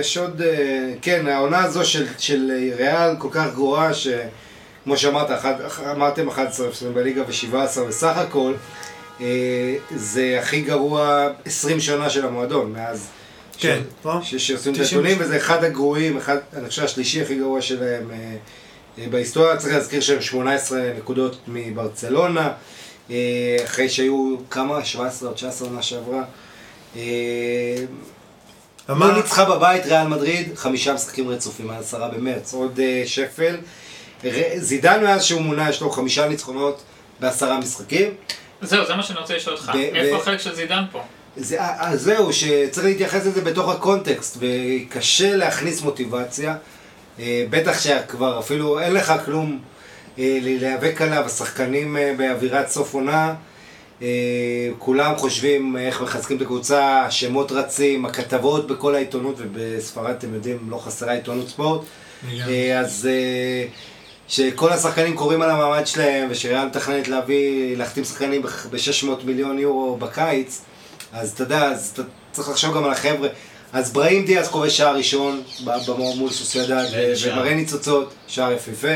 יש 0.00 0.16
עוד, 0.18 0.42
כן, 1.02 1.26
העונה 1.26 1.64
הזו 1.64 1.84
של, 1.84 2.06
של 2.18 2.50
ריאל 2.76 3.16
כל 3.18 3.28
כך 3.30 3.46
גרועה, 3.54 3.90
שכמו 3.94 4.96
שאמרת, 4.96 5.30
אמרתם 5.90 6.28
11 6.28 6.68
הפסדים 6.68 6.94
בליגה 6.94 7.22
ו-17 7.22 7.80
בסך 7.88 8.16
הכל, 8.16 8.54
זה 9.96 10.38
הכי 10.42 10.60
גרוע 10.60 11.28
20 11.44 11.80
שנה 11.80 12.10
של 12.10 12.26
המועדון, 12.26 12.72
מאז 12.72 13.06
כן, 13.58 13.80
ש- 14.22 14.34
שעושים 14.34 14.74
את 14.74 14.78
90. 14.80 15.00
הנתונים, 15.00 15.18
וזה 15.20 15.36
אחד 15.36 15.64
הגרועים, 15.64 16.16
אחד, 16.16 16.36
אני 16.56 16.68
חושב 16.68 16.84
השלישי 16.84 17.22
הכי 17.22 17.34
גרוע 17.38 17.60
שלהם 17.62 18.10
אה, 18.10 18.16
אה, 18.98 19.06
בהיסטוריה, 19.10 19.56
צריך 19.56 19.74
להזכיר 19.74 20.00
שהם 20.00 20.20
18 20.20 20.80
נקודות 20.98 21.36
מברצלונה, 21.48 22.52
אה, 23.10 23.16
אחרי 23.64 23.88
שהיו 23.88 24.36
כמה? 24.50 24.84
17 24.84 25.28
או 25.28 25.34
19 25.34 25.68
עונה 25.68 25.82
שעברה. 25.82 26.22
אה, 26.96 27.02
אמר- 28.90 29.06
לא 29.08 29.16
ניצחה 29.16 29.44
בבית 29.44 29.86
ריאל 29.86 30.06
מדריד, 30.08 30.48
חמישה 30.56 30.94
משחקים 30.94 31.28
רצופים, 31.28 31.70
עד 31.70 31.80
עשרה 31.80 32.08
במרץ, 32.08 32.54
עוד 32.54 32.80
אה, 32.80 33.02
שפל. 33.06 33.56
זידן 34.56 35.02
מאז 35.04 35.24
שהוא 35.24 35.40
מונה, 35.40 35.70
יש 35.70 35.80
לו 35.80 35.90
חמישה 35.90 36.28
ניצחונות 36.28 36.82
בעשרה 37.20 37.58
משחקים. 37.58 38.10
זהו, 38.62 38.86
זה 38.86 38.94
מה 38.94 39.02
שאני 39.02 39.18
רוצה 39.18 39.36
לשאול 39.36 39.56
אותך. 39.56 39.72
איפה 39.74 40.16
החלק 40.16 40.40
של 40.40 40.54
זידן 40.54 40.84
פה? 40.92 41.02
זה, 41.36 41.56
אז 41.60 42.02
זהו, 42.02 42.32
שצריך 42.32 42.86
להתייחס 42.86 43.26
לזה 43.26 43.40
בתוך 43.40 43.68
הקונטקסט, 43.68 44.38
וקשה 44.40 45.36
להכניס 45.36 45.82
מוטיבציה, 45.82 46.56
אה, 47.18 47.44
בטח 47.50 47.80
שכבר 47.80 48.38
אפילו 48.38 48.80
אין 48.80 48.94
לך 48.94 49.12
כלום 49.24 49.58
אה, 50.18 50.38
להיאבק 50.42 51.02
עליו, 51.02 51.24
השחקנים 51.26 51.96
אה, 51.96 52.14
באווירת 52.18 52.68
סוף 52.68 52.94
עונה, 52.94 53.34
אה, 54.02 54.08
כולם 54.78 55.16
חושבים 55.16 55.76
איך 55.76 56.02
מחזקים 56.02 56.36
את 56.36 56.42
הקבוצה, 56.42 57.00
השמות 57.06 57.52
רצים, 57.52 58.06
הכתבות 58.06 58.66
בכל 58.66 58.94
העיתונות, 58.94 59.34
ובספרד 59.38 60.10
אתם 60.10 60.34
יודעים, 60.34 60.58
לא 60.70 60.76
חסרה 60.78 61.12
עיתונות 61.12 61.48
ספורט, 61.48 61.80
אה, 62.32 62.80
אז 62.80 63.08
אה, 63.10 63.66
שכל 64.28 64.72
השחקנים 64.72 65.16
קוראים 65.16 65.42
על 65.42 65.50
המעמד 65.50 65.86
שלהם, 65.86 66.28
ושריאל 66.30 66.66
מתכננת 66.66 67.08
להביא, 67.08 67.76
להחתים 67.76 68.04
שחקנים 68.04 68.42
ב-600 68.42 69.24
מיליון 69.24 69.58
יורו 69.58 69.96
בקיץ, 69.96 70.60
אז 71.12 71.32
אתה 71.32 71.42
יודע, 71.42 71.64
אז 71.64 71.90
אתה 71.94 72.02
צריך 72.32 72.48
לחשוב 72.48 72.76
גם 72.76 72.84
על 72.84 72.90
החבר'ה. 72.90 73.28
אז 73.72 73.92
בראים 73.92 74.24
דיאז 74.24 74.48
כובש 74.48 74.76
שער 74.76 74.96
ראשון 74.96 75.42
מול 76.16 76.30
סוסיידד, 76.30 76.84
שער. 77.14 77.32
ומראה 77.32 77.54
ניצוצות, 77.54 78.14
שער 78.26 78.52
יפהפה. 78.52 78.88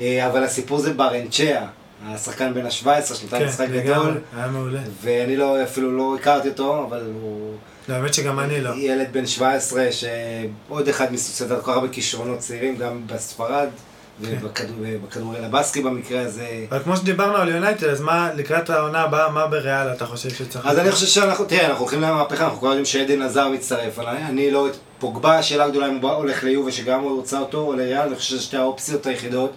אה, 0.00 0.26
אבל 0.26 0.44
הסיפור 0.44 0.78
זה 0.78 0.92
ברנצ'יה, 0.92 1.66
השחקן 2.06 2.54
בן 2.54 2.66
ה-17, 2.66 3.14
שנתן 3.14 3.38
כן, 3.38 3.46
משחק 3.46 3.68
לגמרי, 3.68 3.82
גדול, 3.82 4.20
היה 4.36 4.46
מעולה. 4.46 4.80
ואני 5.02 5.36
לא, 5.36 5.62
אפילו 5.62 5.96
לא 5.96 6.16
הכרתי 6.20 6.48
אותו, 6.48 6.86
אבל 6.88 7.02
הוא... 7.22 7.54
לא, 7.88 7.94
האמת 7.94 8.14
שגם 8.14 8.40
אני 8.40 8.60
לא. 8.60 8.70
ילד 8.76 9.06
בן 9.12 9.26
17, 9.26 9.86
שעוד 9.92 10.88
אחד 10.88 11.12
מסוסיידד, 11.12 11.56
כל 11.56 11.62
כך 11.62 11.68
הרבה 11.68 11.88
כישרונות 11.88 12.38
צעירים, 12.38 12.76
גם 12.76 13.02
בספרד, 13.06 13.68
כן. 13.68 13.91
ובכדורגל 14.20 15.44
הבסקי 15.44 15.82
במקרה 15.82 16.20
הזה. 16.20 16.66
אבל 16.70 16.82
כמו 16.82 16.96
שדיברנו 16.96 17.36
על 17.36 17.48
יונייטד, 17.48 17.84
אז 17.84 18.00
מה, 18.00 18.30
לקראת 18.36 18.70
העונה 18.70 19.00
הבאה, 19.00 19.30
מה 19.30 19.46
בריאל 19.46 19.92
אתה 19.92 20.06
חושב 20.06 20.30
שצריך? 20.30 20.66
אז 20.66 20.78
אני 20.78 20.92
חושב 20.92 21.06
שאנחנו, 21.06 21.44
תראה, 21.44 21.66
אנחנו 21.66 21.80
הולכים 21.80 22.00
למהפכה, 22.00 22.44
אנחנו 22.44 22.58
כבר 22.58 22.68
יודעים 22.68 22.84
שעדן 22.84 23.22
עזר 23.22 23.48
מצטרף, 23.48 23.98
אני, 23.98 24.24
אני 24.24 24.50
לא 24.50 24.68
פוגבה, 24.98 25.38
השאלה 25.38 25.64
הגדולה 25.64 25.88
אם 25.88 25.96
הוא 25.96 26.10
הולך 26.10 26.44
ליובה 26.44 26.72
שגם 26.72 27.00
הוא 27.00 27.16
רוצה 27.16 27.38
אותו, 27.38 27.58
או 27.58 27.72
לריאל, 27.72 28.06
אני 28.06 28.16
חושב 28.16 28.28
שזה 28.28 28.42
שתי 28.42 28.56
האופציות 28.56 29.06
היחידות, 29.06 29.52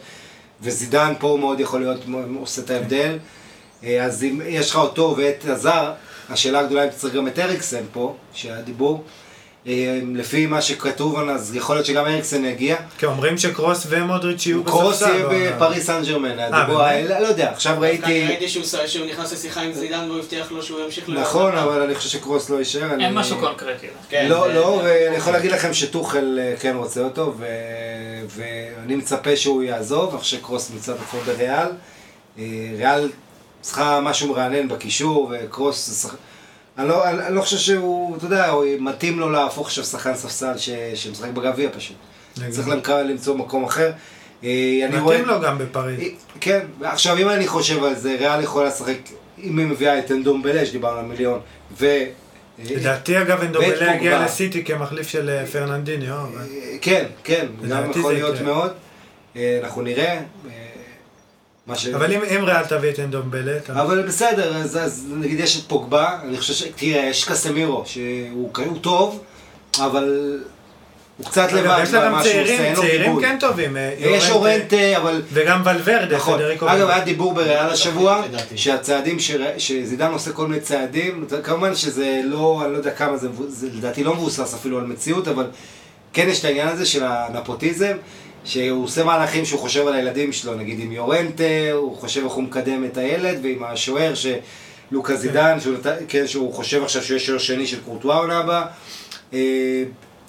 וזידן 0.62 1.14
פה 1.20 1.38
מאוד 1.39 1.60
יכול 1.60 1.80
להיות, 1.80 1.99
עושה 2.39 2.62
את 2.62 2.70
ההבדל. 2.70 3.18
אה, 3.84 4.03
אז 4.06 4.24
אם 4.24 4.41
יש 4.45 4.70
לך 4.70 4.76
אותו 4.76 5.16
ואת 5.18 5.45
עזר, 5.49 5.91
השאלה 6.30 6.60
הגדולה 6.60 6.84
אם 6.84 6.89
אתה 6.89 6.97
צריך 6.97 7.14
גם 7.14 7.28
את 7.28 7.39
אריקסן 7.39 7.84
פה, 7.93 8.16
שהיה 8.34 8.62
דיבור. 8.62 9.03
לפי 10.16 10.45
מה 10.45 10.61
שכתוב, 10.61 11.20
אז 11.30 11.55
יכול 11.55 11.76
להיות 11.76 11.86
שגם 11.86 12.05
אריקסן 12.05 12.45
יגיע. 12.45 12.76
כי 12.97 13.05
אומרים 13.05 13.38
שקרוס 13.38 13.86
ומודריץ' 13.89 14.45
יהיו 14.45 14.63
קרוס 14.63 14.95
בספסל 14.95 15.13
יהיה 15.13 15.28
בעונה. 15.28 15.51
בפריס 15.51 15.86
סן 15.86 16.03
ג'רמן, 16.05 16.39
אה? 16.39 17.20
לא 17.22 17.28
יודע, 17.28 17.51
עכשיו 17.51 17.76
ראיתי, 17.80 18.26
ראיתי 18.28 18.47
שהוא 18.49 19.05
נכנס 19.05 19.34
לשיחה 19.34 19.61
עם 19.61 19.74
זידן 19.74 20.05
והוא 20.07 20.20
הבטיח 20.20 20.51
לו 20.51 20.63
שהוא 20.63 20.80
ימשיך 20.80 21.09
לעבוד. 21.09 21.24
נכון, 21.24 21.57
אבל 21.57 21.82
אני 21.82 21.95
חושב 21.95 22.09
שקרוס 22.09 22.49
לא 22.49 22.57
יישאר. 22.57 22.99
אין 22.99 23.13
משהו 23.13 23.38
קונקרטי. 23.39 23.88
כן, 24.09 24.28
לא, 24.30 24.53
לא, 24.53 24.82
ואני 24.84 25.16
יכול 25.16 25.34
להגיד 25.34 25.51
לכם 25.51 25.74
שטוחל 25.74 26.39
אה, 26.41 26.53
כן 26.59 26.76
רוצה 26.76 27.01
אותו, 27.01 27.34
ו... 27.38 27.45
ואני 28.28 28.95
מצפה 28.95 29.36
שהוא 29.36 29.63
יעזוב, 29.63 30.09
אני 30.09 30.20
חושב 30.20 30.38
שקרוס 30.38 30.72
מצד 30.76 30.93
עצמו 30.93 31.20
בריאל. 31.20 31.68
אה, 32.39 32.43
ריאל 32.78 33.09
צריכה 33.61 33.99
משהו 34.01 34.30
מרענן 34.30 34.68
בקישור, 34.68 35.32
וקרוס. 35.32 36.05
אני 36.78 36.88
לא, 36.88 37.09
אני, 37.09 37.28
אני 37.28 37.36
לא 37.36 37.41
חושב 37.41 37.57
שהוא, 37.57 38.17
אתה 38.17 38.26
יודע, 38.26 38.53
מתאים 38.80 39.19
לו 39.19 39.30
להפוך 39.30 39.67
עכשיו 39.67 39.84
שחקן 39.84 40.15
ספסל 40.15 40.57
ש... 40.57 40.69
שמשחק 40.95 41.30
בגביע 41.30 41.69
פשוט. 41.78 41.95
לגמרי. 42.38 42.51
צריך 42.51 42.67
למכר, 42.67 43.03
למצוא 43.03 43.36
מקום 43.36 43.63
אחר. 43.63 43.91
אה, 44.43 44.82
אני 44.89 44.99
רואה... 44.99 45.15
מתאים 45.15 45.28
לו 45.28 45.41
גם 45.41 45.57
בפריז. 45.57 45.99
כן, 46.41 46.65
עכשיו 46.84 47.17
אם 47.17 47.30
אני 47.30 47.47
חושב 47.47 47.84
על 47.84 47.95
זה, 47.95 48.15
ריאל 48.19 48.43
יכולה 48.43 48.67
לשחק, 48.67 48.97
אם 49.43 49.59
היא 49.59 49.67
מביאה 49.67 49.99
את 49.99 50.11
אנדומבלה, 50.11 50.65
שדיברנו 50.65 50.99
על 50.99 51.05
מיליון, 51.05 51.39
ו... 51.80 51.86
לדעתי 52.59 53.21
אגב 53.21 53.38
ואת 53.39 53.47
אנדובלה 53.47 53.93
הגיע. 53.93 54.23
לסיטי 54.23 54.63
כמחליף 54.63 55.07
של 55.07 55.30
אה, 55.30 55.45
פרננדיניו. 55.45 56.15
אה, 56.15 56.45
כן, 56.82 57.05
כן, 57.23 57.45
גם 57.69 57.91
יכול 57.91 58.13
להיות. 58.13 58.41
מאוד. 58.41 58.71
אה, 59.36 59.59
אנחנו 59.63 59.82
נראה. 59.82 60.21
מה 61.68 61.76
ש... 61.76 61.88
אבל 61.88 62.13
אם 62.13 62.22
אם 62.24 62.43
ריאל 62.43 62.66
תביא 62.66 62.89
את 62.89 62.99
אנדובלה, 62.99 63.57
אתה- 63.57 63.82
אבל 63.82 64.01
בסדר, 64.07 64.57
אז, 64.57 64.78
אז 64.78 65.05
נגיד 65.18 65.39
יש 65.39 65.59
את 65.59 65.63
פוגבה, 65.68 66.20
אני 66.24 66.38
חושב 66.38 66.53
ש... 66.53 66.63
תראה, 66.76 67.05
יש 67.09 67.24
קסמירו, 67.26 67.84
שהוא 67.86 68.49
הוא 68.66 68.78
טוב, 68.82 69.24
אבל 69.80 70.39
הוא 71.18 71.26
קצת 71.26 71.51
לבד 71.51 71.80
יש 71.84 71.93
לה 71.93 72.05
גם 72.05 72.11
במה 72.11 72.24
שהוא 72.24 72.34
עושה, 72.41 72.45
צעירים, 72.45 72.61
אין 72.61 72.76
לו 72.76 72.82
צעירים. 72.82 73.20
כן 73.22 73.38
טובים. 73.39 73.78
אה, 73.78 73.93
יש 73.99 74.30
אורנטה, 74.30 74.97
אבל... 74.97 75.22
וגם 75.34 75.61
ולוורדה, 75.66 76.16
נכון. 76.16 76.38
פדריקו 76.38 76.68
אגב. 76.70 76.89
היה 76.89 77.03
דיבור 77.03 77.34
בריאל 77.34 77.70
השבוע. 77.70 78.24
שהצעדים, 78.55 79.20
ש... 79.20 79.32
שזידן 79.57 80.11
עושה 80.11 80.32
כל 80.32 80.47
מיני 80.47 80.61
צעדים, 80.61 81.26
כמובן 81.43 81.76
שזה 81.76 82.22
לא, 82.24 82.61
אני 82.66 82.74
לא 82.74 82.78
יודע 82.78 82.91
כמה 82.91 83.18
זה 83.18 83.28
לדעתי 83.74 84.03
לא 84.03 84.13
מבוסס 84.13 84.53
אפילו 84.53 84.78
על 84.80 84.86
מציאות, 84.86 85.28
אבל 85.28 85.45
כן 86.13 86.26
יש 86.30 86.39
את 86.39 86.45
העניין 86.45 86.68
הזה 86.68 86.86
של 86.86 87.03
הנפוטיזם, 87.03 87.97
שהוא 88.46 88.84
עושה 88.84 89.04
מהלכים 89.04 89.46
שהוא 89.46 89.60
חושב 89.60 89.88
על 89.88 89.93
הילדים 89.93 90.34
שלו, 90.34 90.54
נגיד 90.56 90.80
עם 90.80 90.91
יורנטה, 90.91 91.43
הוא 91.74 91.98
חושב 91.98 92.24
איך 92.24 92.34
הוא 92.34 92.43
מקדם 92.43 92.86
את 92.86 92.98
הילד, 92.98 93.39
ועם 93.43 93.64
השוער, 93.64 94.14
שלוקה 94.16 95.16
זידן, 95.16 95.60
שהוא, 95.60 95.74
נת- 95.74 95.88
כן, 96.08 96.28
שהוא 96.28 96.54
חושב 96.54 96.84
עכשיו 96.84 97.04
שהוא 97.04 97.16
יהיה 97.16 97.26
שוער 97.26 97.38
שני 97.38 97.68
של 97.68 97.78
קורטואה 97.86 98.18
עונה 98.18 98.38
הבאה. 98.38 98.66
אה, 99.34 99.39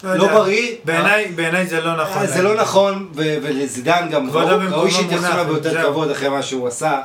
לא 0.04 0.10
יודע. 0.22 0.34
בריא. 0.34 0.70
בעיניי 0.84 1.26
בעיניי 1.34 1.66
זה 1.66 1.80
לא 1.80 1.96
נכון. 2.02 2.22
אה, 2.22 2.26
זה 2.26 2.42
לא 2.42 2.54
נכון, 2.54 3.08
ולזידן 3.14 4.08
גם 4.10 4.30
ראוי- 4.30 4.90
שיתייחסו 4.90 5.16
מונח, 5.26 5.34
אליו 5.34 5.44
ביותר. 5.46 5.82
כבוד 5.86 6.10
אחרי 6.10 6.28
מה 6.28 6.42
שהוא 6.42 6.68
עשה. 6.68 7.00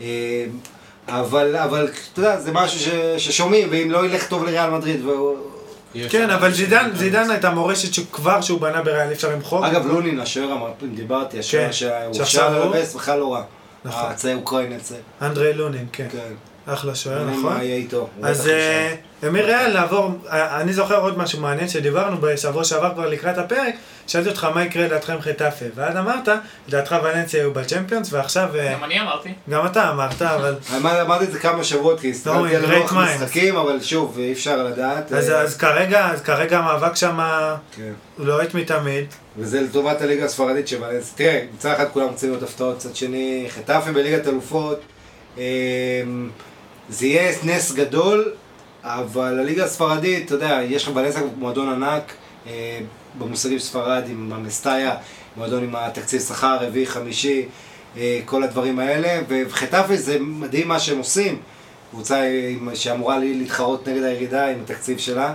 אה, 0.00 0.06
אבל, 1.08 1.56
אבל, 1.56 1.88
אתה 2.12 2.20
יודע, 2.20 2.40
זה 2.40 2.52
משהו 2.52 2.90
ששומעים, 3.18 3.68
ואם 3.70 3.90
לא 3.90 4.06
ילך 4.06 4.26
טוב 4.26 4.44
לריאל 4.44 4.70
מדריד, 4.70 5.00
כן, 6.10 6.30
אבל 6.30 6.52
זידן, 6.52 6.90
זידן 6.94 7.30
הייתה 7.30 7.50
מורשת 7.50 7.94
שכבר 7.94 8.40
שהוא 8.40 8.60
בנה 8.60 8.82
בריאל 8.82 9.08
אי 9.08 9.12
אפשר 9.12 9.30
למחוק. 9.30 9.64
אגב, 9.64 9.86
לונין, 9.86 10.20
השוער, 10.20 10.72
דיברתי, 10.94 11.38
השוער 11.38 11.66
כן, 11.66 11.72
שהוא 11.72 11.90
שעכשיו 12.14 12.62
הוא- 12.62 12.74
בכלל 12.96 13.18
לא 13.18 13.32
רע. 13.34 13.42
נכון. 13.84 14.10
הצעיר 14.10 14.36
אוקראיני 14.36 14.76
הצעיר. 14.76 15.00
אנדרי 15.22 15.52
לונין, 15.54 15.86
כן. 15.92 16.06
כן. 16.12 16.18
אחלה 16.66 16.94
שוער, 16.94 17.24
נכון? 17.24 17.42
מה 17.54 17.64
יהיה 17.64 17.76
איתו. 17.76 18.08
הוא 18.16 18.26
אז. 18.26 18.48
אה, 18.48 18.94
מריאל 19.30 19.68
לעבור, 19.70 20.10
אה, 20.30 20.60
אני 20.60 20.72
זוכר 20.72 21.00
עוד 21.00 21.18
משהו 21.18 21.40
מעניין 21.40 21.68
שדיברנו 21.68 22.16
בשבוע 22.20 22.64
שעבר 22.64 22.94
כבר 22.94 23.08
לקראת 23.08 23.38
הפרק, 23.38 23.74
שאלתי 24.06 24.28
אותך 24.28 24.44
מה 24.54 24.64
יקרה 24.64 24.84
לדעתכם 24.86 25.20
חטאפה, 25.20 25.64
ואז 25.74 25.96
אמרת, 25.96 26.28
לדעתך 26.68 26.96
ולנסיה 27.04 27.40
היו 27.40 27.52
בצ'מפיונס, 27.54 28.12
ועכשיו, 28.12 28.48
אה, 28.58 28.72
גם 28.74 28.84
אני 28.84 29.00
אמרתי. 29.00 29.28
גם 29.50 29.66
אתה 29.66 29.90
אמרת, 29.90 30.22
אבל, 30.22 30.54
אמר- 30.76 31.02
אמרתי 31.02 31.24
את 31.24 31.32
זה 31.32 31.38
כמה 31.38 31.64
שבועות, 31.64 32.00
כי 32.00 32.10
הסתכלתי 32.10 32.56
על 32.56 32.62
לוח 32.78 32.92
minds. 32.92 32.96
משחקים, 33.22 33.56
אבל 33.56 33.80
שוב, 33.80 34.18
אי 34.18 34.32
אפשר 34.32 34.62
לדעת. 34.62 35.12
אז 35.12 35.30
אז 35.30 35.56
כרגע, 35.56 36.06
אז 36.10 36.20
כרגע 36.22 36.58
המאבק 36.58 36.96
שם 36.96 37.18
כן. 37.76 37.92
לוהט 38.18 38.54
מתמיד, 38.54 39.04
וזה 39.38 39.60
לטובת 39.60 40.02
הליגה 40.02 40.24
הספרדית 40.24 40.68
שוולנסיה. 40.68 41.12
תראה, 41.16 41.44
מצד 41.54 41.70
אחד 41.72 41.86
כולם 41.92 42.06
רוצים 42.06 42.30
להיות 42.30 42.42
הפתעות, 42.42 42.76
מצד 42.76 42.96
שני, 42.96 43.46
חטאפה 43.50 43.92
בליגת 43.92 44.26
אלופות. 44.28 44.80
זה 46.90 47.06
יהיה 47.06 47.32
נס 47.44 47.72
גדול, 47.72 48.32
אבל 48.82 49.38
הליגה 49.40 49.64
הספרדית, 49.64 50.26
אתה 50.26 50.34
יודע, 50.34 50.60
יש 50.68 50.82
לך 50.84 50.96
ולנסיה 50.96 51.22
מועדון 51.38 51.68
ענק, 51.82 52.12
אה, 52.46 52.78
במושגים 53.18 53.58
ספרד 53.58 54.02
עם 54.08 54.32
המסטאיה, 54.32 54.94
מועדון 55.36 55.62
עם 55.64 55.76
התקציב 55.76 56.20
שכר 56.20 56.56
רביעי, 56.60 56.86
חמישי, 56.86 57.46
אה, 57.96 58.20
כל 58.24 58.42
הדברים 58.42 58.78
האלה, 58.78 59.20
וחטאפה 59.28 59.96
זה 59.96 60.16
מדהים 60.20 60.68
מה 60.68 60.78
שהם 60.80 60.98
עושים. 60.98 61.38
קבוצה 61.90 62.22
עם- 62.50 62.68
שאמורה 62.74 63.18
להתחרות 63.18 63.88
נגד 63.88 64.02
הירידה 64.02 64.46
עם 64.48 64.58
התקציב 64.64 64.98
שלה. 64.98 65.34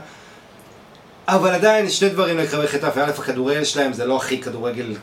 אבל 1.28 1.49
עדיין 1.49 1.89
שני 1.89 2.10
דברים 2.10 2.38
לגבי 2.38 2.68
חטאפה, 2.68 3.03
א', 3.03 3.10
הכדורגל 3.10 3.64
שלהם 3.64 3.93
זה 3.93 4.06
לא 4.06 4.18
הכי 4.18 4.41
כדורגל 4.41 4.95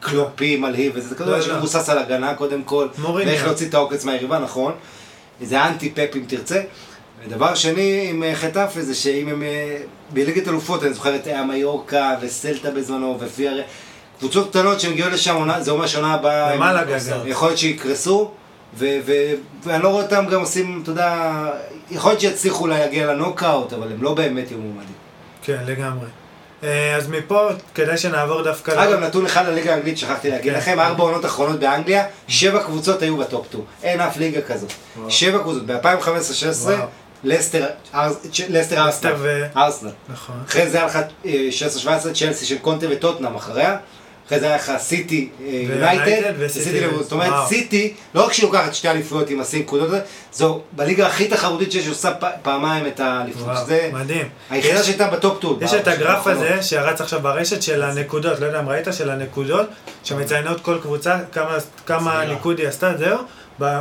קלופי 0.00 0.56
מלהיב, 0.56 0.92
וזה 0.94 1.10
לא, 1.10 1.18
כדורגל 1.18 1.38
לא. 1.38 1.44
שמבוסס 1.44 1.88
על 1.88 1.98
הגנה 1.98 2.34
קודם 2.34 2.62
כל. 2.62 2.88
ואיך 3.26 3.44
להוציא 3.46 3.68
את 3.68 3.74
העוקץ 3.74 4.04
מהיריבה, 4.04 4.38
נכון. 4.38 4.72
זה 5.42 5.64
אנטי 5.64 5.90
פאפ 5.90 6.16
אם 6.16 6.24
תרצה. 6.26 6.62
ודבר 7.24 7.54
שני 7.54 8.06
עם 8.10 8.22
אה, 8.22 8.34
חטאפה 8.34 8.82
זה 8.82 8.94
שאם 8.94 9.28
הם 9.28 9.42
אה, 9.42 9.76
בליגת 10.12 10.48
אלופות, 10.48 10.84
אני 10.84 10.94
זוכר 10.94 11.16
את 11.16 11.28
אה, 11.28 11.44
מיורקה 11.44 12.14
וסלטה 12.20 12.70
בזמנו 12.70 13.16
ופיארה, 13.20 13.62
קבוצות 14.18 14.50
קטנות 14.50 14.80
שמגיעות 14.80 15.12
לשם, 15.12 15.48
זה 15.60 15.70
אומר 15.70 15.86
שנה 15.86 16.14
הבאה. 16.14 16.52
יכול 17.26 17.48
להיות 17.48 17.58
שיקרסו, 17.58 18.30
ו- 18.74 18.98
ו- 19.06 19.32
ואני 19.64 19.82
לא 19.82 19.88
רואה 19.88 20.02
אותם 20.02 20.26
גם 20.30 20.40
עושים, 20.40 20.80
אתה 20.82 20.90
יודע, 20.90 21.32
יכול 21.90 22.10
להיות 22.10 22.20
שיצליחו 22.20 22.66
להגיע 22.66 23.06
לנוקאוט, 23.06 23.72
אבל 23.72 23.92
הם 23.92 24.02
לא 24.02 24.14
באמת 24.14 24.50
יהיו 24.50 24.60
מועמדים. 24.60 24.94
כן, 25.42 25.58
לגמרי. 25.66 26.06
אה, 26.64 26.96
אז 26.96 27.08
מפה 27.08 27.48
כדאי 27.74 27.96
שנעבור 27.98 28.42
דווקא... 28.42 28.70
אגב, 28.84 28.98
נתון 29.00 29.26
אחד 29.26 29.46
לליגה 29.48 29.72
האנגלית, 29.74 29.98
שכחתי 29.98 30.30
להגיד 30.30 30.52
כן. 30.52 30.58
לכם, 30.58 30.80
ארבע 30.80 31.02
עונות 31.02 31.24
אחרונות 31.24 31.60
באנגליה, 31.60 32.04
שבע 32.28 32.62
קבוצות 32.62 33.02
היו 33.02 33.16
ב 33.16 33.24
top 33.24 33.46
2. 33.48 33.64
אין 33.82 34.00
אף 34.00 34.16
ליגה 34.16 34.40
כזאת. 34.42 34.72
שבע 35.08 35.38
קבוצות, 35.38 35.66
ב-2015-2016, 35.66 36.46
וואו. 36.62 36.76
לסטר, 37.24 37.66
ארס- 37.94 38.26
צ'- 38.32 38.40
לסטר 38.48 38.76
ארסנל. 38.76 38.88
לסטר 38.88 39.14
ו- 39.18 39.46
ארסנל. 39.56 39.90
נכון. 40.08 40.34
אחרי 40.48 40.70
זה 40.70 40.76
היה 40.78 40.86
לך 40.86 40.98
אה, 41.26 41.48
16-17, 41.84 41.88
צ'לסי 42.14 42.46
של 42.46 42.58
קונטה 42.58 42.86
וטוטנאם 42.90 43.34
אחריה. 43.36 43.76
אחרי 44.26 44.40
זה 44.40 44.46
היה 44.46 44.56
לך 44.56 44.72
סיטי 44.78 45.28
אה, 45.40 45.50
יונייטד, 45.50 46.32
וסיטי 46.38 46.72
ליברפול. 46.72 47.02
זאת 47.02 47.12
אומרת. 47.12 47.48
סיטי, 47.48 47.94
לא 48.14 48.26
רק 48.26 48.32
שהיא 48.32 48.46
לוקחת 48.46 48.74
שתי 48.74 48.88
אליפויות 48.88 49.30
עם 49.30 49.40
השיא 49.40 49.60
נקודות 49.60 49.90
זו 50.32 50.60
בליגה 50.72 51.06
הכי 51.06 51.28
תחרותית 51.28 51.72
שיש, 51.72 51.88
עושה 51.88 52.12
פעמיים 52.42 52.86
את 52.86 53.00
האליפות. 53.00 53.56
שזה 53.56 53.90
מדהים. 53.92 54.28
היחידה 54.50 54.82
שהייתה 54.82 55.10
ב 55.10 55.17
top 55.17 55.38
2. 55.38 55.54
יש 55.60 55.74
את 55.74 55.88
הגרף 55.88 56.26
הזה 56.26 56.62
שרץ 56.62 57.00
עכשיו 57.00 57.20
ברשת 57.20 57.62
של 57.62 57.82
הנקודות, 57.82 58.40
לא 58.40 58.46
יודע 58.46 58.60
אם 58.60 58.68
ראית, 58.68 58.86
של 58.92 59.10
הנקודות, 59.10 59.66
שמציינות 60.04 60.60
כל 60.60 60.78
קבוצה, 60.82 61.18
כמה. 61.86 62.24
ניקוד 62.24 62.58
היא 62.58 62.68
עשתה, 62.68 62.92
זהו, 62.98 63.18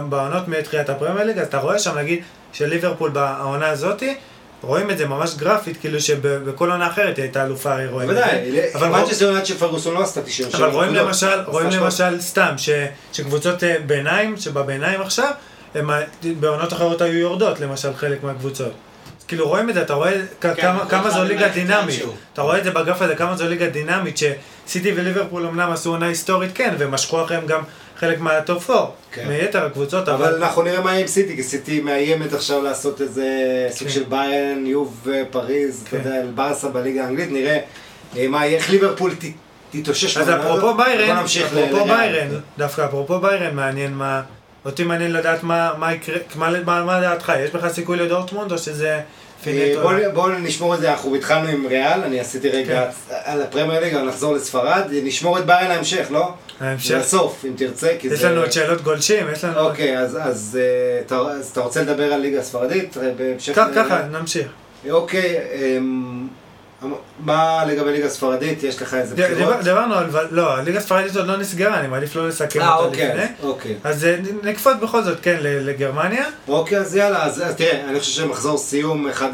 בעונות 0.10 0.48
מתחילת 0.48 0.90
הפרמייר 0.90 1.28
ליג, 1.28 1.38
אז 1.38 1.48
אתה 1.48 1.58
רואה 1.58 1.80
שם 1.80 1.98
נגיד 1.98 2.24
שליברפול 2.54 3.10
בעונה 3.10 3.70
הזאתי, 3.70 4.16
רואים 4.66 4.92
את 4.92 4.98
זה 4.98 5.08
ממש 5.08 5.36
גרפית, 5.36 5.78
כאילו 5.78 6.02
שבכל 6.02 6.72
עונה 6.72 6.88
אחרת 6.88 7.18
היא 7.18 7.24
הייתה 7.24 7.46
אלופה, 7.46 7.76
היא 7.76 7.90
רואים 7.90 8.10
את 8.10 8.16
זה. 8.16 8.22
בוודאי, 8.22 8.74
אבל 8.76 8.88
מנצ'סטר 8.88 9.26
יונייטד 9.26 9.46
של 9.46 9.58
פרגוסון 9.58 9.94
לא 9.94 10.04
עשתה 10.04 10.22
97 10.22 10.66
אבל 10.66 10.76
רואים. 10.76 10.94
למשל, 10.94 11.40
רואים. 11.46 11.70
למשל 11.70 12.22
סתם, 12.22 12.54
ש, 12.58 12.70
שקבוצות 13.14 13.64
אה, 13.64 13.76
ביניים, 13.86 14.38
שבביניים 14.38 15.02
עכשיו, 15.02 15.32
בעונות 16.40 16.74
אחרות 16.74 17.02
היו 17.02 17.20
יורדות, 17.20 17.60
למשל 17.60 17.94
חלק 17.94 18.24
מהקבוצות. 18.24 18.72
כאילו 19.28 19.48
רואים 19.48 19.70
את 19.70 19.74
זה, 19.74 19.82
אתה 19.82 19.94
רואה 19.94 20.12
כן, 20.42 20.54
כמה, 20.90 21.10
זו 21.10 21.24
ליגה 21.24 21.48
דינמית. 21.48 22.04
אתה 22.34 22.42
רואה 22.42 22.58
את 22.58 22.64
זה 22.64 22.72
בגרף 22.72 23.02
הזה, 23.02 23.16
כמה 23.16 23.36
זו 23.36 23.48
ליגה 23.48 23.68
דינמית, 23.68 24.18
שסיטי 24.18 24.92
וליברפול 24.96 25.46
אמנם 25.46 25.72
עשו 25.72 25.90
עונה 25.90 26.08
היסטורית, 26.08 26.52
כן, 26.54 26.74
ומשכו 26.78 27.24
אחריהם 27.24 27.48
גם 27.48 27.62
חלק 27.98 28.20
מהטופ 28.20 28.70
4, 28.70 28.86
כן. 29.12 29.28
מיתר 29.28 29.66
הקבוצות, 29.66 30.10
אבל 30.10 30.26
אבל... 30.26 30.44
אנחנו 30.44 30.62
נראה 30.62 30.82
מה 30.82 30.92
יהיה 30.92 31.02
עם 31.02 31.08
סיטי, 31.08 31.36
כי 31.36 31.44
סיטי 31.44 31.82
מאיימת 31.82 32.34
עכשיו 32.34 32.64
לעשות 32.64 33.02
איזה 33.02 33.28
סוג 33.70 33.88
כן. 33.88 33.94
של 33.94 34.04
ביירן, 34.04 34.66
יוב 34.66 35.08
פריז, 35.32 35.82
אתה 35.82 35.90
כן. 35.90 35.98
יודע, 35.98 36.22
ברסה 36.36 36.70
בליגה 36.70 37.06
האנגלית, 37.06 37.32
נראה 37.32 37.60
אה, 38.18 38.28
מה 38.28 38.46
יהיה, 38.46 38.58
איך 38.58 38.70
ליברפול 38.70 39.12
תתאושש. 39.72 40.18
אז 40.18 40.30
אפרופו. 40.30 40.74
ביירן, 40.74 41.18
אפרופו. 41.18 41.86
ביירן, 41.86 42.28
דווקא 42.58 42.86
אפרופו 42.86 43.20
ביירן 43.20 43.56
מעניין 43.56 43.94
מה... 43.94 44.22
אותי 44.66 44.84
מעניין 44.84 45.14
לדעת 45.14 45.44
מה, 45.44 45.72
מה 45.78 45.94
יקרה, 45.94 46.18
מה, 46.36 46.50
מה, 46.66 46.84
מה 46.84 47.02
דעתך, 47.02 47.34
יש 47.40 47.52
בכלל 47.52 47.70
סיכוי 47.70 47.98
לדורטמונד 47.98 48.52
או 48.52 48.58
שזה? 48.58 49.02
בואו 49.82 50.12
בוא 50.14 50.30
נשמור 50.30 50.76
את 50.76 50.80
זה, 50.80 50.92
אנחנו 50.92 51.16
התחלנו 51.16 51.48
עם 51.48 51.68
ריאל, 51.68 52.02
אני 52.04 52.20
עשיתי 52.20 52.50
רגע 52.50 52.92
כן. 53.10 53.16
על 53.24 53.42
הפרמייר 53.42 53.82
ליגה, 53.82 54.04
נחזור 54.04 54.36
לספרד, 54.36 54.84
נשמור 55.04 55.40
את 55.40 55.46
ביירן 55.46 55.68
להמשך, 55.68 56.08
לא? 56.12 56.34
ההמשך. 56.60 56.96
לסוף, 56.96 57.46
אם 57.46 57.54
תרצה, 57.56 57.92
כי 58.00 58.08
יש 58.08 58.20
זה... 58.20 58.30
לנו 58.30 58.42
עוד 58.42 58.52
שאלות 58.52 58.82
גולשים, 58.82 59.26
יש 59.34 59.44
לנו... 59.44 59.60
אוקיי, 59.60 60.00
אז, 60.00 60.60
אה, 60.62 61.02
אתה, 61.52 61.62
רוצה 61.62 61.82
לדבר 61.82 62.14
על 62.14 62.22
ליגה 62.22 62.40
הספרדית? 62.40 62.98
אה, 62.98 63.74
ככה, 63.76 64.08
נמשיך. 64.12 64.48
אוקיי, 64.90 65.38
אמ, 65.78 66.28
מה 67.20 67.66
לגבי 67.66 67.92
ליגה 67.92 68.06
הספרדית? 68.06 68.64
יש 68.64 68.82
לך 68.82 68.94
איזה 68.94 69.16
בחירות? 69.16 69.38
דיבר- 69.38 69.62
דיברנו 69.62 69.96
על... 69.96 70.10
לא, 70.32 70.56
הליגה 70.58 70.80
הספרדית 70.80 71.16
עוד 71.16 71.28
לא 71.28 71.38
נסגרה, 71.38 71.80
אני 71.80 71.88
מעדיף 71.88 72.16
לא 72.16 72.28
לסכם 72.28 72.62
אה, 72.62 72.76
אותה 72.76 72.88
אוקיי, 72.88 73.08
לפני. 73.10 73.22
אז- 73.24 73.30
אוקיי. 73.44 73.76
אז 73.84 74.06
אה, 74.06 74.16
נקפוץ 74.44 74.74
בכל 74.82 75.04
זאת, 75.04 75.18
כן, 75.22 75.38
לגרמניה. 75.42 76.26
אוקיי, 76.48 76.78
אז 76.78 76.96
יאללה, 76.96 77.24
אז, 77.24 77.42
אז 77.42 77.56
תראה, 77.56 77.90
אני 77.90 78.00
חושב 78.00 78.12
שמחזור 78.12 78.58
סיום 78.58 79.08
אחד 79.08 79.30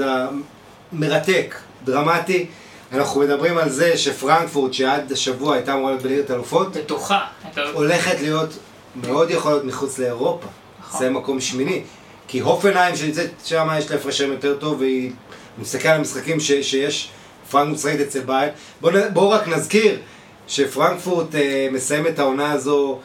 המרתק, 0.94 1.56
דרמטי. 1.86 2.46
אנחנו 2.94 3.22
מדברים 3.22 3.58
על 3.58 3.70
זה 3.70 3.98
שפרנקפורט, 3.98 4.74
שעד 4.74 5.12
השבוע 5.12 5.56
הייתה 5.56 5.74
אמורה 5.74 5.92
להיות 5.92 6.04
בליגת 6.04 6.32
אלופות, 6.32 6.78
בטוחה. 6.78 7.20
הולכת 7.74 8.20
להיות, 8.22 8.50
מאוד 8.96 9.30
יכול 9.32 9.52
להיות 9.52 9.66
מחוץ 9.66 10.00
לאירופה. 10.00 10.48
נכון. 10.80 11.00
זה 11.00 11.10
מקום 11.10 11.40
שמיני. 11.42 11.82
כי 12.28 12.40
הופנהיים 12.40 12.96
שנמצאת 12.96 13.30
שם, 13.46 13.68
יש 13.78 13.92
לה 13.92 13.96
הפרש 13.98 14.18
שם 14.18 14.32
יותר 14.32 14.56
טוב, 14.60 14.80
והיא 14.80 15.08
אני 15.08 15.14
מסתכל 15.64 15.88
על 15.88 15.98
המשחקים 15.98 16.40
ש, 16.40 16.52
שיש, 16.52 17.10
פרנקפורט 17.52 17.76
משחקת 17.76 18.00
אצל 18.08 18.20
ביירן. 18.20 18.54
בואו 18.82 18.94
בוא 19.14 19.28
רק 19.28 19.48
נזכיר 19.48 20.00
שפרנקפורט 20.48 21.36
אה, 21.36 21.68
מסיים 21.72 22.08
את 22.08 22.20
העונה 22.20 22.52
הזו, 22.52 23.00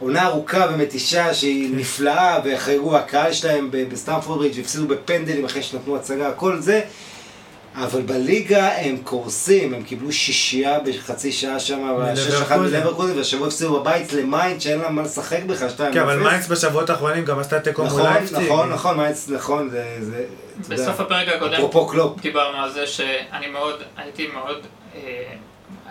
עונה 0.00 0.26
ארוכה 0.26 0.66
ומתישה 0.72 1.34
שהיא 1.34 1.76
נפלאה, 1.76 2.38
והחרגו 2.44 2.96
הקהל 2.96 3.32
שלהם 3.32 3.70
ב- 3.70 3.88
בסטמפורד 3.92 4.38
ברידג', 4.38 4.60
הפסידו 4.60 4.86
בפנדלים 4.86 5.44
אחרי 5.44 5.62
שנתנו 5.62 5.96
הצגה, 5.96 6.32
כל 6.32 6.60
זה. 6.60 6.80
אבל 7.76 8.00
בליגה 8.00 8.76
הם 8.76 8.96
קורסים, 9.04 9.74
הם 9.74 9.82
קיבלו 9.82 10.12
שישייה 10.12 10.80
בחצי 10.80 11.32
שעה 11.32 11.60
שם, 11.60 11.96
שש 12.16 12.34
אחת 12.34 12.56
מלברקוזן. 12.58 13.18
והשבוע 13.18 13.46
הפסידו 13.46 13.80
בבית 13.80 14.12
למיינץ 14.12 14.60
שאין 14.60 14.78
להם 14.78 14.94
מה 14.94 15.02
לשחק 15.02 15.42
בכלל, 15.46 15.68
שתיים. 15.68 15.92
כן, 15.92 16.00
אבל. 16.00 16.16
מיינץ 16.16 16.48
בשבועות 16.48 16.90
האחרונים 16.90 17.24
גם 17.24 17.38
עשתה 17.38 17.60
תיקו 17.60 17.82
מול 17.82 17.90
נכון, 17.90 18.02
לייפציג. 18.02 18.38
נכון, 18.38 18.72
נכון, 18.72 18.96
מיינץ, 18.96 19.28
נכון, 19.28 19.70
זה, 20.00 20.24
בסוף 20.68 21.00
הפרק 21.00 21.28
הקודם 21.28 21.54
אפרופו 21.54 21.86
קלופ. 21.86 22.20
דיברנו 22.20 22.58
על 22.58 22.72
זה 22.72 22.86
שאני 22.86 23.46
מאוד, 23.52 23.82
הייתי 23.96 24.26
מאוד, 24.26 24.58
אה, 24.94 25.00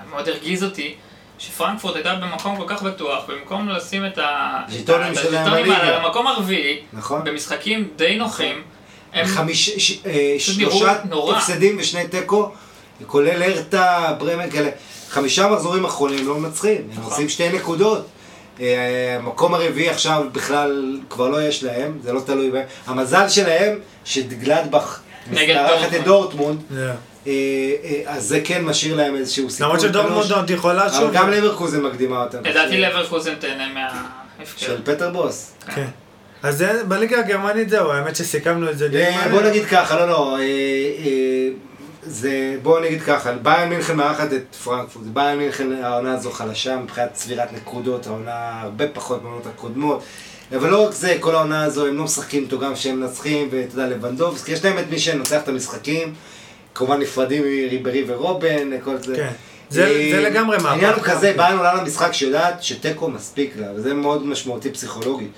מאוד 0.09 0.27
הרגיז 0.29 0.63
אותי 0.63 0.95
שפרנקפורט 1.39 1.95
הייתה 1.95 2.15
במקום 2.15 2.57
כל 2.57 2.63
כך 2.67 2.83
בטוח, 2.83 3.23
במקום 3.27 3.69
לשים 3.69 4.05
את 4.05 4.19
הז'יטונים. 4.21 5.13
על 5.71 5.93
המקום 5.93 6.27
הרביעי, 6.27 6.79
נכון. 6.93 7.23
במשחקים 7.23 7.89
די 7.95 8.15
נוחים, 8.15 8.61
אה, 9.15 10.35
שלושה. 10.37 10.93
הפסדים 11.35 11.77
ושני 11.79 12.07
תיקו, 12.07 12.51
כולל 13.07 13.43
הרטה, 13.43 14.15
ברמן 14.19 14.49
כאלה. 14.49 14.69
חמישה 15.09 15.47
מחזורים 15.47 15.85
אחרונים 15.85 16.27
לא 16.27 16.39
מנצחים, 16.39 16.77
הם 16.77 16.87
נכון. 16.91 17.11
עושים 17.11 17.29
שתי 17.29 17.49
נקודות. 17.49 18.07
אה, 18.61 19.15
המקום 19.19 19.53
הרביעי 19.53 19.89
עכשיו 19.89 20.25
בכלל 20.31 20.99
כבר 21.09 21.29
לא 21.29 21.43
יש 21.43 21.63
להם, 21.63 21.97
זה 22.03 22.13
לא 22.13 22.19
תלוי 22.25 22.51
בהם. 22.51 22.63
המזל 22.87 23.29
שלהם 23.29 23.79
שגלדבך 24.05 24.99
מארחת 25.31 25.93
את 25.93 26.03
דורטמונד. 26.03 26.59
אה, 27.27 27.33
אז 28.05 28.23
זה 28.23 28.41
כן 28.43 28.63
משאיר 28.63 28.95
להם 28.95 29.15
איזשהו 29.15 29.49
סיכוי. 29.49 29.65
למרות 29.65 29.81
שדורטמונד. 29.81 30.31
עוד 30.31 30.49
יכולה 30.49 30.85
אבל 30.85 30.93
שוב. 30.93 31.11
גם 31.13 31.31
לברקוזן 31.31 31.81
מקדימה 31.81 32.23
אותם. 32.23 32.37
לדעתי 32.43 32.77
לברקוזן 32.77 33.35
תהנה 33.35 33.67
מההפקר. 33.73 34.65
של 34.65 34.81
פטר 34.83 35.09
בוס. 35.09 35.53
כן. 35.75 35.87
אז 36.43 36.57
זה, 36.57 36.83
בליגה 36.87 37.19
הגרמנית 37.19 37.69
זהו, 37.69 37.91
האמת 37.91 38.15
שסיכמנו 38.15 38.69
את 38.69 38.77
זה. 38.77 38.87
די 38.87 39.05
אה, 39.05 39.17
מהר. 39.17 39.29
בוא 39.29 39.41
נגיד 39.41 39.65
ככה, 39.65 39.95
לא, 39.95 40.07
לא, 40.07 40.37
אה, 40.37 40.41
אה, 40.41 41.49
זה, 42.03 42.57
בוא 42.63 42.79
נגיד 42.79 43.01
ככה, 43.01 43.31
ביירן 43.31 43.69
מינכן 43.69 43.95
מארחת 43.95 44.33
את 44.33 44.55
פרנקפורט, 44.63 45.05
ביירן 45.05 45.37
מינכן 45.37 45.83
העונה 45.83 46.13
הזו 46.13 46.31
חלשה 46.31 46.77
מבחינת 46.77 47.13
צבירת 47.13 47.53
נקודות, 47.53 48.07
העונה 48.07 48.61
הרבה 48.61 48.87
פחות 48.87 49.23
מהעונות 49.23 49.45
הקודמות, 49.45 50.03
אבל 50.55 50.69
לא 50.69 50.87
רק 50.87 50.93
זה, 50.93 51.17
כל 51.19 51.35
העונה 51.35 51.63
הזו 51.63 51.87
הם 51.87 51.97
לא 51.97 52.03
משחקים 52.03 52.43
איתו 52.43 52.59
גם 52.59 52.73
כשהם 52.73 52.99
מנצחים, 52.99 53.47
ואתה 53.51 53.73
יודע, 53.73 53.87
לבנדובסקי, 53.87 54.51
יש 54.51 54.65
להם 54.65 54.79
את 54.79 54.85
מי 54.89 54.99
שנוצח 54.99 55.41
את 55.43 55.47
המשחקים, 55.47 56.13
כמובן 56.75 56.99
נפרדים 56.99 57.43
מריברי 57.43 58.03
ורובן, 58.07 58.81
כל 58.83 58.97
זה. 58.97 59.15
כן. 59.15 59.31
זה, 59.69 60.09
זה 60.11 60.21
לגמרי 60.21 60.57
מהפך. 60.57 60.69
העניין 60.69 60.93
הוא 60.93 61.03
כזה, 61.03 61.33
ביירן 61.37 61.57
עולה 61.57 61.73
למשחק 61.73 62.11
שיודעת 62.11 62.63
שתיקו 62.63 63.09
מספיק 63.09 63.53
לה, 63.57 63.67
וזה 63.75 63.93
מאוד 63.93 64.25
משמעותי 64.25 64.71
פסיכולוגית. 64.71 65.31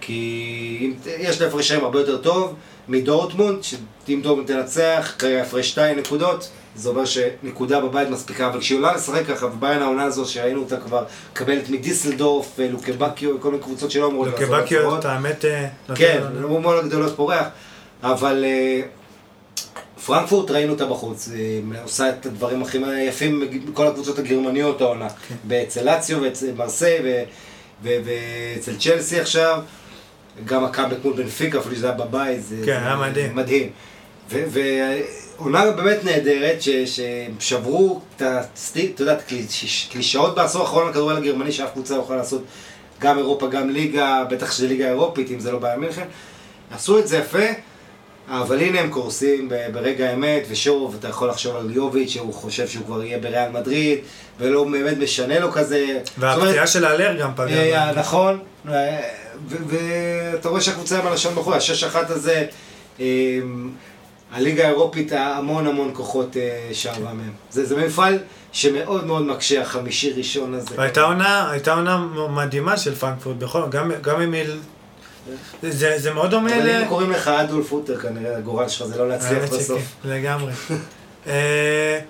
כי 0.00 0.78
אם, 0.80 0.92
יש 1.18 1.40
לה 1.40 1.48
הפרש 1.48 1.68
שערים 1.68 1.84
הרבה 1.84 2.00
יותר 2.00 2.16
טוב 2.16 2.54
מדורטמונד, 2.88 3.62
שאם 3.62 4.20
דורטמונד 4.22 4.48
תנצח, 4.48 5.14
כרגע 5.18 5.42
הפרש 5.42 5.68
שתיים 5.68 5.98
נקודות, 5.98 6.50
זה 6.76 6.88
אומר 6.88 7.04
שנקודה 7.04 7.80
בבית 7.80 8.08
מספיקה, 8.08 8.46
אבל 8.46 8.60
כשהיא 8.60 8.78
עולה 8.78 8.94
לשחק 8.94 9.26
ככה, 9.26 9.46
וביירן 9.46 9.82
העונה 9.82 10.04
הזו 10.04 10.26
שראינו 10.26 10.60
אותה 10.60 10.76
כבר, 10.76 11.04
מקבלת 11.32 11.70
מדיסלדורף, 11.70 12.58
לוקבקיו, 12.58 13.40
כל 13.40 13.50
מיני 13.50 13.62
קבוצות 13.62 13.90
שלא 13.90 14.06
אמורות 14.06 14.28
לעשות 14.28 14.40
לוקבקיו. 14.48 14.98
את 14.98 15.04
האמת... 15.04 15.44
אה, 15.44 15.66
נותן 15.88 16.00
כן, 16.00 16.22
הוא 16.42 16.60
מאוד 16.60 16.84
גדולות 16.84 17.16
פורח, 17.16 17.46
אבל 18.02 18.44
אה, 18.44 18.80
פרנקפורט 20.06 20.50
ראינו 20.50 20.72
אותה 20.72 20.86
בחוץ, 20.86 21.28
היא 21.34 21.62
עושה 21.84 22.08
את 22.08 22.26
הדברים 22.26 22.62
הכי 22.62 22.78
יפים 23.08 23.44
מכל 23.66 23.86
הקבוצות 23.86 24.18
הגרמניות 24.18 24.80
העונה, 24.80 25.08
אצל 25.62 25.84
לאציו 25.84 26.22
ואצל 26.22 26.52
מרסיי 26.56 26.98
ואצל 27.82 28.76
צ'לסי 28.78 29.20
עכשיו, 29.20 29.60
גם 30.44 30.64
הקאמבק 30.64 30.96
מול 31.04 31.14
בנפיקה, 31.16 31.58
אפילו 31.58 31.74
שזה 31.76 31.86
היה 31.88 31.96
בבית, 31.96 32.42
זה 32.42 32.56
כן, 32.56 32.64
זה 32.64 32.72
היה 32.86 32.96
מדהים. 32.96 33.36
מדהים. 33.36 33.70
עונה 35.36 35.70
באמת 35.70 36.04
נהדרת, 36.04 36.62
ש- 36.62 36.68
שהם 36.68 37.32
שברו 37.40 38.00
את 38.16 38.22
הסטיק, 38.24 38.94
אתה 38.94 39.02
יודע, 39.02 39.12
את 39.12 39.18
הקליש- 39.20 39.88
קלישאות 39.92 40.34
בעשור 40.34 40.62
האחרון 40.62 40.88
לכדורגל 40.88 41.16
הגרמני, 41.16 41.52
שאף 41.52 41.72
קבוצה 41.72 41.96
לא 41.96 42.02
יכולה 42.02 42.18
לעשות 42.18 42.44
גם 43.00 43.18
אירופה, 43.18 43.48
גם 43.48 43.70
ליגה, 43.70 44.24
בטח 44.30 44.52
שזה 44.52 44.68
ליגה 44.68 44.88
אירופית, 44.88 45.30
אם 45.30 45.40
זה 45.40 45.52
לא 45.52 45.58
בעיה 45.58 45.76
מינכן. 45.76 46.04
עשו 46.70 46.98
את 46.98 47.08
זה 47.08 47.16
יפה, 47.18 47.38
אבל 48.30 48.60
הנה 48.60 48.80
הם 48.80 48.90
קורסים 48.90 49.48
ברגע 49.72 50.10
האמת, 50.10 50.42
ושוב, 50.50 50.96
אתה 50.98 51.08
יכול 51.08 51.28
לחשוב 51.28 51.56
על 51.56 51.70
יוביץ', 51.70 52.08
שהוא 52.08 52.34
חושב 52.34 52.68
שהוא 52.68 52.86
כבר 52.86 53.04
יהיה 53.04 53.18
בריאל 53.18 53.50
מדריד, 53.50 53.98
ולא 54.38 54.64
באמת 54.64 54.98
משנה 54.98 55.38
לו 55.38 55.52
כזה. 55.52 55.98
והפציעה 56.18 56.66
של 56.66 56.84
האלר 56.84 57.16
גם 57.20 57.30
פגעה. 57.36 57.88
אה. 57.88 57.92
נכון, 57.92 58.38
אה, 58.68 59.00
ואתה 59.48 60.48
רואה 60.48 60.60
שהקבוצה 60.60 60.98
עם 60.98 61.06
הלשון 61.06 61.34
בחוץ, 61.34 61.54
השש 61.54 61.84
אחת 61.84 62.10
הזה, 62.10 62.46
אה, 63.00 63.06
הליגה 64.32 64.64
האירופית, 64.64 65.12
המון 65.12 65.66
המון 65.66 65.90
כוחות 65.94 66.36
אה, 66.36 66.68
שאבה 66.72 67.12
מהם. 67.12 67.32
זה 67.50 67.64
זה 67.64 67.76
מפעל 67.76 68.18
שמאוד 68.52 69.06
מאוד 69.06 69.26
מקשה, 69.26 69.62
החמישי 69.62 70.12
ראשון 70.12 70.54
הזה. 70.54 70.74
והייתה 70.76 71.72
עונה, 71.74 72.06
מדהימה 72.30 72.76
של 72.76 72.94
פרנקפורט, 72.94 73.36
גם, 73.70 73.92
גם 74.02 74.20
אם 74.20 74.32
היא... 74.32 74.44
זה, 75.62 75.98
זה 75.98 76.12
מאוד 76.12 76.30
דומה 76.30 76.56
אבל 76.56 76.66
ל... 76.66 76.70
אם 76.70 76.88
קוראים 76.88 77.10
לך 77.10 77.28
אדולף 77.28 77.72
אוטר, 77.72 77.96
כנראה 77.98 78.36
הגורל 78.36 78.68
שלך 78.68 78.86
זה 78.86 78.98
לא 78.98 79.08
להצליח 79.08 79.44
בסוף. 79.52 79.82
לגמרי. 80.04 80.52
אה, 81.26 82.00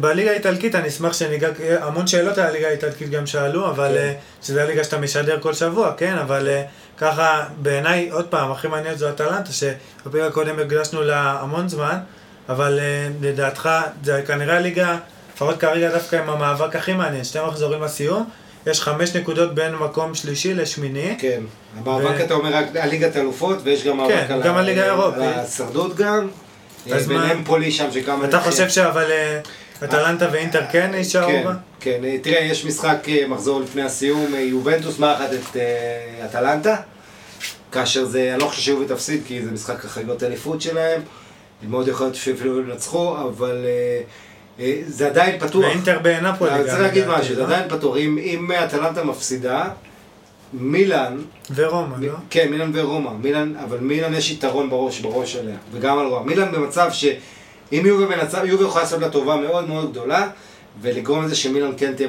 בליגה 0.00 0.30
האיטלקית 0.30 0.74
אני 0.74 0.88
אשמח 0.88 1.12
שניגע, 1.12 1.48
המון 1.80 2.06
שאלות 2.06 2.38
על 2.38 2.46
הליגה 2.46 2.68
האיטלקית 2.68 3.10
גם 3.10 3.26
שאלו, 3.26 3.70
אבל 3.70 3.88
כן. 3.88 3.96
אה, 3.96 4.12
שזה 4.42 4.62
הליגה 4.62 4.84
שאתה 4.84 4.98
משדר 4.98 5.40
כל 5.40 5.54
שבוע, 5.54 5.92
כן, 5.96 6.18
אבל 6.18 6.48
אה, 6.48 6.62
ככה 6.98 7.44
בעיניי, 7.62 8.10
עוד 8.10 8.26
פעם, 8.26 8.52
הכי 8.52 8.68
מעניין 8.68 8.94
זו 8.94 9.08
אטלנטה, 9.08 9.52
שבפרק 9.52 10.30
הקודם 10.30 10.58
הקדשנו 10.58 11.02
לה 11.02 11.38
המון 11.40 11.68
זמן, 11.68 11.98
אבל 12.48 12.80
לדעתך 13.20 13.70
זה 14.04 14.22
כנראה 14.26 14.56
הליגה, 14.56 14.96
לפחות 15.34 15.60
כרגע 15.60 15.90
דווקא 15.90 16.16
עם 16.16 16.30
המאבק 16.30 16.76
הכי 16.76 16.92
מעניין, 16.92 17.24
שתי 17.24 17.38
מחזורים 17.46 17.82
לסיום, 17.82 18.28
יש 18.66 18.80
חמש 18.80 19.16
נקודות 19.16 19.54
בין 19.54 19.74
מקום 19.74 20.14
שלישי 20.14 20.54
לשמיני. 20.54 21.14
כן, 21.18 21.40
המאבק 21.78 22.20
ו- 22.20 22.24
אתה 22.24 22.34
אומר 22.34 22.54
רק 22.54 22.64
על 22.76 22.88
ליגת 22.88 23.16
האלופות, 23.16 23.58
ויש 23.62 23.84
גם 23.86 23.96
מאבק 23.96 24.10
כן, 24.28 24.32
על 24.34 24.42
גם 24.42 24.54
ה- 24.54 24.58
הליגה 24.58 24.82
האירופית. 24.82 25.22
על 25.22 25.22
ההישרדות 25.22 25.96
גם. 25.96 26.28
אז 26.92 27.10
אה, 27.10 27.16
מה- 27.16 27.28
בנמפולי 27.34 27.70
שם 27.70 27.92
שגם... 27.92 28.24
אתה 28.24 28.40
חושב 28.40 28.68
שאבל 28.68 29.10
אה, 29.10 29.40
אטלנטה 29.84 30.28
ואינטר 30.32 30.62
כן 30.72 30.90
יישארו 30.94 31.28
כן, 31.30 31.42
בה? 31.44 31.54
כן, 31.80 32.00
אה, 32.04 32.16
תראה, 32.22 32.40
יש 32.40 32.64
משחק 32.64 32.98
מחזור 33.28 33.60
לפני 33.60 33.82
הסיום, 33.82 34.34
יובנטוס 34.38 34.98
מארחת 34.98 35.28
את 35.32 35.56
אטלנטה, 36.24 36.76
כאשר 37.72 38.04
זה, 38.04 38.30
אני 38.32 38.40
לא 38.42 38.46
חושב 38.46 38.62
שיובי 38.62 38.86
תפסיד, 38.86 39.22
כי 39.26 39.42
זה 39.42 39.50
משחק 39.50 39.84
החגיגות 39.84 40.22
האליפות 40.22 40.60
שלהם, 40.62 41.00
מאוד 41.68 41.88
יכול 41.88 42.06
להיות 42.06 42.14
שאפילו 42.16 42.60
ינצחו, 42.60 43.16
אבל 43.18 43.64
אה, 43.64 44.00
זה 44.86 45.06
עדיין 45.06 45.38
פתוח. 45.40 45.64
ואינטר 45.64 45.98
בנפולי 45.98 46.50
אני 46.50 46.60
גם. 46.60 46.66
צריך 46.66 46.80
להגיד 46.80 47.04
משהו, 47.08 47.34
זה 47.34 47.40
לא? 47.40 47.46
עדיין 47.46 47.68
פתוח. 47.68 47.96
אם 47.96 48.50
אטלנטה 48.64 49.04
מפסידה, 49.04 49.68
מילאן, 50.52 51.18
ורומא, 51.54 51.96
לא? 52.00 52.12
כן, 52.30 52.48
מילאן 52.50 52.70
ורומא, 52.74 53.10
מילאן, 53.22 53.54
אבל 53.64 53.78
מילאן 53.78 54.14
יש 54.14 54.30
יתרון 54.30 54.70
בראש, 54.70 55.00
בראש 55.00 55.36
עליה, 55.36 55.56
וגם 55.72 55.98
על 55.98 56.06
רומא. 56.06 56.26
מילאן 56.26 56.52
במצב 56.52 56.88
שאם 56.92 57.82
יובי 57.86 58.06
במצב, 58.06 58.44
יובי 58.44 58.64
יכולה 58.64 58.84
לעשות 58.84 59.00
לה 59.00 59.08
טובה 59.08 59.36
מאוד 59.36 59.68
מאוד 59.68 59.90
גדולה, 59.90 60.28
ולגרום 60.82 61.24
לזה 61.24 61.36
שמילאן 61.36 61.70
כן 61.76 61.92
תהיה 61.94 62.08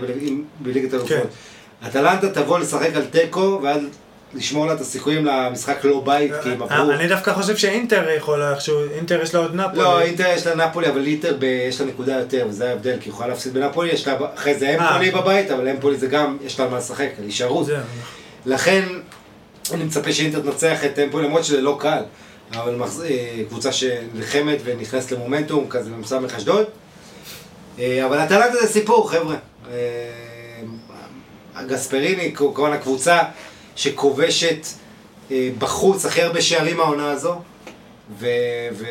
בליגת 0.60 0.94
אלופות. 0.94 1.10
כן. 1.10 1.22
אטלנטה 1.88 2.30
תבוא 2.30 2.60
לשחק 2.60 2.96
על 2.96 3.06
תיקו, 3.06 3.60
ואז 3.64 3.82
לשמור 4.34 4.68
לה 4.68 4.74
את 4.74 4.82
הסיכויים 4.82 5.26
למשחק 5.26 5.84
לא 5.84 6.02
בית, 6.06 6.32
כי 6.44 6.50
הם 6.50 6.62
עברו. 6.62 6.90
אה, 6.92 6.96
אני 6.96 7.08
דווקא 7.08 7.34
חושב 7.34 7.58
שאינטר 7.58 8.10
יכולה 8.18 8.52
איכשהו, 8.52 8.80
אינטר 8.96 9.22
יש 9.22 9.34
לה 9.34 9.40
עוד 9.40 9.56
נפולי. 9.56 9.78
לא, 9.78 10.02
אינטר 10.02 10.28
יש 10.28 10.48
לה 10.48 10.56
נפולי, 10.56 10.90
אבל 10.90 11.06
אינטר 11.06 11.38
יש 11.44 11.82
לה 11.82 11.88
נקודה 11.88 12.14
יותר, 12.14 12.46
וזה 12.50 12.70
ההבדל, 12.70 12.98
כי 13.00 13.10
היא 13.10 13.14
יכולה 13.14 13.30
להפסיד 13.30 13.54
בנפולי, 13.54 13.92
יש 13.92 14.08
לה 14.08 14.18
אחרי 14.36 14.56
זה 14.56 14.70
אמפולי 14.70 15.10
אה. 15.10 15.22
בבית, 15.22 15.52
אבל 15.52 15.68
אמפולי 15.68 15.98
זה 15.98 16.08
גם, 16.08 16.38
יש 16.46 16.60
לה 16.60 16.68
מה 16.70 16.78
לשחק, 16.78 17.10
על 17.18 17.24
הישארות. 17.24 17.66
זהו. 17.66 17.78
לכן, 18.46 18.84
אני 19.74 19.84
מצפה 19.84 20.12
שאינטר 20.12 20.40
תנצח 20.40 20.86
את 20.86 20.96
טמפו, 20.96 21.20
למרות 21.20 21.44
שזה 21.44 21.62
לא 21.62 21.78
קל. 21.80 22.04
אבל. 22.54 22.76
אה, 23.06 23.44
קבוצה 23.50 23.72
שנלחמת 23.72 24.58
ונכנסת 24.64 25.12
למומנטום, 25.12 25.66
כזה 25.70 25.90
במסע 25.90 26.20
אשדוד. 26.38 26.66
אבל 27.78 28.24
אטלנטה 28.24 28.58
זה 28.62 28.68
סיפור, 28.68 29.12
חבר'ה. 29.12 29.36
הגספריני, 31.56 32.32
כמובן 32.36 32.74
הקבוצה 32.74 33.20
שכובשת 33.76 34.66
אה, 35.32 35.50
בחוץ 35.60 36.06
הכי 36.06 36.22
הרבה 36.22 36.42
שערים 36.42 36.80
העונה 36.80 37.12
הזו. 37.12 37.36
ו- 38.20 38.26
ו- 38.74 38.86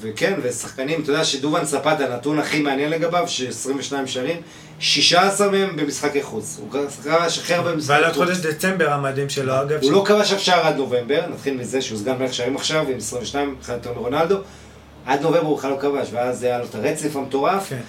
וכן, 0.00 0.34
ושחקנים, 0.42 1.02
אתה 1.02 1.10
יודע 1.10 1.24
שדובן 1.24 1.64
ספת, 1.66 2.00
הנתון 2.00 2.38
הכי 2.38 2.60
מעניין 2.60 2.90
לגביו, 2.90 3.24
ש-22 3.28 3.92
שערים, 4.06 4.36
16 4.78 5.50
מהם 5.50 5.76
במשחקי 5.76 6.22
חוץ. 6.22 6.58
הוא 6.60 6.70
כבש 7.02 7.38
הכי 7.38 7.54
הרבה 7.54 7.72
במשחקי 7.72 7.92
ועל 7.92 8.04
חוץ. 8.12 8.16
עוד 8.16 8.26
חודש 8.28 8.38
דצמבר 8.38 8.90
המדהים 8.90 9.28
שלו, 9.28 9.62
אגב. 9.62 9.82
הוא 9.82 9.90
ש- 9.90 9.92
לא 9.92 10.04
כבש 10.06 10.32
אף 10.32 10.40
שער 10.40 10.66
עד 10.66 10.76
נובמבר, 10.76 11.22
נתחיל 11.32 11.54
מזה 11.56 11.82
שהוא 11.82 11.98
סגן 11.98 12.16
מלך 12.18 12.34
שערים 12.34 12.56
עכשיו 12.56 12.88
עם 12.88 12.96
22, 12.96 13.50
מבחינת 13.50 13.86
יותר 13.86 13.98
מרונלדו. 14.00 14.36
עד 15.06 15.20
נובמבר 15.22 15.46
הוא 15.46 15.58
בכלל 15.58 15.70
לא 15.70 15.76
כבש, 15.80 16.08
ואז 16.12 16.42
היה 16.42 16.58
לו 16.58 16.64
את 16.64 16.74
הרצף 16.74 17.16
המטורף. 17.16 17.68
כן. 17.68 17.80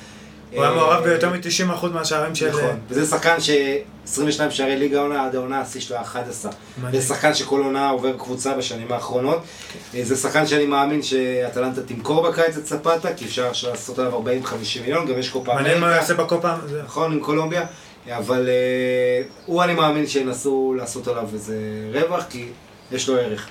הוא 0.54 0.64
היה 0.64 0.74
מעורב 0.74 1.04
ביותר 1.04 1.30
מ-90% 1.30 1.88
מהשערים 1.88 2.36
של... 2.36 2.50
נכון, 2.50 2.80
וזה 2.90 3.06
שחקן 3.06 3.42
ש-22 3.42 4.50
שערי 4.50 4.76
ליגה 4.76 5.02
עונה, 5.02 5.26
עד 5.26 5.36
העונה 5.36 5.62
השיא 5.62 5.82
שלו 5.82 5.96
היה 5.96 6.06
11. 6.06 6.52
מדהים. 6.78 7.02
זה 7.02 7.08
שחקן 7.08 7.34
שכל 7.34 7.62
עונה 7.62 7.90
עובר 7.90 8.18
קבוצה 8.18 8.54
בשנים 8.54 8.92
האחרונות. 8.92 9.42
כן. 9.74 9.98
אה, 9.98 10.04
זה 10.04 10.16
שחקן 10.16 10.46
שאני 10.48 10.66
מאמין 10.66 11.04
שאטלנטה 11.04 11.82
תמכור 11.82 12.30
בקיץ 12.30 12.58
את 12.58 12.66
ספטה, 12.66 13.14
כי 13.14 13.26
אפשר 13.26 13.52
לעשות 13.70 14.00
עליו 14.00 14.14
40-50 14.14 14.82
מיליון, 14.82 15.06
גם 15.08 15.20
יש 15.20 15.30
קופה 15.30 15.54
מעניין 15.54 15.80
מה 15.80 15.88
הוא. 15.88 15.96
יעשה 15.96 16.14
בקופה. 16.14 16.54
נכון, 16.86 17.12
עם 17.12 17.20
קולומביה, 17.20 17.66
אבל 18.10 18.50
אה, 18.50 19.24
הוא 19.46 19.64
אני 19.64 19.74
מאמין 19.74 20.08
שינסו 20.08 20.74
לעשות 20.78 21.08
עליו 21.08 21.28
איזה 21.34 21.56
רווח, 21.94 22.24
כי 22.30 22.46
יש 22.92 23.10
לו 23.10 23.16
ערך. 23.18 23.48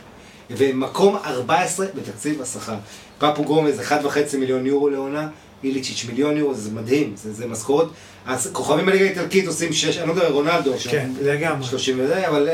ומקום 0.51 1.17
14 1.25 1.87
בתקציב 1.95 2.43
השכר. 2.43 2.75
פפו 3.19 3.45
גומז, 3.45 3.81
1.5 3.81 4.37
מיליון 4.39 4.67
יורו 4.67 4.89
לעונה, 4.89 5.29
איליצ'יץ' 5.65 6.05
מיליון 6.09 6.37
יורו, 6.37 6.55
זה 6.55 6.71
מדהים, 6.71 7.13
זה, 7.17 7.33
זה 7.33 7.47
משכורות. 7.47 7.93
אז 8.27 8.51
כוכבים 8.53 8.87
בליגה 8.87 9.05
האיטלקית 9.05 9.47
עושים 9.47 9.73
6, 9.73 9.99
אני 9.99 10.09
לא 10.09 10.13
יודע, 10.13 10.29
רונלדו, 10.29 10.73
כן, 10.91 11.11
לגמרי. 11.23 11.67
30 11.67 12.01
וזה, 12.01 12.29
אבל 12.29 12.49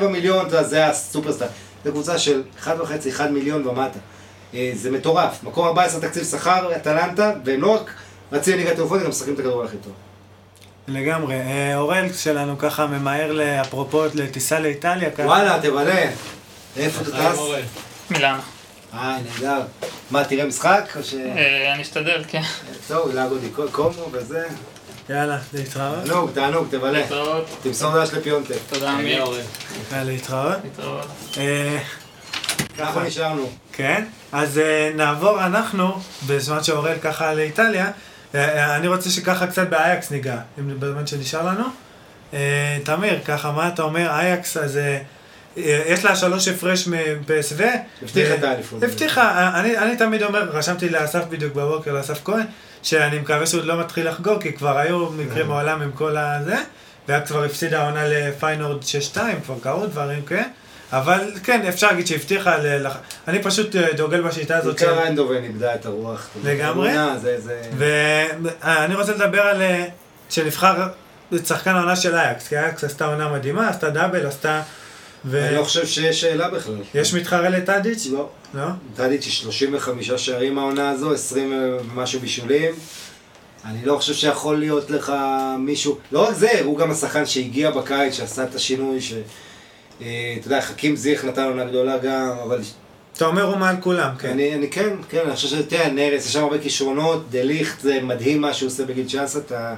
6-7 0.00 0.06
מיליון, 0.06 0.46
אתה 0.46 0.64
זה 0.64 0.86
הסופרסטאר. 0.86 1.46
זו 1.84 1.90
קבוצה 1.92 2.18
של 2.18 2.42
1.5, 2.64 2.68
1 3.10 3.30
מיליון 3.30 3.66
ומטה. 3.66 3.98
אה, 4.54 4.72
זה 4.74 4.90
מטורף. 4.90 5.42
מקום 5.42 5.66
14 5.66 6.00
תקציב 6.00 6.24
שכר, 6.24 6.76
אטלנטה, 6.76 7.32
והם 7.44 7.60
לא 7.62 7.74
רק 7.74 7.94
רצים 8.32 8.54
לליגת 8.54 8.76
האלופות, 8.78 8.98
הם 8.98 9.04
גם 9.04 9.10
משחקים 9.10 9.34
את 9.34 9.38
הכדורגל 9.38 9.68
הכי 9.68 9.76
טוב. 9.76 9.92
לגמרי. 10.88 11.34
אה, 11.34 11.76
אורל 11.78 12.12
שלנו 12.12 12.58
ככה 12.58 12.86
ממהר, 12.86 13.32
ל- 13.32 13.40
אפרופו, 13.42 14.04
לטיסה 14.14 14.60
לאיטליה. 14.60 15.08
וואלה, 15.18 15.58
תבלה. 15.62 16.10
איפה 16.76 17.02
אתה 17.02 17.10
טס? 17.32 17.38
מילאנו. 18.10 18.42
אה, 18.94 19.18
נהדר. 19.24 19.60
מה, 20.10 20.24
תראה 20.24 20.46
משחק? 20.46 20.84
או 20.96 21.02
ש... 21.02 21.14
אה, 21.14 21.74
אני 21.74 21.82
אשתדל, 21.82 22.24
כן. 22.28 22.42
טוב, 22.88 23.14
לאגו 23.14 23.38
דיקו 23.38 23.62
קומו 23.72 24.08
וזה. 24.12 24.48
יאללה, 25.10 25.38
להתראות. 25.54 26.04
תענוג, 26.04 26.30
תענוג, 26.34 26.66
תבלה. 26.70 26.92
להתראות. 26.92 27.46
תמסור 27.62 28.04
דש 28.04 28.14
לפיונטה. 28.14 28.54
תודה 28.68 28.94
אמיר. 28.94 29.24
יאללה, 29.92 30.04
להתראות. 30.04 30.56
להתראות. 30.64 31.06
אה, 31.38 31.78
ככה 32.78 33.02
נשארנו. 33.02 33.50
כן, 33.72 34.04
אז 34.32 34.58
אה, 34.58 34.90
נעבור 34.94 35.46
אנחנו, 35.46 35.98
בזמן 36.26 36.62
שאורל 36.64 36.98
ככה 37.02 37.34
לאיטליה, 37.34 37.90
אה, 38.34 38.48
אה, 38.48 38.76
אני 38.76 38.88
רוצה 38.88 39.10
שככה 39.10 39.46
קצת 39.46 39.68
באייקס 39.68 40.10
ניגע, 40.10 40.38
אם 40.58 40.80
בזמן 40.80 41.06
שנשאר 41.06 41.46
לנו. 41.46 41.64
אה, 42.34 42.78
תמיר, 42.84 43.20
ככה, 43.24 43.52
מה 43.52 43.68
אתה 43.68 43.82
אומר? 43.82 44.10
אייקס, 44.10 44.56
אז 44.56 44.76
אה, 44.76 44.82
אה, 44.82 44.98
יש 45.64 46.04
לה 46.04 46.16
שלוש 46.16 46.48
הפרש 46.48 46.88
מפסו. 46.88 47.54
הבטיחה 48.02 48.34
את 48.34 48.42
האליפות. 48.44 48.82
הבטיחה, 48.82 49.22
אה, 49.22 49.60
אני, 49.60 49.78
אני 49.78 49.96
תמיד 49.96 50.22
אומר, 50.22 50.42
רשמתי 50.42 50.88
לאסף 50.88 51.24
בדיוק 51.30 51.54
בבוקר, 51.54 51.92
לאסף 51.92 52.20
כהן, 52.24 52.44
שאני 52.82 53.18
מקווה 53.18 53.46
שהוא 53.46 53.60
עוד 53.60 53.66
לא 53.66 53.80
מתחיל 53.80 54.08
לחגוג, 54.08 54.42
כי 54.42 54.52
כבר 54.52 54.78
היו 54.78 55.10
מקרים 55.10 55.42
אה. 55.42 55.48
מעולם 55.54 55.82
עם 55.82 55.92
כל 55.92 56.16
הזה, 56.16 56.56
והיה 57.08 57.20
כבר 57.20 57.44
הפסידה 57.44 57.82
העונה 57.82 58.02
לפיינורד 58.08 58.82
6-2, 59.14 59.18
כבר 59.44 59.54
קרו 59.62 59.86
דברים, 59.86 60.22
כן? 60.26 60.48
אבל 60.92 61.30
כן, 61.44 61.60
אפשר 61.68 61.86
להגיד 61.86 62.06
שהבטיחה. 62.06 62.56
לח- 62.58 62.96
אני 63.28 63.42
פשוט 63.42 63.76
אה, 63.76 63.92
דוגל 63.96 64.20
בשיטה 64.22 64.56
הזאת. 64.56 64.76
בעיקר 64.80 64.98
איינדובן 65.02 65.42
איבדה 65.42 65.74
את 65.74 65.86
הרוח. 65.86 66.28
לגמרי? 66.44 66.92
ואני 67.78 68.94
רוצה 68.94 69.12
לדבר 69.12 69.40
על... 69.40 69.62
אה, 69.62 69.84
שנבחר 70.30 70.88
שחקן 71.46 71.70
העונה 71.74 71.96
של 71.96 72.14
אייקס, 72.14 72.48
כי 72.48 72.58
אייקס 72.58 72.84
עשתה 72.84 73.04
עונה 73.04 73.28
מדהימה, 73.28 73.68
עשתה 73.68 73.90
דאבל, 73.90 74.26
עשתה... 74.26 74.62
אני 75.26 75.54
לא 75.56 75.64
חושב 75.64 75.86
שיש 75.86 76.20
שאלה 76.20 76.48
בכלל. 76.48 76.74
ויש 76.94 77.14
מתחרה 77.14 77.48
לטאדיץ'? 77.48 78.06
לא. 78.12 78.28
לא? 78.54 78.66
טאדיץ' 78.96 79.24
היא 79.24 79.32
35 79.32 80.10
שערים 80.10 80.58
העונה 80.58 80.90
הזו, 80.90 81.12
20 81.12 81.52
ומשהו 81.52 82.20
בישולים. 82.20 82.74
אני 83.64 83.84
לא 83.84 83.96
חושב 83.96 84.14
שיכול 84.14 84.58
להיות 84.58 84.90
לך 84.90 85.12
מישהו, 85.58 85.98
לא 86.12 86.28
רק 86.28 86.34
זה, 86.34 86.50
הוא 86.64 86.78
גם 86.78 86.90
השחקן 86.90 87.26
שהגיע 87.26 87.70
בקיץ, 87.70 88.14
שעשה 88.14 88.44
את 88.44 88.54
השינוי, 88.54 89.00
ש... 89.00 89.12
אה, 90.02 90.36
אתה 90.40 90.46
יודע, 90.46 90.60
חכים 90.60 90.96
זיך 90.96 91.24
נתן 91.24 91.44
עונה 91.44 91.64
גדולה 91.64 91.98
גם, 91.98 92.36
אבל 92.42 92.60
אתה 93.12 93.26
אומר 93.26 93.42
הוא 93.42 93.56
מעל 93.56 93.76
כולם, 93.80 94.10
כן. 94.18 94.28
אני, 94.28 94.54
אני 94.54 94.70
כן, 94.70 94.96
כן, 95.08 95.20
אני 95.26 95.34
חושב 95.34 95.48
שתראה, 95.48 95.90
נרס, 95.90 96.26
יש 96.26 96.32
שם 96.32 96.42
הרבה 96.42 96.58
כישרונות, 96.58 97.30
דה 97.30 97.42
ליכט, 97.42 97.80
זה 97.80 98.00
מדהים 98.02 98.40
מה 98.40 98.54
שהוא 98.54 98.66
עושה 98.66 98.84
בגיל 98.84 99.06
19, 99.06 99.42
אתה... 99.42 99.74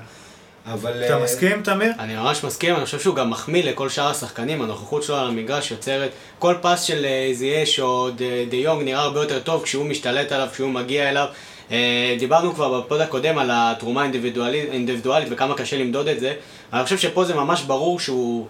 אבל... 0.66 1.04
אתה 1.04 1.16
אה, 1.16 1.24
מסכים, 1.24 1.62
תמיר? 1.62 1.92
אני 1.98 2.16
ממש 2.16 2.44
מסכים, 2.44 2.76
אני 2.76 2.84
חושב 2.84 3.00
שהוא 3.00 3.14
גם 3.14 3.30
מחמיא 3.30 3.64
לכל 3.64 3.88
שאר 3.88 4.10
השחקנים, 4.10 4.62
הנוכחות 4.62 5.02
שלו 5.02 5.16
על 5.16 5.26
המגרש 5.26 5.70
יוצרת, 5.70 6.10
כל 6.38 6.54
פס 6.62 6.82
של 6.82 7.04
אה, 7.04 7.30
זייש 7.32 7.80
או 7.80 8.10
דה 8.10 8.24
דה 8.50 8.56
יונג 8.56 8.82
נראה 8.82 9.00
הרבה 9.00 9.20
יותר 9.20 9.40
טוב 9.40 9.62
כשהוא 9.62 9.86
משתלט 9.86 10.32
עליו, 10.32 10.48
כשהוא 10.52 10.70
מגיע 10.70 11.10
אליו. 11.10 11.26
אה, 11.70 12.16
דיברנו 12.18 12.54
כבר 12.54 12.80
בפוד 12.80 13.00
הקודם 13.00 13.38
על 13.38 13.50
התרומה 13.52 14.00
האינדיבידואלית 14.00 14.70
האינדיבידואלית 14.70 15.28
וכמה 15.30 15.54
קשה 15.54 15.78
למדוד 15.78 16.08
את 16.08 16.20
זה, 16.20 16.34
אני 16.72 16.84
חושב 16.84 16.98
שפה 16.98 17.24
זה 17.24 17.34
ממש 17.34 17.62
ברור 17.62 18.00
שהוא 18.00 18.46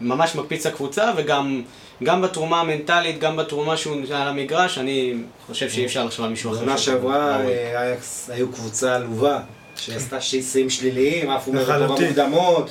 ממש 0.00 0.34
מקפיץ 0.34 0.66
הקבוצה, 0.66 1.12
וגם 1.16 1.62
גם 2.02 2.22
בתרומה 2.22 2.60
המנטלית, 2.60 3.18
גם 3.18 3.36
בתרומה 3.36 3.76
שהוא 3.76 3.96
על 4.14 4.28
המגרש, 4.28 4.78
אני 4.78 5.14
חושב 5.46 5.70
שאי 5.70 5.84
אפשר 5.86 6.04
לחשוב 6.04 6.24
על 6.24 6.30
מישהו 6.30 6.52
אחר. 6.52 6.58
שהוא 6.58 6.76
שעברה. 6.76 7.40
אה, 7.40 7.94
היו 8.28 8.52
קבוצה 8.52 8.94
עלובה, 8.94 9.40
שעשתה 9.76 10.20
שיאים 10.20 10.70
שליליים, 10.70 11.30
עפו 11.30 11.52
מרחוב 11.52 11.70
לחלוטין. 11.74 12.04
המוקדמות, 12.06 12.70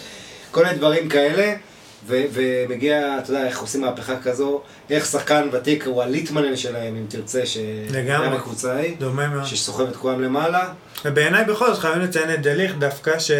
כל 0.52 0.64
מיני 0.64 0.78
דברים 0.78 1.10
כאלה, 1.10 1.53
ו- 2.07 2.23
ומגיע, 2.34 3.18
אתה 3.23 3.32
יודע, 3.32 3.48
איך 3.48 3.60
עושים 3.60 3.82
מהפכה 3.82 4.14
כזו, 4.23 4.61
איך 4.90 5.06
שחקן 5.06 5.49
ותיק 5.52 5.88
הוא 5.88 6.03
הליטמנל 6.03 6.56
שלהם, 6.56 6.95
אם 6.95 7.06
תרצה, 7.10 7.41
לגמרי. 7.90 8.18
שהיה 8.28 8.30
בקבוצה 8.30 8.73
ההיא, 8.73 8.95
דומה 8.99 9.28
מאוד. 9.28 9.45
שסוחב 9.45 9.88
את 9.88 9.95
כולם 9.95 10.22
למעלה. 10.22 10.69
ובעיניי 11.06 11.45
בכל 11.45 11.68
זאת 11.73 11.80
חייבים 11.80 12.02
לציין 12.02 12.34
את 12.34 12.41
דליכט 12.41 12.76
דווקא 12.80 13.19
ש... 13.19 13.32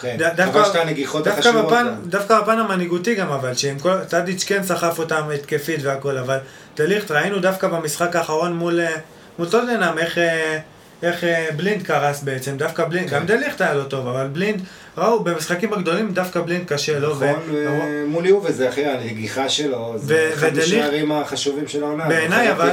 כן, 0.00 0.16
ד- 0.18 0.36
דווקא- 0.36 0.78
הנגיחות 0.78 1.26
בפן, 1.66 1.86
גם. 1.86 2.10
דווקא 2.10 2.40
בפן 2.40 2.58
המנהיגותי 2.58 3.14
גם 3.14 3.28
אבל, 3.32 3.54
שעם 3.54 3.78
כל, 3.78 4.04
טאדיץ' 4.08 4.44
כן 4.46 4.62
סחף 4.64 4.98
אותם 4.98 5.22
התקפית 5.34 5.80
והכל, 5.82 6.18
אבל 6.18 6.38
דליכט 6.76 7.10
ראינו 7.10 7.38
דווקא 7.38 7.68
במשחק 7.68 8.16
האחרון 8.16 8.52
מול, 8.56 8.80
אה, 8.80 8.94
מול 9.38 9.48
טוטנאם 9.48 9.98
איך, 9.98 10.18
אה, 10.18 10.58
איך 11.02 11.24
אה, 11.24 11.46
בלינד 11.56 11.82
קרס 11.82 12.22
בעצם, 12.22 12.56
דווקא 12.56 12.84
בלינד, 12.84 13.10
כן. 13.10 13.16
גם 13.16 13.26
דליכט 13.26 13.60
היה 13.60 13.74
לא 13.74 13.82
טוב, 13.84 14.06
אבל 14.08 14.26
בלינד, 14.26 14.60
ראו 14.98 15.24
במשחקים 15.24 15.72
הגדולים 15.72 16.12
דווקא 16.14 16.40
בלינד 16.40 16.64
קשה 16.66 16.98
לו, 16.98 17.14
נכון, 17.14 17.26
ומול 17.52 18.26
יובה 18.26 18.52
זה 18.52 18.68
אחי, 18.68 18.86
הנגיחה 18.86 19.48
שלו, 19.48 19.94
זה 19.96 20.30
אחד 20.34 20.58
השערים 20.58 21.12
החשובים 21.12 21.68
של 21.68 21.82
העונה. 21.84 22.08
בעיניי, 22.08 22.52
אבל-. 22.52 22.64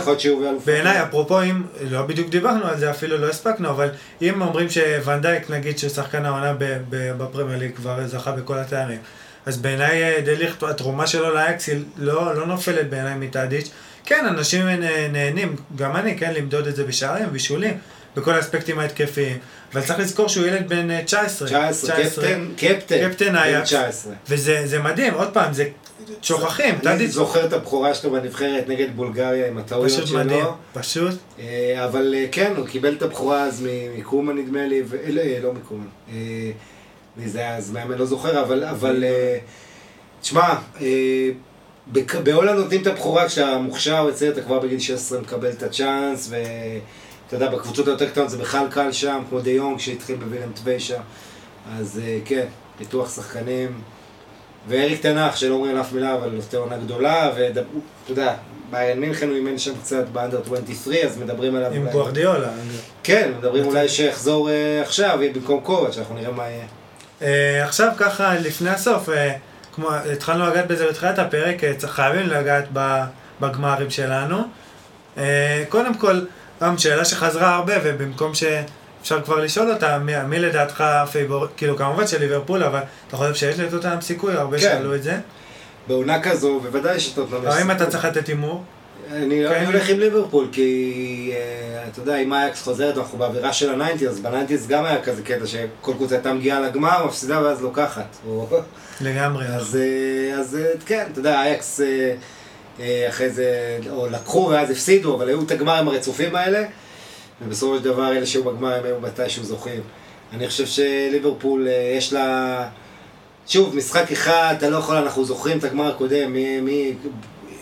בעיניי, 0.66 1.04
אפרופו 1.04 1.42
אם, 1.42 1.64
לא 1.92 2.02
בדיוק 2.02 2.30
דיברנו 2.30 2.66
על 2.68 2.78
זה, 2.78 2.90
אפילו 2.92 3.18
לא 3.18 3.30
הספקנו, 3.30 3.70
אבל 3.70 3.90
אם 4.22 4.42
אומרים 4.42 4.70
שוונדייק, 4.70 5.50
נגיד 5.50 5.78
ששחקן 5.80 6.26
העונה 6.26 6.54
בפרמייר 6.90 7.60
ליג 7.60 7.76
כבר 7.76 8.08
זכה 8.08 8.32
בכל 8.32 8.58
התארים, 8.58 9.00
אז 9.46 9.58
בעיניי 9.58 10.04
אה, 10.04 10.22
דליכט, 10.26 10.64
התרומה 10.64 11.08
שלו 11.08 11.34
לאקס 11.34 11.68
היא 11.68 11.84
לא, 11.98 12.36
לא 12.36 12.46
נופלת 12.48 12.90
בעיניי 12.90 13.16
מטאדיץ'. 13.16 13.70
כן, 14.06 14.26
אנשים 14.30 14.68
נה- 14.68 15.08
נהנים, 15.12 15.56
גם 15.76 15.96
אני, 15.96 16.18
כן, 16.18 16.34
למדוד 16.34 16.68
את 16.68 16.76
זה 16.76 16.84
בשערים, 16.84 17.26
בישולים, 17.32 17.78
בכל 18.16 18.32
האספקטים 18.32 18.80
ההתקפיים, 18.80 19.38
אבל 19.74 19.82
צריך 19.82 20.00
לזכור 20.00 20.28
שהוא 20.30 20.46
ילד 20.46 20.70
בן 20.70 20.92
אה, 20.92 21.04
19. 21.04 21.48
19, 21.48 21.96
קפטן, 21.96 22.48
קפטן, 22.58 23.10
קפטן 23.10 23.36
אייקס. 23.36 23.68
19. 23.68 24.14
וזה 24.30 24.62
זה 24.66 24.80
מדהים, 24.80 25.14
עוד 25.14 25.34
פעם, 25.34 25.54
זה 25.54 25.70
שוכחים, 26.22 26.76
אני 26.86 27.08
זוכר 27.08 27.46
את 27.46 27.54
הבכורה 27.54 27.94
שלו 27.94 28.12
בנבחרת 28.12 28.68
נגד 28.68 28.88
בולגריה 28.96 29.48
עם 29.48 29.58
הטעויות 29.58 29.92
פשוט 29.92 30.08
שלו. 30.08 30.20
מדהים, 30.20 30.46
פשוט. 30.74 31.14
אה, 31.40 31.86
אבל 31.86 32.14
אה, 32.18 32.26
כן, 32.32 32.54
הוא 32.58 32.68
קיבל 32.68 32.94
את 32.94 33.02
הבכורה 33.02 33.44
אז 33.44 33.68
מקומן 33.98 34.38
נדמה 34.38 34.66
לי, 34.66 34.82
ו- 34.86 34.98
לא, 35.08 35.22
אה, 35.22 35.40
לא 35.44 35.54
מקומן. 35.54 35.88
אה, 36.10 36.16
זה 37.26 37.40
היה 37.40 37.58
אז 37.58 37.72
מאמן, 37.72 37.98
לא 37.98 38.06
זוכר, 38.06 38.42
אבל, 38.42 39.04
אה, 39.04 39.38
תשמע, 40.22 40.54
אה, 40.82 41.30
בהולנד 42.24 42.60
נותנים 42.60 42.82
את 42.82 42.88
הבכורה 42.88 43.28
כשאתה 43.28 43.58
מוכשר 43.58 44.06
וצעיר, 44.10 44.32
אתה 44.32 44.42
כבר 44.42 44.60
בגיל 44.60 44.80
16 44.80 45.20
מקבל 45.22 45.50
את 45.50 45.64
הצ'אנס, 45.64 46.30
ואתה 47.26 47.36
יודע, 47.36 47.50
בקבוצות 47.50 47.88
היותר 47.88 48.10
קטנות 48.10 48.30
זה 48.30 48.38
בכלל 48.38 48.68
קל 48.72 48.92
שם, 48.92 49.24
כמו 49.30 49.40
דה 49.40 49.50
יונג 49.50 49.80
שהתחיל 49.80 50.16
בווילם 50.16 50.52
טווי, 50.52 50.79
שה, 50.79 51.00
אז 51.80 52.02
אה, 52.04 52.20
כן, 52.26 52.46
פיתוח 52.78 53.16
שחקנים. 53.16 53.82
ואריק 54.68 55.02
תנח, 55.02 55.36
שלא 55.36 55.54
אומרים 55.54 55.78
אף 55.78 55.94
מילה, 55.94 56.14
אבל 56.14 56.30
נותן 56.30 56.58
עונה 56.58 56.78
גדולה, 56.78 57.32
ואתה 57.36 57.62
יודע, 58.10 58.34
ביירן 58.72 59.00
מינכן 59.00 59.28
הוא 59.28 59.36
אימן 59.36 59.58
שם 59.58 59.72
קצת 59.84 60.08
באנדר 60.08 60.42
23, 60.46 60.96
אז 60.96 61.18
מדברים 61.18 61.56
עליו 61.56 61.72
עם 61.72 61.82
אולי... 61.82 61.92
גוארדיולה. 61.92 62.50
כן, 63.04 63.32
מדברים 63.38 63.66
אולי 63.66 63.90
שיחזור 63.90 64.50
אה, 64.50 64.82
עכשיו, 64.82 65.18
יהיה 65.22 65.34
במקום 65.34 65.60
קובץ', 65.60 65.98
אנחנו 65.98 66.16
נראה 66.16 66.32
מה 66.32 66.44
יהיה. 66.44 66.66
אה, 67.22 67.66
עכשיו 67.66 67.92
ככה, 67.98 68.36
לפני 68.36 68.70
הסוף, 68.70 69.10
כמו, 69.76 69.90
התחלנו 70.14 70.48
לגעת 70.48 70.68
בזה 70.68 70.88
בתחילת 70.88 71.20
הפרק, 71.20 71.58
חייבים 71.86 72.28
לגעת 72.28 72.66
בגמרים 73.40 73.90
שלנו. 73.90 74.38
קודם 75.70 75.94
כל, 75.94 76.22
גם 76.66 76.78
שאלה 76.78 77.06
שחזרה 77.06 77.56
הרבה, 77.56 77.74
ובמקום 77.84 78.32
שאפשר 78.34 79.22
כבר 79.22 79.40
לשאול 79.40 79.72
אותה, 79.72 79.98
מי, 79.98 80.14
מי 80.28 80.40
לדעתך 80.40 80.84
favor, 81.12 81.46
כאילו 81.58 81.78
כמובן 81.78 82.08
של 82.08 82.20
ליברפול, 82.20 82.64
אבל 82.64 82.80
אתה 83.08 83.18
חושב 83.18 83.36
שיש 83.36 83.60
לטוטנאם 83.60 84.02
סיכוי? 84.02 84.34
הרבה 84.34 84.58
כן. 84.58 84.64
שאלו 84.64 84.96
את 84.96 85.04
זה. 85.04 85.18
בעונה 85.88 86.22
כזו, 86.22 86.60
בוודאי 86.60 87.00
שטוטנאם 87.00 87.40
יש 87.40 87.48
אבל 87.48 87.54
אם 87.54 87.58
סיכוי. 87.58 87.76
אתה 87.76 87.86
צריך 87.86 88.06
לתת 88.06 88.28
הימור, 88.28 88.64
אני 89.12 89.44
כן. 89.50 89.66
הולך 89.66 89.90
עם 89.90 90.00
ליברפול, 90.00 90.48
כי 90.52 91.32
אה, 91.34 91.84
אתה 91.92 92.00
יודע, 92.00 92.18
אם 92.18 92.34
אייאקס 92.34 92.62
חוזרת, 92.62 92.98
אנחנו 92.98 93.18
באווירה 93.18 93.54
של 93.54 93.74
ה 93.74 93.78
nineties, 93.78 94.10
אז 94.10 94.20
ב 94.20 94.25
nineties 94.25 94.68
גם 94.68 94.86
היה 94.86 95.02
כזה 95.02 95.24
קטע 95.24 95.46
שכל 95.46 95.94
קבוצה 95.94 96.16
הייתה 96.16 96.34
מגיעה 96.34 96.60
לגמר, 96.60 97.06
מפסידה 97.06 97.42
ואז 97.44 97.62
לוקחת. 97.62 98.18
לגמרי. 99.02 99.46
אז, 99.46 99.76
אה, 99.76 100.40
אז 100.40 100.56
אה, 100.56 100.72
כן, 100.86 101.06
אתה 101.12 101.20
יודע, 101.20 101.42
אייאקס 101.42 101.82
אחרי 103.10 103.30
זה, 103.30 103.80
או 103.90 104.08
לקחו 104.08 104.48
ואז 104.52 104.72
הפסידו, 104.72 105.16
אבל 105.16 105.28
היו 105.28 105.42
את 105.42 105.52
הגמרים 105.52 105.88
הרצופים 105.88 106.36
האלה, 106.36 106.64
ובסופו 107.42 107.78
של 107.78 107.84
דבר 107.84 108.12
אלה 108.12 108.26
שהיו 108.26 108.44
בגמר 108.44 108.74
הם 108.74 108.84
היו 108.84 109.00
מתישהו 109.00 109.44
זוכים. 109.44 109.82
אני 110.34 110.48
חושב 110.48 110.66
שליברפול 110.66 111.68
אה, 111.68 111.94
יש 111.98 112.14
לה... 112.14 112.68
שוב, 113.48 113.76
משחק 113.76 114.12
אחד, 114.12 114.56
אתה 114.58 114.70
לא 114.70 114.78
יכול, 114.78 114.96
אנחנו 114.96 115.26
זוכרים 115.26 115.58
את 115.58 115.64
הגמר 115.64 115.88
הקודם, 115.88 116.34
מי, 116.34 116.62
מי, 116.62 116.94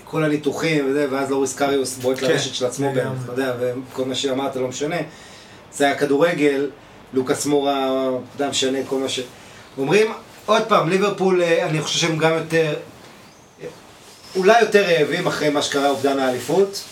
כל 0.04 0.24
הניתוחים 0.24 0.90
וזה, 0.90 1.08
ואז 1.12 1.32
לוריס 1.32 1.56
קריוס 1.56 1.98
בועט 1.98 2.20
כן, 2.20 2.28
לרשת 2.28 2.56
של 2.56 2.66
עצמו. 2.66 2.92
באמת, 2.94 3.12
אתה 3.24 3.32
יודע, 3.32 3.54
וכל 3.60 4.06
מה 4.06 4.16
שאמרת 4.16 4.56
לא 4.56 4.68
משנה. 4.68 4.96
זה 5.74 5.86
היה 5.86 5.96
כדורגל, 5.96 6.70
לוקאס 7.14 7.46
מורה, 7.46 8.10
אתה 8.36 8.50
משנה 8.50 8.78
כל 8.88 8.98
מה 9.00 9.10
ש... 9.10 9.20
אומרים, 9.78 10.12
עוד 10.46 10.62
פעם, 10.68 10.90
ליברפול, 10.90 11.42
אה, 11.42 11.66
אני 11.66 11.82
חושב 11.82 12.00
שהם 12.00 12.18
גם 12.18 12.34
יותר, 12.34 12.74
אולי 14.36 14.60
יותר 14.62 14.84
רעבים 14.88 15.28
אחרי 15.28 15.50
מה 15.50 15.62
שקרה 15.62 15.90
אובדן 15.90 16.20
האליפות. 16.20 16.84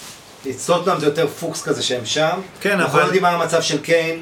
טוטנאם 0.66 1.00
זה 1.00 1.06
יותר 1.06 1.28
פוקס 1.28 1.64
כזה 1.64 1.84
שהם 1.84 2.06
שם. 2.06 2.40
כן, 2.62 2.72
אנחנו 2.80 2.92
אבל- 2.94 3.00
לא 3.00 3.06
יודעים 3.06 3.24
מה 3.24 3.30
המצב 3.30 3.62
של 3.62 3.82
קיין. 3.82 4.22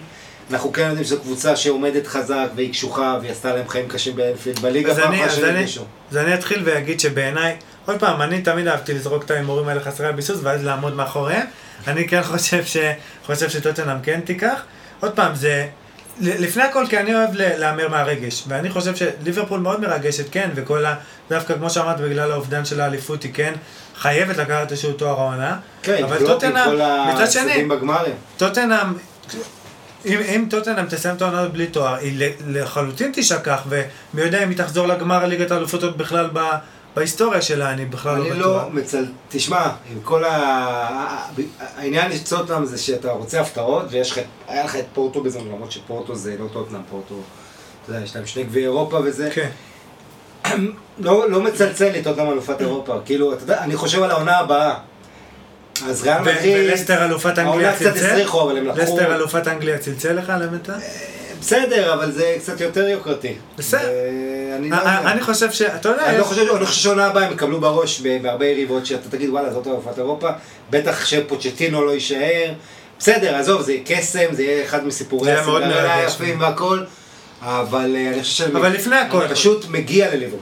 אנחנו 0.52 0.74
כן 0.74 0.82
יודעים 0.88 1.04
שזו 1.04 1.20
קבוצה 1.20 1.56
שעומדת 1.56 2.08
חזק 2.08 2.48
והיא 2.56 2.72
קשוחה 2.74 3.18
והיא 3.22 3.32
עשתה 3.32 3.54
להם 3.56 3.68
חיים 3.68 3.88
קשים 3.88 4.16
באנפילד 4.16 4.60
בליגה 4.60 4.92
אז 4.92 4.98
פעם 5.00 5.12
אני, 5.12 5.26
אחת 5.26 5.38
אני, 5.44 5.60
נפגשו. 5.64 5.86
אז 6.12 6.18
אני 6.18 6.34
אתחיל 6.34 6.62
ואגיד 6.66 7.00
שבעיניי, 7.00 7.56
עוד 7.86 8.00
פעם, 8.00 8.22
אני 8.22 8.42
תמיד 8.42 8.68
אהבתי 8.68 8.94
לזרוק 8.94 9.24
את 9.24 9.32
ההימורים 9.32 9.68
האלה 9.68 9.82
חסרי 9.82 10.08
הביסוס 10.08 10.40
ואז 10.44 10.64
לעמוד 10.64 10.96
מאחוריהם. 10.96 11.46
אני 11.88 12.08
כן 12.08 12.24
חושב, 12.24 12.66
ש, 12.66 12.78
חושב 13.26 13.50
שטוטנאם 13.50 13.98
כן 14.04 14.20
תיקח. 14.26 14.62
עוד 15.00 15.12
פעם, 15.16 15.36
זה... 15.36 15.68
לפני 16.20 16.64
הכל, 16.64 16.86
כי 16.90 17.00
אני 17.00 17.16
אוהב 17.16 17.30
להמר 17.36 17.88
מהרגש, 17.88 18.44
ואני 18.48 18.70
חושב 18.70 18.96
שליברפול 18.96 19.60
מאוד 19.60 19.82
מרגשת, 19.82 20.26
כן, 20.32 20.50
וכל 20.56 20.86
ה... 20.86 20.96
דווקא 21.30 21.54
כמו 21.54 21.70
שאמרת, 21.70 22.00
בגלל 22.00 22.32
האובדן 22.32 22.66
של 22.66 22.82
האליפות, 22.82 23.24
היא 23.24 23.34
כן 23.34 23.54
חייבת 23.98 24.38
לקחת 24.38 24.72
איזשהו 24.72 24.94
תואר 24.94 25.20
העונה. 25.20 25.58
כן, 25.84 26.04
אבל 26.04 26.18
טוטנאם, 26.26 26.80
מצד 27.14 27.32
שני. 27.32 27.68
טוטנאם, 28.38 28.88
אם, 30.06 30.20
אם 30.20 30.48
טוטנאם 30.50 30.86
תסיים 30.86 31.16
את 31.16 31.22
העונה 31.22 31.48
בלי 31.48 31.68
תואר, 31.68 31.96
היא 31.96 32.30
לחלוטין 32.48 33.12
תישכח, 33.12 33.64
ומי 33.70 34.22
יודע 34.22 34.44
אם 34.44 34.50
היא 34.50 34.58
תחזור 34.58 34.88
לגמר 34.88 35.26
ליגת 35.26 35.52
האלופות 35.52 35.84
עוד 35.84 35.98
בכלל 35.98 36.30
ב, 36.34 36.40
בהיסטוריה 37.00 37.42
שלה, 37.42 37.72
אני 37.72 37.86
בכלל 37.86 38.18
לא 38.18 38.22
אני 38.22 38.32
בטוח. 38.32 38.64
לא 38.64 38.70
מצל... 38.72 39.06
תשמע, 39.30 39.70
עם 39.92 40.00
כל 40.04 40.24
ה... 40.24 41.28
העניין 41.78 42.12
של 42.12 42.24
טוטנאם 42.24 42.66
זה 42.66 42.78
שאתה 42.78 43.12
רוצה 43.12 43.42
הפתעות, 43.42 43.86
ויש 43.90 44.12
לך... 44.12 44.20
היה 44.48 44.66
לך 44.66 44.76
את 44.76 44.86
פורטו 44.94 45.24
בזה, 45.24 45.40
למרות 45.40 45.72
שפורטו 45.72 46.16
זה 46.16 46.36
לא 46.40 46.48
טוטנאם, 46.54 46.82
פורטו... 46.90 47.16
אתה 47.84 47.92
יודע, 47.92 48.04
יש 48.04 48.16
להם 48.16 48.26
שני 48.26 48.44
גביעי 48.44 48.66
אירופה 48.66 49.00
וזה. 49.04 49.30
כן. 49.34 49.50
לא, 51.00 51.30
לא 51.30 51.42
מצלצל 51.42 51.90
לי 51.90 52.04
טוטנאם 52.04 52.32
אלופת 52.32 52.62
אירופה. 52.62 52.98
כאילו, 53.06 53.34
אתה 53.34 53.44
יודע, 53.44 53.64
אני 53.64 53.76
חושב 53.76 54.04
על 54.04 54.12
העונה 54.12 54.38
הבאה. 54.38 54.76
אז 55.88 56.04
ריאל 56.04 56.22
מדריד... 56.22 56.70
ולסטר 56.70 57.06
אלופת 57.06 57.40
אנגליה 57.40 57.46
העונה 57.50 57.76
קצת 57.76 57.94
צלצל? 57.94 58.06
הצליחו, 58.06 58.42
אבל 58.42 58.58
הם 58.58 58.68
לקחו... 58.68 58.80
לסטר 58.80 59.16
אלופת 59.16 59.48
אנגליה 59.48 59.78
צלצל 59.78 60.14
לך 60.14 60.34
למטה? 60.40 60.78
בסדר, 61.40 61.94
אבל 61.94 62.12
זה 62.12 62.36
קצת 62.40 62.62
יותר 62.62 62.88
יוקרתי. 62.88 63.34
בסדר. 63.58 63.90
ואני 64.52 64.70
לא 64.70 64.76
אה. 64.76 65.12
אני 65.12 65.22
חושב 65.22 65.52
ש... 65.52 65.62
אתה 65.62 65.90
יודע, 65.90 66.06
אני 66.10 66.18
לא 66.18 66.24
חושב, 66.24 66.42
אני 66.56 66.66
חושב 66.66 66.82
שעונה 66.82 67.06
הבאה 67.06 67.26
הם 67.26 67.34
יקבלו 67.34 67.60
בראש 67.60 68.02
בהרבה 68.02 68.46
יריבות 68.46 68.86
שאתה 68.86 69.10
תגיד 69.10 69.30
וואלה 69.30 69.54
זאת 69.54 69.68
אלופת 69.68 69.98
אירופה, 69.98 70.30
בטח 70.70 71.06
שפוצ'טינו 71.06 71.86
לא 71.86 71.92
יישאר, 71.92 72.52
בסדר 73.00 73.36
עזוב 73.36 73.62
זה 73.62 73.74
יהיה 73.74 73.84
קסם, 73.86 74.26
זה 74.32 74.44
יהיה 74.44 74.66
אחד 74.66 74.88
מסיפורי 74.88 75.32
מרגש. 75.46 76.12
היפים 76.12 76.42
והכל, 76.42 76.80
אבל 77.42 77.96
אה, 77.96 78.10
אני 78.10 78.22
חושב 78.22 78.34
שהם 78.34 78.58
אבל 78.58 78.72
לפני 78.72 78.96
הכל, 78.96 79.28
פשוט 79.28 79.66
מגיע 79.70 80.16
לליברפול. 80.16 80.40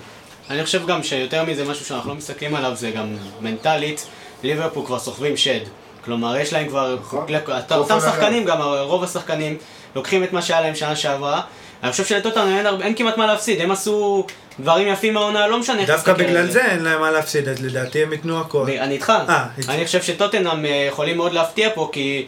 אני 0.49 0.64
חושב 0.64 0.88
גם 0.88 1.03
שיותר 1.03 1.44
מזה 1.44 1.65
משהו 1.65 1.86
שאנחנו 1.86 2.10
לא 2.10 2.15
מסתכלים 2.15 2.56
עליו 2.56 2.72
זה 2.76 2.91
גם 2.91 3.15
מנטלית. 3.41 4.07
ליברפול 4.44 4.86
כבר 4.86 4.99
סוחבים 4.99 5.38
שד. 5.38 5.60
כלומר, 6.06 6.38
יש 6.38 6.53
להם 6.53 6.68
כבר... 6.68 6.98
נכון. 7.02 7.26
אותם 7.72 7.99
שחקנים, 7.99 8.45
גם 8.45 8.61
רוב 8.61 9.03
השחקנים, 9.03 9.57
לוקחים 9.98 10.24
את 10.24 10.34
מה 10.34 10.41
שהיה 10.41 10.61
להם 10.61 10.76
שנה 10.76 10.95
שעברה. 10.95 11.41
אני 11.84 11.91
חושב 11.91 12.06
שלטוטנאם 12.06 12.48
אין, 12.48 12.82
אין 12.82 12.95
כמעט 12.95 13.18
מה 13.18 13.28
להפסיד, 13.28 13.61
הם 13.61 13.72
עשו 13.72 14.26
דברים 14.60 14.88
יפים 14.88 15.14
מהעונה, 15.14 15.48
לא 15.48 15.60
משנה 15.60 15.80
איך 15.80 15.90
דווקא 15.90 16.14
בגלל 16.14 16.52
זה. 16.52 16.65
אין 16.65 16.84
להם 16.84 17.02
מה 17.02 17.11
להפסיד, 17.11 17.48
אז 17.48 17.65
לדעתי 17.65 18.03
הם 18.03 18.11
ייתנו 18.11 18.41
הכל. 18.41 18.65
אני 18.80 18.94
איתך. 18.94 19.14
אה, 19.30 19.45
אני 19.69 19.86
חושב 19.86 20.02
שטוטנאם 20.02 20.65
אה, 20.65 20.86
יכולים 20.90 21.18
מאוד 21.18 21.34
להפתיע 21.34 21.69
פה, 21.76 21.90
כי 21.91 22.26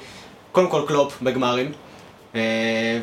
קודם 0.51 0.67
כל 0.67 0.81
קלופ 0.87 1.21
בגמרים. 1.21 1.71
אה, 2.35 2.41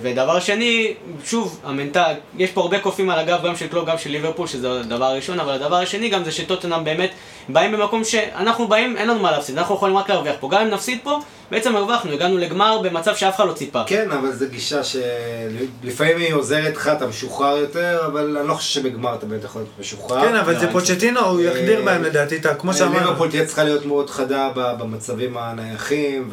ודבר 0.03 0.41
שני, 0.41 0.95
שוב, 1.25 1.61
ה 1.65 1.71
mental, 1.71 2.15
יש 2.39 2.51
פה 2.51 2.61
הרבה 2.61 2.79
קופים 2.79 3.11
על 3.11 3.19
הגב 3.19 3.47
גם 3.47 3.57
של 3.57 3.67
קלופ, 3.67 3.89
גם 3.89 3.99
של 3.99 4.11
ליברפול, 4.11 4.47
שזה 4.47 4.81
הדבר 4.81 5.05
הראשון, 5.05 5.41
אבל 5.41 5.53
הדבר 5.53 5.77
השני 5.77 6.09
גם 6.09 6.25
זה 6.25 6.33
שטוטנאם 6.33 6.85
באמת 6.85 7.11
באים 7.49 7.73
במקום 7.73 8.05
שאנחנו 8.05 8.69
באים, 8.69 8.97
אין 8.97 9.09
לנו 9.09 9.21
מה 9.21 9.31
להפסיד, 9.31 9.59
אנחנו 9.59 9.75
יכולים 9.75 9.97
רק 9.97 10.11
להרוויח 10.11 10.37
פה. 10.41 10.49
גם 10.51 10.61
אם 10.61 10.69
נפסיד 10.69 10.99
פה, 11.03 11.19
בעצם 11.51 11.77
הרווחנו, 11.77 12.13
הגענו 12.13 12.39
לגמר 12.39 12.79
במצב 12.83 13.15
שאף 13.17 13.37
אחד 13.37 13.47
לא 13.47 13.53
ציפה. 13.53 13.83
כן, 13.87 14.11
אבל 14.11 14.33
זו 14.33 14.45
גישה 14.51 14.81
שלפעמים 14.85 16.17
היא 16.17 16.33
עוזרת 16.35 16.77
לך, 16.77 16.89
אתה 16.97 17.07
משוחרר 17.07 17.57
יותר, 17.57 18.01
אבל 18.07 18.37
אני 18.37 18.49
לא 18.49 18.55
חושב 18.55 18.81
שבגמר 18.81 19.15
אתה 19.15 19.27
באמת 19.27 19.45
יכול 19.45 19.61
להיות 19.63 19.73
משוחרר. 19.81 20.21
כן, 20.29 20.35
אבל 20.37 20.53
לא, 20.53 20.59
זה 20.59 20.65
אין 20.65 20.73
פוצ'טינו, 20.73 21.21
הוא 21.21 21.41
יחדיר 21.41 21.79
אה, 21.79 21.85
בהם 21.85 22.03
לדעתי, 22.03 22.37
את 22.37 22.47
ה- 22.47 22.55
כמו 22.55 22.75
שאמרנו. 22.75 22.99
ליברפול 22.99 23.31
תהיה 23.31 23.47
צריכה 23.47 23.65
להיות 23.65 23.87
מאוד 23.87 24.11
חדה 24.11 24.51
ב- 24.57 24.73
במצבים 24.83 25.37
הנייחים, 25.37 26.31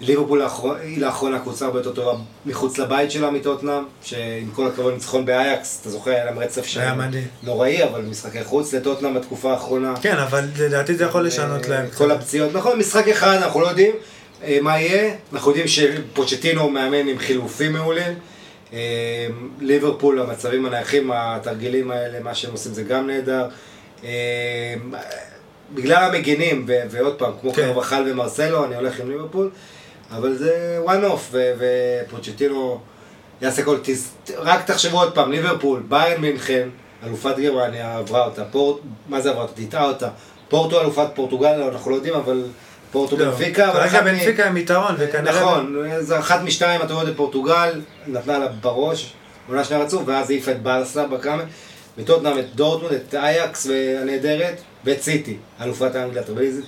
וליברפול 0.00 0.42
היא 0.82 1.00
לאחרונה 1.00 1.38
קבוצה 1.38 1.64
הרבה 1.66 1.78
יותר 1.78 1.92
טובה 1.92 2.12
מחוץ 2.46 2.78
לבית 2.78 3.10
שלה 3.10 3.30
מטוטנאם, 3.30 3.82
שעם 4.02 4.20
כל 4.54 4.66
הכבוד 4.66 4.92
ניצחון 4.94 5.24
באייקס, 5.26 5.78
אתה 5.80 5.90
זוכר, 5.90 6.10
היה 6.10 6.24
להם 6.24 6.38
רצף 6.38 6.66
שהיה 6.66 6.94
מדהים. 6.94 7.24
נוראי, 7.42 7.84
אבל 7.84 8.00
משחקי 8.02 8.44
חוץ 8.44 8.74
לטוטנאם 8.74 9.14
בתקופה 9.14 9.50
האחרונה. 9.52 9.94
כן, 10.02 10.16
אבל 10.16 10.44
לדעתי 10.58 10.94
זה 10.94 11.04
יכול 11.04 11.26
לשנות 11.26 11.64
אה, 11.64 11.68
להם. 11.70 11.86
כל. 11.98 12.10
הפציעות, 12.10 12.50
נכון, 12.54 12.78
משחק 12.78 13.08
אחד, 13.08 13.36
אנחנו 13.42 13.60
לא 13.60 13.66
יודעים 13.66 13.92
אה, 13.92 13.98
מה 14.62 14.80
יהיה, 14.80 15.14
אנחנו 15.32 15.50
יודעים 15.50 15.68
שפוצ'טינו 15.68 16.70
מאמן 16.70 17.08
עם 17.08 17.18
חילופים 17.18 17.72
מעולים. 17.72 18.14
אה, 18.72 19.26
ליברפול, 19.60 20.20
המצבים 20.20 20.66
הנייחים, 20.66 21.10
התרגילים 21.14 21.90
האלה, 21.90 22.20
מה 22.20 22.34
שהם 22.34 22.52
עושים 22.52 22.72
זה 22.74 22.82
גם 22.82 23.06
נהדר. 23.06 23.48
אה, 24.04 24.74
בגלל 25.74 26.04
המגינים, 26.04 26.66
ועוד 26.90 27.14
פעם, 27.14 27.32
כמו 27.40 27.52
כן. 27.52 27.62
קרבחל 27.62 28.04
ומרסלו, 28.06 28.64
אני 28.64 28.76
הולך 28.76 29.00
עם 29.00 29.10
ליברפול, 29.10 29.50
אבל 30.10 30.34
זה 30.34 30.78
one 30.86 31.12
off, 31.12 31.34
ופוצ'טינו 31.34 32.80
יעשה 33.42 33.62
כל... 33.62 33.78
תס... 33.82 34.14
רק 34.36 34.66
תחשבו 34.66 34.98
עוד 34.98 35.14
פעם, 35.14 35.32
ליברפול, 35.32 35.82
ביירן 35.88 36.20
מינכן, 36.20 36.68
אלופת 37.06 37.38
גרמניה 37.38 37.96
עברה 37.96 38.24
אותה, 38.24 38.44
פורט... 38.44 38.80
מה 39.08 39.20
זה 39.20 39.30
עברה 39.30 39.42
אותה? 39.42 39.54
טיטעה 39.54 39.88
אותה. 39.88 40.08
פורטו 40.48 40.80
אלופת 40.80 41.08
פורטוגל, 41.14 41.62
אנחנו 41.62 41.90
לא 41.90 41.96
יודעים, 41.96 42.14
אבל 42.14 42.44
פורטו 42.90 43.16
לא, 43.16 43.24
בנפיקה. 43.24 43.70
אבל 43.70 43.88
כרגע 43.88 44.00
בנפיקה 44.00 44.46
עם 44.46 44.56
יתרון, 44.56 44.94
וכנראה... 44.98 45.40
נכון, 45.40 45.76
זה 46.00 46.18
אחת 46.18 46.40
משתיים 46.42 46.82
הטובות 46.82 47.08
בפורטוגל, 47.08 47.80
נתנה 48.06 48.38
לה 48.38 48.48
בראש, 48.48 49.12
עונה 49.48 49.64
שנייה 49.64 49.82
רצוף, 49.82 50.02
ואז 50.06 50.30
העיפה 50.30 50.50
את 50.50 50.62
ברסה 50.62 51.06
בקאמה, 51.06 51.42
וטוטנאם 51.98 52.38
את 52.38 52.54
דורטמונד, 52.54 52.92
את 52.92 53.14
אייקס 53.14 53.66
הנהדרת, 54.02 54.60
ואת 54.84 55.02
סיטי, 55.02 55.36
אלופת 55.60 55.94
האנגליה 55.94 56.22
הטרבליזית. 56.22 56.64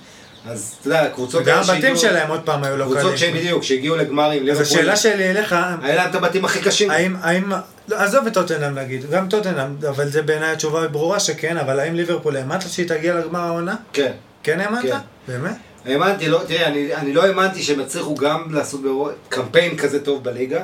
אז 0.46 0.74
אתה 0.80 0.88
יודע, 0.88 1.02
הקבוצות 1.02 1.42
וגם 1.42 1.58
האלה 1.58 1.72
הבתים 1.72 1.96
שלהם 1.96 2.30
עוד 2.30 2.40
פעם 2.44 2.64
היו 2.64 2.76
לא 2.76 2.84
קבוצות 2.84 3.02
קלים. 3.02 3.16
שבדיוק, 3.16 3.62
שהגיעו 3.62 3.96
לגמרים, 3.96 4.48
אז 4.50 4.60
השאלה 4.60 4.96
שלי 4.96 5.30
אליך, 5.30 5.56
היה 5.82 5.96
להם 5.96 6.10
את 6.10 6.14
הבתים 6.14 6.44
הכי 6.44 6.60
קשים. 6.60 6.90
האם, 6.90 7.16
האם, 7.20 7.52
לא, 7.88 7.96
עזוב 7.96 8.26
את 8.26 8.34
טוטנאם 8.34 8.74
נגיד, 8.74 9.10
גם 9.10 9.28
טוטנאם, 9.28 9.76
אבל 9.88 10.08
זה 10.08 10.22
בעיניי 10.22 10.52
התשובה 10.52 10.88
ברורה 10.88 11.20
שכן, 11.20 11.56
אבל 11.56 11.80
האם 11.80 11.94
ליברפול 11.94 12.36
האמנת 12.36 12.62
שהיא 12.68 12.88
תגיע 12.88 13.14
לגמר 13.14 13.40
העונה? 13.40 13.74
כן. 13.92 14.12
כן 14.42 14.60
האמנת? 14.60 14.82
כן. 14.82 14.98
באמת? 15.28 15.69
האמנתי, 15.86 16.28
לא, 16.28 16.40
תראה, 16.46 16.66
אני, 16.66 16.94
אני 16.94 17.12
לא 17.12 17.24
האמנתי 17.24 17.62
שהם 17.62 17.80
יצליחו 17.80 18.14
גם 18.14 18.54
לעשות 18.54 18.82
באירוע- 18.82 19.12
קמפיין 19.28 19.76
כזה 19.76 20.04
טוב 20.04 20.24
בליגה, 20.24 20.62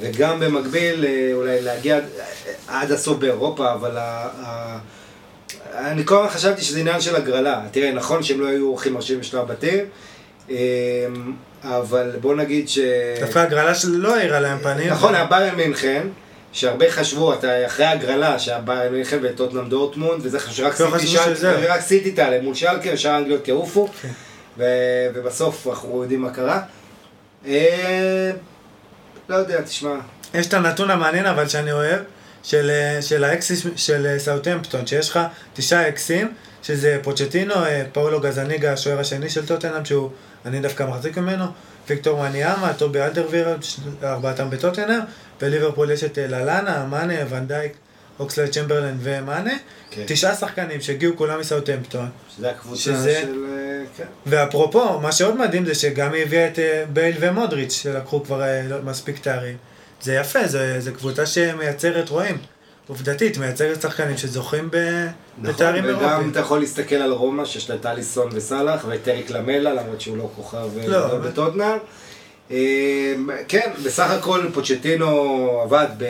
וגם 0.00 0.40
במקביל 0.40 1.04
אה, 1.04 1.30
אולי 1.32 1.62
להגיע 1.62 1.96
עד- 1.96 2.04
עד 2.68 2.92
הסוף 2.92 3.18
באירופה, 3.18 3.72
אבל 3.72 3.96
ה, 3.96 4.28
ה, 4.44 4.78
אני 5.74 6.02
כל 6.06 6.14
הזמן 6.16 6.28
חשבתי 6.28 6.62
שזה 6.62 6.78
עניין 6.80 7.00
של 7.00 7.16
הגרלה. 7.16 7.62
תראה, 7.70 7.92
נכון 7.92 8.22
שהם 8.22 8.40
לא 8.40 8.46
היו 8.46 8.66
אורחים 8.66 8.94
מרשימים 8.94 9.20
בשלב 9.20 9.40
הבתים, 9.40 9.84
אה, 10.50 10.56
אבל 11.62 12.10
בוא 12.20 12.34
נגיד 12.34 12.68
ש... 12.68 12.78
דווקא 13.20 13.38
הגרלה 13.38 13.74
שלו 13.74 13.98
לא 13.98 14.16
האירה 14.16 14.40
להם 14.40 14.58
פנים. 14.58 14.90
נכון, 14.90 15.14
היה 15.14 15.24
ביירן 15.24 15.54
מינכן, 15.56 16.06
שהרבה 16.52 16.90
חשבו, 16.90 17.34
אתה 17.34 17.66
אחרי 17.66 17.86
הגרלה, 17.86 18.38
שהיה 18.38 18.60
ביירן 18.60 18.92
מינכן 18.94 19.18
וטוטנאם 19.22 19.68
דורטמונד, 19.68 20.20
וזה 20.26 20.38
חשוב 20.40 20.54
שרק 20.54 20.80
לא 20.80 20.98
סיטי 20.98 21.06
חשבו. 21.18 21.48
ורק 21.62 21.80
סיטי 21.80 22.10
תעלה 22.12 22.40
מול 22.42 22.54
שלקה, 22.54 22.90
ושאר 22.92 23.10
האנגליות 23.10 23.48
יעופו, 23.48 23.88
כן. 24.02 24.08
ו- 24.58 24.64
ובסוף 25.14 25.66
אנחנו 25.66 26.02
יודעים 26.02 26.20
מה 26.22 26.30
קרה. 26.30 26.60
אה, 27.46 28.30
לא 29.28 29.34
יודע, 29.36 29.60
תשמע, 29.62 29.94
יש 30.34 30.46
את 30.46 30.54
הנתון 30.54 30.90
המעניין 30.90 31.26
אבל 31.26 31.48
שאני 31.48 31.72
אוהב, 31.72 32.00
של, 32.42 32.70
אה, 32.70 33.02
של 33.02 33.24
ה 33.24 33.32
exes 33.32 33.66
של 33.76 34.06
אה, 34.06 34.18
סאוטהמפטון, 34.18 34.86
שיש 34.86 35.08
לך 35.10 35.20
תשעה 35.54 35.88
אקסים, 35.88 36.32
שזה 36.62 36.98
פוצ'טינו, 37.02 37.54
פאולו 37.92 38.20
גזניגה, 38.20 38.72
השוער 38.72 39.00
השני 39.00 39.30
של 39.30 39.46
טוטנאם, 39.46 39.84
שהוא, 39.84 40.10
אני 40.46 40.60
דווקא 40.60 40.82
מחזיק 40.82 41.18
ממנו, 41.18 41.44
ויקטור 41.88 42.22
וניאמה, 42.28 42.72
טובי 42.78 43.00
אלדרווירד, 43.02 43.58
ארבעתם 44.02 44.50
בטוטנאם, 44.50 45.00
בליברפול 45.40 45.90
יש 45.90 46.04
את 46.04 46.18
ללאנה, 46.18 46.86
מאנה, 46.90 47.14
ונדייק, 47.28 47.72
אוקסלד 48.18 48.48
צ'מברלן 48.48 48.96
ומאנה, 49.00 49.52
כן. 49.90 50.02
תשעה 50.06 50.34
שחקנים 50.34 50.80
שהגיעו 50.80 51.16
כולם 51.16 51.40
מסאוטהמפטון. 51.40 52.08
שזה 52.36 52.50
הקבוצה 52.50 52.80
שזה- 52.80 53.18
של... 53.22 53.44
כן. 53.96 54.04
ואפרופו, 54.26 55.00
מה 55.00 55.12
שעוד 55.12 55.36
מדהים 55.36 55.64
זה 55.64 55.74
שגם 55.74 56.12
היא 56.12 56.22
הביאה 56.22 56.46
את 56.48 56.58
אה, 56.58 56.84
בייל 56.92 57.16
ומודריץ', 57.20 57.72
שלקחו 57.72 58.24
כבר 58.24 58.42
אה, 58.42 58.62
לא- 58.68 58.76
מספיק 58.84 59.18
תארים. 59.18 59.56
זה 60.02 60.14
יפה, 60.14 60.46
זה 60.78 60.90
קבוצה 60.96 61.26
שמייצרת, 61.26 62.08
רואים, 62.08 62.38
עובדתית, 62.88 63.38
מייצרת 63.38 63.82
שחקנים 63.82 64.16
שזוכים 64.16 64.68
ב... 64.72 64.76
בתארים 65.38 65.84
נכון, 65.84 65.96
וגם 65.96 66.08
אירופיים. 66.10 66.30
אתה 66.30 66.40
יכול 66.40 66.60
להסתכל 66.60 66.94
על 66.94 67.12
רומא, 67.12 67.44
שיש 67.44 67.70
לה 67.70 67.76
את 67.76 67.86
אליסון 67.86 68.28
וסאלח, 68.32 68.84
ואת 68.88 69.08
אריק 69.08 69.30
למלה, 69.30 69.72
למרות 69.74 70.00
שהוא 70.00 70.16
לא 70.16 70.30
כוכב 70.36 70.56
אה, 70.78 70.86
לא, 70.86 70.98
גדול 71.06 71.18
אבל- 71.20 71.28
בטוטנאם. 71.30 71.78
אה, 72.50 73.14
כן, 73.48 73.70
בסך 73.84 74.10
הכל 74.10 74.46
פוצ'טינו 74.54 75.06
עבד 75.64 75.86
ב... 75.98 76.04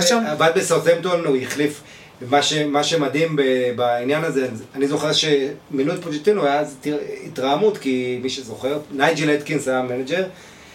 שם? 0.00 0.22
עבד 0.26 0.50
בסאוטהמפטון, 0.56 1.24
הוא 1.24 1.36
החליף... 1.36 1.80
מה, 2.26 2.42
ש, 2.42 2.54
שמדהים 2.82 3.36
ב, 3.36 3.42
בעניין 3.76 4.24
הזה, 4.24 4.48
אני 4.74 4.88
זוכר 4.88 5.10
שמינו 5.12 5.94
את 5.94 6.02
פוצ'טינו, 6.02 6.44
היה 6.44 6.60
אז 6.60 6.76
תר- 6.80 6.98
התרעמות, 7.26 7.78
כי 7.78 8.18
מי 8.22 8.30
שזוכר, 8.30 8.78
נייג'ל 8.92 9.30
אדקינס 9.30 9.68
היה 9.68 9.78
המנג'ר, 9.78 10.24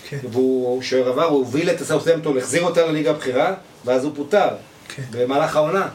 כן. 0.10 0.18
והוא 0.32 0.82
שוער 0.82 1.10
עבר, 1.10 1.24
הוא 1.24 1.38
הוביל 1.40 1.70
את 1.70 1.82
הסאוטהמפטון, 1.82 2.38
החזיר 2.38 2.64
אותה 2.64 2.86
לליגה 2.86 3.10
הבכירה, 3.12 3.54
ואז 3.86 4.04
הוא 4.04 4.12
פוטר, 4.16 4.48
כן. 4.96 5.04
במהלך 5.12 5.56
העונה. 5.56 5.88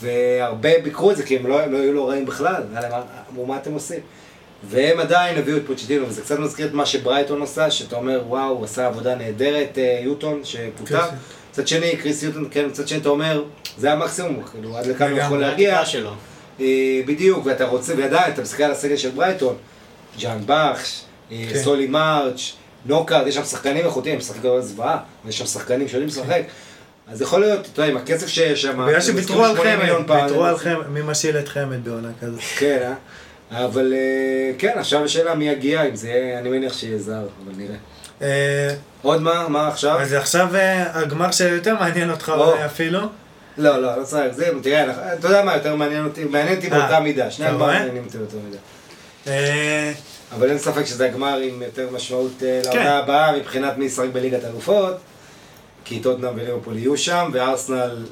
והרבה 0.00 0.68
ביקרו 0.84 1.10
את 1.10 1.16
זה, 1.16 1.22
כי 1.22 1.36
הם 1.36 1.46
לא, 1.46 1.60
הם 1.62 1.72
לא 1.72 1.78
היו 1.78 1.92
לא 1.92 2.08
רעים 2.08 2.26
בכלל, 2.26 2.62
אמרו, 3.32 3.46
מה 3.46 3.56
אתם 3.56 3.72
עושים? 3.72 4.00
והם 4.70 5.00
עדיין 5.00 5.38
הביאו 5.38 5.56
את 5.56 5.62
פוצ'טינו, 5.66 6.08
וזה 6.08 6.22
קצת 6.22 6.38
מזכיר 6.38 6.66
את 6.66 6.72
מה 6.72 6.86
שברייטון 6.86 7.42
עשה, 7.42 7.70
שאתה 7.70 7.96
אומר, 7.96 8.22
וואו, 8.28 8.48
הוא 8.48 8.64
עשה 8.64 8.86
עבודה 8.86 9.14
נהדרת, 9.14 9.78
אה, 9.78 10.00
יוטון, 10.04 10.40
שפוטר. 10.44 11.00
כן. 11.00 11.16
מצד 11.58 11.68
שני, 11.68 11.96
כריס 11.96 12.22
יוטון, 12.22 12.48
כן, 12.50 12.66
מצד 12.66 12.88
שני 12.88 12.98
אתה 12.98 13.08
אומר, 13.08 13.44
זה 13.78 13.92
המקסימום, 13.92 14.42
כאילו, 14.52 14.76
עד 14.76 14.86
לכאן 14.86 15.10
הוא. 15.10 15.18
יכול 15.18 15.40
להגיע. 15.40 15.82
אה, 16.60 17.00
בדיוק, 17.06 17.46
ואתה 17.46 17.64
רוצה, 17.64 17.94
ועדיין, 17.96 18.32
אתה 18.32 18.42
מסתכל 18.42 18.62
על 18.62 18.70
הסגל 18.70 18.96
של 18.96 19.10
ברייטון, 19.10 19.56
ג'האנבחש, 20.18 21.00
אה, 21.32 21.44
כן. 21.52 21.62
סולי 21.62 21.86
מרץ', 21.86 22.52
נוקארט, 22.86 23.26
יש 23.26 23.34
שם 23.34 23.44
שחקנים 23.44 23.86
איכותיים, 23.86 24.14
הם 24.14 24.18
משחקים 24.18 24.40
כבר 24.40 24.60
זוועה, 24.60 24.98
ויש 25.24 25.38
שם 25.38 25.46
שחקנים 25.46 25.88
שיודעים 25.88 26.08
לשחק. 26.08 26.42
אז 27.08 27.22
יכול 27.22 27.40
להיות, 27.40 27.68
אתה 27.72 27.82
יודע, 27.82 27.92
עם 27.92 27.96
הכסף 27.96 28.28
שיש 28.28 28.62
שם, 28.62 28.86
בגלל 28.88 29.00
שוויתרו 29.00 29.44
על 29.44 29.52
משכירים 29.52 29.78
80 29.78 29.78
מיליון 29.78 30.06
חמד, 30.06 30.22
ויתרו 30.22 30.44
על 30.44 30.56
חמד, 30.56 30.88
מי 30.88 31.00
משיל 31.02 31.38
את 31.38 31.48
חמד 31.48 31.84
בעונה 31.84 32.08
כזאת. 32.20 32.40
כן, 32.58 32.92
אה? 33.52 33.64
אבל 33.64 33.92
אה, 33.92 34.52
כן, 34.58 34.78
עכשיו 34.78 35.04
השאלה 35.04 35.34
מי 35.34 35.48
יגיע, 35.48 35.82
אם 35.88 35.96
זה 35.96 36.08
יהיה, 36.08 36.38
אני 36.38 36.48
מניח 36.48 36.78
שיהיה 36.78 36.98
זר, 36.98 37.26
אבל 37.44 37.52
נראה. 37.56 37.76
אה, 38.22 38.74
עוד 39.02 39.22
מה, 39.22 39.48
מה 39.48 39.68
עכשיו? 39.68 40.00
אז 40.00 40.12
עכשיו 40.12 40.56
אה, 40.56 41.00
הגמר 41.00 41.30
שיותר 41.30 41.74
מעניין 41.74 42.10
אותך 42.10 42.32
אפילו. 42.66 43.00
לא, 43.58 43.82
לא, 43.82 43.96
לא 43.96 44.04
צריך, 44.04 44.34
זה, 44.34 44.50
תראה, 44.62 45.12
אתה 45.14 45.28
יודע 45.28 45.44
מה 45.44 45.54
יותר 45.54 45.76
מעניין 45.76 46.04
אותי, 46.04 46.24
מעניין 46.24 46.56
אותי 46.56 46.72
אה, 46.72 46.78
באותה 46.78 47.00
מידה, 47.00 47.30
שני 47.30 47.46
הגמרים? 47.46 47.78
מעניינים 47.78 48.04
אותי 48.04 48.18
באותה 48.18 48.36
מידה. 48.44 48.58
אבל 50.32 50.50
אין 50.50 50.58
ספק 50.58 50.84
שזה 50.84 51.06
הגמר 51.06 51.38
עם 51.38 51.62
יותר 51.62 51.88
משמעות 51.92 52.42
אה, 52.42 52.60
כן. 52.64 52.76
לעונה 52.76 52.98
הבאה 52.98 53.36
מבחינת 53.36 53.78
מי 53.78 53.84
ישחק 53.84 54.08
בליגת 54.12 54.44
אלופות, 54.44 54.96
כי 55.84 56.00
טוטנאם 56.00 56.32
וליברפול 56.36 56.78
יהיו 56.78 56.96
שם, 56.96 57.30
וארסנל 57.32 58.06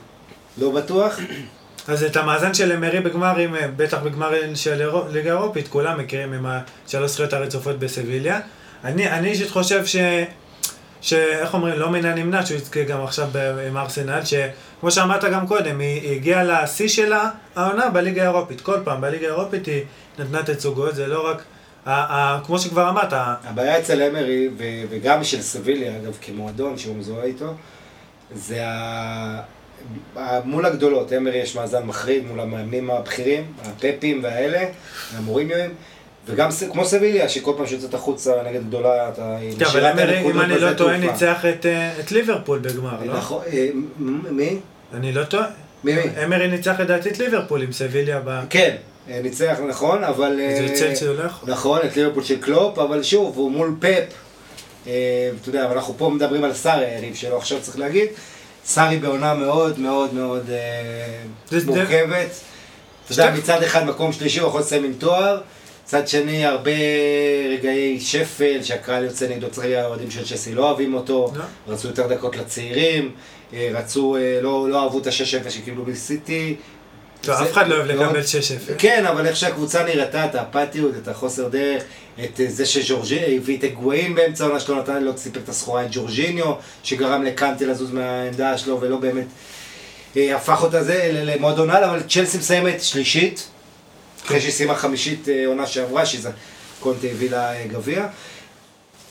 לא 0.58 0.70
בטוח. 0.70 1.18
אז 1.88 2.04
את 2.04 2.16
המאזן 2.16 2.54
של 2.54 2.72
אמרי 2.72 3.00
בגמרים, 3.00 3.54
בטח 3.76 3.98
בגמר 3.98 4.32
של 4.54 4.90
ליגה 5.10 5.30
אירופית, 5.30 5.68
כולם 5.68 5.98
מכירים 5.98 6.32
עם 6.32 6.46
השלוש 6.86 7.10
זכויות 7.10 7.32
הרצופות 7.32 7.78
בסביליה. 7.78 8.40
אני 8.86 9.28
אישית 9.28 9.50
חושב 9.50 9.86
ש... 9.86 9.96
שאיך 11.00 11.54
אומרים, 11.54 11.78
לא 11.78 11.90
מן 11.90 12.04
הנמנע 12.04 12.46
שהוא 12.46 12.56
יזכה 12.56 12.82
גם 12.82 13.04
עכשיו 13.04 13.28
עם 13.68 13.76
ארסנל, 13.76 14.20
כמו 14.80 14.90
שאמרת 14.90 15.24
גם 15.24 15.46
קודם, 15.46 15.80
היא, 15.80 16.16
הגיעה 16.16 16.44
לשיא 16.44 16.88
שלה 16.88 17.30
העונה 17.56 17.88
בליגה 17.90 18.22
האירופית. 18.22 18.60
כל 18.60 18.78
פעם 18.84 19.00
בליגה 19.00 19.26
האירופית 19.26 19.66
היא 19.66 19.82
נתנה 20.18 20.42
תצוגות, 20.42 20.94
זה 20.94 21.06
לא 21.06 21.26
רק... 21.30 21.42
ה, 21.86 21.92
ה, 21.92 22.40
כמו 22.44 22.58
שכבר 22.58 22.88
אמרת, 22.88 23.12
הבעיה 23.12 23.78
אצל 23.78 24.02
אמרי, 24.02 24.48
וגם 24.90 25.24
של 25.24 25.42
סביליה, 25.42 25.96
אגב, 25.96 26.18
כמועדון 26.20 26.78
שהוא 26.78 26.96
מזוהה 26.96 27.24
איתו, 27.24 27.54
זה 28.34 28.66
ה... 28.66 29.40
מול 30.44 30.66
הגדולות, 30.66 31.12
אמרי 31.12 31.36
יש 31.36 31.56
מאזן 31.56 31.82
מחריד 31.82 32.26
מול 32.26 32.40
המאמנים 32.40 32.90
הבכירים, 32.90 33.52
הפפים 33.64 34.20
והאלה, 34.22 34.64
המוריניואים, 35.16 35.70
וגם 36.26 36.48
כמו 36.72 36.84
סביליה, 36.84 37.28
שכל 37.28 37.52
פעם 37.56 37.66
שיוצאת 37.66 37.94
החוצה 37.94 38.32
נגד 38.46 38.66
גדולה, 38.66 39.08
אתה... 39.08 39.36
כן, 39.58 39.64
אבל 39.64 39.86
את 39.86 39.98
אם 40.24 40.40
אני 40.40 40.58
לא 40.58 40.72
טועה. 40.72 40.96
ניצח 40.96 41.44
את, 41.44 41.66
אה, 41.66 42.00
את 42.00 42.12
ליברפול 42.12 42.58
בגמר, 42.58 43.04
לא? 43.04 43.14
נכון, 43.14 43.42
אה, 43.52 43.68
מי? 44.30 44.58
אני 44.94 45.12
לא 45.12 45.24
טועה. 45.24 45.46
מי 45.84 45.94
מי? 45.94 46.24
אמרי 46.24 46.48
ניצח 46.48 46.80
לדעתי 46.80 47.08
את 47.08 47.18
ליברפול 47.18 47.62
עם 47.62 47.72
סביליה 47.72 48.20
ב... 48.24 48.40
כן, 48.50 48.76
אה, 49.10 49.20
ניצח, 49.22 49.56
נכון, 49.68 50.04
אבל... 50.04 50.36
זה 50.36 50.74
צלצל 50.74 51.12
לא 51.12 51.24
יכול. 51.24 51.50
נכון, 51.50 51.78
את 51.84 51.96
ליברפול 51.96 52.24
של 52.24 52.40
קלופ, 52.40 52.78
אבל 52.78 53.02
שוב, 53.02 53.36
הוא 53.36 53.50
מול 53.50 53.76
פפ. 53.80 54.04
אה, 54.86 55.30
אתה 55.40 55.48
יודע, 55.48 55.64
אבל 55.64 55.74
אנחנו 55.74 55.94
פה 55.98 56.10
מדברים 56.10 56.44
על 56.44 56.54
סארי, 56.54 56.84
היריב 56.84 57.14
שלו 57.14 57.36
עכשיו 57.36 57.58
צריך 57.62 57.78
להגיד. 57.78 58.08
סארי 58.64 58.96
בעונה 58.96 59.34
מאוד 59.34 59.78
מאוד 59.78 60.14
מאוד 60.14 60.50
מורכבת. 61.66 62.28
אתה 63.04 63.12
יודע, 63.12 63.30
מצד 63.30 63.62
אחד 63.62 63.86
מקום 63.86 64.12
שלישי 64.12 64.40
הוא 64.40 64.48
יכול 64.48 64.60
לסיים 64.60 64.84
עם 64.84 64.92
תואר, 64.98 65.40
מצד 65.86 66.08
שני 66.08 66.46
הרבה 66.46 66.70
רגעי 67.50 68.00
שפל 68.00 68.62
שהקהל 68.62 69.04
יוצא 69.04 69.28
נגדו, 69.28 69.46
צריך 69.50 69.58
להגיד, 69.66 69.78
האוהדים 69.78 70.10
של 70.10 70.24
צ'סי 70.24 70.54
לא 70.54 70.68
אוהבים 70.68 70.94
אותו, 70.94 71.32
לא. 71.36 71.42
רצו 71.72 71.88
יותר 71.88 72.06
דקות 72.06 72.36
לצעירים, 72.36 73.10
אה, 73.54 73.70
רצו, 73.74 74.16
אה, 74.16 74.38
לא 74.42 74.68
לא 74.70 74.82
אהבו 74.82 74.98
את 74.98 75.06
ה-6-0 75.06 75.50
שקיבלו 75.50 75.84
בסיטי. 75.84 76.54
טוב, 77.20 77.34
זה 77.36 77.42
אף 77.42 77.52
אחד 77.52 77.68
לא 77.68 77.74
אוהב 77.76 77.92
מאוד- 77.92 78.06
לקבל 78.06 78.22
6-0. 78.22 78.74
כן, 78.78 79.06
אבל 79.06 79.26
איך 79.26 79.36
שהקבוצה 79.36 79.82
נראתה, 79.84 80.24
את 80.24 80.34
האפתיות, 80.34 80.92
את 81.02 81.08
החוסר 81.08 81.48
דרך, 81.48 81.82
את 82.24 82.40
אה, 82.40 82.46
זה 82.48 82.66
שז'ורג'י 82.66 83.36
הביא 83.36 83.58
את 83.58 83.64
הגוואים 83.64 84.14
באמצע 84.14 84.44
העונה 84.44 84.60
שלו, 84.60 84.76
נתן 84.78 85.02
לו, 85.02 85.12
סיפק 85.18 85.40
את 85.44 85.48
הסחורה 85.48 85.82
את 85.84 85.88
ג'ורג'יניו, 85.92 86.52
שגרם 86.82 87.22
לקנטה 87.22 87.64
לזוז 87.64 87.90
מהעמדה 87.92 88.58
שלו 88.58 88.80
ולא 88.80 88.96
באמת 88.96 89.26
הפך 90.16 90.62
אותה 90.62 90.84
זה 90.84 91.10
ל- 91.12 91.30
למועדון 91.34 91.70
על, 91.70 91.84
אבל 91.84 92.02
צ'לסי 92.08 92.38
מסיימת 92.38 92.82
שלישית, 92.82 93.48
אחרי 94.26 94.40
שהיא 94.40 94.52
סיימה 94.52 94.74
חמישית 94.74 95.28
אה, 95.28 95.46
עונה 95.46 95.66
שעברה, 95.66 96.06
שזה 96.06 96.30
קונטה 96.80 97.06
הביא 97.06 97.30
לה 97.30 97.52
אה, 97.52 97.66
גביע. 97.66 98.06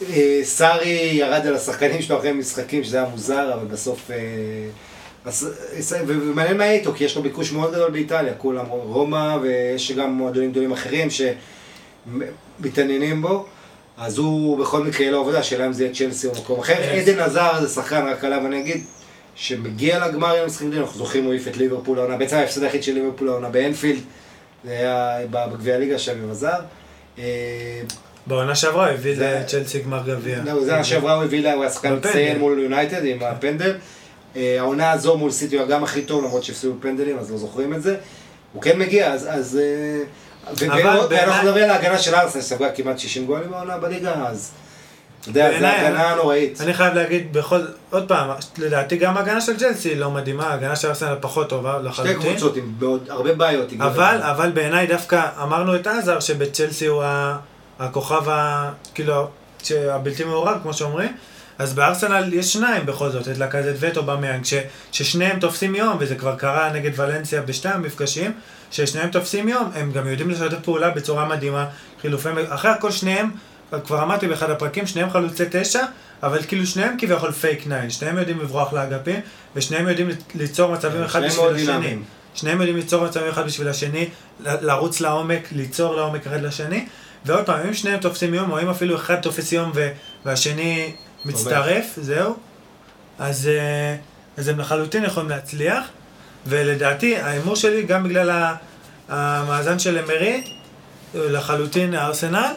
אה, 0.09 0.39
סארי 0.43 1.09
ירד 1.13 1.45
על 1.47 1.55
השחקנים 1.55 2.01
שלו 2.01 2.19
אחרי 2.19 2.31
משחקים, 2.31 2.83
שזה 2.83 2.97
היה 2.97 3.09
מוזר, 3.09 3.53
אבל 3.53 3.65
בסוף... 3.65 4.09
ומעניין 6.07 6.57
מה 6.57 6.65
יהיה 6.65 6.79
איתו, 6.79 6.93
כי 6.93 7.03
יש 7.03 7.15
לו 7.15 7.23
ביקוש 7.23 7.51
מאוד 7.51 7.71
גדול 7.73 7.91
באיטליה, 7.91 8.33
כולם 8.33 8.65
רומא, 8.65 9.37
ויש 9.41 9.91
גם 9.91 10.13
מועדונים 10.13 10.51
גדולים 10.51 10.71
אחרים 10.71 11.07
שמתעניינים 12.59 13.21
בו, 13.21 13.45
אז 13.97 14.17
הוא 14.17 14.59
בכל 14.59 14.83
מקרה 14.83 15.11
לו 15.11 15.19
עבודה, 15.19 15.39
השאלה 15.39 15.65
אם 15.65 15.73
זה 15.73 15.83
יהיה 15.83 15.95
צ'לסי 15.95 16.27
או 16.27 16.31
מקום 16.31 16.59
אחר. 16.59 16.73
עדן 16.73 17.19
עזר 17.19 17.61
זה 17.61 17.69
שחקן, 17.69 18.07
רק 18.07 18.23
עליו 18.23 18.45
אני 18.45 18.59
אגיד, 18.59 18.83
שמגיע 19.35 20.07
לגמר 20.07 20.35
עם 20.35 20.43
המשחקים 20.43 20.73
אנחנו 20.73 20.97
זוכרים 20.97 21.23
הוא 21.23 21.33
העיף 21.33 21.47
את 21.47 21.57
ליברפול 21.57 21.99
העונה, 21.99 22.17
בעצם 22.17 22.35
ההפסד 22.35 22.63
היחיד 22.63 22.83
של 22.83 22.93
ליברפול 22.93 23.29
העונה 23.29 23.49
באנפילד, 23.49 24.01
זה 24.65 24.71
היה 24.71 25.17
בגביע 25.31 25.75
הליגה 25.75 25.95
עם 26.23 26.31
עזר. 26.31 26.49
אה, 27.19 27.23
בעונה 28.27 28.55
שעברה 28.55 28.91
הביא 28.91 29.15
זה- 29.15 29.39
לצ'לסי 29.41 29.79
גמר 29.79 30.01
גביע. 30.07 30.37
לא, 30.45 30.63
זה 30.63 30.69
העונה 30.71 30.83
שעברה 30.83 31.13
הוא 31.13 31.23
הביא 31.23 31.43
לה, 31.43 31.53
הוא 31.53 31.63
היה 31.63 31.71
שחקן. 31.71 31.93
מצטיין 31.95 32.39
מול 32.39 32.59
יונייטד 32.59 33.05
עם 33.05 33.17
הפנדל. 33.23 33.75
אה, 34.35 34.55
העונה 34.59 34.91
הזו 34.91 35.17
מול 35.17 35.31
סיטי 35.31 35.57
הוא 35.59 35.67
גם 35.67 35.83
הכי 35.83 36.01
טוב, 36.01 36.23
למרות 36.23 36.43
שהפסידו 36.43 36.73
בפנדלים, 36.73 37.17
אז 37.19 37.31
לא 37.31 37.37
זוכרים 37.37 37.73
את 37.73 37.81
זה. 37.83 37.95
הוא 38.53 38.61
כן 38.61 38.79
מגיע, 38.79 39.13
אז... 39.13 39.27
אז 39.31 39.59
אה, 39.61 40.03
ואנחנו 41.09 41.43
מדברים 41.43 41.63
על 41.63 41.69
ההגנה 41.69 41.97
של 41.97 42.15
ארסנל, 42.15 42.41
שספגה 42.41 42.71
כמעט 42.71 42.99
60 42.99 43.25
גולים 43.25 43.51
בעונה 43.51 43.77
בליגה, 43.77 44.13
אז... 44.27 44.51
יודע, 45.27 45.59
זו 45.59 45.65
הגנה 45.65 46.15
נוראית. 46.15 46.61
אני 46.61 46.73
חייב 46.73 46.93
להגיד 46.93 47.33
בכל... 47.33 47.59
עוד 47.89 48.07
פעם, 48.07 48.29
לדעתי 48.57 48.97
גם 48.97 49.17
ההגנה 49.17 49.41
של 49.41 49.57
צ'לסי 49.57 49.95
לא 49.95 50.11
מדהימה, 50.11 50.47
ההגנה 50.47 50.75
של 50.75 50.87
ארסנל 50.87 51.15
פחות 51.21 51.49
טובה 51.49 51.77
שתי 51.79 51.87
לחלוטין. 51.87 52.31
קבוצות 52.31 52.57
עם 52.57 52.73
מאוד- 52.79 53.09
הרבה 53.09 53.33
בעיות. 53.33 53.69
אבל, 53.79 54.19
אבל 54.21 54.51
בעיניי 54.51 54.87
דווקא 54.87 55.27
אמרנו 55.43 55.75
את 55.75 55.87
עזר 55.87 56.19
שבצ'לסי 56.19 56.85
הוא 56.85 57.03
הכוכב 57.79 58.29
ה... 58.29 58.71
כאילו, 58.93 59.27
הבלתי 59.71 60.23
מעורב, 60.23 60.57
כמו 60.63 60.73
שאומרים. 60.73 61.15
אז 61.59 61.73
בארסנל 61.73 62.33
יש 62.33 62.53
שניים 62.53 62.85
בכל 62.85 63.09
זאת, 63.09 63.27
את 63.27 63.37
לקזת 63.37 63.73
וטו 63.79 64.03
במיאנג, 64.03 64.45
ש, 64.45 64.53
ששניהם 64.91 65.39
תופסים 65.39 65.75
יום, 65.75 65.97
וזה 65.99 66.15
כבר 66.15 66.35
קרה 66.35 66.71
נגד 66.73 66.99
ולנסיה 66.99 67.41
בשתי 67.41 67.69
המפגשים, 67.69 68.31
ששניהם 68.71 69.09
תופסים 69.09 69.49
יום, 69.49 69.71
הם 69.75 69.91
גם 69.91 70.07
יודעים 70.07 70.29
לשתף 70.29 70.57
פעולה 70.63 70.89
בצורה 70.89 71.25
מדהימה, 71.25 71.65
חילופי, 72.01 72.29
אחרי 72.49 72.71
הכל 72.71 72.91
שניהם, 72.91 73.31
כבר 73.83 74.03
אמרתי 74.03 74.27
באחד 74.27 74.49
הפרקים, 74.49 74.87
שניהם 74.87 75.09
חלוצי 75.09 75.43
תשע, 75.51 75.85
אבל 76.23 76.43
כאילו 76.47 76.65
שניהם 76.65 76.95
כביכול 76.97 77.31
פייק 77.31 77.67
ניין, 77.67 77.89
שניהם 77.89 78.17
יודעים 78.17 78.39
לברוח 78.39 78.73
לאגפים, 78.73 79.19
ושניהם 79.55 79.87
יודעים 79.87 80.09
ליצור 80.35 80.71
מצבים 80.71 81.03
אחד 81.03 81.23
בשביל 81.23 81.45
השני. 81.55 81.97
שניהם 82.35 82.57
יודעים 82.57 82.77
ליצור 82.77 83.05
מצבים 83.05 83.29
אחד 83.29 83.45
בשביל 83.45 83.67
השני, 83.67 84.09
לרוץ 84.39 85.01
לעומק, 85.01 85.47
ליצור 85.51 85.95
לעומק 85.95 86.27
אחד 86.27 86.41
לשני, 86.41 86.85
ועוד 87.25 87.45
פעם, 87.45 87.67
אם 87.67 87.73
שניהם 87.73 87.99
תופסים 87.99 88.33
יום, 88.33 88.51
או 88.51 88.61
אם 88.61 88.69
אפילו 88.69 88.95
אחד 88.95 89.15
תופס 89.15 89.51
יום 89.51 89.71
ו- 89.75 89.91
והשני 90.25 90.93
מצטרף, 91.25 91.85
זהו, 91.97 92.35
אז, 93.19 93.47
אה, 93.47 93.95
אז 94.37 94.47
הם 94.47 94.59
לחלוטין 94.59 95.03
יכולים 95.03 95.29
להצליח, 95.29 95.85
ולדעתי, 96.47 97.15
ההימור 97.17 97.55
שלי, 97.55 97.83
גם 97.83 98.03
בגלל 98.03 98.53
המאזן 99.09 99.79
של 99.79 99.97
אמרי, 99.99 100.43
לחלוטין 101.15 101.95
ארסנל, 101.95 102.53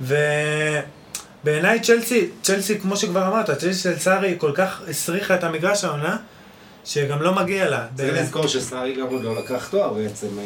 ובעיניי 0.00 1.80
צ'לסי, 1.80 2.28
צ'לסי, 2.42 2.78
כמו 2.78 2.96
שכבר 2.96 3.26
אמרת, 3.28 3.50
צ'לסי 3.50 3.82
של 3.82 3.98
סארי 3.98 4.34
כל 4.38 4.52
כך 4.54 4.82
הסריחה 4.88 5.34
את 5.34 5.44
המגרש 5.44 5.84
העונה, 5.84 6.16
שגם 6.84 7.22
לא 7.22 7.34
מגיע 7.34 7.68
לה. 7.68 7.86
צריך. 7.96 8.14
לזכור 8.14 8.46
שסארי 8.46 8.94
גם 8.94 9.06
עוד 9.06 9.22
לא 9.22 9.36
לקח 9.36 9.68
תואר 9.68 9.92
בעצם. 9.92 10.38
אה, 10.38 10.44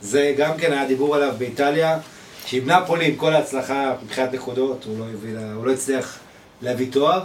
זה 0.00 0.34
גם 0.38 0.56
כן 0.56 0.72
היה 0.72 0.86
דיבור 0.86 1.16
עליו 1.16 1.34
באיטליה, 1.38 1.98
שעם 2.46 2.70
נפולי, 2.70 3.06
עם 3.06 3.16
כל 3.16 3.32
ההצלחה 3.34 3.94
מבחינת 4.04 4.32
נקודות, 4.32 4.84
הוא 4.84 4.98
לא, 4.98 5.04
הביא 5.04 5.34
לה, 5.34 5.52
הוא 5.52 5.66
לא 5.66 5.72
הצליח 5.72 6.18
להביא 6.62 6.92
תואר, 6.92 7.24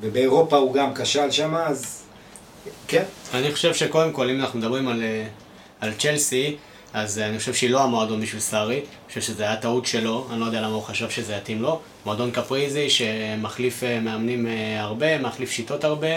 ובאירופה 0.00 0.56
הוא 0.56 0.74
גם 0.74 0.94
כשל 0.94 1.30
שם, 1.30 1.54
אז 1.54 2.02
כן. 2.88 3.02
אני 3.34 3.52
חושב 3.52 3.74
שקודם 3.74 4.12
כל, 4.12 4.30
אם 4.30 4.40
אנחנו 4.40 4.58
מדברים 4.58 4.88
על, 4.88 5.02
אה, 5.02 5.26
על 5.80 5.92
צ'לסי, 5.98 6.56
אז 6.94 7.18
אה, 7.18 7.26
אני 7.26 7.38
חושב 7.38 7.54
שהיא 7.54 7.70
לא 7.70 7.82
המועדון 7.82 8.20
בשביל 8.20 8.40
סארי. 8.40 8.74
אני 8.76 8.84
חושב 9.08 9.20
שזה 9.20 9.42
היה 9.42 9.56
טעות 9.56 9.86
שלו, 9.86 10.26
אני 10.30 10.40
לא 10.40 10.44
יודע 10.44 10.60
למה 10.60 10.74
הוא 10.74 10.82
חשב 10.82 11.10
שזה 11.10 11.34
יתאים 11.34 11.62
לו. 11.62 11.80
מועדון 12.06 12.30
קפריזי 12.30 12.90
שמחליף 12.90 13.84
אה, 13.84 14.00
מאמנים 14.00 14.46
אה, 14.46 14.80
הרבה, 14.80 15.18
מחליף 15.18 15.50
שיטות 15.50 15.84
הרבה, 15.84 16.08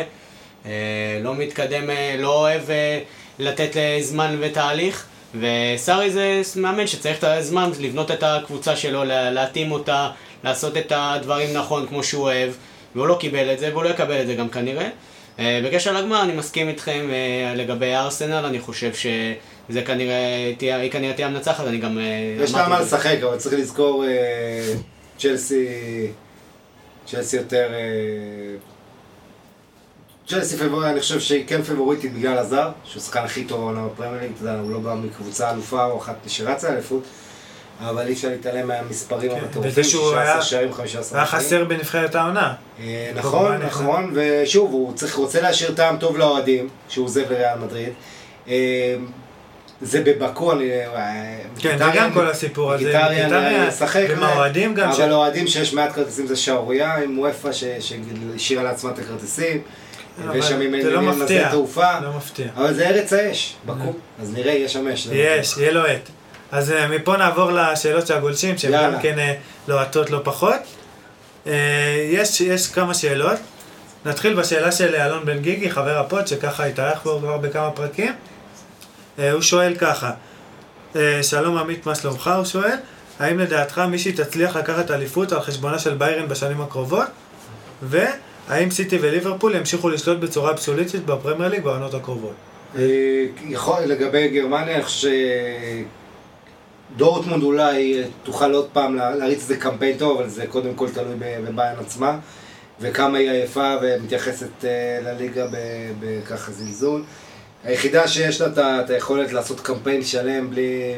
לא 1.23 1.35
מתקדם, 1.35 1.83
לא 2.19 2.33
אוהב 2.39 2.61
לתת 3.39 3.71
זמן 4.01 4.37
ותהליך. 4.39 5.05
וסארי 5.39 6.09
זה 6.11 6.41
מאמן 6.55 6.87
שצריך 6.87 7.17
את 7.19 7.23
הזמן 7.23 7.71
לבנות 7.79 8.11
את 8.11 8.23
הקבוצה 8.23 8.75
שלו, 8.75 9.03
לה- 9.03 9.31
להתאים 9.31 9.71
אותה, 9.71 10.09
לעשות 10.43 10.77
את 10.77 10.91
הדברים 10.95 11.53
נכון 11.53 11.87
כמו 11.87 12.03
שהוא 12.03 12.23
אוהב, 12.23 12.53
והוא 12.95 13.07
לא 13.07 13.17
קיבל 13.19 13.53
את 13.53 13.59
זה, 13.59 13.69
והוא 13.71 13.83
לא 13.83 13.89
יקבל 13.89 14.21
את 14.21 14.27
זה 14.27 14.35
גם 14.35 14.49
כנראה. 14.49 14.87
אה, 15.39 15.61
בקשר 15.65 15.91
לגמר, 15.91 16.21
אני 16.23 16.33
מסכים 16.33 16.69
איתכם 16.69 17.09
לגבי 17.55 17.95
ארסנל, 17.95 18.45
אני 18.45 18.59
חושב 18.59 18.91
שזה 19.69 19.81
כנראה, 19.81 20.53
תהיה, 20.57 20.77
היא 20.77 20.91
כנראה 20.91 21.13
תהיה 21.13 21.27
המנצחת, 21.27 21.67
אני 21.67 21.77
גם... 21.77 21.97
אה, 21.97 22.03
יש 22.43 22.53
לה 22.53 22.67
מה 22.67 22.83
זה. 22.83 22.95
לשחק, 22.97 23.17
אבל 23.23 23.37
צריך 23.37 23.55
לזכור, 23.59 24.05
אה, 24.05 24.73
צ'לסי, 25.17 25.67
צ'לסי 27.07 27.37
יותר... 27.37 27.67
אה, 27.73 28.55
צ'לסי 30.27 30.57
פבוריטית, 30.57 30.91
אני 30.91 30.99
חושב 30.99 31.19
שהיא 31.19 31.43
כן 31.47 31.61
פבוריטית 31.63 32.13
בגלל 32.13 32.37
הזר, 32.37 32.69
שהוא 32.83 33.01
השחקן 33.01 33.23
הכי 33.23 33.43
טוב 33.43 33.59
בעונה 33.59 33.87
בפרמייר 33.87 34.21
ליג, 34.21 34.31
אתה 34.35 34.49
יודע, 34.49 34.59
הוא 34.59 34.71
לא 34.71 34.79
בא 34.79 34.93
מקבוצה 34.95 35.51
אלופה 35.51 35.85
או 35.85 35.97
אחת 35.97 36.15
שרצה 36.27 36.73
אליפות, 36.73 37.03
אבל 37.79 38.07
אי 38.07 38.13
אפשר 38.13 38.27
להתעלם 38.29 38.67
מהמספרים 38.67 39.31
כן, 39.31 39.37
המטורפים, 39.37 39.71
וזה 39.71 39.83
שהוא 39.83 40.01
16 40.03 40.21
היה- 40.21 40.41
שערים, 40.41 40.73
15 40.73 41.19
היה 41.19 41.27
שערים. 41.27 41.45
חסר 41.45 41.63
בנבחרת 41.63 42.15
העונה. 42.15 42.53
אה, 42.79 43.11
נכון. 43.15 43.57
נכון, 43.61 44.11
ושוב, 44.13 44.71
הוא 44.71 44.93
צריך, 44.93 45.15
רוצה 45.15 45.41
להשאיר 45.41 45.73
טעם 45.73 45.97
טוב 45.97 46.17
לאוהדים, 46.17 46.69
שהוא 46.89 47.05
עוזב 47.05 47.31
לריאל 47.31 47.59
מדריד. 47.59 47.93
אה, 49.81 49.87
זה 49.87 50.01
בבקו, 50.01 50.51
אני... 50.51 50.71
אה, 50.71 51.37
כן, 51.59 51.77
זה 51.77 51.83
גם 51.95 52.13
כל 52.13 52.27
הסיפור 52.27 52.73
הזה. 52.73 52.83
גיטריאן 52.83 53.23
גיטריאן, 53.23 53.67
ישחק, 53.67 54.05
ועם 54.09 54.23
האוהדים 54.23 54.73
גם. 54.73 54.89
אבל 54.89 55.11
האוהדים 55.11 55.47
שיש 55.47 55.73
מעט 55.73 55.91
כרטיסים 55.93 56.27
זה 56.27 56.35
שערורייה, 56.35 56.95
עם 56.95 57.19
וופא 57.19 57.51
שהשאירה 57.51 58.63
לעצמה 58.63 58.91
את 58.91 58.99
הכרטיסים, 58.99 59.61
ויש 60.31 60.45
שם 60.45 60.61
עם 60.61 60.81
זה 60.81 60.91
לא 60.91 61.49
תעופה, 61.51 61.99
לא 61.99 62.17
מפתיע. 62.17 62.47
אבל 62.55 62.73
זה 62.73 62.87
ארץ 62.87 63.13
האש, 63.13 63.55
בקו, 63.65 63.93
אז 64.21 64.33
נראה, 64.33 64.53
יש 64.53 64.73
שם 64.73 64.87
אש. 64.87 65.07
יש, 65.11 65.57
יהיה 65.57 65.71
לוהט. 65.71 66.09
אז 66.51 66.71
אה, 66.71 66.87
מפה 66.87 67.17
נעבור 67.17 67.51
לשאלות 67.51 68.07
של 68.07 68.13
הגולשים, 68.13 68.57
שהן. 68.57 68.71
גם 68.71 69.01
כן 69.01 69.19
אה, 69.19 69.33
לוהטות 69.67 70.09
לא 70.09 70.19
פחות. 70.23 70.61
אה, 71.47 72.07
יש, 72.11 72.41
יש 72.41 72.67
כמה 72.67 72.93
שאלות. 72.93 73.39
נתחיל 74.05 74.33
בשאלה 74.33 74.71
של 74.71 74.95
אלון 74.95 75.25
בן 75.25 75.39
גיגי, 75.39 75.71
חבר 75.71 75.97
ה 75.97 76.03
pod, 76.03 76.27
שככה 76.27 76.65
התארח 76.65 77.03
בו 77.03 77.19
כבר 77.19 77.37
בכמה 77.37 77.71
פרקים. 77.71 78.13
אה, 79.19 79.31
הוא 79.31 79.41
שואל 79.41 79.75
ככה, 79.75 80.11
אה, 80.95 81.23
שלום 81.23 81.57
עמית, 81.57 81.85
מה 81.85 81.95
שלומך? 81.95 82.29
הוא 82.37 82.45
שואל, 82.45 82.75
האם 83.19 83.39
לדעתך 83.39 83.79
מישהי 83.79 84.11
תצליח 84.13 84.55
לקחת 84.55 84.91
אליפות 84.91 85.31
על 85.31 85.41
חשבונה 85.41 85.79
של 85.79 85.93
ביירן 85.93 86.27
בשנים 86.27 86.61
הקרובות? 86.61 87.07
והאם 87.83 88.71
סיטי 88.71 88.97
וליברפול 89.01 89.55
ימשיכו 89.55 89.89
לשלוט 89.89 90.17
בצורה 90.19 90.51
אבסולוטית 90.51 91.05
בפרמייר 91.05 91.49
ליג 91.51 91.63
בעונות 91.63 91.93
הקרובות? 91.93 92.33
אה, 92.77 92.81
יכול, 93.47 93.79
לגבי 93.85 94.27
גרמניה, 94.27 94.75
אני 94.75 94.83
חושב 94.83 95.09
שדורטמונד 96.95 97.43
אולי 97.43 98.03
תוכל 98.23 98.53
עוד 98.53 98.67
פעם 98.73 98.95
לה- 98.95 99.15
להריץ 99.15 99.39
איזה 99.39 99.57
קמפיין 99.57 99.97
טוב, 99.97 100.19
אבל 100.21 100.29
זה 100.29 100.47
קודם 100.47 100.73
כל 100.75 100.89
תלוי 100.89 101.15
ב- 101.19 101.45
בביין 101.47 101.79
עצמה, 101.79 102.17
וכמה 102.79 103.17
היא 103.17 103.29
עייפה 103.31 103.73
ומתייחסת 103.81 104.63
לליגה 105.03 105.45
בככה 105.99 106.51
זלזול. 106.51 107.03
היחידה 107.65 108.07
שיש 108.07 108.41
לה 108.41 108.81
את 108.81 108.89
היכולת 108.89 109.33
לעשות 109.33 109.59
קמפיין 109.59 110.03
שלם 110.03 110.49
בלי... 110.49 110.93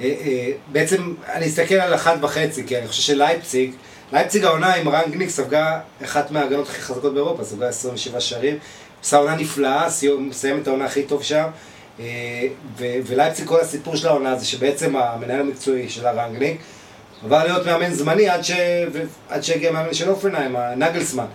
אה, 0.00 0.14
אה, 0.20 0.50
בעצם, 0.72 1.14
אני 1.32 1.46
אסתכל 1.46 1.74
על 1.74 1.94
אחת 1.94 2.16
וחצי, 2.20 2.66
כי 2.66 2.78
אני 2.78 2.88
חושב 2.88 3.02
שלייפציג, 3.02 3.70
לייפציג 4.12 4.44
העונה 4.44 4.74
עם 4.74 4.88
רנגניק 4.88 5.30
ספגה 5.30 5.80
אחת 6.04 6.30
מההגנות 6.30 6.68
הכי 6.68 6.80
חזקות 6.80 7.14
באירופה, 7.14 7.44
ספגה 7.44 7.68
27 7.68 8.20
שערים, 8.20 8.58
עושה 9.00 9.16
עונה 9.16 9.36
נפלאה, 9.36 9.88
מסיים 10.18 10.60
את 10.62 10.68
העונה 10.68 10.84
הכי 10.84 11.02
טוב 11.02 11.22
שם, 11.22 11.46
אה, 12.00 12.04
ולייפציג 12.78 13.46
כל 13.46 13.60
הסיפור 13.60 13.96
של 13.96 14.08
העונה 14.08 14.36
זה 14.36 14.46
שבעצם 14.46 14.96
המנהל 14.96 15.40
המקצועי 15.40 15.88
של 15.88 16.06
הרנגניק 16.06 16.60
עבר 17.24 17.44
להיות 17.44 17.66
מאמן 17.66 17.92
זמני 17.92 18.28
עד, 18.28 18.44
ש... 18.44 18.50
עד 19.28 19.44
שהגיע 19.44 19.72
מאמן 19.72 19.94
של 19.94 20.08
אופנהיים, 20.08 20.56
הנגלסמן, 20.56 21.26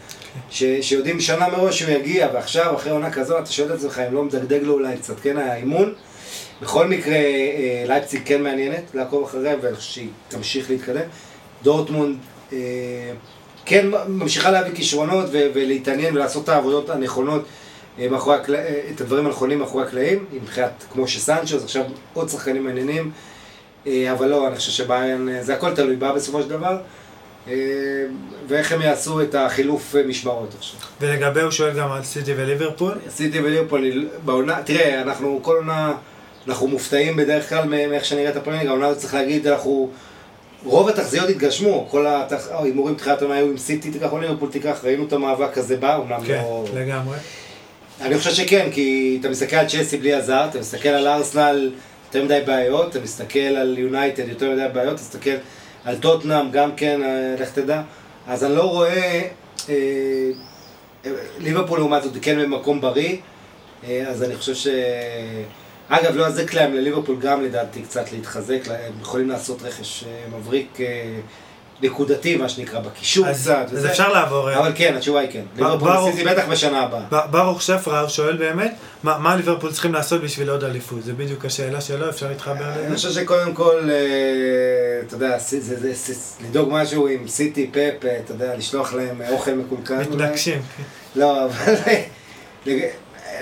ש... 0.50 0.64
שיודעים 0.82 1.20
שנה 1.20 1.48
מראש 1.50 1.80
שהוא 1.80 1.92
יגיע, 1.92 2.28
ועכשיו 2.34 2.76
אחרי 2.76 2.92
עונה 2.92 3.12
כזו 3.12 3.40
אתה 3.40 3.52
שואל 3.52 3.68
את 3.68 3.74
עצמך 3.74 4.02
אם 4.08 4.14
לא 4.14 4.24
מדגדג 4.24 4.64
לו 4.64 4.74
אולי 4.74 4.98
קצת 4.98 5.20
כן 5.20 5.38
האימון. 5.38 5.94
בכל 6.62 6.88
מקרה, 6.88 7.16
אה, 7.16 7.84
לייפציג 7.88 8.22
כן 8.26 8.42
מעניינת 8.42 8.84
לעקוב 8.94 9.24
אחריה, 9.24 9.56
ואני 9.62 9.76
חושב 9.76 9.92
שהיא 9.92 10.10
תמשיך 10.28 10.70
להתקדם. 10.70 11.02
דורטמונד 11.64 12.18
אה, 12.54 12.58
כן 13.66 13.88
ממשיכה 14.08 14.52
להביא 14.52 14.76
כישרונות 14.76 15.26
ו- 15.32 15.48
ולהתעניין 15.54 16.16
ולעשות 16.16 16.44
את 16.44 16.50
העבודות 16.50 16.90
הנכונות, 16.90 17.46
אה, 18.00 18.08
מאחורי 18.10 18.36
הקל... 18.36 18.56
אה, 18.56 18.82
את 18.96 19.02
הדברים 19.02 19.26
הנכונים 19.26 19.60
מאחורי 19.60 19.84
הקלעים, 19.84 20.26
מבחינת, 20.34 20.84
כמו 20.92 21.08
שסנצ'ו, 21.08 21.56
אז 21.56 21.64
עכשיו 21.64 21.84
עוד 22.14 22.30
שחקנים 22.30 22.64
מעניינים, 22.64 23.12
אה, 23.88 24.12
אבל 24.12 24.28
לא, 24.28 24.48
אני 24.48 24.56
חושב 24.56 24.72
שבעיין, 24.72 25.30
אה, 25.30 25.44
זה 25.44 25.54
הכל 25.54 25.76
תלוי 25.76 25.96
בה 25.96 26.14
בסופו 26.14 26.42
של 26.42 26.50
דבר, 26.50 26.78
ואיך 28.48 28.72
הם 28.72 28.82
יעשו 28.82 29.22
את 29.22 29.36
החילוף 29.36 29.96
אה, 29.96 30.04
משמרות 30.04 30.56
עכשיו. 30.58 30.80
ולגבי 31.02 31.42
הוא 31.42 31.52
שואל 31.52 31.74
גם 31.74 31.92
על 31.92 32.04
סיטי 32.04 32.34
וליברפול. 32.34 32.94
סיטי 33.10 33.40
וליברפול 33.40 34.10
בעונה, 34.26 34.64
תראה, 34.66 35.02
אנחנו 35.02 35.40
כל 35.42 35.56
עונה, 35.56 35.94
אנחנו 36.48 36.68
מופתעים 36.68 37.16
בדרך 37.16 37.50
כלל 37.50 37.66
מאיך 37.68 38.06
שנראית 38.06 38.36
הפרמייר, 38.36 38.70
העונה 38.70 38.88
הזאת 38.88 39.02
צריך 39.02 39.14
להגיד, 39.14 39.48
אנחנו, 39.48 39.90
רוב 40.64 40.90
התחזיות 40.90 41.30
התגשמו, 41.30 41.88
כל 41.92 42.06
ההימורים 42.52 42.96
תחילת 42.96 43.22
העונה 43.22 43.36
היו 43.36 43.46
עם 43.46 43.58
סיטי 43.58 43.92
תיקח 43.92 44.12
או 44.12 44.18
ליברפול 44.20 44.50
תיקח, 44.50 44.80
ראינו 44.84 45.06
את 45.08 45.14
המאבק 45.14 45.58
הזה 45.58 45.78
בא, 45.78 45.96
אומנם 45.96 46.20
כן, 46.26 46.42
לא... 46.42 46.66
לגמרי. 46.76 47.18
אני 48.02 48.18
חושב 48.18 48.32
שכן, 48.32 48.70
כי 48.72 49.18
אתה 49.20 49.30
מסתכל 49.30 49.56
על 49.56 49.68
צ'לסי 49.68 49.98
בלי 49.98 50.14
הזר, 50.14 50.46
אתה 50.50 50.60
מסתכל 50.60 50.90
על 50.90 51.08
ארסנל 51.08 51.72
יותר 52.08 52.26
מדי 52.26 52.40
בעיות, 52.46 52.90
אתה 52.90 53.00
מסתכל 53.00 53.40
על 53.40 53.78
יונייטד 53.78 54.30
יותר 54.30 54.52
מדי 54.52 54.66
בעיות, 54.74 54.94
אתה 54.94 55.02
מסתכל 55.02 55.36
על 55.86 55.98
טוטנאם 55.98 56.52
גם 56.52 56.76
כן, 56.76 57.04
אה, 57.04 57.36
לך 57.40 57.52
תדע. 57.52 57.82
אז 58.28 58.44
אני 58.44 58.56
לא 58.56 58.64
רואה, 58.64 59.22
אה, 59.70 59.76
אה, 61.06 61.12
ליברפול 61.40 61.80
לעומת 61.80 62.04
זאת 62.04 62.14
כן 62.22 62.40
במקום 62.42 62.82
בריא, 62.82 63.18
אז 64.08 64.24
אני 64.24 64.36
חושב 64.36 64.56
ש... 64.56 64.68
אגב, 65.88 66.16
לא 66.16 66.28
יזיק 66.28 66.54
להם 66.54 66.74
לליברפול 66.74 67.20
גם 67.20 67.44
לדעתי 67.44 67.82
קצת 67.82 68.12
להתחזק, 68.12 68.60
הם 68.68 68.94
יכולים 69.02 69.30
לעשות 69.30 69.62
רכש 69.62 70.04
מבריק 70.38 70.78
נקודתי, 71.82 72.36
מה 72.36 72.50
שנקרא, 72.50 72.80
בקישור 72.80 73.28
אז 73.28 73.42
קצת. 73.42 73.66
אז 73.68 73.74
וזה. 73.74 73.92
אפשר 73.92 74.14
לעבור. 74.14 74.50
אה, 74.50 74.60
אבל 74.60 74.72
כן, 74.76 74.94
התשובה 74.98 75.20
היא 75.20 75.30
כן. 75.32 75.42
ליברפול. 75.56 76.12
סיטי 76.12 76.24
בטח 76.24 76.46
בשנה 76.50 76.82
הבאה. 76.82 77.28
ברוך 77.28 77.62
שפרר 77.62 78.08
שואל 78.08 78.38
באמת, 78.38 78.74
מה 79.04 79.18
מה 79.18 79.36
ליברפול 79.36 79.72
צריכים 79.72 79.94
לעשות 79.94 80.22
בשביל 80.22 80.50
עוד 80.50 80.64
אליפות? 80.64 81.04
זה 81.04 81.14
בדיוק 81.14 81.46
השאלה 81.46 81.82
שלו, 81.82 82.10
אפשר 82.10 82.28
להתחבר 82.30 82.74
אני 82.74 82.86
לזה? 82.86 82.96
חושב 82.96 83.12
שקודם 83.22 83.54
כל, 83.54 83.90
אה, 83.90 83.96
אתה 85.08 85.16
יודע, 85.16 85.38
לדאוג 86.50 86.70
משהו 86.72 87.08
עם 87.08 87.28
סיטי, 87.28 87.70
פאפ, 87.74 88.06
אה, 88.06 88.20
אתה 88.26 88.34
יודע, 88.34 88.56
לשלוח 88.58 88.94
להם 88.94 89.22
אוכל 89.30 89.52
מקולקל. 89.54 89.98
מתנגשים. 90.00 90.62
לא, 91.16 91.46
אבל 91.46 91.76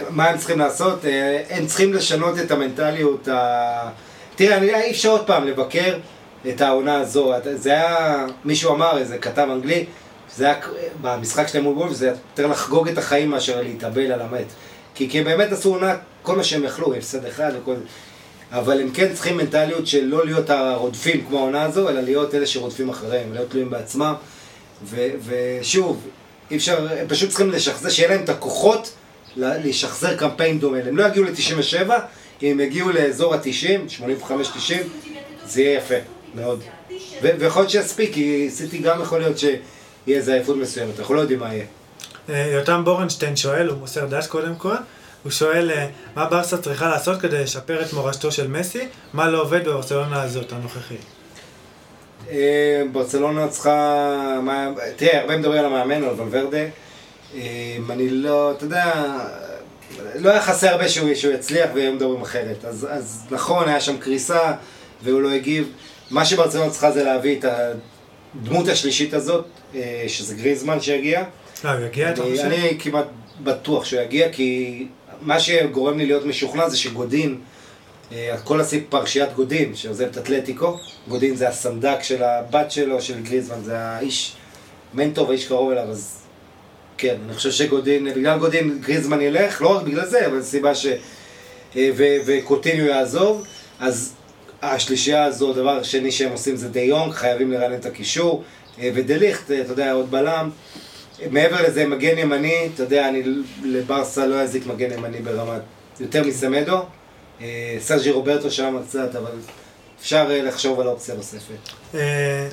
מה 0.10 0.30
הם 0.30 0.38
צריכים 0.38 0.60
לעשות? 0.60 1.06
הם 1.50 1.66
צריכים 1.68 1.94
לשנות 1.94 2.40
את 2.40 2.52
המנטליות 2.52 3.28
ה... 3.28 3.90
תראה, 4.36 4.58
אני- 4.58 4.76
אי 4.76 4.92
אפשר 4.92 5.10
עוד 5.10 5.26
פעם 5.28 5.48
לבקר 5.48 5.98
את 6.50 6.62
העונה 6.62 7.00
הזו. 7.00 7.34
זה 7.54 7.70
היה, 7.70 8.26
מישהו 8.46 8.76
אמר, 8.76 8.98
איזה 8.98 9.18
כתב 9.18 9.48
אנגלי, 9.52 9.86
זה 10.36 10.46
היה 10.46 10.56
במשחק 11.02 11.48
שלהם 11.48 11.64
מול 11.64 11.78
וולף, 11.78 11.94
זה 11.94 12.06
היה 12.06 12.16
יותר 12.32 12.48
לחגוג 12.48 12.88
את 12.88 12.98
החיים 12.98 13.30
מאשר 13.30 13.62
להתאבל 13.62 14.12
על 14.12 14.22
המת. 14.22 14.46
כי, 14.96 15.10
כי 15.10 15.20
הם 15.20 15.26
באמת 15.26 15.52
עשו 15.52 15.74
עונה, 15.74 15.96
כל 16.24 16.36
מה 16.36 16.44
שהם 16.44 16.64
יכלו, 16.64 16.94
הפסד 16.94 17.26
אחד 17.26 17.52
וכל 17.62 17.76
זה. 17.76 17.82
אבל 18.52 18.82
הם 18.82 18.92
כן 18.92 19.14
צריכים 19.14 19.38
מנטליות 19.38 19.88
של 19.88 20.06
לא 20.06 20.26
להיות 20.26 20.50
הרודפים 20.50 21.26
כמו 21.28 21.38
העונה 21.38 21.64
הזו, 21.64 21.90
אלא 21.90 22.02
להיות 22.02 22.36
אלה 22.36 22.48
שרודפים 22.48 22.90
אחריהם, 22.90 23.34
להיות 23.34 23.50
תלויים 23.50 23.70
בעצמם. 23.70 24.14
ו- 24.84 25.10
ושוב, 25.26 26.08
אי 26.52 26.58
אפשר, 26.58 26.88
הם 27.00 27.08
פשוט 27.08 27.30
צריכים 27.30 27.50
לשחזר, 27.50 27.90
שיהיה 27.90 28.10
להם 28.10 28.24
את 28.24 28.30
הכוחות 28.30 28.92
לשחזר 29.38 30.18
קמפיין 30.18 30.60
דומה. 30.60 30.78
הם 30.78 30.98
לא 30.98 31.08
יגיעו 31.08 31.26
ל-97, 31.26 31.92
אם 32.44 32.52
הם 32.52 32.60
יגיעו 32.60 32.90
לאזור 32.90 33.36
ה-90, 33.36 34.04
85-90, 34.32 34.74
זה 35.46 35.62
יהיה 35.62 35.78
יפה, 35.78 35.96
מאוד. 36.36 36.64
ויכול 37.22 37.62
להיות 37.62 37.70
שיספיק, 37.70 38.14
כי 38.14 38.50
סיטי 38.50 38.78
גם 38.78 39.02
יכול 39.02 39.20
להיות 39.20 39.38
שיהיה 39.38 39.58
איזה 40.08 40.34
עייפות 40.34 40.58
מסוימת, 40.58 41.00
אנחנו 41.00 41.14
לא 41.14 41.22
יודעים 41.22 41.40
מה 41.40 41.54
יהיה. 41.54 41.66
אה, 42.30 42.52
יותם 42.54 42.82
בורנשטיין 42.86 43.36
שואל, 43.36 43.68
הוא 43.68 43.78
מוסר 43.78 44.06
דש 44.06 44.28
קודם 44.28 44.56
כל, 44.56 44.76
הוא 45.24 45.32
שואל 45.32 45.72
אה, 45.72 45.88
מה 46.16 46.26
ברסה 46.26 46.58
צריכה 46.58 46.90
לעשות 46.90 47.22
כדי 47.22 47.44
לשפר 47.44 47.82
את 47.82 47.94
מורשתו 47.94 48.32
של 48.32 48.48
מסי, 48.48 48.88
מה 49.14 49.30
לא 49.30 49.42
עובד 49.42 49.64
בברצלונה 49.64 50.22
הזאת 50.22 50.52
הנוכחית. 50.52 51.02
אה, 52.32 52.84
ברצלונה 52.92 53.48
צריכה, 53.48 54.40
תראה, 54.96 55.22
הרבה 55.22 55.38
מדברים 55.38 55.60
על 55.60 55.66
המאמן, 55.66 56.04
על 56.04 56.10
ולוורדה. 56.10 56.66
אני 57.90 58.10
לא, 58.10 58.52
אתה 58.52 58.64
יודע, 58.64 58.94
לא 60.16 60.30
היה 60.30 60.42
חסר 60.42 60.68
הרבה 60.68 60.90
שהוא, 60.90 61.16
שהוא 61.16 61.34
יצליח 61.34 61.70
והיום 61.74 61.96
מדברים 61.96 62.22
אחרת. 62.22 62.66
אז, 62.66 62.88
אז 62.90 63.26
נכון, 63.32 63.70
היה 63.70 63.82
שם 63.82 63.98
קריסה 63.98 64.54
והוא 65.04 65.22
לא 65.22 65.32
הגיב. 65.32 65.72
מה 66.12 66.26
שברצלונה 66.26 66.70
צריכה 66.70 66.92
זה 66.92 67.04
להביא 67.04 67.40
את 67.40 67.46
הדמות 68.36 68.68
השלישית 68.68 69.14
הזאת, 69.14 69.46
אה, 69.76 70.04
שזה 70.08 70.36
גריזמן 70.36 70.82
שיגיע. 70.82 71.24
לא, 71.64 71.70
הוא 71.70 71.86
יגיע, 71.86 72.12
אתה 72.12 72.22
אני, 72.24 72.32
חושב? 72.32 72.44
אני 72.44 72.78
כמעט 72.80 73.06
בטוח 73.44 73.86
שהוא 73.86 74.02
יגיע, 74.02 74.32
כי 74.32 74.88
מה 75.22 75.40
שגורם 75.40 75.98
לי 75.98 76.06
להיות 76.06 76.26
משוכנע 76.26 76.70
זה 76.70 76.78
שגודין, 76.78 77.38
אה, 78.12 78.36
כל 78.44 78.62
הסיפ 78.62 78.84
פרשיית 78.90 79.34
גודין, 79.34 79.76
שעוזב 79.76 80.06
את 80.06 80.18
אתלטיקו, 80.18 80.78
גודין 81.08 81.36
זה 81.36 81.50
הסנדק 81.50 81.98
של 82.02 82.24
הבת 82.24 82.72
שלו, 82.72 83.02
של 83.02 83.22
גריזמן, 83.22 83.62
זה 83.64 83.78
האיש, 83.78 84.36
מנטור 84.94 85.28
והאיש 85.28 85.48
קרוב 85.48 85.72
אליו, 85.72 85.84
אז 85.90 86.16
כן, 86.98 87.16
אני 87.26 87.34
חושב 87.34 87.52
שגודין, 87.52 88.14
בגלל 88.14 88.40
גודין 88.40 88.80
גריזמן 88.82 89.22
ילך, 89.22 89.62
לא 89.62 89.78
רק 89.78 89.84
בגלל 89.84 90.06
זה, 90.06 90.28
אבל 90.28 90.42
סיבה 90.42 90.76
ש... 90.76 90.86
ו- 91.76 92.18
וקוטיניו 92.26 92.86
יעזוב, 92.86 93.46
אז 93.80 94.14
השלישייה 94.62 95.24
הזו, 95.24 95.52
הדבר 95.52 95.70
השני 95.80 96.12
שהם 96.12 96.32
עושים 96.32 96.56
זה 96.56 96.70
די 96.70 96.80
יונג, 96.80 97.14
חייבים 97.14 97.52
לרענן 97.52 97.76
את 97.76 97.86
הקישור, 97.86 98.44
אה, 98.82 98.90
ודליכט, 98.96 99.52
אה, 99.52 99.62
אתה 99.62 99.72
יודע, 99.72 99.92
עוד 99.94 100.12
בלם. 100.12 100.50
מעבר 101.32 101.68
לזה, 101.68 101.86
מגן 101.88 102.18
ימני, 102.18 102.70
אתה 102.74 102.84
יודע, 102.84 103.10
אני 103.10 103.24
לברסה 103.64 104.26
לא 104.28 104.44
יזיק 104.44 104.66
מגן 104.68 104.92
ימני 104.94 105.20
ברמת, 105.22 105.62
יותר 106.00 106.24
מסמדו. 106.24 106.78
אה, 107.42 107.78
סרג'י 107.80 108.12
רוברטו 108.12 108.52
שם 108.52 108.78
קצת, 108.88 109.16
אבל 109.16 109.32
אפשר 110.02 110.28
לחשוב 110.30 110.80
על 110.80 110.88
אופציה 110.88 111.16
נוספת. 111.16 111.70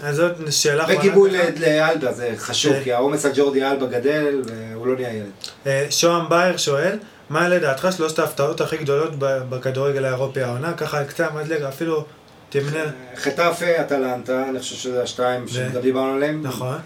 אז 0.03 0.17
זאת 0.17 0.33
שאלה 0.53 0.85
אחרונה. 0.85 1.33
ל- 1.43 1.61
לאלבה, 1.61 2.13
זה 2.13 2.31
חשוב. 2.37 2.73
כי 2.85 2.93
העומס 2.93 3.25
על 3.25 3.33
ג'ורדי 3.35 3.65
אלבה 3.65 3.87
גדל, 3.87 4.43
והוא 4.47 4.87
לא 4.87 4.95
נהיה 4.95 5.11
ילד. 5.15 5.91
שוהם 5.91 6.29
בייר 6.29 6.57
שואל, 6.57 6.99
מה 7.31 7.49
לדעתך 7.49 7.89
שלושת 7.97 8.19
ההפתעות 8.19 8.61
הכי 8.61 8.77
גדולות 8.77 9.13
בכדורגל 9.19 10.05
האירופי 10.05 10.43
העונה? 10.43 10.73
ככה 10.73 10.99
על 10.99 11.05
קצה 11.05 11.27
המזלג, 11.27 11.63
אפילו 11.63 12.05
תמנה. 12.51 12.85
חטאפה, 13.17 13.81
אטלנטה, 13.81 14.49
אני 14.49 14.61
חושב 14.61 14.77
שזה 14.77 15.03
השתיים 15.03 15.49
שגם 15.49 15.81
דיברנו 15.83 16.15
עליהם. 16.15 16.43
נכון. 16.43 16.79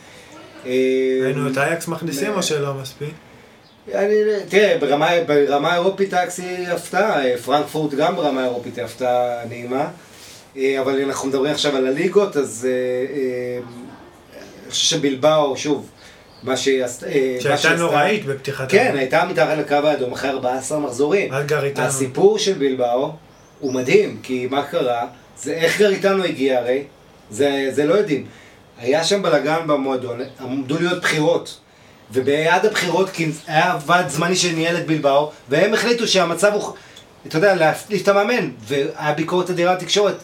אה, 0.66 1.18
ראינו 1.22 1.50
את 1.50 1.58
אייקס 1.58 1.88
מכניסים 1.88 2.30
אה, 2.30 2.36
או 2.36 2.42
שלא 2.42 2.74
מספיק? 2.74 3.14
אני, 3.94 4.14
תראה, 4.48 4.78
ברמה, 4.80 5.10
ברמה 5.26 5.72
האירופית 5.72 6.14
אקס 6.14 6.38
היא 6.38 6.68
הפתעה, 6.68 7.24
אה, 7.26 7.38
פרנקפורט 7.44 7.94
גם 7.94 8.16
ברמה 8.16 8.40
האירופית 8.40 8.76
היא 8.76 8.84
הפתעה 8.84 9.44
נעימה, 9.48 9.88
אה, 10.56 10.80
אבל 10.80 11.02
אנחנו 11.02 11.28
מדברים 11.28 11.52
עכשיו 11.52 11.76
על 11.76 11.86
הליגות, 11.86 12.36
אז 12.36 12.68
אה, 12.70 13.16
אה, 13.16 13.58
אני 14.62 14.70
חושב 14.70 14.96
שבלבאו, 14.96 15.56
שוב, 15.56 15.88
מה 16.42 16.56
שהיא 16.56 16.84
עשתה... 16.84 17.06
אה, 17.06 17.36
שהייתה 17.40 17.74
נוראית 17.74 18.26
בפתיחת 18.26 18.70
כן. 18.70 18.94
הייתה 18.98 19.24
מתחת 19.24 19.58
לקו 19.58 19.74
האדום 19.74 20.12
אחרי 20.12 20.30
14 20.30 20.78
מחזורים. 20.78 21.32
עד 21.32 21.46
גריטנו. 21.46 21.84
הסיפור 21.84 22.38
של 22.38 22.52
בלבאו 22.52 23.12
הוא 23.60 23.72
מדהים, 23.72 24.18
כי 24.22 24.48
מה 24.50 24.62
קרה? 24.62 25.06
זה 25.38 25.52
איך 25.52 25.78
גריטנו 25.78 26.24
הגיע 26.24 26.58
הרי, 26.58 26.84
זה, 27.30 27.68
זה 27.70 27.84
לא 27.84 27.94
יודעים. 27.94 28.26
היה 28.78 29.04
שם 29.04 29.22
בלאגן 29.22 29.66
במועדון, 29.66 30.20
עמדו 30.40 30.78
להיות 30.78 31.02
בחירות. 31.02 31.58
וביד 32.12 32.66
הבחירות 32.66 33.10
היה 33.46 33.78
ועד 33.86 34.08
זמני 34.08 34.36
שניהל 34.36 34.76
את 34.76 34.86
בלבאו, 34.86 35.30
והם 35.48 35.74
החליטו 35.74 36.08
שהמצב 36.08 36.52
הוא, 36.52 36.72
אתה 37.26 37.38
יודע, 37.38 37.54
להחליף 37.54 38.02
את 38.02 38.08
המאמן, 38.08 38.50
והיה 38.60 39.12
ביקורת 39.14 39.50
אדירה 39.50 39.74
לתקשורת. 39.74 40.16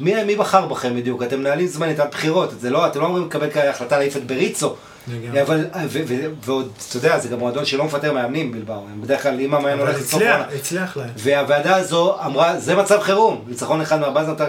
מי, 0.00 0.24
מי 0.24 0.36
בחר 0.36 0.66
בכם 0.66 0.96
בדיוק? 0.96 1.22
אתם 1.22 1.40
מנהלים 1.40 1.66
זמנית 1.66 2.00
על 2.00 2.08
בחירות, 2.08 2.60
זה 2.60 2.70
לא, 2.70 2.86
אתם 2.86 3.00
לא 3.00 3.04
אומרים 3.04 3.26
לקבל 3.26 3.50
כאלה 3.50 3.70
החלטה 3.70 3.98
להעיף 3.98 4.16
את 4.16 4.24
בריצו. 4.26 4.74
אבל, 5.42 5.66
ו- 5.88 6.00
ו- 6.08 6.26
ועוד, 6.44 6.72
אתה 6.88 6.96
יודע, 6.96 7.18
זה 7.18 7.28
גם 7.28 7.38
מועדון 7.38 7.64
שלא 7.64 7.84
מפטר 7.84 8.12
מאמנים 8.12 8.52
בלבאו, 8.52 8.86
הם 8.92 9.02
בדרך 9.02 9.22
כלל 9.22 9.40
אם 9.40 9.54
המאמן 9.54 9.78
הולך 9.78 9.96
לסוף 9.96 10.22
עונה. 10.22 10.44
הצליח 10.58 10.96
להם. 10.96 11.10
והוועדה 11.16 11.76
הזו 11.76 12.16
אמרה, 12.26 12.60
זה 12.60 12.74
מצב 12.74 13.00
חירום, 13.00 13.44
ניצחון 13.46 13.80
אחד 13.80 13.98
זאת... 14.24 14.40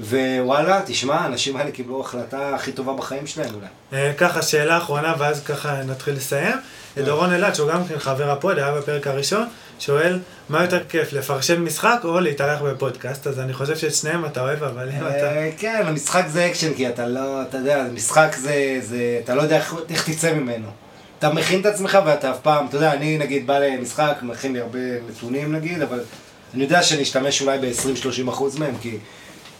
ווואלה, 0.00 0.80
תשמע, 0.86 1.14
האנשים 1.14 1.56
האלה 1.56 1.70
קיבלו 1.70 2.00
החלטה 2.00 2.54
הכי 2.54 2.72
טובה 2.72 2.92
בחיים 2.92 3.26
שלהם 3.26 3.54
אולי. 3.54 3.66
אה, 3.92 4.12
ככה, 4.18 4.42
שאלה 4.42 4.76
אחרונה, 4.76 5.14
ואז 5.18 5.44
ככה 5.44 5.82
נתחיל 5.82 6.14
לסיים. 6.14 6.56
כן. 6.94 7.04
דורון 7.04 7.32
אלעד, 7.32 7.54
שהוא 7.54 7.68
גם 7.68 7.84
כן 7.84 7.98
חבר 7.98 8.30
ה 8.30 8.36
pod, 8.36 8.58
היה 8.58 8.72
בפרק 8.72 9.06
הראשון, 9.06 9.48
שואל, 9.78 10.18
מה 10.48 10.62
יותר 10.62 10.84
כיף, 10.88 11.12
לפרשן 11.12 11.60
משחק 11.60 12.00
או 12.04 12.20
להתארח 12.20 12.62
בפודקאסט? 12.62 13.26
אז 13.26 13.38
אני 13.40 13.52
חושב 13.52 13.76
שאת 13.76 13.94
שניהם 13.94 14.24
אתה 14.24 14.40
אוהב, 14.40 14.62
אבל 14.62 14.88
אם 14.88 15.06
אתה... 15.06 15.36
אה, 15.36 15.50
כן, 15.58 15.82
המשחק 15.86 16.24
זה 16.28 16.46
אקשן, 16.46 16.74
כי 16.74 16.88
אתה 16.88 17.06
לא, 17.06 17.42
אתה 17.42 17.56
יודע, 17.56 17.84
משחק 17.94 18.36
זה, 18.82 19.20
אתה 19.24 19.34
לא 19.34 19.42
יודע 19.42 19.62
איך 19.90 20.10
תצא 20.10 20.32
ממנו. 20.32 20.68
אתה 21.18 21.30
מכין 21.30 21.60
את 21.60 21.66
עצמך 21.66 21.98
ואתה 22.06 22.30
אף 22.30 22.40
פעם, 22.42 22.66
אתה 22.66 22.76
יודע, 22.76 22.92
אני 22.92 23.18
נגיד 23.18 23.46
בא 23.46 23.58
למשחק, 23.58 24.16
מכין 24.22 24.52
לי 24.52 24.60
הרבה 24.60 24.78
נתונים 25.10 25.52
נגיד, 25.52 25.82
אבל 25.82 26.00
אני 26.54 26.62
יודע 26.62 26.82
שאני 26.82 27.02
אשתמש 27.02 27.42
אולי 27.42 27.58
ב-20-30 27.58 28.30
אחוז 28.30 28.58
מהם, 28.58 28.74
כי 28.80 28.98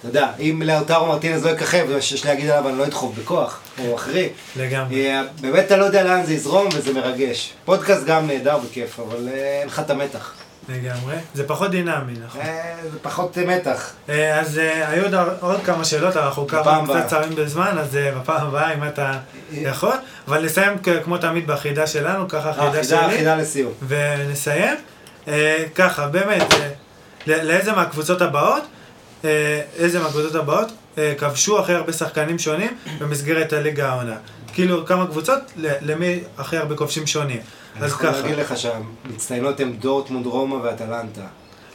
אתה 0.01 0.09
יודע, 0.09 0.29
אם 0.41 0.63
לאוטרו 0.65 1.07
מרטינז 1.07 1.45
לא 1.45 1.51
יככב, 1.51 2.01
שיש 2.01 2.25
לי 2.25 2.31
להגיד 2.31 2.51
עליו, 2.51 2.69
אני 2.69 2.79
לא 2.79 2.85
אדחוף 2.85 3.19
בכוח, 3.19 3.61
או 3.79 3.95
אחרים. 3.95 4.29
לגמרי. 4.57 5.07
אה, 5.07 5.23
באמת 5.41 5.67
אתה 5.67 5.77
לא 5.77 5.85
יודע 5.85 6.05
לאן 6.05 6.25
זה 6.25 6.33
יזרום 6.35 6.69
וזה 6.75 6.93
מרגש. 6.95 7.53
פודקאסט 7.65 8.05
גם 8.05 8.27
נהדר 8.27 8.59
וכיף, 8.65 9.01
אבל 9.01 9.29
אה, 9.29 9.59
אין 9.61 9.69
לך 9.69 9.81
את 9.81 9.91
המתח. 9.91 10.33
לגמרי. 10.69 11.15
זה 11.35 11.49
פחות 11.49 11.71
דינמי, 11.71 12.13
נכון. 12.27 12.41
אה, 12.41 12.75
זה 12.93 12.99
פחות 13.03 13.39
מתח. 13.39 13.93
אז 14.41 14.61
היו 14.87 15.05
עוד, 15.41 15.61
כמה 15.65 15.85
שאלות, 15.85 16.17
אנחנו 16.17 16.45
בפעם 16.45 16.87
קצת. 16.87 17.07
צרים 17.07 17.35
בזמן, 17.35 17.77
אז 17.79 17.99
בפעם 18.21 18.47
הבאה, 18.47 18.75
אם 18.75 18.85
אתה 18.85 19.13
יכול. 19.53 19.95
אבל 20.29 20.45
נסיים 20.45 20.79
כמו 21.05 21.19
תמיד 21.19 21.47
בחידה 21.47 21.87
שלנו, 21.87 22.29
ככה 22.29 22.51
החידה 22.51 22.71
חידה, 22.71 22.85
שלי. 22.85 23.17
חידה 23.17 23.37
לסיום. 23.37 23.73
ונסיים. 23.89 24.77
ככה, 25.75 26.07
באמת, 26.07 26.55
לאיזה 27.27 27.73
מהקבוצות 27.73 28.23
הבאות, 28.23 28.63
איזה 29.79 29.99
מהקבוצות 30.01 30.35
הבאות 30.35 30.69
אה, 30.99 31.15
כבשו 31.19 31.59
הכי 31.59 31.73
הרבה 31.73 31.93
שחקנים 31.93 32.39
שונים 32.39 32.77
במסגרת 32.99 33.53
הליגה 33.53 33.89
העונה. 33.93 34.17
כאילו, 34.53 34.87
כמה 34.87 35.07
קבוצות, 35.07 35.39
ל- 35.57 35.73
למי 35.93 36.21
הכי 36.39 36.57
הרבה 36.57 36.77
כובשים 36.77 37.07
שונים. 37.07 37.41
אני 37.77 37.85
אז 37.85 37.91
יכול 37.93 38.07
ככה. 38.07 38.21
להגיד 38.21 38.37
לך 38.39 38.55
שהמצטיינות 38.57 39.61
הן 39.61 39.73
דורטמונד, 39.73 40.27
רומא 40.27 40.55
ואטלנטה. 40.55 41.21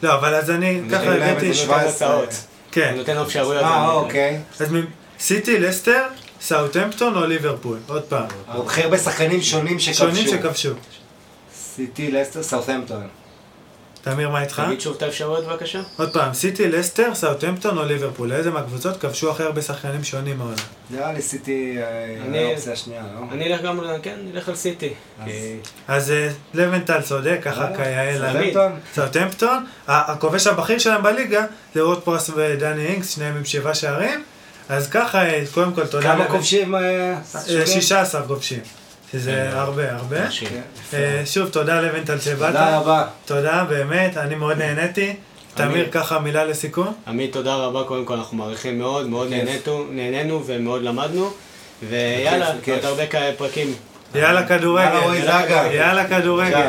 לא, 0.02 0.14
אבל 0.14 0.34
אז 0.34 0.50
אני 0.50 0.82
ככה 0.92 1.02
הבאתי... 1.02 1.22
איזה 1.46 1.46
נותן 1.46 1.54
17. 1.54 1.88
הצעות. 1.88 2.34
כן. 2.72 2.94
נותן 2.96 3.16
אפשרויות. 3.18 3.62
אה, 3.62 3.92
אוקיי. 3.92 4.40
אז 4.60 4.72
מ- 4.72 4.84
סיטי, 5.20 5.58
לסטר, 5.58 6.02
סאוטהמפטון 6.40 7.16
או 7.16 7.26
ליברפול? 7.26 7.78
עוד 7.86 8.02
פעם. 8.02 8.26
הכי 8.48 8.82
הרבה 8.82 8.98
שחקנים 8.98 9.42
שונים 9.42 9.78
שכבשו. 9.78 9.98
שונים 9.98 10.26
שכבשו. 10.26 10.70
סיטי, 11.74 12.10
לסטר, 12.10 12.42
סאות'המפטון. 12.42 13.06
תמיר, 14.10 14.28
מה 14.30 14.42
איתך? 14.42 14.62
תגיד 14.66 14.80
שוב 14.80 14.94
את 14.96 15.02
האפשרויות 15.02 15.44
בבקשה. 15.46 15.80
עוד 15.96 16.12
פעם, 16.12 16.34
סיטי, 16.34 16.68
לסטר, 16.68 17.14
סאוטהמפטון 17.14 17.78
או 17.78 17.84
ליברפול? 17.84 18.32
איזה 18.32 18.50
מהקבוצות 18.50 18.96
כבשו 19.00 19.30
הכי 19.30 19.42
הרבה 19.42 19.62
שחקנים 19.62 20.04
שונים 20.04 20.40
העונה? 20.40 20.56
נראה 20.90 21.12
לי 21.12 21.22
סיטי 21.22 21.76
אה, 21.78 22.16
אני- 22.26 22.38
האופציה 22.44 22.72
השנייה, 22.72 23.02
לא? 23.14 23.20
אני 23.32 23.52
אלך 23.54 23.62
גם, 23.62 23.80
כן, 24.02 24.16
נלך 24.32 24.48
על 24.48 24.54
סיטי. 24.56 24.94
אז- 25.88 26.10
אה, 26.10 26.28
לוינטל 26.54 27.00
צודק, 27.02 27.38
ככה 27.42 27.60
וואלה, 27.60 27.76
כיאה? 27.76 28.68
סאוטהמפטון, 28.94 29.66
ה- 29.86 30.12
הכובש 30.12 30.46
הבכיר 30.46 30.78
שלהם 30.78 31.02
בליגה 31.02 31.44
זה 31.74 31.80
רוט 31.82 32.04
פרס 32.04 32.30
ודני 32.36 32.86
אינגס, 32.86 33.14
שניהם 33.14 33.36
עם 33.36 33.44
שבעה 33.44 33.74
שערים. 33.74 34.22
אז 34.68 34.88
ככה, 34.90 35.24
אה, 35.26 35.42
קודם 35.54 35.72
כל 35.72 35.86
תודה. 35.86 36.02
כמה 36.14 36.28
כובשים? 36.28 36.74
אה, 36.74 36.80
אה, 36.80 37.16
שונים? 37.46 37.66
16 37.66 38.22
כובשים. 38.26 38.60
שזה 39.12 39.48
כן. 39.50 39.56
הרבה, 39.56 39.92
הרבה. 39.92 40.30
כן. 40.30 40.60
אה, 40.94 41.22
שוב, 41.26 41.48
תודה 41.48 41.80
לבנטל 41.80 42.20
שבאת. 42.20 42.46
תודה 42.46 42.78
רבה. 42.78 43.06
תודה, 43.24 43.64
באמת, 43.68 44.16
אני 44.16 44.34
מאוד 44.34 44.58
נהניתי. 44.58 45.16
תמיר, 45.54 45.88
ככה 45.90 46.18
מילה 46.18 46.44
לסיכום. 46.44 46.94
עמית, 47.06 47.32
תודה 47.32 47.54
רבה, 47.54 47.84
קודם 47.84 48.04
כל 48.04 48.14
אנחנו 48.14 48.36
מעריכים 48.36 48.78
מאוד, 48.78 49.06
מאוד 49.06 49.28
נהנינו 49.90 50.42
ומאוד 50.46 50.82
למדנו. 50.82 51.30
ויאללה. 51.88 52.52
עוד 52.52 52.84
הרבה 52.84 53.04
פרקים. 53.36 53.72
יאללה 54.14 54.46
כדורגל. 54.46 54.90
יאללה, 55.72 56.08
כדורגל. 56.08 56.68